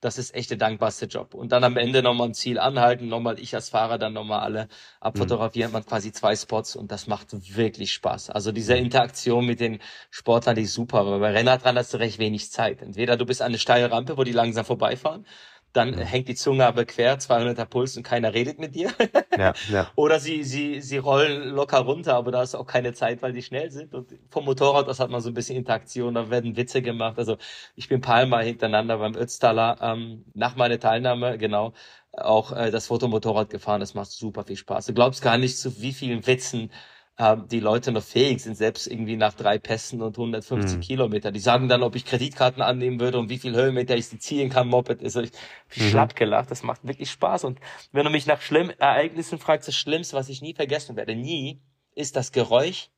das 0.00 0.18
ist 0.18 0.34
echt 0.34 0.50
der 0.50 0.58
dankbarste 0.58 1.06
Job. 1.06 1.34
Und 1.34 1.52
dann 1.52 1.64
am 1.64 1.76
Ende 1.76 2.02
nochmal 2.02 2.28
am 2.28 2.34
Ziel 2.34 2.58
anhalten, 2.58 3.08
nochmal 3.08 3.38
ich 3.38 3.54
als 3.54 3.70
Fahrer 3.70 3.98
dann 3.98 4.12
nochmal 4.12 4.40
alle 4.40 4.68
abfotografieren, 5.00 5.70
mhm. 5.70 5.74
man 5.74 5.86
quasi 5.86 6.12
zwei 6.12 6.36
Spots 6.36 6.76
und 6.76 6.92
das 6.92 7.06
macht 7.06 7.28
wirklich 7.56 7.92
Spaß. 7.92 8.30
Also 8.30 8.52
diese 8.52 8.74
mhm. 8.74 8.84
Interaktion 8.84 9.46
mit 9.46 9.60
den 9.60 9.80
Sportlern, 10.10 10.56
die 10.56 10.62
ist 10.62 10.74
super, 10.74 10.98
aber 10.98 11.18
bei 11.18 11.30
Rennradfahren 11.30 11.78
hast 11.78 11.94
du 11.94 11.98
recht 11.98 12.18
wenig 12.18 12.50
Zeit. 12.50 12.82
Entweder 12.82 13.16
du 13.16 13.24
bist 13.24 13.40
an 13.40 13.46
eine 13.46 13.58
steile 13.58 13.90
Rampe, 13.90 14.16
wo 14.18 14.24
die 14.24 14.32
langsam 14.32 14.64
vorbeifahren, 14.64 15.26
dann 15.72 15.90
mhm. 15.90 15.98
hängt 15.98 16.28
die 16.28 16.34
Zunge 16.34 16.66
aber 16.66 16.84
quer, 16.84 17.18
200er 17.18 17.66
Puls 17.66 17.96
und 17.96 18.02
keiner 18.02 18.32
redet 18.32 18.58
mit 18.58 18.74
dir. 18.74 18.90
ja, 19.38 19.52
ja. 19.70 19.90
Oder 19.94 20.20
sie, 20.20 20.42
sie, 20.42 20.80
sie 20.80 20.98
rollen 20.98 21.50
locker 21.50 21.80
runter, 21.80 22.14
aber 22.14 22.30
da 22.30 22.42
ist 22.42 22.54
auch 22.54 22.66
keine 22.66 22.92
Zeit, 22.94 23.22
weil 23.22 23.32
die 23.32 23.42
schnell 23.42 23.70
sind. 23.70 23.94
Und 23.94 24.14
vom 24.30 24.44
Motorrad 24.44 24.88
aus 24.88 25.00
hat 25.00 25.10
man 25.10 25.20
so 25.20 25.28
ein 25.28 25.34
bisschen 25.34 25.56
Interaktion, 25.56 26.14
da 26.14 26.30
werden 26.30 26.56
Witze 26.56 26.82
gemacht. 26.82 27.18
Also 27.18 27.36
ich 27.74 27.88
bin 27.88 27.98
ein 27.98 28.02
paar 28.02 28.26
Mal 28.26 28.44
hintereinander 28.44 28.98
beim 28.98 29.14
Ötztaler 29.14 29.78
ähm, 29.82 30.24
nach 30.34 30.56
meiner 30.56 30.80
Teilnahme, 30.80 31.38
genau, 31.38 31.72
auch 32.12 32.52
äh, 32.52 32.70
das 32.70 32.86
Fotomotorrad 32.86 33.50
gefahren. 33.50 33.80
Das 33.80 33.94
macht 33.94 34.10
super 34.10 34.44
viel 34.44 34.56
Spaß. 34.56 34.86
Du 34.86 34.94
glaubst 34.94 35.22
gar 35.22 35.38
nicht, 35.38 35.58
zu 35.58 35.80
wie 35.82 35.92
vielen 35.92 36.26
Witzen 36.26 36.70
äh, 37.16 37.36
die 37.50 37.60
Leute 37.60 37.92
noch 37.92 38.02
fähig 38.02 38.42
sind, 38.42 38.56
selbst 38.56 38.86
irgendwie 38.86 39.16
nach 39.16 39.34
drei 39.34 39.58
Pässen 39.58 40.02
und 40.02 40.16
150 40.16 40.76
mhm. 40.76 40.80
Kilometer. 40.80 41.32
Die 41.32 41.40
sagen 41.40 41.68
dann, 41.68 41.82
ob 41.82 41.96
ich 41.96 42.04
Kreditkarten 42.04 42.62
annehmen 42.62 43.00
würde 43.00 43.18
und 43.18 43.30
wie 43.30 43.38
viel 43.38 43.54
Höhenmeter 43.54 43.96
ich 43.96 44.06
sie 44.06 44.18
ziehen 44.18 44.50
kann, 44.50 44.68
Moped. 44.68 45.02
Also 45.02 45.22
ich 45.22 45.32
mhm. 45.76 45.88
schlapp 45.88 46.16
gelacht. 46.16 46.50
Das 46.50 46.62
macht 46.62 46.86
wirklich 46.86 47.10
Spaß. 47.10 47.44
Und 47.44 47.58
wenn 47.92 48.04
du 48.04 48.10
mich 48.10 48.26
nach 48.26 48.40
schlimmen 48.40 48.78
Ereignissen 48.78 49.38
fragst, 49.38 49.68
das 49.68 49.76
Schlimmste, 49.76 50.16
was 50.16 50.28
ich 50.28 50.42
nie 50.42 50.54
vergessen 50.54 50.96
werde, 50.96 51.14
nie, 51.14 51.60
ist 51.94 52.16
das 52.16 52.32
Geräusch, 52.32 52.90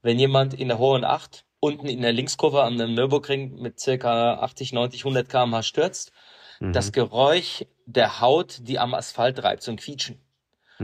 wenn 0.00 0.18
jemand 0.18 0.54
in 0.54 0.68
der 0.68 0.78
hohen 0.78 1.04
Acht 1.04 1.44
unten 1.60 1.86
in 1.86 2.02
der 2.02 2.12
Linkskurve 2.12 2.62
an 2.62 2.80
einem 2.80 2.94
Nürburgring 2.94 3.60
mit 3.60 3.78
circa 3.78 4.34
80, 4.40 4.72
90, 4.72 5.02
100 5.02 5.28
km/h 5.28 5.62
stürzt. 5.62 6.12
Mhm. 6.58 6.72
Das 6.72 6.90
Geräusch 6.90 7.64
der 7.84 8.20
Haut, 8.20 8.60
die 8.62 8.78
am 8.78 8.94
Asphalt 8.94 9.42
reibt, 9.42 9.62
so 9.62 9.70
ein 9.70 9.76
Quietschen 9.76 10.18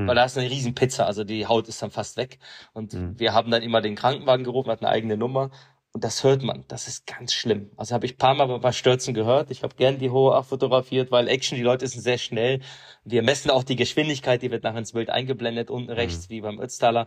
mhm. 0.02 0.08
weil 0.08 0.14
da 0.14 0.24
ist 0.24 0.38
eine 0.38 0.50
riesen 0.50 0.74
Pizza, 0.74 1.06
also 1.06 1.24
die 1.24 1.46
Haut 1.46 1.68
ist 1.68 1.82
dann 1.82 1.90
fast 1.90 2.16
weg. 2.16 2.38
Und 2.72 2.92
mhm. 2.92 3.18
wir 3.18 3.32
haben 3.34 3.50
dann 3.50 3.62
immer 3.62 3.80
den 3.80 3.94
Krankenwagen 3.94 4.44
gerufen, 4.44 4.70
hat 4.70 4.80
eine 4.82 4.90
eigene 4.90 5.16
Nummer. 5.16 5.50
Und 5.92 6.04
das 6.04 6.22
hört 6.22 6.42
man. 6.42 6.64
Das 6.68 6.86
ist 6.86 7.06
ganz 7.06 7.32
schlimm. 7.32 7.70
Also 7.76 7.94
habe 7.94 8.06
ich 8.06 8.18
paar 8.18 8.34
Mal 8.34 8.46
bei 8.58 8.72
Stürzen 8.72 9.14
gehört. 9.14 9.50
Ich 9.50 9.62
habe 9.62 9.74
gern 9.74 9.98
die 9.98 10.10
hohe 10.10 10.42
fotografiert, 10.44 11.10
weil 11.10 11.28
Action, 11.28 11.56
die 11.56 11.64
Leute 11.64 11.86
sind 11.88 12.02
sehr 12.02 12.18
schnell. 12.18 12.60
Wir 13.04 13.22
messen 13.22 13.50
auch 13.50 13.64
die 13.64 13.76
Geschwindigkeit, 13.76 14.42
die 14.42 14.50
wird 14.50 14.64
nachher 14.64 14.78
ins 14.78 14.92
Bild 14.92 15.10
eingeblendet, 15.10 15.70
unten 15.70 15.90
rechts, 15.90 16.28
mhm. 16.28 16.34
wie 16.34 16.40
beim 16.42 16.60
Ötztaler. 16.60 17.06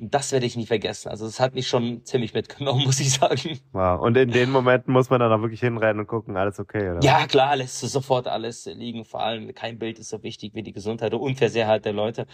Das 0.00 0.30
werde 0.30 0.46
ich 0.46 0.56
nie 0.56 0.66
vergessen. 0.66 1.08
Also 1.08 1.26
es 1.26 1.40
hat 1.40 1.54
mich 1.54 1.66
schon 1.66 2.04
ziemlich 2.04 2.32
mitgenommen, 2.32 2.82
muss 2.86 3.00
ich 3.00 3.12
sagen. 3.12 3.58
Wow. 3.72 4.00
Und 4.00 4.16
in 4.16 4.30
den 4.30 4.50
Momenten 4.50 4.92
muss 4.92 5.10
man 5.10 5.20
dann 5.20 5.32
auch 5.32 5.42
wirklich 5.42 5.60
hinrennen 5.60 6.00
und 6.00 6.06
gucken, 6.06 6.36
alles 6.36 6.60
okay, 6.60 6.90
oder? 6.90 7.00
Ja, 7.02 7.26
klar, 7.26 7.56
lässt 7.56 7.80
sofort 7.80 8.28
alles 8.28 8.66
liegen. 8.66 9.04
Vor 9.04 9.22
allem 9.22 9.52
kein 9.54 9.78
Bild 9.78 9.98
ist 9.98 10.10
so 10.10 10.22
wichtig 10.22 10.54
wie 10.54 10.62
die 10.62 10.72
Gesundheit 10.72 11.12
und 11.14 11.20
Unversehrtheit 11.20 11.84
der 11.84 11.92
Leute. 11.92 12.26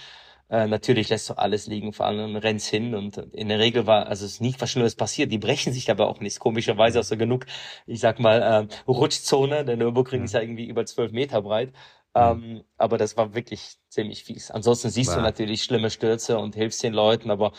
Äh, 0.51 0.67
natürlich 0.67 1.09
lässt 1.09 1.31
du 1.31 1.35
alles 1.39 1.67
liegen, 1.67 1.95
vor 1.95 2.07
allem 2.07 2.37
rennst 2.37 2.69
hin 2.69 2.95
und 2.95 3.17
in 3.17 3.49
der 3.49 3.59
Regel 3.59 3.87
war, 3.87 4.09
also 4.09 4.27
es 4.27 4.35
ist 4.35 4.41
nie 4.43 4.55
was 4.59 4.71
Schlimmes 4.71 4.95
passiert. 4.95 5.33
Die 5.33 5.39
brechen 5.39 5.73
sich 5.73 5.91
aber 5.91 6.07
auch 6.07 6.21
nicht. 6.21 6.39
Komischerweise 6.39 6.99
hast 6.99 7.11
du 7.11 7.17
genug, 7.17 7.47
ich 7.87 8.01
sag 8.01 8.21
mal, 8.21 8.43
äh, 8.43 8.91
Rutschzone. 8.91 9.65
Der 9.65 9.77
Nürburgring 9.77 10.21
ja. 10.21 10.25
ist 10.27 10.35
ja 10.35 10.41
irgendwie 10.41 10.67
über 10.67 10.85
zwölf 10.85 11.13
Meter 11.13 11.41
breit. 11.41 11.73
Ähm, 12.15 12.65
aber 12.77 12.97
das 12.97 13.17
war 13.17 13.35
wirklich 13.35 13.77
ziemlich 13.89 14.25
fies. 14.25 14.51
Ansonsten 14.51 14.91
siehst 14.91 15.11
ja. 15.11 15.17
du 15.17 15.23
natürlich 15.23 15.65
schlimme 15.65 15.91
Stürze 15.91 16.39
und 16.39 16.55
hilfst 16.55 16.83
den 16.83 16.95
Leuten, 16.95 17.31
aber 17.31 17.53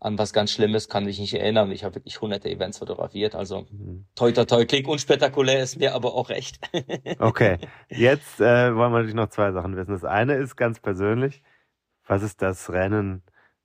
an 0.00 0.18
was 0.18 0.32
ganz 0.32 0.50
Schlimmes 0.50 0.88
kann 0.88 1.06
ich 1.08 1.18
nicht 1.20 1.32
erinnern. 1.32 1.70
Ich 1.70 1.84
habe 1.84 1.94
wirklich 1.94 2.20
hunderte 2.20 2.50
Events 2.50 2.78
fotografiert. 2.78 3.34
Also 3.34 3.66
mhm. 3.70 4.06
toi 4.14 4.32
toi 4.32 4.44
toi, 4.44 4.66
klingt 4.66 4.88
unspektakulär, 4.88 5.62
ist 5.62 5.78
mir 5.78 5.94
aber 5.94 6.14
auch 6.14 6.28
recht. 6.28 6.58
okay, 7.20 7.58
jetzt 7.88 8.40
äh, 8.40 8.74
wollen 8.74 8.92
wir 8.92 8.98
natürlich 8.98 9.14
noch 9.14 9.28
zwei 9.28 9.52
Sachen 9.52 9.76
wissen. 9.76 9.92
Das 9.92 10.04
eine 10.04 10.34
ist 10.34 10.56
ganz 10.56 10.80
persönlich. 10.80 11.42
Was 12.04 12.22
ist 12.22 12.42
das 12.42 12.70
Rennen, 12.70 13.22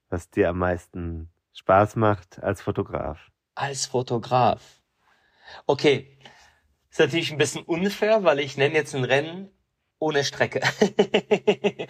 was 0.10 0.30
dir 0.30 0.50
am 0.50 0.60
meisten 0.60 1.30
Spaß 1.54 1.96
macht 1.96 2.42
als 2.42 2.62
Fotograf? 2.62 3.20
Als 3.56 3.88
Fotograf. 3.88 4.62
Okay. 5.66 6.20
Ist 6.90 7.00
natürlich 7.00 7.32
ein 7.32 7.38
bisschen 7.38 7.64
unfair, 7.64 8.24
weil 8.24 8.40
ich 8.40 8.58
nenne 8.58 8.76
jetzt 8.76 8.96
ein 8.96 9.04
Rennen, 9.04 9.50
ohne 10.00 10.24
Strecke. 10.24 10.62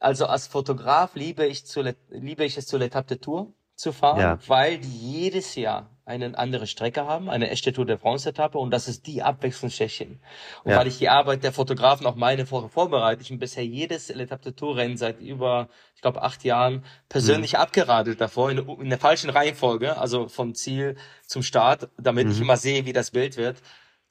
also 0.00 0.26
als 0.26 0.46
Fotograf 0.46 1.14
liebe 1.14 1.46
ich, 1.46 1.66
zu, 1.66 1.82
liebe 2.10 2.44
ich 2.44 2.56
es 2.56 2.66
zu 2.66 2.76
L'Etape 2.76 3.06
de 3.06 3.18
Tour 3.18 3.52
zu 3.74 3.92
fahren, 3.92 4.20
ja. 4.20 4.38
weil 4.46 4.78
die 4.78 5.22
jedes 5.22 5.54
Jahr 5.56 5.90
eine 6.06 6.36
andere 6.38 6.66
Strecke 6.66 7.06
haben, 7.06 7.30
eine 7.30 7.48
echte 7.50 7.72
Tour 7.72 7.86
de 7.86 7.96
France 7.96 8.28
Etappe 8.28 8.58
und 8.58 8.70
das 8.70 8.88
ist 8.88 9.06
die 9.06 9.22
Abwechslung 9.22 9.70
Tschechien. 9.70 10.20
Und 10.62 10.72
ja. 10.72 10.78
weil 10.78 10.86
ich 10.86 10.98
die 10.98 11.08
Arbeit 11.08 11.42
der 11.42 11.52
Fotografen 11.52 12.06
auch 12.06 12.14
meine 12.14 12.48
Woche 12.50 12.68
vorbereite, 12.68 13.22
ich 13.22 13.28
bin 13.28 13.38
bisher 13.38 13.64
jedes 13.64 14.14
L'Etape 14.14 14.42
de 14.42 14.52
Tour 14.52 14.76
Rennen 14.76 14.96
seit 14.96 15.20
über, 15.20 15.68
ich 15.94 16.02
glaube, 16.02 16.22
acht 16.22 16.44
Jahren 16.44 16.84
persönlich 17.08 17.54
mhm. 17.54 17.60
abgeradelt 17.60 18.20
davor, 18.20 18.50
in, 18.50 18.58
in, 18.58 18.90
der 18.90 18.98
falschen 18.98 19.30
Reihenfolge, 19.30 19.96
also 19.96 20.28
vom 20.28 20.54
Ziel 20.54 20.96
zum 21.26 21.42
Start, 21.42 21.88
damit 21.96 22.26
mhm. 22.26 22.32
ich 22.32 22.40
immer 22.40 22.58
sehe, 22.58 22.84
wie 22.84 22.92
das 22.92 23.10
Bild 23.10 23.36
wird. 23.36 23.62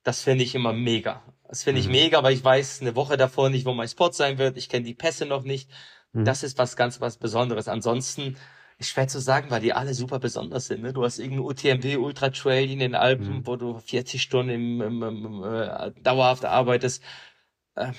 Das 0.03 0.21
finde 0.21 0.43
ich 0.43 0.55
immer 0.55 0.73
mega 0.73 1.21
Das 1.53 1.61
finde 1.61 1.81
ich 1.81 1.85
mhm. 1.85 1.91
mega, 1.91 2.23
weil 2.23 2.33
ich 2.33 2.43
weiß 2.43 2.81
eine 2.81 2.95
Woche 2.95 3.15
davor 3.15 3.51
nicht, 3.51 3.67
wo 3.67 3.75
mein 3.75 3.87
Spot 3.87 4.11
sein 4.11 4.39
wird. 4.39 4.57
Ich 4.57 4.69
kenne 4.69 4.85
die 4.85 4.95
Pässe 4.95 5.27
noch 5.27 5.43
nicht. 5.43 5.69
Mhm. 6.11 6.25
Das 6.25 6.41
ist 6.41 6.57
was 6.57 6.75
ganz 6.75 6.99
was 6.99 7.17
Besonderes. 7.17 7.67
Ansonsten 7.67 8.37
ist 8.79 8.89
schwer 8.89 9.07
zu 9.07 9.19
sagen, 9.19 9.51
weil 9.51 9.61
die 9.61 9.71
alle 9.71 9.93
super 9.93 10.17
besonders 10.17 10.65
sind. 10.65 10.81
Ne? 10.81 10.93
Du 10.93 11.03
hast 11.03 11.19
irgendeinen 11.19 11.45
UTMB 11.45 12.03
Ultra 12.03 12.31
Trail 12.31 12.71
in 12.71 12.79
den 12.79 12.95
Alpen, 12.95 13.37
mhm. 13.37 13.45
wo 13.45 13.55
du 13.55 13.77
40 13.77 14.19
Stunden 14.19 14.49
im, 14.49 14.81
im, 14.81 15.03
im, 15.03 15.25
im 15.27 15.43
äh, 15.43 15.91
dauerhaft 16.01 16.43
arbeitest. 16.43 17.03
Äh, 17.75 17.91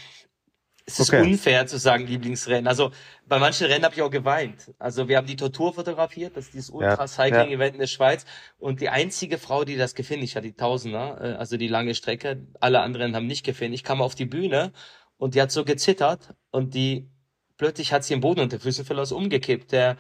es 0.87 1.01
ist 1.01 1.09
okay. 1.09 1.23
unfair 1.23 1.67
zu 1.67 1.79
sagen 1.79 2.07
Lieblingsrennen. 2.07 2.67
Also 2.67 2.91
bei 3.27 3.39
manchen 3.39 3.67
Rennen 3.67 3.85
habe 3.85 3.95
ich 3.95 4.03
auch 4.03 4.11
geweint. 4.11 4.75
Also 4.79 5.09
wir 5.09 5.17
haben 5.17 5.27
die 5.27 5.37
Tortur 5.37 5.73
fotografiert, 5.73 6.37
das 6.37 6.47
ist 6.47 6.55
dieses 6.55 6.71
Ultra-Cycling-Event 6.71 7.71
ja. 7.71 7.75
in 7.75 7.79
der 7.79 7.87
Schweiz. 7.87 8.27
Und 8.59 8.81
die 8.81 8.91
einzige 8.91 9.39
Frau, 9.39 9.65
die 9.65 9.77
das 9.77 9.95
gefinisht 9.95 10.37
hat, 10.37 10.45
die 10.45 10.53
Tausender, 10.53 11.19
äh, 11.21 11.37
also 11.37 11.57
die 11.57 11.69
lange 11.69 11.95
Strecke, 11.95 12.47
alle 12.61 12.81
anderen 12.81 13.17
haben 13.17 13.27
nicht 13.27 13.45
gefinisht, 13.47 13.85
kam 13.85 14.03
auf 14.03 14.15
die 14.15 14.27
Bühne 14.27 14.73
und 15.17 15.35
die 15.35 15.41
hat 15.41 15.51
so 15.51 15.65
gezittert 15.65 16.35
und 16.51 16.75
die 16.75 17.09
plötzlich 17.57 17.93
hat 17.93 18.05
sie 18.05 18.15
den 18.15 18.21
Boden 18.21 18.41
unter 18.41 18.61
Füßen 18.61 18.85
verlassen, 18.85 19.15
umgekippt. 19.15 19.73
Der 19.73 19.97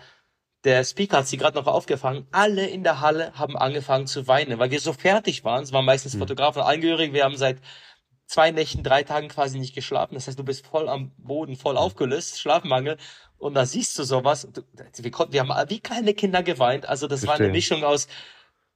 der 0.64 0.82
Speaker 0.82 1.18
hat 1.18 1.28
sie 1.28 1.36
gerade 1.36 1.58
noch 1.58 1.66
aufgefangen. 1.66 2.26
Alle 2.32 2.66
in 2.66 2.84
der 2.84 3.00
Halle 3.02 3.32
haben 3.34 3.56
angefangen 3.56 4.06
zu 4.06 4.26
weinen, 4.26 4.58
weil 4.58 4.70
wir 4.70 4.80
so 4.80 4.94
fertig 4.94 5.44
waren. 5.44 5.62
Es 5.62 5.72
waren 5.72 5.84
meistens 5.84 6.14
mhm. 6.14 6.20
Fotografen 6.20 6.62
und 6.62 6.68
Angehörige. 6.68 7.12
Wir 7.12 7.24
haben 7.24 7.36
seit 7.36 7.58
zwei 8.26 8.50
Nächten, 8.50 8.82
drei 8.82 9.02
Tagen 9.02 9.28
quasi 9.28 9.58
nicht 9.58 9.74
geschlafen. 9.74 10.14
Das 10.14 10.26
heißt, 10.28 10.38
du 10.38 10.44
bist 10.44 10.66
voll 10.66 10.88
am 10.88 11.12
Boden, 11.16 11.56
voll 11.56 11.76
aufgelöst, 11.76 12.40
Schlafmangel. 12.40 12.96
Und 13.38 13.54
da 13.54 13.66
siehst 13.66 13.98
du 13.98 14.04
sowas. 14.04 14.48
Wir, 14.96 15.10
konnten, 15.10 15.32
wir 15.32 15.46
haben 15.46 15.70
wie 15.70 15.80
kleine 15.80 16.14
Kinder 16.14 16.42
geweint. 16.42 16.86
Also 16.86 17.06
das 17.06 17.20
Verstehen. 17.20 17.38
war 17.38 17.44
eine 17.44 17.52
Mischung 17.52 17.84
aus 17.84 18.08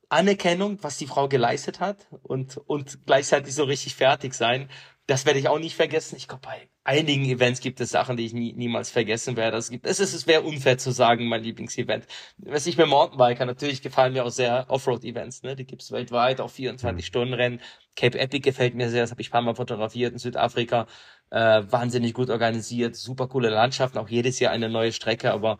Anerkennung, 0.08 0.78
was 0.82 0.98
die 0.98 1.06
Frau 1.06 1.28
geleistet 1.28 1.80
hat 1.80 2.06
und, 2.22 2.56
und 2.56 3.06
gleichzeitig 3.06 3.54
so 3.54 3.64
richtig 3.64 3.94
fertig 3.94 4.34
sein. 4.34 4.70
Das 5.06 5.26
werde 5.26 5.38
ich 5.38 5.48
auch 5.48 5.58
nicht 5.58 5.76
vergessen. 5.76 6.16
Ich 6.16 6.28
glaube, 6.28 6.42
bei 6.46 6.68
einigen 6.88 7.26
Events 7.26 7.60
gibt 7.60 7.80
es 7.82 7.90
Sachen, 7.90 8.16
die 8.16 8.24
ich 8.24 8.32
nie, 8.32 8.54
niemals 8.54 8.90
vergessen 8.90 9.36
werde. 9.36 9.58
Es 9.58 9.68
gibt, 9.68 9.86
es 9.86 10.00
ist, 10.00 10.14
es 10.14 10.26
wäre 10.26 10.40
unfair 10.40 10.78
zu 10.78 10.90
sagen, 10.90 11.28
mein 11.28 11.42
Lieblingsevent. 11.42 12.06
Was 12.38 12.66
ich 12.66 12.78
mir 12.78 12.86
Mountainbiker, 12.86 13.44
natürlich 13.44 13.82
gefallen 13.82 14.14
mir 14.14 14.24
auch 14.24 14.30
sehr 14.30 14.64
Offroad-Events, 14.70 15.42
ne? 15.42 15.54
Die 15.54 15.66
gibt's 15.66 15.92
weltweit, 15.92 16.40
auch 16.40 16.50
24-Stunden-Rennen. 16.50 17.60
Cape 17.94 18.18
Epic 18.18 18.40
gefällt 18.40 18.74
mir 18.74 18.88
sehr, 18.88 19.02
das 19.02 19.10
habe 19.10 19.20
ich 19.20 19.28
ein 19.28 19.32
paar 19.32 19.42
Mal 19.42 19.54
fotografiert 19.54 20.14
in 20.14 20.18
Südafrika. 20.18 20.86
Äh, 21.30 21.64
wahnsinnig 21.70 22.14
gut 22.14 22.30
organisiert, 22.30 22.96
super 22.96 23.28
coole 23.28 23.50
Landschaften, 23.50 23.98
auch 23.98 24.08
jedes 24.08 24.40
Jahr 24.40 24.52
eine 24.52 24.70
neue 24.70 24.92
Strecke, 24.92 25.30
aber 25.30 25.58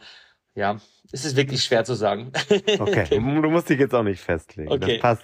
ja, 0.59 0.77
es 1.13 1.25
ist 1.25 1.37
wirklich 1.37 1.63
schwer 1.63 1.85
zu 1.85 1.95
sagen. 1.95 2.33
Okay, 2.81 3.07
du 3.11 3.51
musst 3.51 3.71
dich 3.71 3.79
jetzt 3.79 3.95
auch 3.95 4.03
nicht 4.03 4.21
festlegen. 4.21 4.71
Okay. 4.71 4.95
Das 4.95 5.01
passt, 5.01 5.23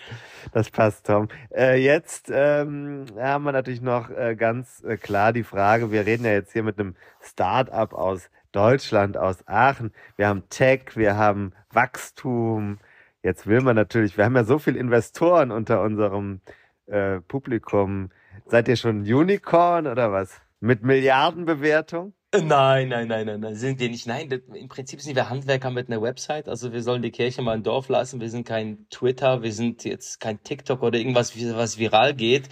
das 0.52 0.70
passt, 0.70 1.06
Tom. 1.06 1.28
Äh, 1.54 1.82
jetzt 1.82 2.30
ähm, 2.32 3.06
haben 3.18 3.44
wir 3.44 3.52
natürlich 3.52 3.82
noch 3.82 4.10
äh, 4.10 4.36
ganz 4.36 4.82
äh, 4.84 4.96
klar 4.96 5.32
die 5.32 5.42
Frage, 5.42 5.90
wir 5.90 6.06
reden 6.06 6.24
ja 6.24 6.32
jetzt 6.32 6.52
hier 6.52 6.62
mit 6.62 6.78
einem 6.78 6.94
Start-up 7.20 7.92
aus 7.92 8.30
Deutschland, 8.52 9.16
aus 9.16 9.46
Aachen. 9.46 9.92
Wir 10.16 10.28
haben 10.28 10.48
Tech, 10.48 10.94
wir 10.94 11.16
haben 11.16 11.52
Wachstum. 11.70 12.78
Jetzt 13.22 13.46
will 13.48 13.60
man 13.60 13.74
natürlich, 13.74 14.16
wir 14.16 14.24
haben 14.24 14.36
ja 14.36 14.44
so 14.44 14.60
viele 14.60 14.78
Investoren 14.78 15.50
unter 15.50 15.82
unserem 15.82 16.40
äh, 16.86 17.20
Publikum. 17.20 18.10
Seid 18.46 18.68
ihr 18.68 18.76
schon 18.76 19.00
Unicorn 19.00 19.88
oder 19.88 20.12
was? 20.12 20.40
Mit 20.60 20.84
Milliardenbewertung? 20.84 22.14
Nein, 22.42 22.88
nein, 22.88 23.06
nein, 23.06 23.26
nein, 23.26 23.40
nein, 23.40 23.54
sind 23.54 23.78
wir 23.78 23.88
nicht. 23.88 24.08
Nein, 24.08 24.28
im 24.54 24.68
Prinzip 24.68 25.00
sind 25.00 25.14
wir 25.14 25.30
Handwerker 25.30 25.70
mit 25.70 25.88
einer 25.88 26.02
Website. 26.02 26.48
Also 26.48 26.72
wir 26.72 26.82
sollen 26.82 27.00
die 27.00 27.12
Kirche 27.12 27.42
mal 27.42 27.54
im 27.54 27.62
Dorf 27.62 27.88
lassen. 27.88 28.20
Wir 28.20 28.28
sind 28.28 28.44
kein 28.44 28.88
Twitter, 28.90 29.42
wir 29.42 29.52
sind 29.52 29.84
jetzt 29.84 30.18
kein 30.18 30.42
TikTok 30.42 30.82
oder 30.82 30.98
irgendwas, 30.98 31.32
was 31.54 31.78
viral 31.78 32.12
geht. 32.14 32.48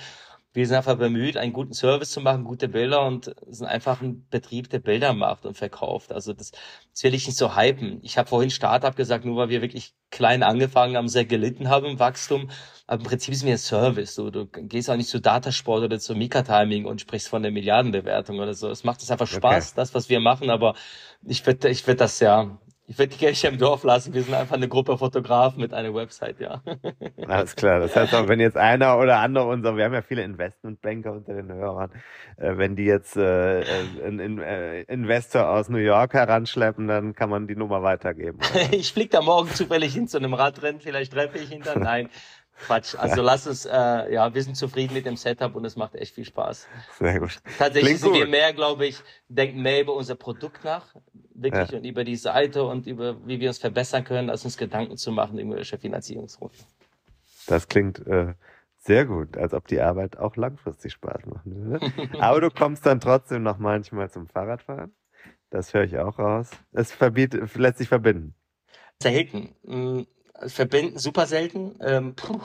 Wir 0.54 0.66
sind 0.66 0.76
einfach 0.76 0.96
bemüht, 0.96 1.38
einen 1.38 1.54
guten 1.54 1.72
Service 1.72 2.10
zu 2.10 2.20
machen, 2.20 2.44
gute 2.44 2.68
Bilder 2.68 3.06
und 3.06 3.34
sind 3.48 3.66
einfach 3.66 4.02
ein 4.02 4.26
Betrieb, 4.28 4.68
der 4.68 4.80
Bilder 4.80 5.14
macht 5.14 5.46
und 5.46 5.56
verkauft. 5.56 6.12
Also 6.12 6.34
das, 6.34 6.50
das 6.50 7.02
will 7.02 7.14
ich 7.14 7.26
nicht 7.26 7.38
so 7.38 7.56
hypen. 7.56 8.00
Ich 8.02 8.18
habe 8.18 8.28
vorhin 8.28 8.50
Startup 8.50 8.94
gesagt, 8.94 9.24
nur 9.24 9.36
weil 9.36 9.48
wir 9.48 9.62
wirklich 9.62 9.94
klein 10.10 10.42
angefangen 10.42 10.96
haben, 10.96 11.08
sehr 11.08 11.24
gelitten 11.24 11.70
haben 11.70 11.86
im 11.86 11.98
Wachstum. 11.98 12.50
Aber 12.86 13.00
im 13.00 13.08
Prinzip 13.08 13.32
ist 13.32 13.44
mir 13.44 13.52
ein 13.52 13.58
Service. 13.58 14.14
Du, 14.16 14.30
du 14.30 14.46
gehst 14.46 14.90
auch 14.90 14.96
nicht 14.96 15.08
zu 15.08 15.20
Datasport 15.20 15.84
oder 15.84 15.98
zu 15.98 16.14
Mika-Timing 16.14 16.84
und 16.84 17.00
sprichst 17.00 17.28
von 17.28 17.42
der 17.42 17.50
Milliardenbewertung 17.50 18.38
oder 18.38 18.52
so. 18.52 18.68
Es 18.68 18.84
macht 18.84 19.00
uns 19.00 19.10
einfach 19.10 19.26
Spaß, 19.26 19.68
okay. 19.68 19.76
das, 19.76 19.94
was 19.94 20.10
wir 20.10 20.20
machen. 20.20 20.50
Aber 20.50 20.74
ich 21.24 21.46
würde 21.46 21.70
ich 21.70 21.86
würd 21.86 22.00
das 22.00 22.20
ja 22.20 22.58
ich 22.92 22.98
würde 22.98 23.08
die 23.08 23.16
Kirche 23.16 23.48
im 23.48 23.56
Dorf 23.56 23.84
lassen. 23.84 24.12
Wir 24.12 24.22
sind 24.22 24.34
einfach 24.34 24.56
eine 24.56 24.68
Gruppe 24.68 24.98
Fotografen 24.98 25.62
mit 25.62 25.72
einer 25.72 25.94
Website, 25.94 26.38
ja. 26.40 26.62
Alles 27.26 27.56
klar. 27.56 27.80
Das 27.80 27.96
heißt 27.96 28.14
auch, 28.14 28.28
wenn 28.28 28.38
jetzt 28.38 28.58
einer 28.58 28.98
oder 28.98 29.18
andere 29.20 29.46
unser, 29.46 29.78
wir 29.78 29.86
haben 29.86 29.94
ja 29.94 30.02
viele 30.02 30.22
Investmentbanker 30.22 31.12
unter 31.12 31.32
den 31.32 31.50
Hörern, 31.50 31.90
äh, 32.36 32.58
wenn 32.58 32.76
die 32.76 32.84
jetzt 32.84 33.16
äh, 33.16 33.64
einen 34.04 34.40
äh, 34.40 34.82
Investor 34.82 35.48
aus 35.48 35.70
New 35.70 35.78
York 35.78 36.12
heranschleppen, 36.12 36.86
dann 36.86 37.14
kann 37.14 37.30
man 37.30 37.46
die 37.46 37.56
Nummer 37.56 37.82
weitergeben. 37.82 38.40
ich 38.70 38.92
fliege 38.92 39.08
da 39.08 39.22
morgen 39.22 39.48
zufällig 39.48 39.94
hin 39.94 40.06
zu 40.06 40.18
einem 40.18 40.34
Radrennen, 40.34 40.82
vielleicht 40.82 41.14
treffe 41.14 41.38
ich 41.38 41.50
ihn 41.50 41.62
dann. 41.62 41.80
Nein. 41.80 42.10
Quatsch. 42.66 42.94
Also 42.94 43.22
lass 43.22 43.46
uns, 43.46 43.64
äh, 43.64 44.12
ja, 44.12 44.32
wir 44.34 44.42
sind 44.42 44.56
zufrieden 44.56 44.94
mit 44.94 45.06
dem 45.06 45.16
Setup 45.16 45.54
und 45.56 45.64
es 45.64 45.76
macht 45.76 45.94
echt 45.94 46.14
viel 46.14 46.24
Spaß. 46.24 46.68
Sehr 46.98 47.18
gut. 47.18 47.38
Tatsächlich 47.58 47.84
Klingt 47.84 48.00
sind 48.00 48.10
gut. 48.10 48.20
wir 48.20 48.26
mehr, 48.26 48.52
glaube 48.52 48.86
ich, 48.86 48.98
denken 49.28 49.62
mehr 49.62 49.80
über 49.80 49.94
unser 49.94 50.14
Produkt 50.14 50.62
nach, 50.62 50.94
wirklich, 51.34 51.70
ja. 51.70 51.78
und 51.78 51.84
über 51.84 52.04
die 52.04 52.16
Seite 52.16 52.64
und 52.64 52.86
über, 52.86 53.16
wie 53.26 53.40
wir 53.40 53.48
uns 53.48 53.58
verbessern 53.58 54.04
können, 54.04 54.30
als 54.30 54.44
uns 54.44 54.56
Gedanken 54.56 54.96
zu 54.96 55.12
machen 55.12 55.34
über 55.34 55.40
irgendwelche 55.40 55.78
Finanzierungsrunden. 55.78 56.58
Das 57.46 57.68
klingt 57.68 58.06
äh, 58.06 58.34
sehr 58.78 59.04
gut, 59.04 59.36
als 59.36 59.54
ob 59.54 59.68
die 59.68 59.80
Arbeit 59.80 60.18
auch 60.18 60.36
langfristig 60.36 60.92
Spaß 60.92 61.26
machen 61.26 61.70
würde. 61.70 61.92
Aber 62.20 62.40
du 62.40 62.50
kommst 62.50 62.84
dann 62.86 63.00
trotzdem 63.00 63.42
noch 63.42 63.58
manchmal 63.58 64.10
zum 64.10 64.26
Fahrradfahren. 64.28 64.92
Das 65.50 65.74
höre 65.74 65.84
ich 65.84 65.98
auch 65.98 66.18
raus. 66.18 66.50
Es 66.72 66.92
verbietet, 66.92 67.54
lässt 67.56 67.78
sich 67.78 67.88
verbinden. 67.88 68.34
Selten. 69.02 69.54
Hm, 69.64 70.06
verbinden 70.46 70.98
super 70.98 71.26
selten. 71.26 71.78
Ähm, 71.80 72.14
puh. 72.14 72.40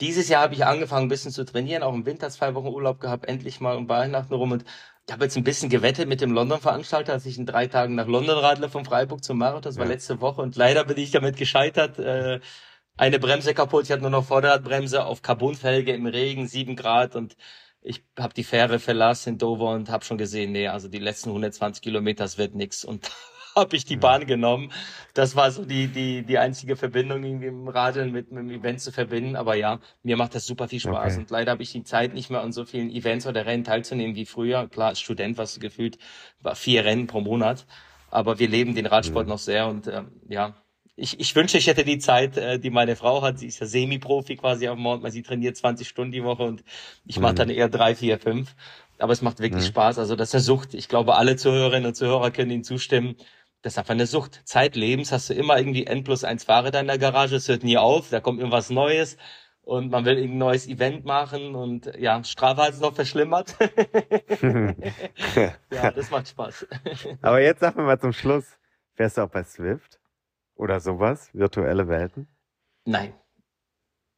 Dieses 0.00 0.28
Jahr 0.28 0.42
habe 0.42 0.54
ich 0.54 0.64
angefangen, 0.64 1.06
ein 1.06 1.08
bisschen 1.10 1.30
zu 1.30 1.44
trainieren, 1.44 1.82
auch 1.82 1.94
im 1.94 2.06
Winter 2.06 2.30
zwei 2.30 2.54
Wochen 2.54 2.68
Urlaub 2.68 3.00
gehabt, 3.00 3.26
endlich 3.26 3.60
mal 3.60 3.76
um 3.76 3.88
Weihnachten 3.88 4.34
rum 4.34 4.52
und 4.52 4.64
ich 5.06 5.12
habe 5.12 5.24
jetzt 5.24 5.36
ein 5.36 5.44
bisschen 5.44 5.68
gewettet 5.68 6.08
mit 6.08 6.20
dem 6.20 6.32
London-Veranstalter, 6.32 7.12
dass 7.12 7.26
ich 7.26 7.38
in 7.38 7.46
drei 7.46 7.68
Tagen 7.68 7.94
nach 7.94 8.08
London 8.08 8.38
radle 8.38 8.68
von 8.68 8.84
Freiburg 8.84 9.22
zum 9.22 9.38
Marathon. 9.38 9.62
Das 9.62 9.76
war 9.76 9.84
ja. 9.84 9.92
letzte 9.92 10.20
Woche 10.20 10.42
und 10.42 10.56
leider 10.56 10.84
bin 10.84 10.98
ich 10.98 11.12
damit 11.12 11.36
gescheitert. 11.36 11.98
Äh, 12.00 12.40
eine 12.96 13.18
Bremse 13.20 13.54
kaputt, 13.54 13.84
ich 13.84 13.92
hatte 13.92 14.02
nur 14.02 14.10
noch 14.10 14.24
Vorderradbremse 14.24 15.04
auf 15.04 15.22
Carbonfelge 15.22 15.92
im 15.92 16.06
Regen, 16.06 16.48
sieben 16.48 16.74
Grad 16.76 17.14
und 17.14 17.36
ich 17.82 18.04
habe 18.18 18.34
die 18.34 18.42
Fähre 18.42 18.80
verlassen 18.80 19.34
in 19.34 19.38
Dover 19.38 19.70
und 19.70 19.90
habe 19.90 20.04
schon 20.04 20.18
gesehen, 20.18 20.52
nee, 20.52 20.66
also 20.66 20.88
die 20.88 20.98
letzten 20.98 21.28
120 21.30 21.82
Kilometer, 21.82 22.24
das 22.24 22.36
wird 22.38 22.54
nix 22.56 22.84
und 22.84 23.08
habe 23.56 23.74
ich 23.74 23.84
die 23.84 23.96
Bahn 23.96 24.26
genommen. 24.26 24.70
Das 25.14 25.34
war 25.34 25.50
so 25.50 25.64
die, 25.64 25.88
die, 25.88 26.22
die 26.22 26.38
einzige 26.38 26.76
Verbindung 26.76 27.24
irgendwie 27.24 27.46
im 27.46 27.68
Radeln 27.68 28.12
mit, 28.12 28.30
mit 28.30 28.44
dem 28.44 28.50
Event 28.50 28.80
zu 28.80 28.92
verbinden. 28.92 29.34
Aber 29.34 29.54
ja, 29.54 29.80
mir 30.02 30.16
macht 30.16 30.34
das 30.34 30.46
super 30.46 30.68
viel 30.68 30.80
Spaß. 30.80 31.14
Okay. 31.14 31.22
Und 31.22 31.30
leider 31.30 31.52
habe 31.52 31.62
ich 31.62 31.72
die 31.72 31.82
Zeit 31.82 32.14
nicht 32.14 32.30
mehr 32.30 32.42
an 32.42 32.52
so 32.52 32.64
vielen 32.64 32.90
Events 32.90 33.26
oder 33.26 33.46
Rennen 33.46 33.64
teilzunehmen 33.64 34.14
wie 34.14 34.26
früher. 34.26 34.68
Klar, 34.68 34.88
als 34.88 35.00
Student 35.00 35.38
was 35.38 35.58
gefühlt, 35.58 35.98
war 36.42 36.54
vier 36.54 36.84
Rennen 36.84 37.06
pro 37.06 37.20
Monat. 37.20 37.66
Aber 38.10 38.38
wir 38.38 38.48
leben 38.48 38.74
den 38.74 38.86
Radsport 38.86 39.26
mhm. 39.26 39.30
noch 39.30 39.38
sehr 39.38 39.66
und 39.66 39.88
ähm, 39.88 40.12
ja, 40.28 40.54
ich, 40.98 41.20
ich 41.20 41.36
wünsche, 41.36 41.58
ich 41.58 41.66
hätte 41.66 41.84
die 41.84 41.98
Zeit, 41.98 42.38
äh, 42.38 42.58
die 42.58 42.70
meine 42.70 42.96
Frau 42.96 43.20
hat. 43.20 43.38
Sie 43.38 43.46
ist 43.46 43.60
ja 43.60 43.66
Semi-Profi 43.66 44.36
quasi 44.36 44.66
auf 44.68 44.76
dem 44.76 44.82
Mountain. 44.82 45.12
Sie 45.12 45.22
trainiert 45.22 45.56
20 45.56 45.86
Stunden 45.86 46.12
die 46.12 46.24
Woche 46.24 46.44
und 46.44 46.64
ich 47.04 47.20
mache 47.20 47.32
mhm. 47.32 47.36
dann 47.36 47.50
eher 47.50 47.68
drei, 47.68 47.94
vier, 47.94 48.18
fünf. 48.18 48.54
Aber 48.98 49.12
es 49.12 49.20
macht 49.20 49.40
wirklich 49.40 49.64
mhm. 49.64 49.68
Spaß. 49.68 49.98
Also 49.98 50.16
das 50.16 50.28
ist 50.28 50.34
eine 50.36 50.42
Sucht. 50.42 50.72
Ich 50.72 50.88
glaube, 50.88 51.16
alle 51.16 51.36
Zuhörerinnen 51.36 51.86
und 51.86 51.94
Zuhörer 51.94 52.30
können 52.30 52.50
Ihnen 52.50 52.64
zustimmen 52.64 53.16
das 53.62 53.74
ist 53.74 53.78
einfach 53.78 53.94
eine 53.94 54.06
Sucht. 54.06 54.42
Zeitlebens 54.44 55.12
hast 55.12 55.30
du 55.30 55.34
immer 55.34 55.58
irgendwie 55.58 55.86
N 55.86 56.04
plus 56.04 56.24
eins 56.24 56.44
Fahrräder 56.44 56.80
in 56.80 56.86
der 56.86 56.98
Garage, 56.98 57.36
es 57.36 57.48
hört 57.48 57.64
nie 57.64 57.78
auf, 57.78 58.10
da 58.10 58.20
kommt 58.20 58.38
irgendwas 58.38 58.70
Neues 58.70 59.16
und 59.62 59.90
man 59.90 60.04
will 60.04 60.16
irgendein 60.16 60.38
neues 60.38 60.68
Event 60.68 61.04
machen 61.04 61.56
und 61.56 61.92
ja, 61.98 62.22
Strafe 62.22 62.62
hat 62.62 62.74
es 62.74 62.80
noch 62.80 62.94
verschlimmert. 62.94 63.56
ja, 65.72 65.90
das 65.90 66.10
macht 66.10 66.28
Spaß. 66.28 66.66
Aber 67.22 67.40
jetzt 67.40 67.60
sag 67.60 67.76
mir 67.76 67.82
mal 67.82 67.98
zum 67.98 68.12
Schluss, 68.12 68.58
wärst 68.94 69.18
du 69.18 69.22
auch 69.22 69.30
bei 69.30 69.42
Swift 69.42 70.00
oder 70.54 70.78
sowas, 70.78 71.30
virtuelle 71.32 71.88
Welten? 71.88 72.28
Nein. 72.84 73.12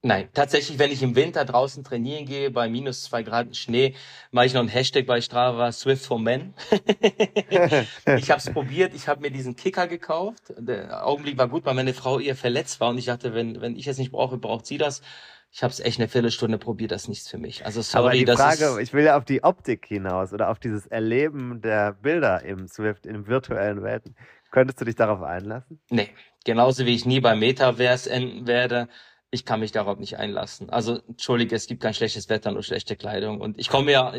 Nein, 0.02 0.28
tatsächlich, 0.32 0.78
wenn 0.78 0.92
ich 0.92 1.02
im 1.02 1.16
Winter 1.16 1.44
draußen 1.44 1.82
trainieren 1.82 2.24
gehe, 2.24 2.52
bei 2.52 2.68
minus 2.68 3.02
zwei 3.02 3.24
Grad 3.24 3.56
Schnee, 3.56 3.94
mache 4.30 4.46
ich 4.46 4.54
noch 4.54 4.60
ein 4.60 4.68
Hashtag 4.68 5.06
bei 5.06 5.20
Strava 5.20 5.72
Swift 5.72 6.06
for 6.06 6.20
Men. 6.20 6.54
ich 7.50 8.30
habe 8.30 8.38
es 8.38 8.48
probiert, 8.50 8.94
ich 8.94 9.08
habe 9.08 9.22
mir 9.22 9.32
diesen 9.32 9.56
Kicker 9.56 9.88
gekauft. 9.88 10.54
Der 10.56 11.04
Augenblick 11.04 11.36
war 11.36 11.48
gut, 11.48 11.64
weil 11.64 11.74
meine 11.74 11.94
Frau 11.94 12.20
eher 12.20 12.36
verletzt 12.36 12.78
war 12.78 12.90
und 12.90 12.98
ich 12.98 13.06
dachte, 13.06 13.34
wenn, 13.34 13.60
wenn 13.60 13.74
ich 13.74 13.88
es 13.88 13.98
nicht 13.98 14.12
brauche, 14.12 14.38
braucht 14.38 14.66
sie 14.66 14.78
das. 14.78 15.02
Ich 15.50 15.64
habe 15.64 15.72
es 15.72 15.80
echt 15.80 15.98
eine 15.98 16.08
Viertelstunde 16.08 16.58
probiert, 16.58 16.92
das 16.92 17.02
ist 17.02 17.08
nichts 17.08 17.28
für 17.28 17.38
mich. 17.38 17.66
Also 17.66 17.82
sorry, 17.82 18.04
Aber 18.04 18.12
die 18.12 18.24
das 18.24 18.36
Frage, 18.40 18.80
ich 18.80 18.92
will 18.92 19.04
ja 19.04 19.16
auf 19.16 19.24
die 19.24 19.42
Optik 19.42 19.86
hinaus 19.86 20.32
oder 20.32 20.50
auf 20.50 20.60
dieses 20.60 20.86
Erleben 20.86 21.60
der 21.60 21.94
Bilder 21.94 22.44
im 22.44 22.68
Swift, 22.68 23.04
in 23.04 23.26
virtuellen 23.26 23.82
Welten. 23.82 24.14
Könntest 24.52 24.80
du 24.80 24.84
dich 24.84 24.94
darauf 24.94 25.22
einlassen? 25.22 25.80
Nee, 25.90 26.10
genauso 26.44 26.86
wie 26.86 26.94
ich 26.94 27.04
nie 27.04 27.18
beim 27.18 27.40
Metaverse 27.40 28.08
enden 28.10 28.46
werde 28.46 28.88
ich 29.30 29.44
kann 29.44 29.60
mich 29.60 29.72
darauf 29.72 29.98
nicht 29.98 30.16
einlassen. 30.16 30.70
Also, 30.70 31.00
entschuldige, 31.06 31.54
es 31.54 31.66
gibt 31.66 31.82
kein 31.82 31.94
schlechtes 31.94 32.28
Wetter, 32.28 32.50
nur 32.50 32.62
schlechte 32.62 32.96
Kleidung. 32.96 33.40
Und 33.40 33.58
ich 33.58 33.68
komme 33.68 33.92
ja, 33.92 34.14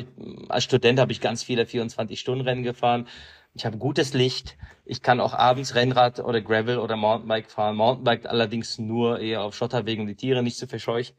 als 0.49 0.63
Student 0.63 0.99
habe 0.99 1.11
ich 1.11 1.21
ganz 1.21 1.43
viele 1.43 1.63
24-Stunden-Rennen 1.63 2.63
gefahren. 2.63 3.07
Ich 3.55 3.65
habe 3.65 3.77
gutes 3.77 4.13
Licht. 4.13 4.57
Ich 4.85 5.01
kann 5.01 5.19
auch 5.19 5.33
abends 5.33 5.73
Rennrad 5.73 6.19
oder 6.19 6.41
Gravel 6.41 6.77
oder 6.77 6.95
Mountainbike 6.95 7.49
fahren. 7.49 7.75
Mountainbike 7.75 8.27
allerdings 8.27 8.77
nur 8.77 9.19
eher 9.19 9.41
auf 9.43 9.55
Schotterwegen, 9.55 10.01
um 10.01 10.07
die 10.07 10.15
Tiere 10.15 10.43
nicht 10.43 10.57
zu 10.57 10.67
verscheuchen. 10.67 11.15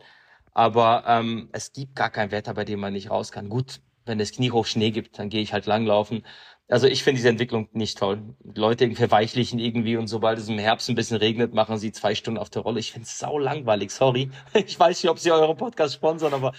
Aber 0.53 1.05
ähm, 1.07 1.49
es 1.53 1.73
gibt 1.73 1.97
gar 1.97 2.11
kein 2.11 2.31
Wetter, 2.31 2.55
bei 2.55 2.65
dem 2.65 2.81
man 2.81 2.93
nicht 2.93 3.11
raus 3.11 3.33
kann. 3.33 3.49
Gut, 3.49 3.81
wenn 4.07 4.21
es 4.21 4.33
kniehoch 4.33 4.67
Schnee 4.67 4.91
gibt, 4.91 5.19
dann 5.19 5.29
gehe 5.31 5.43
ich 5.43 5.53
halt 5.53 5.67
langlaufen. 5.67 6.25
Also 6.71 6.87
ich 6.87 7.03
finde 7.03 7.17
diese 7.17 7.29
Entwicklung 7.29 7.69
nicht 7.73 7.99
toll. 7.99 8.23
Leute 8.55 8.95
verweichlichen 8.95 9.59
irgendwie 9.59 9.97
und 9.97 10.07
sobald 10.07 10.39
es 10.39 10.49
im 10.49 10.59
Herbst 10.59 10.89
ein 10.89 10.95
bisschen 10.95 11.17
regnet, 11.17 11.53
machen 11.53 11.79
sie 11.79 11.91
zwei 11.91 12.15
Stunden 12.15 12.39
auf 12.39 12.49
der 12.49 12.63
Rolle. 12.63 12.79
Ich 12.79 12.93
finde 12.93 13.07
es 13.07 13.19
sau 13.19 13.39
langweilig, 13.39 13.91
sorry. 13.91 14.31
Ich 14.55 14.79
weiß 14.79 15.03
nicht, 15.03 15.11
ob 15.11 15.19
sie 15.19 15.33
eure 15.33 15.57
Podcast 15.57 15.95
sponsern, 15.95 16.33
aber 16.33 16.53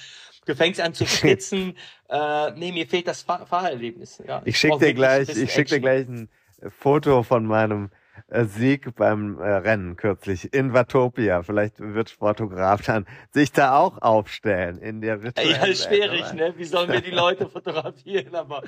du 0.46 0.56
fängst 0.56 0.82
an 0.82 0.94
zu 0.94 1.06
schwitzen. 1.06 1.78
äh, 2.10 2.52
nee, 2.52 2.74
mir 2.74 2.88
fehlt 2.88 3.08
das 3.08 3.22
Fahr 3.22 3.46
Fahrerlebnis. 3.46 4.22
Ja, 4.28 4.42
ich 4.44 4.58
schicke 4.58 4.80
dir 4.80 4.94
gleich, 4.94 5.30
ich 5.30 5.52
schick 5.52 5.68
dir 5.68 5.80
gleich 5.80 6.08
ein 6.08 6.30
Foto 6.70 7.24
von 7.24 7.46
meinem 7.46 7.90
äh, 8.28 8.46
Sieg 8.46 8.96
beim 8.96 9.40
äh, 9.40 9.44
Rennen 9.44 9.96
kürzlich 9.96 10.54
in 10.54 10.74
Vatopia. 10.74 11.44
Vielleicht 11.44 11.80
wird 11.80 12.10
Fotograf 12.10 12.82
dann 12.82 13.06
sich 13.32 13.52
da 13.52 13.78
auch 13.78 14.02
aufstellen 14.02 14.78
in 14.78 15.02
der 15.02 15.20
Ja, 15.38 15.74
schwierig, 15.74 16.34
ne? 16.34 16.54
Wie 16.58 16.66
sollen 16.66 16.92
wir 16.92 17.02
die 17.02 17.12
Leute 17.24 17.48
fotografieren? 17.48 18.36
Aber 18.36 18.64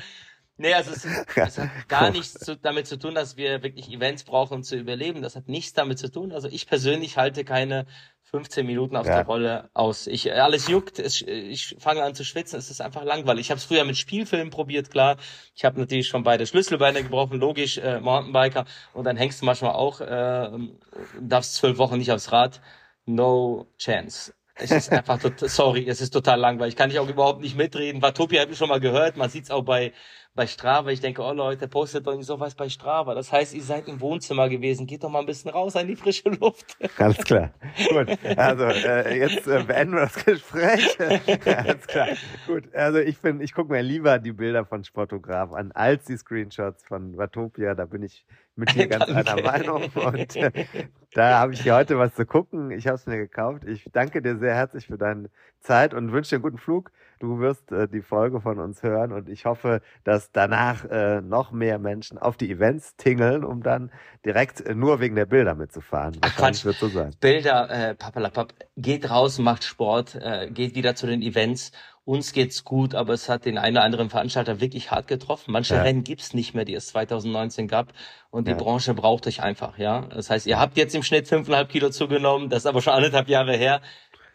Nee, 0.57 0.73
also 0.73 0.91
es, 0.91 1.05
es 1.35 1.57
hat 1.57 1.69
gar 1.88 2.11
nichts 2.11 2.34
zu, 2.34 2.55
damit 2.55 2.88
zu 2.88 2.97
tun, 2.97 3.15
dass 3.15 3.38
wir 3.38 3.63
wirklich 3.63 3.91
Events 3.91 4.23
brauchen, 4.23 4.55
um 4.55 4.63
zu 4.63 4.75
überleben. 4.75 5.21
Das 5.21 5.35
hat 5.35 5.47
nichts 5.47 5.73
damit 5.73 5.99
zu 5.99 6.11
tun. 6.11 6.31
Also 6.31 6.47
ich 6.47 6.67
persönlich 6.67 7.17
halte 7.17 7.43
keine 7.43 7.85
15 8.34 8.65
Minuten 8.65 8.95
auf 8.95 9.05
ja. 9.05 9.17
der 9.17 9.25
Rolle 9.25 9.69
aus. 9.75 10.07
Ich 10.07 10.34
alles 10.34 10.67
juckt, 10.67 10.97
es, 10.97 11.21
ich 11.21 11.75
fange 11.77 12.01
an 12.01 12.15
zu 12.15 12.25
schwitzen, 12.25 12.57
es 12.57 12.71
ist 12.71 12.81
einfach 12.81 13.03
langweilig. 13.03 13.41
Ich 13.41 13.51
habe 13.51 13.59
es 13.59 13.65
früher 13.65 13.85
mit 13.85 13.95
Spielfilmen 13.95 14.49
probiert, 14.49 14.89
klar. 14.89 15.17
Ich 15.53 15.65
habe 15.65 15.80
natürlich 15.80 16.07
schon 16.07 16.23
beide 16.23 16.47
Schlüsselbeine 16.47 17.03
gebrochen, 17.03 17.39
logisch, 17.39 17.77
äh, 17.77 17.99
Mountainbiker. 17.99 18.65
Und 18.93 19.03
dann 19.03 19.17
hängst 19.17 19.41
du 19.41 19.45
manchmal 19.45 19.73
auch, 19.73 20.01
äh, 20.01 20.49
darfst 21.21 21.55
zwölf 21.55 21.77
Wochen 21.77 21.99
nicht 21.99 22.11
aufs 22.11 22.31
Rad. 22.31 22.59
No 23.05 23.67
chance. 23.77 24.34
Es 24.55 24.71
ist 24.71 24.91
einfach, 24.91 25.19
total, 25.19 25.49
sorry, 25.49 25.88
es 25.88 26.01
ist 26.01 26.11
total 26.11 26.39
langweilig. 26.39 26.75
Kann 26.75 26.89
ich 26.89 26.97
auch 26.97 27.07
überhaupt 27.07 27.41
nicht 27.41 27.55
mitreden. 27.55 28.01
Watopia 28.01 28.41
habe 28.41 28.51
ich 28.51 28.57
schon 28.57 28.69
mal 28.69 28.80
gehört. 28.80 29.15
Man 29.15 29.30
sieht's 29.30 29.51
auch 29.51 29.63
bei 29.63 29.93
bei 30.35 30.47
Strava. 30.47 30.89
Ich 30.89 30.99
denke, 30.99 31.22
oh 31.22 31.31
Leute, 31.31 31.68
postet 31.68 32.07
doch 32.07 32.15
nicht 32.15 32.26
sowas 32.26 32.55
bei 32.55 32.69
Strava. 32.69 33.14
Das 33.14 33.31
heißt, 33.31 33.53
ihr 33.53 33.61
seid 33.61 33.88
im 33.88 34.01
Wohnzimmer 34.01 34.49
gewesen. 34.49 34.88
Geht 34.88 35.03
doch 35.03 35.10
mal 35.10 35.19
ein 35.19 35.26
bisschen 35.26 35.51
raus 35.51 35.76
an 35.76 35.88
die 35.88 35.95
frische 35.95 36.30
Luft. 36.30 36.77
Alles 36.97 37.18
klar. 37.18 37.51
Gut. 37.89 38.18
Also 38.38 38.64
äh, 38.65 39.19
jetzt 39.19 39.47
äh, 39.47 39.64
beenden 39.64 39.95
wir 39.95 40.01
das 40.01 40.26
Gespräch. 40.26 40.97
Alles 41.57 41.88
klar. 41.88 42.07
Gut. 42.47 42.73
Also 42.73 42.99
ich 42.99 43.19
bin, 43.19 43.41
ich 43.41 43.53
gucke 43.53 43.72
mir 43.72 43.81
lieber 43.81 44.18
die 44.19 44.31
Bilder 44.31 44.65
von 44.65 44.84
Sportograf 44.84 45.53
an 45.53 45.72
als 45.72 46.05
die 46.05 46.18
Screenshots 46.18 46.84
von 46.84 47.15
Watopia. 47.18 47.76
Da 47.76 47.85
bin 47.85 48.01
ich 48.01 48.26
mit 48.55 48.73
dir 48.76 48.88
ganz 48.88 49.05
einer 49.05 49.41
Meinung. 49.41 49.84
Und 49.93 50.35
äh, 50.35 50.65
da 51.14 51.39
habe 51.39 51.53
ich 51.53 51.61
hier 51.61 51.76
heute 51.76 51.97
was 51.97 52.14
zu 52.15 52.26
gucken. 52.26 52.72
Ich 52.72 52.88
habe 52.88 52.95
es 52.95 53.05
mir 53.05 53.18
gekauft. 53.18 53.65
Ich 53.65 53.85
danke 53.91 54.22
dir 54.22 54.38
sehr 54.38 54.55
herzlich 54.55 54.88
für 54.88 54.97
deine 54.97 55.30
Zeit 55.64 55.94
und 55.94 56.11
wünsche 56.11 56.31
dir 56.31 56.35
einen 56.35 56.44
guten 56.44 56.57
Flug. 56.57 56.91
Du 57.19 57.40
wirst 57.40 57.72
äh, 57.72 57.88
die 57.88 58.02
Folge 58.02 58.41
von 58.41 58.60
uns 58.60 58.84
hören 58.84 59.14
und 59.14 59.30
ich 59.30 59.45
hoffe, 59.45 59.81
dass 60.03 60.31
danach 60.31 60.84
äh, 60.85 61.22
noch 61.22 61.52
mehr 61.52 61.80
Menschen 61.80 62.18
auf 62.18 62.35
die 62.35 62.52
Events 62.52 62.95
tingeln, 62.98 63.45
um 63.45 63.64
dann 63.64 63.91
direkt 64.26 64.61
äh, 64.61 64.76
nur 64.76 64.99
wegen 64.99 65.15
der 65.15 65.26
Bilder 65.26 65.56
mitzufahren. 65.56 66.18
Ach 66.22 66.35
Quatsch, 66.35 66.65
wird 66.65 66.76
so 66.76 66.90
sein. 66.90 67.15
Bilder, 67.22 67.69
äh, 67.69 67.95
papalapap, 67.95 68.53
geht 68.76 69.10
raus, 69.10 69.40
macht 69.40 69.64
Sport, 69.64 70.15
äh, 70.15 70.49
geht 70.52 70.76
wieder 70.76 70.95
zu 70.95 71.07
den 71.07 71.22
Events 71.22 71.72
uns 72.06 72.34
geht's 72.34 72.65
gut, 72.65 72.95
aber 72.95 73.14
es 73.14 73.30
hat 73.30 73.45
den 73.45 73.57
einen 73.57 73.77
oder 73.77 73.85
anderen 73.85 74.10
Veranstalter 74.10 74.60
wirklich 74.60 74.91
hart 74.91 75.07
getroffen. 75.07 75.53
Manche 75.53 75.76
ja. 75.76 75.84
Rennen 75.84 76.03
gibt's 76.03 76.34
nicht 76.34 76.53
mehr, 76.53 76.65
die 76.65 76.73
es 76.73 76.88
2019 76.88 77.69
gab. 77.69 77.94
Und 78.30 78.48
die 78.48 78.52
ja. 78.52 78.57
Branche 78.57 78.94
braucht 78.94 79.26
euch 79.26 79.41
einfach, 79.41 79.77
ja. 79.77 80.02
Das 80.02 80.30
heißt, 80.30 80.45
ihr 80.45 80.60
habt 80.60 80.76
jetzt 80.76 80.95
im 80.95 81.03
Schnitt 81.03 81.30
fünfeinhalb 81.30 81.69
Kilo 81.69 81.90
zugenommen, 81.90 82.49
das 82.49 82.64
ist 82.64 82.65
aber 82.65 82.81
schon 82.81 82.94
anderthalb 82.94 83.30
Jahre 83.30 83.56
her. 83.56 83.81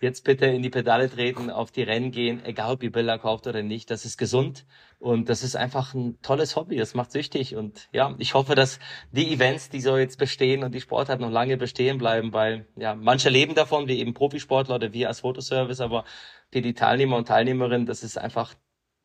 Jetzt 0.01 0.25
bitte 0.25 0.47
in 0.47 0.63
die 0.63 0.71
Pedale 0.71 1.11
treten, 1.11 1.51
auf 1.51 1.73
die 1.73 1.83
Rennen 1.83 2.13
gehen, 2.13 2.45
egal 2.45 2.75
ob 2.75 2.83
ihr 2.83 2.93
Bilder 2.93 3.19
kauft 3.19 3.47
oder 3.47 3.63
nicht. 3.63 3.91
Das 3.91 4.05
ist 4.05 4.17
gesund 4.17 4.65
und 4.99 5.29
das 5.29 5.43
ist 5.43 5.57
einfach 5.57 5.95
ein 5.95 6.21
tolles 6.23 6.55
Hobby. 6.55 6.77
Das 6.77 6.95
macht 6.95 7.11
süchtig 7.11 7.57
und 7.57 7.89
ja, 7.93 8.15
ich 8.19 8.35
hoffe, 8.35 8.55
dass 8.55 8.79
die 9.11 9.33
Events, 9.33 9.71
die 9.71 9.81
so 9.81 9.97
jetzt 9.97 10.19
bestehen 10.19 10.63
und 10.63 10.73
die 10.73 10.81
Sportart 10.81 11.21
noch 11.21 11.31
lange 11.31 11.57
bestehen 11.57 11.99
bleiben, 11.99 12.33
weil 12.33 12.67
ja, 12.77 12.95
manche 12.95 13.29
leben 13.29 13.55
davon, 13.55 13.89
wie 13.89 13.99
eben 13.99 14.15
Profisportler 14.15 14.77
oder 14.77 14.93
wir 14.93 15.09
als 15.09 15.21
Fotoservice, 15.21 15.81
aber 15.81 16.05
für 16.53 16.63
die 16.63 16.75
Teilnehmer 16.75 17.17
und 17.17 17.29
Teilnehmerinnen, 17.29 17.87
das 17.87 18.03
ist 18.03 18.19
einfach 18.19 18.55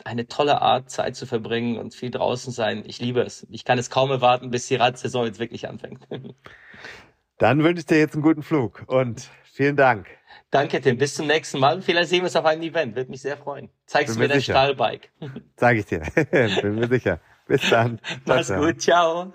eine 0.03 0.27
tolle 0.27 0.61
Art, 0.61 0.89
Zeit 0.89 1.15
zu 1.15 1.25
verbringen 1.25 1.77
und 1.77 1.93
viel 1.93 2.11
draußen 2.11 2.51
sein. 2.51 2.83
Ich 2.85 2.99
liebe 2.99 3.21
es. 3.21 3.47
Ich 3.49 3.63
kann 3.65 3.77
es 3.77 3.89
kaum 3.89 4.11
erwarten, 4.11 4.51
bis 4.51 4.67
die 4.67 4.75
Radsaison 4.75 5.25
jetzt 5.25 5.39
wirklich 5.39 5.67
anfängt. 5.67 6.07
Dann 7.37 7.63
wünsche 7.63 7.79
ich 7.79 7.85
dir 7.85 7.97
jetzt 7.97 8.13
einen 8.13 8.21
guten 8.21 8.43
Flug 8.43 8.83
und 8.87 9.29
vielen 9.43 9.75
Dank. 9.75 10.07
Danke, 10.51 10.81
Tim. 10.81 10.97
Bis 10.97 11.15
zum 11.15 11.27
nächsten 11.27 11.59
Mal. 11.59 11.81
Vielleicht 11.81 12.09
sehen 12.09 12.21
wir 12.21 12.27
es 12.27 12.35
auf 12.35 12.45
einem 12.45 12.61
Event. 12.61 12.95
Würde 12.95 13.09
mich 13.09 13.21
sehr 13.21 13.37
freuen. 13.37 13.69
Zeigst 13.85 14.15
du 14.15 14.19
mir, 14.19 14.27
mir 14.27 14.33
dein 14.33 14.41
Stahlbike. 14.41 15.11
Zeig 15.55 15.77
ich 15.77 15.85
dir. 15.85 15.99
Bin 16.61 16.75
mir 16.75 16.87
sicher. 16.87 17.19
Bis 17.47 17.69
dann. 17.69 17.99
Mach's 18.25 18.53
gut. 18.53 18.81
Ciao. 18.81 19.33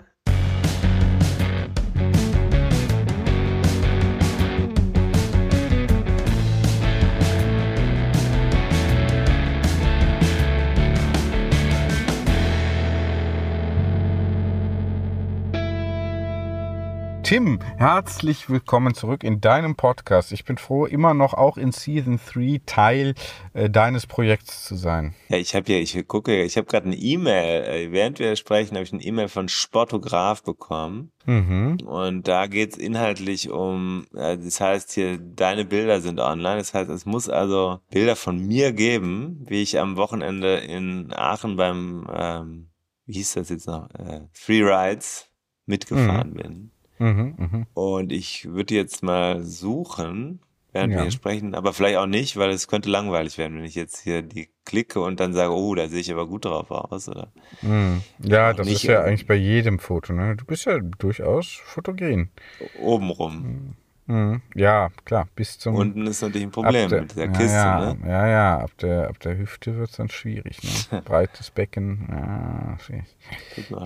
Tim, 17.29 17.59
herzlich 17.77 18.49
willkommen 18.49 18.95
zurück 18.95 19.23
in 19.23 19.39
deinem 19.39 19.75
Podcast. 19.75 20.31
Ich 20.31 20.45
bin 20.45 20.57
froh, 20.57 20.87
immer 20.87 21.13
noch 21.13 21.35
auch 21.35 21.57
in 21.57 21.71
Season 21.71 22.19
3 22.25 22.61
Teil 22.65 23.13
äh, 23.53 23.69
deines 23.69 24.07
Projekts 24.07 24.65
zu 24.65 24.75
sein. 24.75 25.13
Ja, 25.27 25.37
ich 25.37 25.53
habe 25.53 25.71
ja, 25.71 25.77
ich 25.77 26.07
gucke, 26.07 26.41
ich 26.41 26.57
habe 26.57 26.65
gerade 26.65 26.87
eine 26.87 26.95
E-Mail, 26.95 27.65
äh, 27.65 27.91
während 27.91 28.17
wir 28.17 28.35
sprechen, 28.35 28.73
habe 28.73 28.83
ich 28.83 28.93
eine 28.93 29.03
E-Mail 29.03 29.27
von 29.27 29.47
Sportograf 29.47 30.41
bekommen. 30.41 31.11
Mhm. 31.27 31.77
Und 31.85 32.27
da 32.27 32.47
geht's 32.47 32.77
inhaltlich 32.77 33.51
um, 33.51 34.07
äh, 34.15 34.35
das 34.35 34.59
heißt 34.59 34.93
hier, 34.93 35.19
deine 35.19 35.65
Bilder 35.65 36.01
sind 36.01 36.19
online. 36.19 36.57
Das 36.57 36.73
heißt, 36.73 36.89
es 36.89 37.05
muss 37.05 37.29
also 37.29 37.79
Bilder 37.91 38.15
von 38.15 38.39
mir 38.39 38.73
geben, 38.73 39.45
wie 39.47 39.61
ich 39.61 39.77
am 39.77 39.97
Wochenende 39.97 40.55
in 40.55 41.13
Aachen 41.13 41.57
beim, 41.57 42.07
ähm, 42.11 42.69
wie 43.05 43.13
hieß 43.13 43.33
das 43.33 43.49
jetzt 43.49 43.67
noch, 43.67 43.87
äh, 43.91 44.21
Free 44.33 44.63
Rides 44.63 45.29
mitgefahren 45.67 46.31
mhm. 46.31 46.33
bin. 46.33 46.71
Mhm, 46.99 47.33
mh. 47.37 47.65
Und 47.73 48.11
ich 48.11 48.45
würde 48.45 48.75
jetzt 48.75 49.03
mal 49.03 49.43
suchen, 49.43 50.41
während 50.71 50.93
ja. 50.93 50.99
wir 50.99 51.03
hier 51.03 51.11
sprechen, 51.11 51.55
aber 51.55 51.73
vielleicht 51.73 51.97
auch 51.97 52.05
nicht, 52.05 52.37
weil 52.37 52.51
es 52.51 52.67
könnte 52.67 52.89
langweilig 52.89 53.37
werden, 53.37 53.57
wenn 53.57 53.65
ich 53.65 53.75
jetzt 53.75 54.03
hier 54.03 54.21
die 54.21 54.49
klicke 54.65 54.99
und 54.99 55.19
dann 55.19 55.33
sage, 55.33 55.53
oh, 55.53 55.73
da 55.75 55.87
sehe 55.87 56.01
ich 56.01 56.11
aber 56.11 56.27
gut 56.27 56.45
drauf 56.45 56.69
aus, 56.69 57.09
oder? 57.09 57.31
Mhm. 57.61 58.03
Ja, 58.23 58.53
das 58.53 58.67
ist 58.67 58.83
ja 58.83 59.03
eigentlich 59.03 59.25
bei 59.25 59.35
jedem 59.35 59.79
Foto, 59.79 60.13
ne? 60.13 60.35
Du 60.35 60.45
bist 60.45 60.65
ja 60.65 60.79
durchaus 60.79 61.55
fotogen. 61.65 62.31
Obenrum. 62.79 63.75
Mhm. 64.09 64.41
Ja, 64.55 64.89
klar, 65.05 65.27
bis 65.35 65.59
zum. 65.59 65.75
Unten 65.75 66.07
ist 66.07 66.23
natürlich 66.23 66.47
ein 66.47 66.51
Problem 66.51 66.89
der, 66.89 67.01
mit 67.01 67.15
der 67.15 67.27
Kiste, 67.27 67.55
ja, 67.55 67.93
ne? 67.93 68.09
Ja, 68.09 68.27
ja, 68.27 68.57
ab 68.57 68.71
der, 68.81 69.07
ab 69.07 69.19
der 69.19 69.37
Hüfte 69.37 69.77
wird 69.77 69.91
es 69.91 69.97
dann 69.97 70.09
schwierig, 70.09 70.57
ne? 70.63 71.01
Breites 71.05 71.51
Becken, 71.51 72.07
ja, 72.09 72.79
schwierig. 72.79 73.15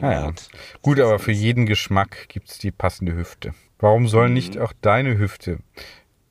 Ja, 0.02 0.32
Gut, 0.82 1.02
aber 1.02 1.20
für 1.20 1.34
jeden 1.34 1.66
Geschmack 1.66 2.30
gibt 2.30 2.50
es 2.50 2.58
die 2.58 2.72
passende 2.72 3.14
Hüfte. 3.14 3.54
Warum 3.80 4.08
soll 4.08 4.30
mhm. 4.30 4.36
nicht 4.36 4.58
auch 4.58 4.72
deine 4.80 5.18
Hüfte 5.18 5.60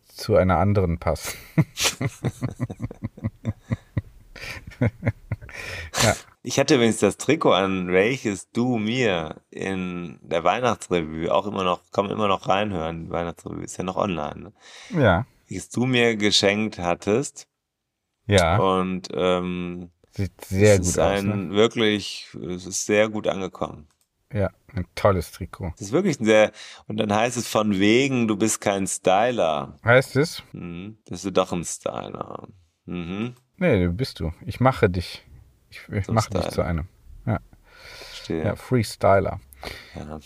zu 0.06 0.36
einer 0.36 0.56
anderen 0.56 0.96
passen? 0.96 1.36
ja. 4.80 6.14
Ich 6.44 6.58
hatte 6.58 6.74
übrigens 6.74 6.98
das 6.98 7.18
Trikot 7.18 7.52
an, 7.52 7.92
welches 7.92 8.50
du 8.50 8.76
mir 8.78 9.42
in 9.50 10.18
der 10.22 10.42
Weihnachtsrevue 10.42 11.32
auch 11.32 11.46
immer 11.46 11.62
noch, 11.62 11.82
komm 11.92 12.10
immer 12.10 12.26
noch 12.26 12.48
reinhören. 12.48 13.04
Die 13.04 13.10
Weihnachtsrevue 13.10 13.62
ist 13.62 13.76
ja 13.76 13.84
noch 13.84 13.96
online. 13.96 14.52
Ne? 14.90 15.00
Ja. 15.00 15.26
Welches 15.48 15.68
du 15.70 15.86
mir 15.86 16.16
geschenkt 16.16 16.80
hattest. 16.80 17.46
Ja. 18.26 18.58
Und 18.58 19.08
ähm, 19.14 19.90
sieht 20.10 20.44
sehr 20.44 20.78
gut 20.78 20.86
ist 20.86 20.98
aus. 20.98 21.20
Ein 21.20 21.48
ne? 21.48 21.54
wirklich, 21.54 22.26
es 22.34 22.66
ist 22.66 22.86
sehr 22.86 23.08
gut 23.08 23.28
angekommen. 23.28 23.88
Ja, 24.32 24.50
ein 24.74 24.86
tolles 24.94 25.30
Trikot. 25.30 25.72
Das 25.72 25.88
ist 25.88 25.92
wirklich 25.92 26.18
ein 26.18 26.24
sehr, 26.24 26.52
und 26.86 26.96
dann 26.96 27.14
heißt 27.14 27.36
es 27.36 27.46
von 27.46 27.78
wegen, 27.78 28.26
du 28.28 28.36
bist 28.36 28.60
kein 28.60 28.86
Styler. 28.86 29.76
Heißt 29.84 30.16
es? 30.16 30.42
Mhm, 30.52 30.96
bist 31.08 31.24
du 31.24 31.30
doch 31.30 31.52
ein 31.52 31.64
Styler. 31.64 32.48
Mhm. 32.86 33.34
Nee, 33.58 33.84
du 33.84 33.92
bist 33.92 34.20
du. 34.20 34.32
Ich 34.46 34.58
mache 34.58 34.88
dich. 34.88 35.22
Ich, 35.72 35.88
ich 35.90 36.08
mache 36.08 36.28
dich 36.30 36.48
zu 36.50 36.60
einem. 36.62 36.86
Ja. 37.24 37.40
Verstehe. 38.10 38.44
Ja, 38.44 38.56
Freestyler. 38.56 39.40
Ja. 39.94 40.18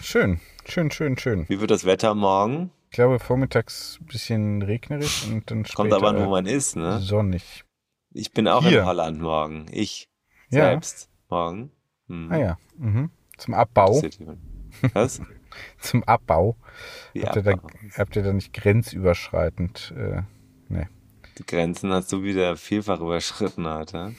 Schön, 0.00 0.40
schön, 0.66 0.90
schön, 0.90 1.16
schön. 1.16 1.48
Wie 1.48 1.60
wird 1.60 1.70
das 1.70 1.84
Wetter 1.84 2.14
morgen? 2.16 2.72
Ich 2.90 2.96
glaube, 2.96 3.20
vormittags 3.20 3.98
ein 4.00 4.06
bisschen 4.06 4.62
regnerisch 4.62 5.26
und 5.28 5.48
dann 5.50 5.64
später 5.64 5.76
Kommt 5.76 5.92
aber 5.92 6.08
an, 6.08 6.16
wo 6.26 6.28
man 6.30 6.46
ist, 6.46 6.74
ne? 6.74 6.98
sonnig. 6.98 7.64
Ich 8.10 8.32
bin 8.32 8.48
auch 8.48 8.64
Hier. 8.66 8.80
in 8.80 8.86
Holland 8.86 9.20
morgen. 9.20 9.66
Ich 9.70 10.08
Ja. 10.50 10.64
selbst 10.64 11.08
morgen. 11.28 11.70
Hm. 12.08 12.32
Ah 12.32 12.36
ja. 12.36 12.58
Mhm. 12.76 13.10
Zum 13.38 13.54
Abbau. 13.54 14.02
Was? 14.94 15.22
Zum 15.78 16.02
Abbau. 16.04 16.56
Habt 17.22 17.36
ihr, 17.36 17.42
da, 17.42 17.54
habt 17.96 18.16
ihr 18.16 18.22
da 18.24 18.32
nicht 18.32 18.52
grenzüberschreitend? 18.52 19.94
Äh, 19.96 20.22
nee. 20.68 20.88
Die 21.38 21.46
Grenzen 21.46 21.92
hast 21.92 22.12
du 22.12 22.22
wieder 22.22 22.56
vielfach 22.56 23.00
überschritten 23.00 23.66
heute. 23.66 24.14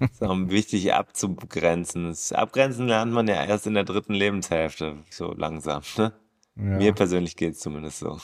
ist 0.00 0.22
auch 0.22 0.36
wichtig 0.48 0.92
abzugrenzen. 0.92 2.08
Das 2.08 2.32
Abgrenzen 2.32 2.88
lernt 2.88 3.12
man 3.12 3.26
ja 3.26 3.42
erst 3.44 3.66
in 3.66 3.74
der 3.74 3.84
dritten 3.84 4.14
Lebenshälfte, 4.14 4.96
so 5.10 5.32
langsam. 5.32 5.82
Ne? 5.96 6.12
Ja, 6.56 6.62
Mir 6.62 6.92
persönlich 6.92 7.36
geht's 7.36 7.60
zumindest 7.60 8.00
so. 8.00 8.18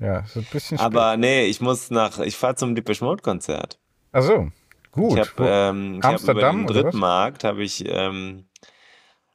ja 0.00 0.24
so 0.26 0.40
ein 0.40 0.46
bisschen 0.52 0.78
spät. 0.78 0.80
Aber 0.80 1.16
nee, 1.16 1.46
ich 1.46 1.60
muss 1.60 1.90
nach, 1.90 2.20
ich 2.20 2.36
fahre 2.36 2.54
zum 2.54 2.74
Depeche 2.74 3.04
Mode 3.04 3.22
Konzert. 3.22 3.80
Ach 4.12 4.22
so, 4.22 4.48
gut. 4.92 5.14
Ich 5.14 5.18
habe 5.18 5.30
ähm, 5.40 5.98
ich 5.98 6.04
hab 6.04 6.22
über 6.22 6.34
den? 6.52 6.66
Drittmarkt 6.66 7.42
habe 7.44 7.62
ich 7.64 7.84
ähm, 7.88 8.48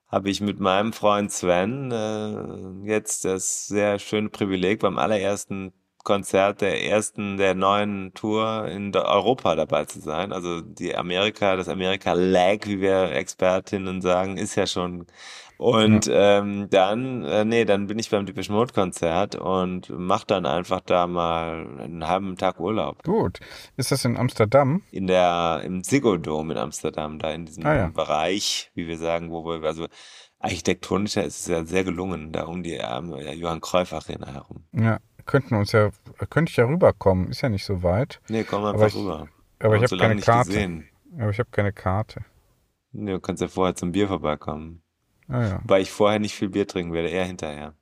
habe 0.07 0.30
ich 0.30 0.41
mit 0.41 0.60
meinem 0.60 0.94
Freund 0.94 1.31
Sven 1.31 1.91
äh, 1.91 2.88
jetzt 2.88 3.26
das 3.26 3.68
sehr 3.68 3.98
schöne 3.98 4.30
Privileg 4.30 4.80
beim 4.80 4.99
allerersten 4.99 5.73
Konzert 6.03 6.61
der 6.61 6.84
ersten 6.84 7.38
der 7.38 7.55
neuen 7.55 8.13
Tour 8.13 8.67
in 8.67 8.95
Europa 8.95 9.55
dabei 9.55 9.85
zu 9.85 9.99
sein. 9.99 10.31
Also 10.34 10.61
die 10.61 10.95
Amerika, 10.95 11.55
das 11.55 11.69
Amerika 11.69 12.13
Lag, 12.13 12.65
wie 12.65 12.81
wir 12.81 13.11
Expertinnen 13.11 14.01
sagen, 14.01 14.38
ist 14.38 14.55
ja 14.55 14.67
schon 14.67 15.05
und 15.57 16.09
ähm, 16.11 16.67
dann, 16.71 17.23
äh, 17.23 17.45
nee, 17.45 17.63
dann 17.63 17.88
bin 17.88 17.97
ich 17.97 18.09
beim 18.09 18.25
Depeche 18.25 18.51
Mode 18.51 18.73
Konzert 18.73 19.35
und 19.35 19.89
mach 19.95 20.25
dann 20.25 20.45
einfach 20.45 20.81
da 20.81 21.07
mal 21.07 21.65
einen 21.80 22.05
halben 22.07 22.35
Tag 22.38 22.59
Urlaub 22.59 23.03
Gut. 23.03 23.39
Ist 23.77 23.91
das 23.91 24.03
in 24.03 24.17
Amsterdam? 24.17 24.81
in 24.91 25.07
der 25.07 25.61
im 25.63 25.84
Ziggo 25.84 26.17
Dome 26.17 26.53
in 26.53 26.59
Amsterdam, 26.59 27.17
da 27.19 27.31
in 27.31 27.45
diesem 27.45 27.65
Ah, 27.65 27.75
ja. 27.75 27.88
Bereich, 27.88 28.71
wie 28.73 28.88
wir 28.88 28.97
sagen, 28.97 29.31
wo 29.31 29.45
wir 29.45 29.63
also 29.63 29.88
architektonischer 30.39 31.23
ist 31.23 31.41
es 31.41 31.47
ja 31.47 31.63
sehr 31.63 31.84
gelungen, 31.85 32.31
da 32.34 32.43
um 32.43 32.63
die 32.63 32.73
ähm, 32.73 33.15
Johann 33.35 33.61
Cruyff 33.61 33.93
Arena 33.93 34.34
herum. 34.34 34.65
Ja, 34.73 34.99
könnten 35.26 35.56
uns 35.56 35.72
ja, 35.72 35.90
könnte 36.30 36.50
ich 36.52 36.58
ja 36.58 36.66
rüberkommen. 36.66 37.30
Ist 37.30 37.41
ja 37.41 37.50
nicht 37.50 37.66
so 37.66 37.84
weit. 37.84 38.22
Nee, 38.30 38.44
komm 38.44 38.64
Aber 38.66 38.74
einfach 38.74 38.88
ich- 38.88 38.95
rüber. 38.95 39.28
Aber 39.60 39.76
ich 39.76 39.82
habe 39.82 39.88
so 39.90 39.98
keine 39.98 40.16
nicht 40.16 40.26
Karte. 40.26 40.50
Gesehen. 40.50 40.90
Aber 41.18 41.30
ich 41.30 41.40
habe 41.40 41.50
keine 41.52 41.72
Karte. 41.72 42.26
Nee, 42.91 43.12
du 43.14 43.20
kannst 43.20 43.41
ja 43.41 43.48
vorher 43.48 43.76
zum 43.76 43.91
Bier 43.91 44.08
vorbeikommen. 44.08 44.82
Ah 45.30 45.41
ja. 45.45 45.62
Weil 45.64 45.82
ich 45.82 45.91
vorher 45.91 46.20
nicht 46.20 46.36
viel 46.36 46.50
Bier 46.50 46.68
trinken 46.68 46.91
werde, 46.94 47.10
eher 47.10 47.26
hinterher. 47.26 47.74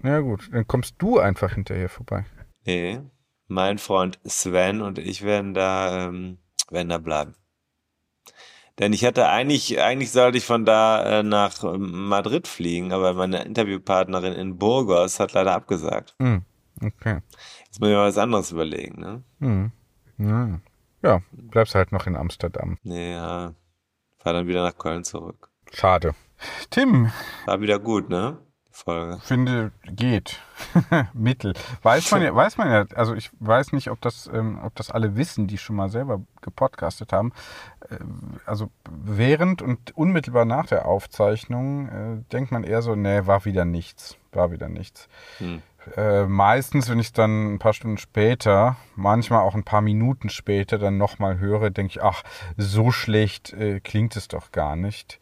Na 0.00 0.10
ja, 0.10 0.20
gut, 0.20 0.48
dann 0.52 0.66
kommst 0.66 0.94
du 0.98 1.18
einfach 1.18 1.54
hinterher 1.54 1.88
vorbei. 1.88 2.24
Nee, 2.66 3.00
mein 3.48 3.78
Freund 3.78 4.18
Sven 4.24 4.80
und 4.82 4.98
ich 4.98 5.22
werden 5.22 5.54
da, 5.54 6.06
ähm, 6.08 6.38
werden 6.70 6.88
da 6.90 6.98
bleiben. 6.98 7.34
Denn 8.78 8.92
ich 8.92 9.04
hatte 9.04 9.28
eigentlich, 9.28 9.80
eigentlich 9.80 10.10
sollte 10.10 10.38
ich 10.38 10.44
von 10.46 10.64
da 10.64 11.20
äh, 11.20 11.22
nach 11.22 11.64
ähm, 11.64 12.08
Madrid 12.08 12.46
fliegen, 12.48 12.92
aber 12.92 13.12
meine 13.14 13.44
Interviewpartnerin 13.44 14.32
in 14.32 14.56
Burgos 14.56 15.20
hat 15.20 15.32
leider 15.34 15.52
abgesagt. 15.54 16.14
Hm. 16.20 16.42
Okay. 16.82 17.20
Jetzt 17.66 17.80
muss 17.80 17.90
ich 17.90 17.94
mal 17.96 18.06
was 18.08 18.18
anderes 18.18 18.52
überlegen, 18.52 19.00
ne? 19.00 19.22
Hm. 19.40 19.72
Ja. 20.18 20.60
ja, 21.02 21.22
bleibst 21.32 21.74
halt 21.74 21.92
noch 21.92 22.06
in 22.06 22.16
Amsterdam. 22.16 22.78
Ja. 22.82 23.54
Fahr 24.18 24.32
dann 24.34 24.46
wieder 24.46 24.62
nach 24.62 24.76
Köln 24.76 25.04
zurück. 25.04 25.48
Schade. 25.72 26.14
Tim, 26.70 27.10
War 27.46 27.60
wieder 27.60 27.78
gut, 27.78 28.08
ne? 28.08 28.38
Folge. 28.72 29.18
finde, 29.20 29.72
geht. 29.84 30.40
Mittel. 31.12 31.54
Weiß 31.82 32.10
man 32.12 32.22
ja, 32.22 32.34
weiß 32.34 32.56
man 32.56 32.70
ja, 32.70 32.84
also 32.94 33.14
ich 33.14 33.30
weiß 33.38 33.72
nicht, 33.72 33.90
ob 33.90 34.00
das, 34.00 34.28
ähm, 34.32 34.58
ob 34.62 34.74
das 34.74 34.90
alle 34.90 35.16
wissen, 35.16 35.46
die 35.46 35.58
schon 35.58 35.76
mal 35.76 35.90
selber 35.90 36.22
gepodcastet 36.40 37.12
haben. 37.12 37.32
Äh, 37.88 37.96
also 38.46 38.70
während 38.88 39.62
und 39.62 39.96
unmittelbar 39.96 40.44
nach 40.44 40.66
der 40.66 40.86
Aufzeichnung 40.86 41.88
äh, 41.88 42.32
denkt 42.32 42.52
man 42.52 42.64
eher 42.64 42.82
so, 42.82 42.94
nee, 42.94 43.26
war 43.26 43.44
wieder 43.44 43.64
nichts. 43.64 44.16
War 44.32 44.50
wieder 44.50 44.68
nichts. 44.68 45.08
Hm. 45.38 45.62
Äh, 45.96 46.26
meistens, 46.26 46.88
wenn 46.88 46.98
ich 46.98 47.08
es 47.08 47.12
dann 47.12 47.54
ein 47.54 47.58
paar 47.58 47.72
Stunden 47.72 47.98
später, 47.98 48.76
manchmal 48.96 49.40
auch 49.40 49.54
ein 49.54 49.64
paar 49.64 49.80
Minuten 49.80 50.28
später 50.28 50.78
dann 50.78 50.98
nochmal 50.98 51.38
höre, 51.38 51.70
denke 51.70 51.92
ich, 51.92 52.02
ach, 52.02 52.22
so 52.56 52.90
schlecht 52.90 53.52
äh, 53.52 53.80
klingt 53.80 54.16
es 54.16 54.28
doch 54.28 54.52
gar 54.52 54.76
nicht. 54.76 55.18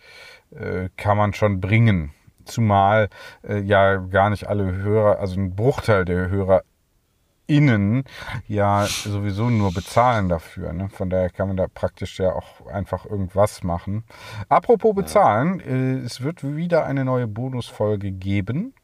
Äh, 0.51 0.89
kann 0.97 1.17
man 1.17 1.33
schon 1.35 1.61
bringen. 1.61 2.13
Zumal 2.45 3.09
äh, 3.47 3.61
ja 3.61 3.97
gar 3.97 4.31
nicht 4.31 4.49
alle 4.49 4.73
Hörer, 4.73 5.19
also 5.21 5.39
ein 5.39 5.55
Bruchteil 5.55 6.05
der 6.05 6.31
HörerInnen 6.31 8.05
ja 8.47 8.85
sowieso 8.87 9.51
nur 9.51 9.73
bezahlen 9.73 10.29
dafür. 10.29 10.73
Ne? 10.73 10.89
Von 10.89 11.11
daher 11.11 11.31
kann 11.31 11.49
man 11.49 11.57
da 11.57 11.67
praktisch 11.69 12.19
ja 12.19 12.33
auch 12.33 12.67
einfach 12.67 13.05
irgendwas 13.05 13.63
machen. 13.63 14.05
Apropos 14.49 14.95
bezahlen, 14.95 15.61
äh, 15.61 16.05
es 16.05 16.23
wird 16.23 16.43
wieder 16.43 16.85
eine 16.85 17.05
neue 17.05 17.27
Bonusfolge 17.27 18.11
geben. 18.11 18.75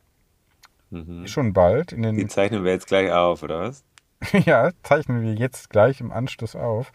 Mhm. 0.95 1.27
Schon 1.27 1.53
bald. 1.53 1.93
In 1.93 2.03
den 2.03 2.17
Die 2.17 2.29
zeichnen 2.29 2.65
wir 2.65 2.73
jetzt 2.73 2.87
gleich 2.87 3.11
auf, 3.11 3.43
oder 3.43 3.61
was? 3.61 3.85
ja, 4.47 4.71
zeichnen 4.83 5.23
wir 5.23 5.35
jetzt 5.35 5.71
gleich 5.71 6.01
im 6.01 6.13
Anschluss 6.13 6.55
auf. 6.55 6.93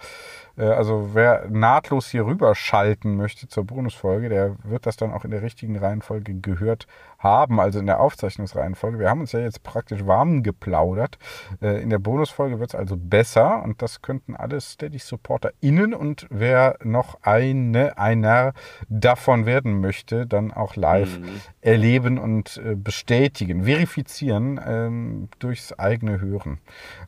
Äh, 0.58 0.64
Also 0.64 1.10
wer 1.14 1.48
nahtlos 1.50 2.10
hier 2.10 2.26
rüberschalten 2.26 3.16
möchte 3.16 3.48
zur 3.48 3.66
Bonusfolge, 3.66 4.30
der 4.30 4.56
wird 4.64 4.86
das 4.86 4.98
dann 4.98 5.12
auch 5.14 5.26
in 5.26 5.32
der 5.32 5.42
richtigen 5.42 5.78
Reihenfolge 5.78 6.34
gehört 6.36 6.88
haben, 7.18 7.60
also 7.60 7.80
in 7.80 7.86
der 7.86 8.00
Aufzeichnungsreihenfolge. 8.00 8.98
Wir 8.98 9.10
haben 9.10 9.20
uns 9.22 9.34
ja 9.34 9.40
jetzt 9.42 9.62
praktisch 9.64 10.06
warm 10.08 10.42
geplaudert. 10.44 11.18
Äh, 11.62 11.82
In 11.82 11.90
der 11.90 12.00
Bonusfolge 12.00 12.60
wird 12.60 12.70
es 12.72 12.76
also 12.76 12.96
besser 12.98 13.62
und 13.64 13.82
das 13.82 14.02
könnten 14.02 14.36
alle 14.36 14.60
Steady-SupporterInnen 14.62 15.94
und 15.94 16.28
wer 16.30 16.78
noch 16.84 17.20
eine, 17.24 17.98
einer 17.98 18.54
davon 18.88 19.46
werden 19.46 19.82
möchte, 19.82 20.26
dann 20.28 20.52
auch 20.54 20.76
live 20.76 21.20
Mhm. 21.20 21.42
erleben 21.62 22.18
und 22.18 22.58
äh, 22.64 22.76
bestätigen, 22.76 23.64
verifizieren 23.66 24.60
ähm, 24.66 25.30
durchs 25.40 25.74
eigene 25.78 26.22
Hören. 26.22 26.60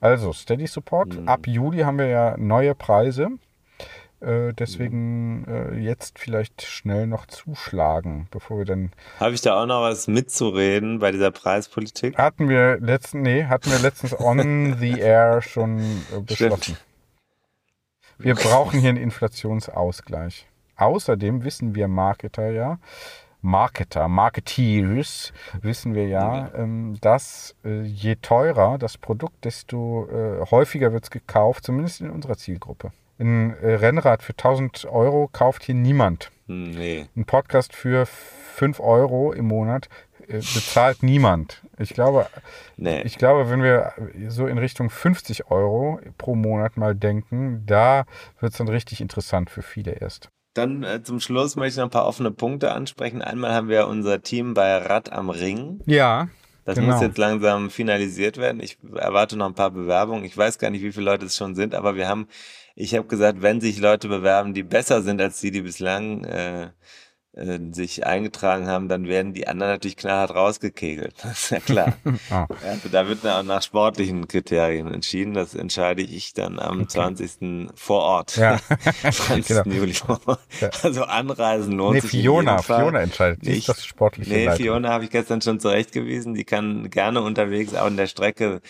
Also 0.02 0.34
Steady 0.34 0.68
Support. 0.68 1.22
Mhm. 1.22 1.28
Ab 1.28 1.48
Juli 1.48 1.80
haben 1.80 1.98
wir 2.00 2.08
ja 2.08 2.36
neue 2.38 2.76
Preise. 2.76 3.30
Äh, 4.22 4.53
deswegen 4.53 5.45
äh, 5.48 5.80
jetzt 5.80 6.19
vielleicht 6.19 6.61
schnell 6.61 7.07
noch 7.07 7.26
zuschlagen, 7.26 8.27
bevor 8.30 8.60
wir 8.60 8.65
dann 8.65 8.91
Habe 9.19 9.34
ich 9.34 9.41
da 9.41 9.61
auch 9.61 9.65
noch 9.65 9.81
was 9.81 10.07
mitzureden 10.07 10.99
bei 10.99 11.11
dieser 11.11 11.31
Preispolitik? 11.31 12.18
hatten 12.18 12.48
wir 12.48 12.77
letzten 12.80 13.22
nee 13.22 13.45
hatten 13.45 13.72
wir 13.72 13.80
letztens 13.80 14.18
on 14.19 14.77
the 14.80 14.99
air 14.99 15.41
schon 15.41 15.80
äh, 15.80 16.19
beschlossen. 16.22 16.77
Wir 18.19 18.35
brauchen 18.35 18.80
hier 18.80 18.89
einen 18.89 18.99
Inflationsausgleich. 18.99 20.48
Außerdem 20.76 21.43
wissen 21.43 21.73
wir 21.73 21.88
Marketer 21.88 22.52
ja, 22.52 22.77
Marketer, 23.41 24.07
Marketeers 24.07 25.34
wissen 25.61 25.95
wir 25.95 26.07
ja, 26.07 26.52
ähm, 26.53 26.98
dass 27.02 27.56
äh, 27.65 27.81
je 27.81 28.15
teurer 28.22 28.77
das 28.77 28.99
Produkt, 28.99 29.45
desto 29.45 30.07
äh, 30.11 30.45
häufiger 30.52 30.93
wird 30.93 31.06
es 31.06 31.10
gekauft, 31.10 31.65
zumindest 31.65 32.02
in 32.02 32.11
unserer 32.11 32.38
Zielgruppe. 32.38 32.91
Ein 33.22 33.56
äh, 33.61 33.76
Rennrad 33.76 34.23
für 34.23 34.34
1000 34.34 34.85
Euro 34.85 35.30
kauft 35.31 35.64
hier 35.64 35.76
niemand. 35.76 36.31
Nee. 36.48 37.06
Ein 37.15 37.26
Podcast 37.26 37.73
für 37.76 38.06
5 38.07 38.80
Euro 38.80 39.31
im 39.31 39.45
Monat 39.45 39.89
äh, 40.27 40.38
bezahlt 40.38 41.03
niemand. 41.03 41.61
Ich 41.77 41.93
glaube, 41.93 42.26
Nee. 42.77 43.02
ich 43.03 43.18
glaube, 43.18 43.49
wenn 43.52 43.61
wir 43.64 43.93
so 44.27 44.48
in 44.48 44.57
Richtung 44.57 44.89
50 44.89 45.52
Euro 45.52 45.99
pro 46.18 46.35
Monat 46.35 46.77
mal 46.77 46.95
denken, 46.95 47.64
da 47.65 48.06
wird 48.39 48.53
es 48.53 48.57
dann 48.57 48.68
richtig 48.68 49.02
interessant 49.02 49.49
für 49.52 49.61
viele 49.61 49.91
erst. 49.91 50.30
Dann 50.56 50.84
äh, 50.84 51.02
zum 51.03 51.19
Schluss 51.19 51.56
möchte 51.56 51.73
ich 51.73 51.77
noch 51.77 51.85
ein 51.85 51.89
paar 51.91 52.07
offene 52.07 52.31
Punkte 52.31 52.72
ansprechen. 52.73 53.22
Einmal 53.22 53.53
haben 53.53 53.69
wir 53.69 53.88
unser 53.88 54.22
Team 54.22 54.53
bei 54.53 54.77
Rad 54.80 55.11
am 55.11 55.30
Ring. 55.30 55.80
Ja, 55.85 56.27
Das 56.76 56.80
Genau. 56.80 56.93
muss 56.93 57.02
jetzt 57.02 57.18
langsam 57.18 57.69
finalisiert 57.69 58.38
werden. 58.38 58.61
Ich 58.61 58.77
erwarte 58.95 59.38
noch 59.38 59.48
ein 59.48 59.56
paar 59.56 59.72
Bewerbungen. 59.72 60.23
Ich 60.23 60.38
weiß 60.38 60.57
gar 60.57 60.69
nicht, 60.69 60.84
wie 60.84 60.91
viele 60.91 61.06
Leute 61.06 61.26
es 61.26 61.35
schon 61.35 61.53
sind, 61.56 61.76
aber 61.76 61.95
wir 61.95 62.07
haben, 62.07 62.27
ich 62.76 62.95
habe 62.95 63.07
gesagt, 63.07 63.41
wenn 63.41 63.60
sich 63.61 63.80
Leute 63.80 64.07
bewerben, 64.07 64.53
die 64.53 64.64
besser 64.64 65.02
sind 65.02 65.22
als 65.22 65.41
die, 65.41 65.52
die 65.52 65.61
bislang 65.61 66.23
äh, 66.23 66.69
äh, 67.34 67.60
sich 67.72 68.06
eingetragen 68.06 68.68
haben, 68.68 68.90
dann 68.90 69.08
werden 69.08 69.34
die 69.34 69.48
anderen 69.48 69.72
natürlich 69.74 69.95
knallhart 69.98 70.32
rausgekegelt. 70.36 71.14
Das 71.24 71.32
ist 71.44 71.49
ja 71.52 71.60
klar. 71.60 71.94
Ah. 72.30 72.48
Also 72.66 72.90
da 72.90 73.08
wird 73.08 73.24
dann 73.24 73.40
auch 73.41 73.48
nach 73.48 73.62
sportlichen 73.62 74.28
Kriterien 74.28 74.94
entschieden. 74.94 75.34
Das 75.34 75.53
entscheide 75.56 76.02
ich 76.02 76.34
dann 76.34 76.60
am 76.60 76.88
20. 76.88 77.70
vor 77.76 78.02
Ort. 78.03 78.38
Ja. 78.38 78.60
20. 79.12 79.64
Genau. 79.64 79.76
Juli. 79.76 79.94
Also 80.84 81.03
anreisen 81.03 81.74
lohnt 81.74 81.95
nee, 81.95 81.99
sich. 82.02 82.12
Fiona. 82.12 82.62
Fiona 82.62 83.02
entscheidet. 83.02 83.44
Sie 83.44 83.52
Ich- 83.52 83.60
ist 83.60 83.70
das 83.70 83.86
sportliche 83.86 84.32
Nee, 84.32 84.45
Leiterin. 84.45 84.66
Fiona 84.66 84.90
habe 84.90 85.03
ich 85.06 85.10
gestern 85.10 85.41
schon 85.41 85.60
zurechtgewiesen. 85.60 86.34
Die 86.36 86.44
kann 86.45 86.90
gerne 86.90 87.22
unterwegs 87.22 87.74
auch 87.76 87.88
in 87.88 87.98
der 87.98 88.08
Strecke 88.08 88.62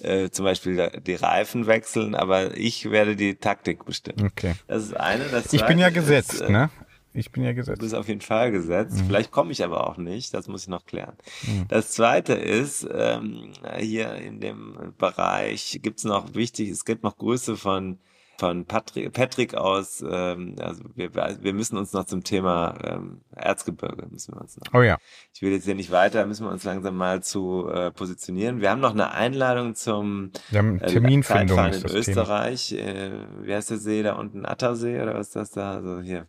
äh, 0.00 0.30
zum 0.30 0.44
Beispiel 0.44 0.90
die 1.04 1.14
Reifen 1.14 1.66
wechseln, 1.66 2.14
aber 2.14 2.56
ich 2.56 2.90
werde 2.90 3.16
die 3.16 3.34
Taktik 3.36 3.84
bestimmen. 3.84 4.26
Okay. 4.32 4.54
Das 4.68 4.84
ist 4.84 4.96
eine. 4.96 5.24
Das 5.24 5.52
Ich 5.52 5.64
bin 5.66 5.78
ja 5.78 5.88
ist, 5.88 5.94
gesetzt, 5.94 6.40
äh, 6.40 6.50
ne? 6.52 6.70
Ich 7.18 7.32
bin 7.32 7.42
ja 7.44 7.50
Du 7.50 7.56
gesetzt. 7.56 7.80
bist 7.80 7.94
auf 7.94 8.08
jeden 8.08 8.20
Fall 8.20 8.50
gesetzt. 8.52 8.96
Mhm. 9.02 9.06
Vielleicht 9.06 9.30
komme 9.30 9.52
ich 9.52 9.64
aber 9.64 9.86
auch 9.88 9.96
nicht. 9.96 10.32
Das 10.34 10.48
muss 10.48 10.62
ich 10.62 10.68
noch 10.68 10.86
klären. 10.86 11.16
Mhm. 11.42 11.66
Das 11.68 11.90
zweite 11.92 12.34
ist, 12.34 12.86
ähm, 12.92 13.52
hier 13.78 14.14
in 14.14 14.40
dem 14.40 14.94
Bereich 14.98 15.80
gibt's 15.82 16.04
noch 16.04 16.34
wichtig, 16.34 16.70
es 16.70 16.84
gibt 16.84 17.02
noch 17.02 17.16
Grüße 17.18 17.56
von 17.56 17.98
von 18.40 18.66
Patrick, 18.66 19.12
Patrick 19.12 19.56
aus, 19.56 20.00
ähm, 20.08 20.54
also 20.60 20.84
wir, 20.94 21.12
wir 21.12 21.52
müssen 21.52 21.76
uns 21.76 21.92
noch 21.92 22.04
zum 22.04 22.22
Thema 22.22 22.78
ähm, 22.84 23.20
Erzgebirge, 23.34 24.06
müssen 24.12 24.32
wir 24.32 24.40
uns 24.40 24.56
noch. 24.56 24.72
Oh 24.78 24.82
ja. 24.82 24.96
Ich 25.34 25.42
will 25.42 25.50
jetzt 25.50 25.64
hier 25.64 25.74
nicht 25.74 25.90
weiter, 25.90 26.24
müssen 26.24 26.46
wir 26.46 26.52
uns 26.52 26.62
langsam 26.62 26.94
mal 26.96 27.20
zu 27.20 27.68
äh, 27.68 27.90
positionieren. 27.90 28.60
Wir 28.60 28.70
haben 28.70 28.78
noch 28.80 28.92
eine 28.92 29.10
Einladung 29.10 29.74
zum 29.74 30.30
Wir 30.50 30.60
haben 30.60 30.80
äh, 30.80 30.86
Terminfindung 30.86 31.56
Zeitfahren 31.56 31.72
ist 31.72 31.82
in 31.82 31.88
Thema. 31.88 31.98
Österreich. 31.98 32.72
Äh, 32.74 33.10
wie 33.42 33.52
heißt 33.52 33.70
der 33.70 33.78
See 33.78 34.04
da 34.04 34.12
unten? 34.12 34.46
Attersee 34.46 35.02
oder 35.02 35.14
was 35.14 35.26
ist 35.28 35.34
das 35.36 35.50
da? 35.50 35.72
Also 35.74 36.00
hier 36.00 36.28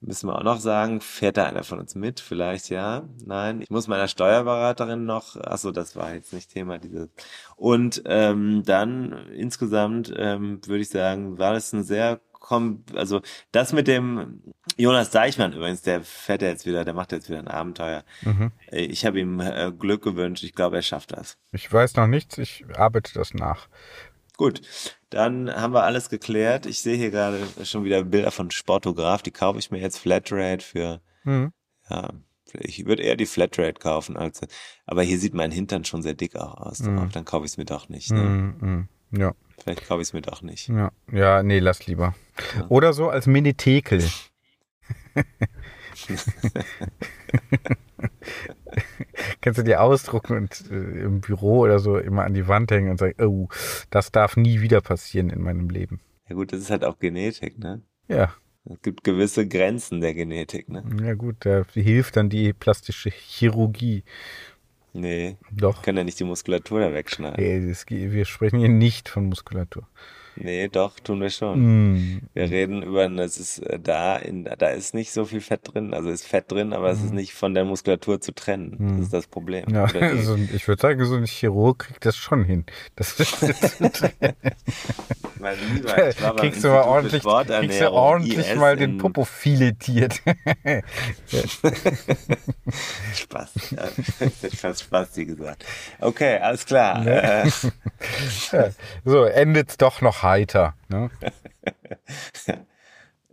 müssen 0.00 0.28
wir 0.28 0.36
auch 0.36 0.42
noch 0.42 0.60
sagen. 0.60 1.00
Fährt 1.00 1.36
da 1.36 1.44
einer 1.44 1.64
von 1.64 1.78
uns 1.78 1.94
mit? 1.94 2.20
Vielleicht 2.20 2.70
ja. 2.70 3.08
Nein. 3.24 3.60
Ich 3.62 3.70
muss 3.70 3.88
meiner 3.88 4.08
Steuerberaterin 4.08 5.04
noch. 5.04 5.36
Ach 5.36 5.58
so, 5.58 5.70
das 5.70 5.96
war 5.96 6.14
jetzt 6.14 6.32
nicht 6.32 6.50
Thema. 6.50 6.78
Diese. 6.78 7.10
Und 7.56 8.02
ähm, 8.06 8.62
dann 8.64 9.12
insgesamt 9.34 10.12
ähm, 10.16 10.60
würde 10.66 10.82
ich 10.82 10.88
sagen, 10.88 11.38
war 11.38 11.52
das 11.52 11.72
ein 11.72 11.84
sehr 11.84 12.20
also 12.94 13.20
das 13.52 13.72
mit 13.72 13.86
dem 13.86 14.42
Jonas 14.76 15.10
Deichmann 15.10 15.52
übrigens, 15.52 15.82
der 15.82 16.02
fährt 16.02 16.42
ja 16.42 16.48
jetzt 16.48 16.66
wieder, 16.66 16.84
der 16.84 16.94
macht 16.94 17.12
jetzt 17.12 17.28
wieder 17.28 17.38
ein 17.38 17.48
Abenteuer. 17.48 18.02
Mhm. 18.22 18.50
Ich 18.72 19.04
habe 19.04 19.20
ihm 19.20 19.40
äh, 19.40 19.70
Glück 19.70 20.02
gewünscht. 20.02 20.42
Ich 20.42 20.54
glaube, 20.54 20.76
er 20.76 20.82
schafft 20.82 21.12
das. 21.12 21.36
Ich 21.52 21.72
weiß 21.72 21.96
noch 21.96 22.06
nichts, 22.06 22.38
ich 22.38 22.64
arbeite 22.74 23.12
das 23.14 23.34
nach. 23.34 23.68
Gut, 24.40 24.62
dann 25.10 25.54
haben 25.54 25.74
wir 25.74 25.82
alles 25.82 26.08
geklärt. 26.08 26.64
Ich 26.64 26.80
sehe 26.80 26.96
hier 26.96 27.10
gerade 27.10 27.38
schon 27.64 27.84
wieder 27.84 28.02
Bilder 28.04 28.30
von 28.30 28.50
Sportograph. 28.50 29.20
Die 29.20 29.32
kaufe 29.32 29.58
ich 29.58 29.70
mir 29.70 29.78
jetzt 29.80 29.98
Flatrate 29.98 30.64
für, 30.64 31.02
Mhm. 31.24 31.52
ja, 31.90 32.08
ich 32.54 32.86
würde 32.86 33.02
eher 33.02 33.16
die 33.16 33.26
Flatrate 33.26 33.74
kaufen 33.74 34.16
als, 34.16 34.40
aber 34.86 35.02
hier 35.02 35.18
sieht 35.18 35.34
mein 35.34 35.50
Hintern 35.50 35.84
schon 35.84 36.00
sehr 36.00 36.14
dick 36.14 36.36
auch 36.36 36.54
aus. 36.54 36.80
Mhm. 36.80 37.10
Dann 37.12 37.26
kaufe 37.26 37.44
ich 37.44 37.52
es 37.52 37.58
mir 37.58 37.66
doch 37.66 37.90
nicht. 37.90 38.10
Ne? 38.12 38.22
Mhm. 38.22 38.56
Mhm. 39.12 39.18
Ja, 39.20 39.34
Vielleicht 39.62 39.86
kaufe 39.86 40.00
ich 40.00 40.08
es 40.08 40.12
mir 40.14 40.22
doch 40.22 40.40
nicht. 40.40 40.68
ja, 40.70 40.90
ja, 41.12 41.42
nee, 41.42 41.58
lass 41.58 41.86
lieber. 41.86 42.14
Ja. 42.56 42.66
Oder 42.70 42.94
so 42.94 43.10
als 43.10 43.26
Menetekel. 43.26 44.02
Kannst 49.40 49.58
du 49.58 49.62
dir 49.64 49.82
ausdrucken 49.82 50.36
und 50.36 50.70
äh, 50.70 51.02
im 51.02 51.20
Büro 51.20 51.60
oder 51.60 51.78
so 51.78 51.98
immer 51.98 52.24
an 52.24 52.34
die 52.34 52.48
Wand 52.48 52.70
hängen 52.70 52.90
und 52.90 52.98
sagen, 52.98 53.14
oh, 53.22 53.48
das 53.90 54.12
darf 54.12 54.36
nie 54.36 54.60
wieder 54.60 54.80
passieren 54.80 55.30
in 55.30 55.42
meinem 55.42 55.68
Leben. 55.70 56.00
Ja 56.28 56.36
gut, 56.36 56.52
das 56.52 56.60
ist 56.60 56.70
halt 56.70 56.84
auch 56.84 56.98
Genetik, 56.98 57.58
ne? 57.58 57.82
Ja, 58.08 58.32
Es 58.64 58.80
gibt 58.82 59.04
gewisse 59.04 59.46
Grenzen 59.48 60.00
der 60.00 60.14
Genetik, 60.14 60.68
ne? 60.68 60.84
ja 61.02 61.14
gut, 61.14 61.36
da 61.40 61.64
hilft 61.72 62.16
dann 62.16 62.28
die 62.28 62.52
plastische 62.52 63.10
Chirurgie. 63.10 64.04
Nee, 64.92 65.36
Doch. 65.52 65.82
kann 65.82 65.96
ja 65.96 66.04
nicht 66.04 66.18
die 66.18 66.24
Muskulatur 66.24 66.80
da 66.80 66.92
wegschneiden. 66.92 67.38
Ey, 67.38 67.68
das, 67.68 67.86
wir 67.88 68.24
sprechen 68.24 68.58
hier 68.58 68.68
nicht 68.68 69.08
von 69.08 69.26
Muskulatur. 69.26 69.86
Nee, 70.36 70.68
doch, 70.68 70.98
tun 71.00 71.20
wir 71.20 71.30
schon. 71.30 71.60
Mm. 71.94 72.20
Wir 72.34 72.50
reden 72.50 72.82
über, 72.82 73.08
das 73.08 73.36
ist 73.38 73.58
äh, 73.58 73.78
da, 73.78 74.16
in, 74.16 74.44
da 74.44 74.68
ist 74.68 74.94
nicht 74.94 75.12
so 75.12 75.24
viel 75.24 75.40
Fett 75.40 75.60
drin, 75.64 75.92
also 75.92 76.08
ist 76.08 76.26
Fett 76.26 76.50
drin, 76.50 76.72
aber 76.72 76.90
es 76.90 77.02
ist 77.02 77.12
nicht 77.12 77.34
von 77.34 77.52
der 77.54 77.64
Muskulatur 77.64 78.20
zu 78.20 78.32
trennen. 78.32 78.76
Mhm. 78.78 78.88
Das 78.96 79.00
ist 79.06 79.12
das 79.14 79.26
Problem. 79.26 79.64
Ja, 79.70 79.86
die- 79.86 79.98
also 79.98 80.36
ich 80.54 80.66
würde 80.68 80.80
sagen, 80.80 81.04
so 81.04 81.16
ein 81.16 81.26
Chirurg 81.26 81.80
kriegt 81.80 82.06
das 82.06 82.16
schon 82.16 82.44
hin. 82.44 82.64
Das 82.96 83.16
Mein 85.40 85.56
Lieber, 85.74 86.08
ich 86.10 86.20
war 86.22 86.34
beim 86.34 86.50
kriegst 86.50 86.62
du 86.64 86.68
mal 86.68 86.82
ordentlich, 86.82 87.22
kriegst 87.22 87.80
du 87.80 87.90
ordentlich 87.92 88.54
mal 88.56 88.76
den 88.76 88.98
Popo 88.98 89.24
filetiert. 89.24 90.20
Spaß. 93.14 93.50
Ich 94.20 94.42
hätte 94.42 94.56
fast 94.56 94.82
Spasti 94.82 95.24
gesagt. 95.24 95.64
Okay, 96.00 96.36
alles 96.38 96.64
klar. 96.66 97.00
Ne? 97.00 97.22
Äh, 97.44 97.50
Ja. 98.52 98.68
So, 99.04 99.24
endet's 99.24 99.76
doch 99.76 100.00
noch 100.00 100.19
heiter. 100.22 100.74
Ne? 100.88 101.10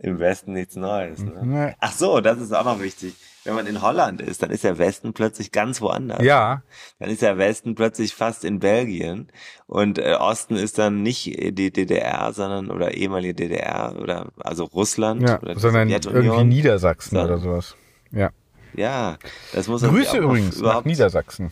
Im 0.00 0.20
Westen 0.20 0.52
nichts 0.52 0.76
Neues. 0.76 1.18
Ne? 1.20 1.74
Ach 1.80 1.92
so, 1.92 2.20
das 2.20 2.38
ist 2.38 2.52
auch 2.52 2.64
noch 2.64 2.80
wichtig. 2.80 3.16
Wenn 3.44 3.54
man 3.54 3.66
in 3.66 3.82
Holland 3.82 4.20
ist, 4.20 4.42
dann 4.42 4.50
ist 4.50 4.62
der 4.62 4.78
Westen 4.78 5.12
plötzlich 5.12 5.50
ganz 5.50 5.80
woanders. 5.80 6.22
Ja, 6.22 6.62
Dann 7.00 7.08
ist 7.10 7.22
der 7.22 7.38
Westen 7.38 7.74
plötzlich 7.74 8.14
fast 8.14 8.44
in 8.44 8.60
Belgien 8.60 9.28
und 9.66 9.98
äh, 9.98 10.14
Osten 10.14 10.54
ist 10.54 10.78
dann 10.78 11.02
nicht 11.02 11.24
die 11.26 11.72
DDR, 11.72 12.32
sondern 12.32 12.70
oder 12.70 12.94
ehemalige 12.94 13.34
DDR 13.34 13.96
oder 13.98 14.26
also 14.38 14.64
Russland 14.64 15.22
ja 15.22 15.40
oder 15.40 15.58
sondern 15.58 15.88
irgendwie 15.88 16.44
Niedersachsen 16.44 17.16
So. 17.16 17.22
oder 17.24 17.38
sowas. 17.38 17.74
Ja. 18.12 18.30
Ja, 18.74 19.16
das 19.54 19.66
muss 19.66 19.82
Grüße 19.82 20.18
übrigens 20.18 20.60
nach 20.60 20.84
Niedersachsen. 20.84 21.50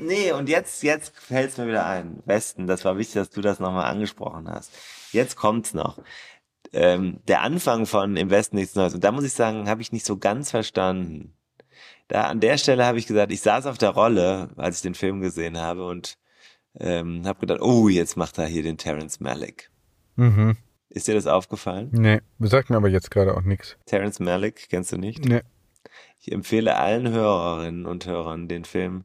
Nee, 0.00 0.32
und 0.32 0.48
jetzt, 0.48 0.82
jetzt 0.82 1.16
fällt's 1.16 1.58
mir 1.58 1.68
wieder 1.68 1.86
ein. 1.86 2.22
Westen, 2.24 2.66
das 2.66 2.84
war 2.84 2.98
wichtig, 2.98 3.14
dass 3.14 3.30
du 3.30 3.40
das 3.40 3.60
nochmal 3.60 3.90
angesprochen 3.90 4.48
hast. 4.48 4.72
Jetzt 5.12 5.36
kommt's 5.36 5.74
noch. 5.74 5.98
Ähm, 6.72 7.20
der 7.28 7.42
Anfang 7.42 7.86
von 7.86 8.16
Im 8.16 8.30
Westen 8.30 8.56
nichts 8.56 8.74
Neues. 8.74 8.94
Und 8.94 9.04
da 9.04 9.12
muss 9.12 9.24
ich 9.24 9.32
sagen, 9.32 9.68
habe 9.68 9.82
ich 9.82 9.92
nicht 9.92 10.06
so 10.06 10.16
ganz 10.16 10.50
verstanden. 10.50 11.34
Da 12.08 12.22
an 12.24 12.40
der 12.40 12.58
Stelle 12.58 12.86
habe 12.86 12.98
ich 12.98 13.06
gesagt, 13.06 13.32
ich 13.32 13.40
saß 13.40 13.66
auf 13.66 13.78
der 13.78 13.90
Rolle, 13.90 14.50
als 14.56 14.76
ich 14.76 14.82
den 14.82 14.94
Film 14.94 15.20
gesehen 15.20 15.58
habe 15.58 15.86
und 15.86 16.18
ähm, 16.78 17.26
habe 17.26 17.40
gedacht, 17.40 17.60
oh, 17.60 17.88
jetzt 17.88 18.16
macht 18.16 18.38
er 18.38 18.46
hier 18.46 18.62
den 18.62 18.78
Terrence 18.78 19.20
Malick. 19.20 19.70
Mhm. 20.16 20.56
Ist 20.88 21.08
dir 21.08 21.14
das 21.14 21.26
aufgefallen? 21.26 21.88
Nee, 21.92 22.20
sagt 22.38 22.68
mir 22.68 22.76
aber 22.76 22.88
jetzt 22.88 23.10
gerade 23.10 23.34
auch 23.34 23.42
nichts. 23.42 23.76
Terrence 23.86 24.20
Malick, 24.20 24.68
kennst 24.68 24.92
du 24.92 24.98
nicht? 24.98 25.24
Nee. 25.24 25.40
Ich 26.18 26.30
empfehle 26.30 26.76
allen 26.76 27.08
Hörerinnen 27.08 27.86
und 27.86 28.06
Hörern 28.06 28.46
den 28.46 28.64
Film 28.64 29.04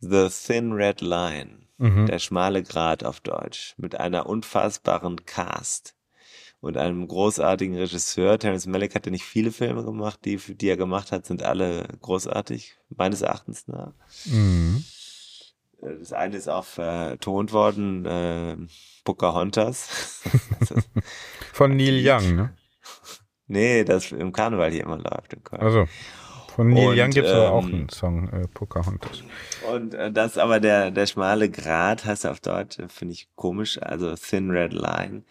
The 0.00 0.28
Thin 0.28 0.72
Red 0.72 1.00
Line. 1.00 1.66
Mhm. 1.78 2.06
Der 2.06 2.18
schmale 2.18 2.62
Grat 2.62 3.04
auf 3.04 3.20
Deutsch. 3.20 3.74
Mit 3.76 3.98
einer 3.98 4.26
unfassbaren 4.26 5.24
Cast. 5.24 5.94
Und 6.60 6.76
einem 6.76 7.06
großartigen 7.06 7.76
Regisseur. 7.76 8.36
Terence 8.38 8.66
Malick 8.66 8.94
hat 8.96 9.06
ja 9.06 9.12
nicht 9.12 9.24
viele 9.24 9.52
Filme 9.52 9.84
gemacht. 9.84 10.20
Die, 10.24 10.36
die 10.36 10.68
er 10.68 10.76
gemacht 10.76 11.12
hat, 11.12 11.24
sind 11.24 11.42
alle 11.44 11.86
großartig. 12.00 12.76
Meines 12.96 13.22
Erachtens 13.22 13.68
nach. 13.68 13.92
Mhm. 14.24 14.84
Äh, 15.82 15.98
Das 16.00 16.12
eine 16.12 16.36
ist 16.36 16.48
auch 16.48 16.64
vertont 16.64 17.52
worden. 17.52 18.04
Äh, 18.06 18.56
Pocahontas. 19.04 20.22
Von 21.52 21.76
Neil 21.76 22.00
Young, 22.04 22.34
ne? 22.36 22.56
nee, 23.46 23.84
das 23.84 24.10
im 24.12 24.32
Karneval 24.32 24.72
hier 24.72 24.82
immer 24.82 24.98
läuft. 24.98 25.34
Im. 25.34 25.42
Also, 25.50 25.86
von 26.58 26.70
Neil 26.70 26.88
Und, 26.88 26.98
Young 26.98 27.10
gibt 27.10 27.28
es 27.28 27.32
aber 27.32 27.52
auch 27.52 27.68
ähm, 27.68 27.74
einen 27.74 27.88
Song, 27.88 28.28
äh, 28.30 28.48
Pocahontas. 28.48 29.22
Und 29.72 29.94
äh, 29.94 30.10
das 30.10 30.38
aber 30.38 30.58
der, 30.58 30.90
der 30.90 31.06
schmale 31.06 31.48
Grat 31.48 32.04
heißt 32.04 32.26
auf 32.26 32.40
Deutsch, 32.40 32.80
äh, 32.80 32.88
finde 32.88 33.14
ich 33.14 33.28
komisch, 33.36 33.80
also 33.80 34.12
Thin 34.16 34.50
Red 34.50 34.72
Line. 34.72 35.22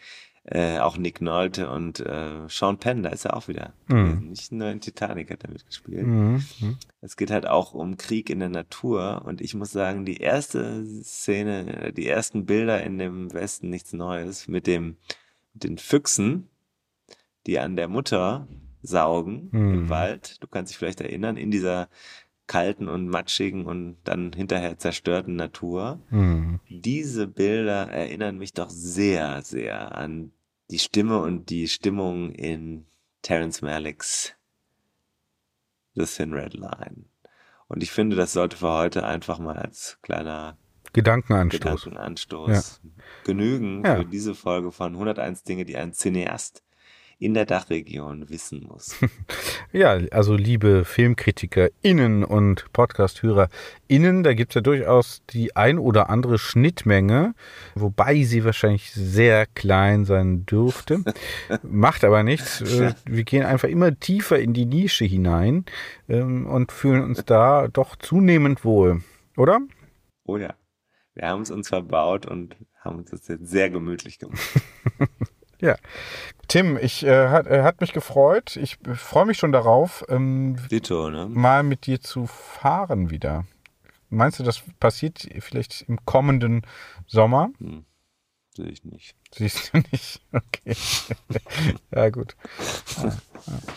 Äh, 0.46 0.80
auch 0.80 0.96
Nick 0.96 1.20
Nolte 1.20 1.70
und 1.70 2.00
äh, 2.00 2.48
Sean 2.48 2.78
Penn, 2.78 3.04
da 3.04 3.10
ist 3.10 3.26
er 3.26 3.36
auch 3.36 3.50
wieder. 3.50 3.74
Mhm. 3.88 4.30
Nicht 4.30 4.54
nur 4.54 4.70
in 4.70 4.80
Titanic 4.80 5.30
hat 5.30 5.44
er 5.44 5.50
mitgespielt. 5.50 6.08
Mhm. 6.08 6.46
Mhm. 6.62 6.78
Es 7.02 7.18
geht 7.18 7.30
halt 7.30 7.46
auch 7.46 7.74
um 7.74 7.98
Krieg 7.98 8.30
in 8.30 8.40
der 8.40 8.48
Natur 8.48 9.24
und 9.26 9.42
ich 9.42 9.54
muss 9.54 9.74
sagen, 9.74 10.06
die 10.06 10.22
erste 10.22 10.86
Szene, 11.04 11.88
äh, 11.88 11.92
die 11.92 12.08
ersten 12.08 12.46
Bilder 12.46 12.82
in 12.82 13.00
dem 13.00 13.34
Westen 13.34 13.70
nichts 13.70 13.92
Neues 13.92 14.48
mit 14.48 14.66
dem 14.66 14.96
mit 15.54 15.66
den 15.66 15.78
Füchsen, 15.78 16.48
die 17.48 17.60
an 17.60 17.76
der 17.76 17.90
Mutter 17.90 18.48
saugen 18.88 19.50
Mhm. 19.52 19.74
im 19.74 19.90
Wald. 19.90 20.42
Du 20.42 20.48
kannst 20.48 20.72
dich 20.72 20.78
vielleicht 20.78 21.02
erinnern, 21.02 21.38
in 21.38 21.52
dieser 21.52 21.90
kalten 22.48 22.88
und 22.88 23.10
matschigen 23.10 23.66
und 23.66 23.98
dann 24.06 24.32
hinterher 24.34 24.78
zerstörten 24.78 25.36
Natur. 25.36 26.00
Mhm. 26.10 26.60
Diese 26.70 27.28
Bilder 27.28 27.90
erinnern 27.92 28.38
mich 28.38 28.54
doch 28.54 28.70
sehr, 28.70 29.42
sehr 29.42 29.96
an 29.96 30.32
die 30.72 30.80
Stimme 30.80 31.20
und 31.22 31.50
die 31.50 31.68
Stimmung 31.68 32.32
in 32.32 32.86
Terence 33.22 33.62
Malicks 33.62 34.34
The 35.96 36.06
Thin 36.06 36.34
Red 36.34 36.54
Line. 36.54 37.06
Und 37.68 37.84
ich 37.84 37.92
finde, 37.92 38.16
das 38.16 38.34
sollte 38.34 38.56
für 38.58 38.72
heute 38.72 39.06
einfach 39.06 39.40
mal 39.40 39.58
als 39.58 39.98
kleiner 40.02 40.58
Gedankenanstoß. 40.94 41.84
Gedankenanstoß 41.84 42.82
genügen 43.26 43.84
Ja. 43.84 43.98
für 43.98 44.06
diese 44.06 44.36
Folge 44.36 44.72
von 44.72 44.94
101 44.96 45.44
Dinge, 45.44 45.66
die 45.66 45.76
ein 45.76 45.94
Cineast 45.94 46.64
in 47.20 47.34
der 47.34 47.46
Dachregion 47.46 48.30
wissen 48.30 48.66
muss. 48.68 48.96
Ja, 49.74 50.00
also 50.12 50.36
liebe 50.36 50.86
FilmkritikerInnen 50.86 52.24
und 52.24 52.72
Podcast-HörerInnen, 52.72 54.24
da 54.24 54.34
gibt's 54.34 54.56
ja 54.56 54.62
durchaus 54.62 55.22
die 55.30 55.56
ein 55.58 55.78
oder 55.78 56.10
andere 56.10 56.40
Schnittmenge, 56.40 57.36
wobei 57.76 58.24
sie 58.24 58.46
wahrscheinlich 58.46 58.92
sehr 58.92 59.46
klein 59.46 60.06
sein 60.06 60.46
dürfte. 60.46 61.04
Macht 61.64 62.04
aber 62.04 62.24
nichts. 62.24 62.62
Äh, 62.78 62.94
Wir 63.06 63.24
gehen 63.24 63.44
einfach 63.44 63.68
immer 63.68 64.00
tiefer 64.00 64.40
in 64.40 64.54
die 64.54 64.66
Nische 64.66 65.06
hinein 65.06 65.66
ähm, 66.08 66.46
und 66.46 66.72
fühlen 66.72 67.04
uns 67.04 67.26
da 67.26 67.68
doch 67.68 67.96
zunehmend 67.96 68.64
wohl. 68.64 69.02
Oder? 69.36 69.60
Oh 70.26 70.38
ja, 70.38 70.56
wir 71.14 71.28
haben 71.28 71.42
es 71.42 71.52
uns 71.52 71.70
verbaut 71.70 72.26
und 72.26 72.56
haben 72.80 73.00
uns 73.00 73.12
das 73.12 73.28
jetzt 73.28 73.48
sehr 73.48 73.70
gemütlich 73.70 74.20
gemacht. 74.20 74.40
Ja. 75.60 75.76
Tim, 76.48 76.78
ich 76.78 77.06
äh, 77.06 77.30
hat, 77.30 77.48
äh, 77.48 77.64
hat 77.64 77.82
mich 77.82 77.94
gefreut. 77.94 78.56
Ich 78.56 78.78
freue 78.96 79.26
mich 79.26 79.38
schon 79.38 79.52
darauf, 79.52 80.06
ähm, 80.10 80.58
Ditto, 80.72 81.10
ne? 81.10 81.28
mal 81.30 81.64
mit 81.64 81.86
dir 81.86 82.00
zu 82.02 82.26
fahren 82.28 83.10
wieder. 83.10 83.46
Meinst 84.10 84.40
du, 84.40 84.44
das 84.44 84.62
passiert 84.80 85.28
vielleicht 85.40 85.82
im 85.90 86.06
kommenden 86.06 86.62
Sommer? 87.08 87.50
Sehe 88.56 88.68
ich 88.70 88.84
nicht. 88.86 89.16
Siehst 89.36 89.74
du 89.74 89.80
nicht? 89.92 90.22
Okay. 90.32 90.76
ja, 91.92 92.10
gut. 92.10 92.36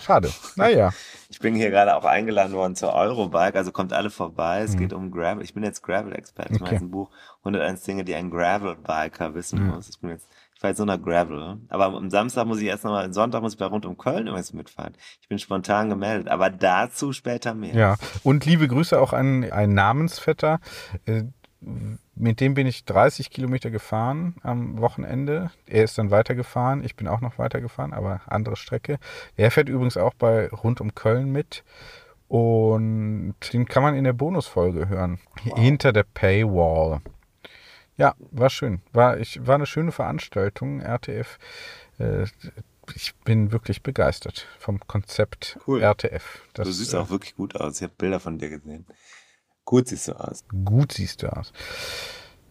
Schade. 0.04 0.30
Naja. 0.56 0.92
Ich 1.28 1.38
bin 1.38 1.54
hier 1.54 1.70
gerade 1.70 1.96
auch 1.96 2.04
eingeladen 2.04 2.52
worden 2.52 2.76
zur 2.76 2.92
Eurobike, 2.94 3.56
also 3.56 3.72
kommt 3.72 3.92
alle 3.92 4.10
vorbei. 4.10 4.60
Es 4.60 4.76
geht 4.76 4.92
um 4.92 5.10
Gravel. 5.10 5.42
Ich 5.44 5.54
bin 5.54 5.62
jetzt 5.64 5.82
Gravel-Experte. 5.82 6.54
Ich 6.54 6.60
Mhm. 6.60 6.64
Okay. 6.66 6.74
mache 6.74 6.74
jetzt 6.74 6.82
ein 6.82 6.90
Buch 6.90 7.10
101 7.44 7.82
Dinge, 7.82 8.04
die 8.04 8.14
ein 8.14 8.30
Gravel-Biker 8.30 9.34
wissen 9.34 9.66
muss. 9.66 9.88
Ich 9.88 9.98
bin 10.00 10.10
jetzt, 10.10 10.28
jetzt 10.68 10.78
nur 10.78 10.86
nach 10.86 11.00
Gravel. 11.00 11.58
Aber 11.68 11.86
am 11.86 12.10
Samstag 12.10 12.46
muss 12.46 12.60
ich 12.60 12.66
erst 12.66 12.84
nochmal, 12.84 13.04
am 13.04 13.12
Sonntag 13.12 13.42
muss 13.42 13.54
ich 13.54 13.58
bei 13.58 13.66
rund 13.66 13.86
um 13.86 13.96
Köln 13.96 14.26
übrigens 14.26 14.52
mitfahren. 14.52 14.94
Ich 15.20 15.28
bin 15.28 15.38
spontan 15.38 15.88
gemeldet, 15.88 16.28
aber 16.28 16.50
dazu 16.50 17.12
später 17.12 17.54
mehr. 17.54 17.74
Ja. 17.74 17.96
Und 18.22 18.44
liebe 18.44 18.68
Grüße 18.68 19.00
auch 19.00 19.12
an 19.12 19.50
einen 19.50 19.74
Namensvetter. 19.74 20.60
Äh, 21.06 21.24
Mit 22.14 22.40
dem 22.40 22.54
bin 22.54 22.66
ich 22.66 22.84
30 22.84 23.30
Kilometer 23.30 23.70
gefahren 23.70 24.36
am 24.42 24.80
Wochenende. 24.80 25.50
Er 25.66 25.84
ist 25.84 25.98
dann 25.98 26.10
weitergefahren. 26.10 26.84
Ich 26.84 26.96
bin 26.96 27.08
auch 27.08 27.20
noch 27.20 27.38
weitergefahren, 27.38 27.92
aber 27.92 28.20
andere 28.26 28.56
Strecke. 28.56 28.98
Er 29.36 29.50
fährt 29.50 29.68
übrigens 29.68 29.96
auch 29.96 30.14
bei 30.14 30.48
rund 30.48 30.80
um 30.80 30.94
Köln 30.94 31.32
mit. 31.32 31.64
Und 32.28 33.34
den 33.52 33.66
kann 33.66 33.82
man 33.82 33.94
in 33.96 34.04
der 34.04 34.12
Bonusfolge 34.12 34.88
hören. 34.88 35.18
Hinter 35.56 35.92
der 35.92 36.04
Paywall. 36.04 37.00
Ja, 38.00 38.14
war 38.30 38.48
schön. 38.48 38.80
War, 38.94 39.18
ich, 39.18 39.46
war 39.46 39.56
eine 39.56 39.66
schöne 39.66 39.92
Veranstaltung, 39.92 40.80
RTF. 40.80 41.38
Äh, 41.98 42.24
ich 42.94 43.14
bin 43.26 43.52
wirklich 43.52 43.82
begeistert 43.82 44.46
vom 44.58 44.80
Konzept 44.86 45.58
Cool. 45.66 45.82
RTF. 45.82 46.40
Das, 46.54 46.66
du 46.66 46.72
siehst 46.72 46.94
äh, 46.94 46.96
auch 46.96 47.10
wirklich 47.10 47.36
gut 47.36 47.56
aus. 47.56 47.76
Ich 47.76 47.82
habe 47.82 47.92
Bilder 47.98 48.18
von 48.18 48.38
dir 48.38 48.48
gesehen. 48.48 48.86
Gut 49.66 49.88
siehst 49.88 50.08
du 50.08 50.12
aus. 50.18 50.44
Gut 50.64 50.92
siehst 50.92 51.22
du 51.22 51.26
aus. 51.28 51.52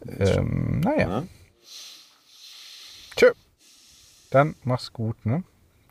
Ähm, 0.06 0.82
naja. 0.82 1.10
Ja? 1.10 1.24
Tschö. 3.16 3.32
Dann 4.30 4.56
mach's 4.64 4.94
gut, 4.94 5.26
ne? 5.26 5.44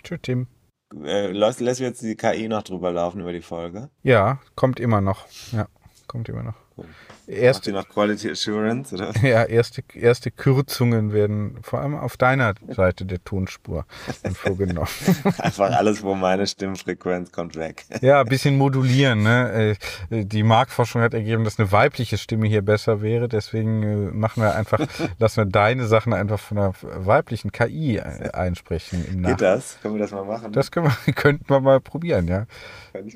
Tschö, 0.04 0.18
Tim. 0.18 0.46
Äh, 0.94 1.32
lässt, 1.32 1.58
lässt 1.58 1.80
jetzt 1.80 2.02
die 2.02 2.14
KI 2.14 2.46
noch 2.46 2.62
drüber 2.62 2.92
laufen 2.92 3.20
über 3.20 3.32
die 3.32 3.42
Folge? 3.42 3.90
Ja, 4.04 4.40
kommt 4.54 4.78
immer 4.78 5.00
noch. 5.00 5.26
Ja, 5.50 5.66
kommt 6.06 6.28
immer 6.28 6.44
noch. 6.44 6.54
Cool. 6.76 6.86
Macht 7.28 7.36
Erst, 7.36 7.66
die 7.66 7.72
noch 7.72 7.86
Quality 7.86 8.30
Assurance? 8.30 8.94
Oder? 8.94 9.12
ja, 9.22 9.44
erste, 9.44 9.82
erste 9.92 10.30
Kürzungen 10.30 11.12
werden 11.12 11.58
vor 11.62 11.80
allem 11.80 11.94
auf 11.94 12.16
deiner 12.16 12.54
Seite 12.68 13.04
der 13.04 13.22
Tonspur 13.22 13.84
vorgenommen. 14.32 14.88
Einfach 15.38 15.70
alles, 15.72 16.02
wo 16.02 16.14
meine 16.14 16.46
Stimmfrequenz 16.46 17.30
kommt, 17.30 17.56
weg. 17.56 17.84
Ja, 18.00 18.20
ein 18.22 18.26
bisschen 18.28 18.56
modulieren. 18.56 19.22
Ne? 19.24 19.76
Äh, 20.10 20.24
Die 20.24 20.42
Marktforschung 20.42 21.02
hat 21.02 21.12
ergeben, 21.12 21.44
dass 21.44 21.58
eine 21.58 21.70
weibliche 21.70 22.16
Stimme 22.16 22.46
hier 22.46 22.62
besser 22.62 23.02
wäre. 23.02 23.28
Deswegen 23.28 23.82
äh, 23.82 24.10
machen 24.12 24.42
wir 24.42 24.54
einfach, 24.54 24.80
lassen 25.18 25.36
wir 25.36 25.44
deine 25.46 25.86
Sachen 25.86 26.14
einfach 26.14 26.38
von 26.40 26.56
einer 26.58 26.72
weiblichen 26.80 27.52
KI 27.52 27.96
äh, 27.98 28.30
einsprechen. 28.32 29.04
Im 29.06 29.20
Nach 29.20 29.30
Geht 29.30 29.42
das? 29.42 29.78
Können 29.82 29.94
wir 29.96 30.00
das 30.00 30.12
mal 30.12 30.24
machen? 30.24 30.52
Das 30.52 30.70
können 30.70 30.90
wir, 31.04 31.12
könnten 31.12 31.48
wir 31.50 31.60
mal 31.60 31.80
probieren, 31.80 32.26
ja. 32.26 32.46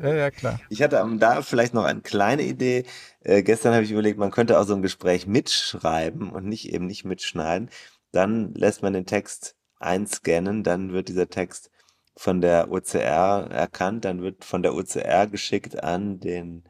Ja, 0.02 0.14
ja, 0.14 0.30
klar. 0.30 0.60
Ich 0.68 0.82
hatte 0.82 1.00
am- 1.00 1.18
da 1.18 1.40
vielleicht 1.42 1.72
noch 1.72 1.84
eine 1.84 2.00
kleine 2.02 2.42
Idee. 2.42 2.84
Äh, 3.24 3.42
gestern 3.42 3.72
habe 3.72 3.84
ich 3.84 3.92
überlegt, 4.02 4.18
man 4.18 4.30
könnte 4.30 4.58
auch 4.58 4.64
so 4.64 4.74
ein 4.74 4.82
Gespräch 4.82 5.26
mitschreiben 5.26 6.30
und 6.30 6.46
nicht 6.46 6.68
eben 6.72 6.86
nicht 6.86 7.04
mitschneiden. 7.04 7.70
Dann 8.10 8.52
lässt 8.54 8.82
man 8.82 8.92
den 8.92 9.06
Text 9.06 9.56
einscannen, 9.78 10.62
dann 10.64 10.92
wird 10.92 11.08
dieser 11.08 11.28
Text 11.28 11.70
von 12.16 12.40
der 12.40 12.70
OCR 12.70 13.48
erkannt, 13.50 14.04
dann 14.04 14.22
wird 14.22 14.44
von 14.44 14.62
der 14.62 14.74
OCR 14.74 15.26
geschickt 15.28 15.82
an 15.82 16.20
den 16.20 16.64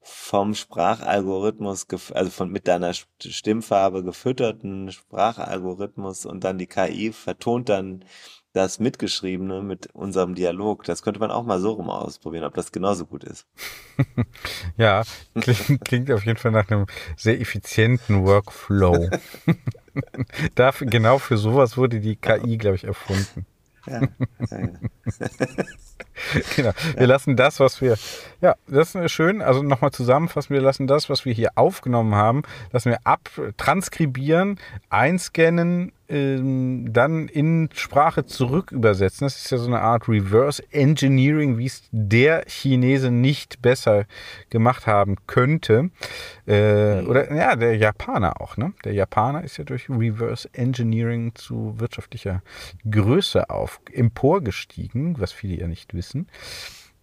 vom 0.00 0.54
Sprachalgorithmus, 0.54 1.86
also 2.14 2.30
von 2.30 2.50
mit 2.50 2.68
deiner 2.68 2.92
St- 2.92 3.30
Stimmfarbe 3.30 4.02
gefütterten 4.04 4.90
Sprachalgorithmus 4.92 6.24
und 6.24 6.44
dann 6.44 6.58
die 6.58 6.66
KI 6.66 7.12
vertont 7.12 7.68
dann 7.68 8.04
das 8.58 8.80
Mitgeschriebene 8.80 9.62
mit 9.62 9.86
unserem 9.94 10.34
Dialog. 10.34 10.82
Das 10.82 11.02
könnte 11.02 11.20
man 11.20 11.30
auch 11.30 11.44
mal 11.44 11.60
so 11.60 11.70
rum 11.72 11.90
ausprobieren, 11.90 12.42
ob 12.42 12.54
das 12.54 12.72
genauso 12.72 13.06
gut 13.06 13.24
ist. 13.24 13.46
Ja, 14.76 15.02
klingt, 15.34 15.80
klingt 15.84 16.12
auf 16.12 16.24
jeden 16.24 16.38
Fall 16.38 16.52
nach 16.52 16.70
einem 16.70 16.86
sehr 17.16 17.40
effizienten 17.40 18.24
Workflow. 18.24 19.10
Dafür, 20.54 20.86
genau 20.86 21.18
für 21.18 21.36
sowas 21.36 21.76
wurde 21.76 21.98
die 21.98 22.14
KI, 22.14 22.58
glaube 22.58 22.76
ich, 22.76 22.84
erfunden. 22.84 23.44
Ja, 23.86 24.02
ja, 24.50 24.58
ja. 24.60 24.68
Genau. 26.56 26.72
Wir 26.96 27.06
lassen 27.06 27.36
das, 27.36 27.60
was 27.60 27.80
wir, 27.80 27.96
ja, 28.40 28.56
das 28.66 28.94
ist 28.94 29.12
schön. 29.12 29.42
Also 29.42 29.62
nochmal 29.62 29.90
zusammenfassen. 29.90 30.54
Wir 30.54 30.62
lassen 30.62 30.86
das, 30.86 31.08
was 31.08 31.24
wir 31.24 31.32
hier 31.32 31.50
aufgenommen 31.56 32.14
haben, 32.14 32.42
lassen 32.72 32.90
wir 32.90 32.98
ab, 33.04 33.30
transkribieren, 33.56 34.58
einscannen, 34.90 35.92
ähm, 36.08 36.92
dann 36.92 37.28
in 37.28 37.68
Sprache 37.74 38.24
zurück 38.24 38.72
übersetzen. 38.72 39.26
Das 39.26 39.36
ist 39.36 39.50
ja 39.50 39.58
so 39.58 39.66
eine 39.66 39.80
Art 39.80 40.08
Reverse 40.08 40.62
Engineering, 40.70 41.58
wie 41.58 41.66
es 41.66 41.82
der 41.92 42.44
Chinese 42.46 43.10
nicht 43.10 43.60
besser 43.60 44.06
gemacht 44.48 44.86
haben 44.86 45.16
könnte. 45.26 45.90
Äh, 46.46 47.02
Oder 47.02 47.32
ja, 47.34 47.56
der 47.56 47.76
Japaner 47.76 48.40
auch. 48.40 48.56
Ne? 48.56 48.72
Der 48.84 48.94
Japaner 48.94 49.44
ist 49.44 49.58
ja 49.58 49.64
durch 49.64 49.90
Reverse 49.90 50.48
Engineering 50.54 51.34
zu 51.34 51.74
wirtschaftlicher 51.76 52.42
Größe 52.90 53.50
auf 53.50 53.80
emporgestiegen, 53.92 55.20
was 55.20 55.32
viele 55.32 55.60
ja 55.60 55.68
nicht 55.68 55.92
wissen. 55.92 56.07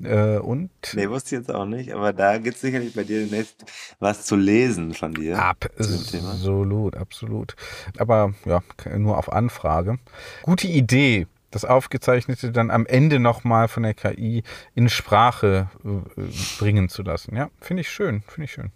Äh, 0.03 0.37
und 0.39 0.71
Nee, 0.93 1.09
wusste 1.09 1.35
ich 1.35 1.39
jetzt 1.41 1.51
auch 1.53 1.65
nicht, 1.65 1.93
aber 1.93 2.11
da 2.11 2.37
gibt's 2.37 2.61
sicherlich 2.61 2.93
bei 2.93 3.03
dir 3.03 3.21
demnächst 3.21 3.63
was 3.99 4.25
zu 4.25 4.35
lesen 4.35 4.93
von 4.93 5.13
dir. 5.13 5.37
absolut, 5.41 6.97
absolut. 6.97 7.55
Aber 7.97 8.33
ja, 8.45 8.61
nur 8.97 9.17
auf 9.17 9.31
Anfrage. 9.31 9.99
Gute 10.43 10.67
Idee. 10.67 11.27
Das 11.51 11.63
Aufgezeichnete 11.63 12.51
dann 12.51 12.69
am 12.69 12.85
Ende 12.85 13.17
nochmal 13.19 13.69
von 13.69 13.83
der 13.83 13.93
KI 13.93 14.43
in 14.73 14.89
Sprache 14.89 15.69
äh, 15.85 16.21
bringen 16.59 16.89
zu 16.89 17.01
lassen. 17.01 17.33
Ja, 17.37 17.49
finde 17.61 17.79
ich 17.81 17.89
schön, 17.89 18.23
finde 18.27 18.45
ich 18.45 18.51
schön. 18.51 18.71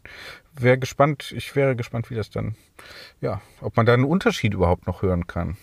Wäre 0.53 0.77
gespannt, 0.77 1.33
ich 1.35 1.53
wäre 1.57 1.75
gespannt, 1.75 2.09
wie 2.09 2.15
das 2.15 2.29
dann, 2.29 2.55
ja, 3.19 3.41
ob 3.59 3.75
man 3.75 3.85
da 3.85 3.93
einen 3.93 4.05
Unterschied 4.05 4.53
überhaupt 4.53 4.87
noch 4.87 5.01
hören 5.01 5.27
kann. 5.27 5.57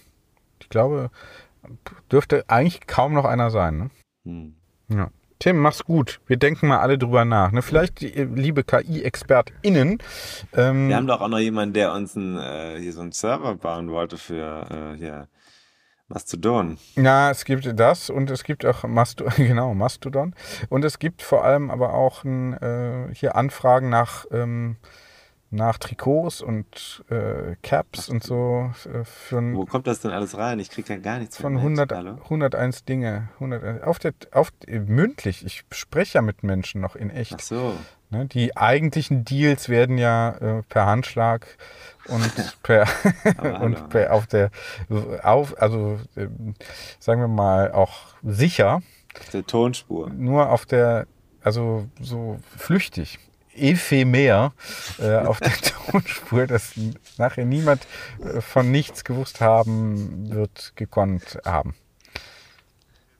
Ich 0.60 0.68
glaube, 0.68 1.10
dürfte 2.12 2.44
eigentlich 2.48 2.86
kaum 2.86 3.14
noch 3.14 3.24
einer 3.24 3.50
sein. 3.50 3.78
Ne? 3.78 3.90
Hm. 4.26 4.54
Ja. 4.88 5.10
Tim, 5.38 5.58
mach's 5.58 5.84
gut. 5.84 6.20
Wir 6.26 6.38
denken 6.38 6.66
mal 6.66 6.78
alle 6.80 6.96
drüber 6.96 7.24
nach. 7.24 7.52
Ne? 7.52 7.60
Vielleicht, 7.60 8.00
die, 8.00 8.08
liebe 8.08 8.64
KI-ExpertInnen. 8.64 9.98
Ähm, 10.54 10.88
Wir 10.88 10.96
haben 10.96 11.06
doch 11.06 11.20
auch 11.20 11.28
noch 11.28 11.38
jemanden, 11.38 11.74
der 11.74 11.92
uns 11.92 12.16
ein, 12.16 12.38
äh, 12.38 12.78
hier 12.80 12.92
so 12.92 13.02
einen 13.02 13.12
Server 13.12 13.54
bauen 13.54 13.90
wollte 13.90 14.16
für 14.16 14.94
äh, 14.94 14.96
hier 14.96 15.28
Mastodon. 16.08 16.78
ja, 16.94 17.30
es 17.30 17.44
gibt 17.44 17.68
das 17.78 18.10
und 18.10 18.30
es 18.30 18.44
gibt 18.44 18.64
auch 18.64 18.84
Mastodon, 18.84 19.32
genau, 19.36 19.74
Mastodon. 19.74 20.34
Und 20.70 20.84
es 20.84 20.98
gibt 20.98 21.20
vor 21.20 21.44
allem 21.44 21.70
aber 21.70 21.94
auch 21.94 22.24
ein, 22.24 22.54
äh, 22.54 23.12
hier 23.12 23.36
Anfragen 23.36 23.90
nach, 23.90 24.24
ähm, 24.30 24.76
nach 25.50 25.78
Trikots 25.78 26.40
und 26.40 27.04
äh, 27.08 27.56
Caps 27.62 28.08
und 28.08 28.22
so 28.22 28.72
äh, 28.92 29.04
für 29.04 29.38
ein, 29.38 29.54
Wo 29.54 29.64
kommt 29.64 29.86
das 29.86 30.00
denn 30.00 30.10
alles 30.10 30.36
rein? 30.36 30.58
Ich 30.58 30.70
krieg 30.70 30.86
da 30.86 30.96
gar 30.96 31.18
nichts 31.18 31.36
von 31.38 31.54
mit. 31.54 31.62
100, 31.62 31.92
Hallo? 31.92 32.18
101 32.24 32.84
Dinge. 32.84 33.28
101, 33.34 33.82
auf 33.82 33.98
der, 33.98 34.12
auf, 34.32 34.52
mündlich, 34.66 35.44
ich 35.44 35.64
spreche 35.70 36.18
ja 36.18 36.22
mit 36.22 36.42
Menschen 36.42 36.80
noch 36.80 36.96
in 36.96 37.10
echt. 37.10 37.34
Ach 37.36 37.40
so. 37.40 37.74
Ne, 38.08 38.26
die 38.26 38.56
eigentlichen 38.56 39.24
Deals 39.24 39.68
werden 39.68 39.98
ja 39.98 40.30
äh, 40.36 40.62
per 40.68 40.86
Handschlag 40.86 41.44
und 42.06 42.30
per 42.62 42.86
und 43.60 43.88
per 43.88 44.12
auf 44.12 44.28
der 44.28 44.50
auf 45.24 45.60
also 45.60 45.98
ähm, 46.16 46.54
sagen 47.00 47.20
wir 47.20 47.26
mal 47.26 47.72
auch 47.72 48.14
sicher 48.22 48.80
Auf 49.18 49.30
der 49.30 49.44
Tonspur. 49.44 50.08
nur 50.10 50.50
auf 50.50 50.66
der 50.66 51.08
also 51.42 51.88
so 52.00 52.38
flüchtig 52.56 53.18
ephemer 53.56 54.52
äh, 54.98 55.16
auf 55.16 55.40
der 55.40 55.52
Tonspur, 55.90 56.46
dass 56.46 56.72
nachher 57.18 57.44
niemand 57.44 57.86
äh, 58.22 58.40
von 58.40 58.70
nichts 58.70 59.04
gewusst 59.04 59.40
haben 59.40 60.30
wird 60.30 60.72
gekonnt 60.76 61.38
haben. 61.44 61.74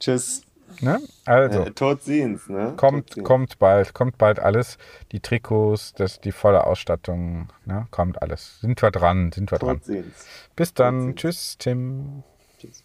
Tschüss. 0.01 0.43
Ne? 0.81 1.01
Also 1.25 1.63
Äh, 1.63 1.71
Tod 1.71 2.03
siehen's, 2.03 2.49
ne? 2.49 2.75
kommt, 2.77 3.15
siehen's. 3.15 3.27
kommt 3.27 3.59
bald, 3.59 3.95
kommt 3.95 4.19
bald 4.19 4.39
alles. 4.41 4.79
Die 5.13 5.21
Trikots, 5.21 5.95
das, 5.95 6.21
die 6.21 6.33
volle 6.33 6.67
Ausstattung, 6.67 7.49
ne? 7.65 7.87
kommt 7.91 8.21
alles. 8.21 8.61
Sind 8.61 8.83
wir 8.83 8.91
dran, 8.91 9.33
sind 9.33 9.51
wir 9.51 9.59
dran. 9.59 9.77
Tod 9.77 9.85
siehen's. 9.85 10.27
Bis 10.55 10.75
dann. 10.75 11.17
Tschüss, 11.17 11.57
Tim. 11.59 12.25
Tschüss. 12.59 12.85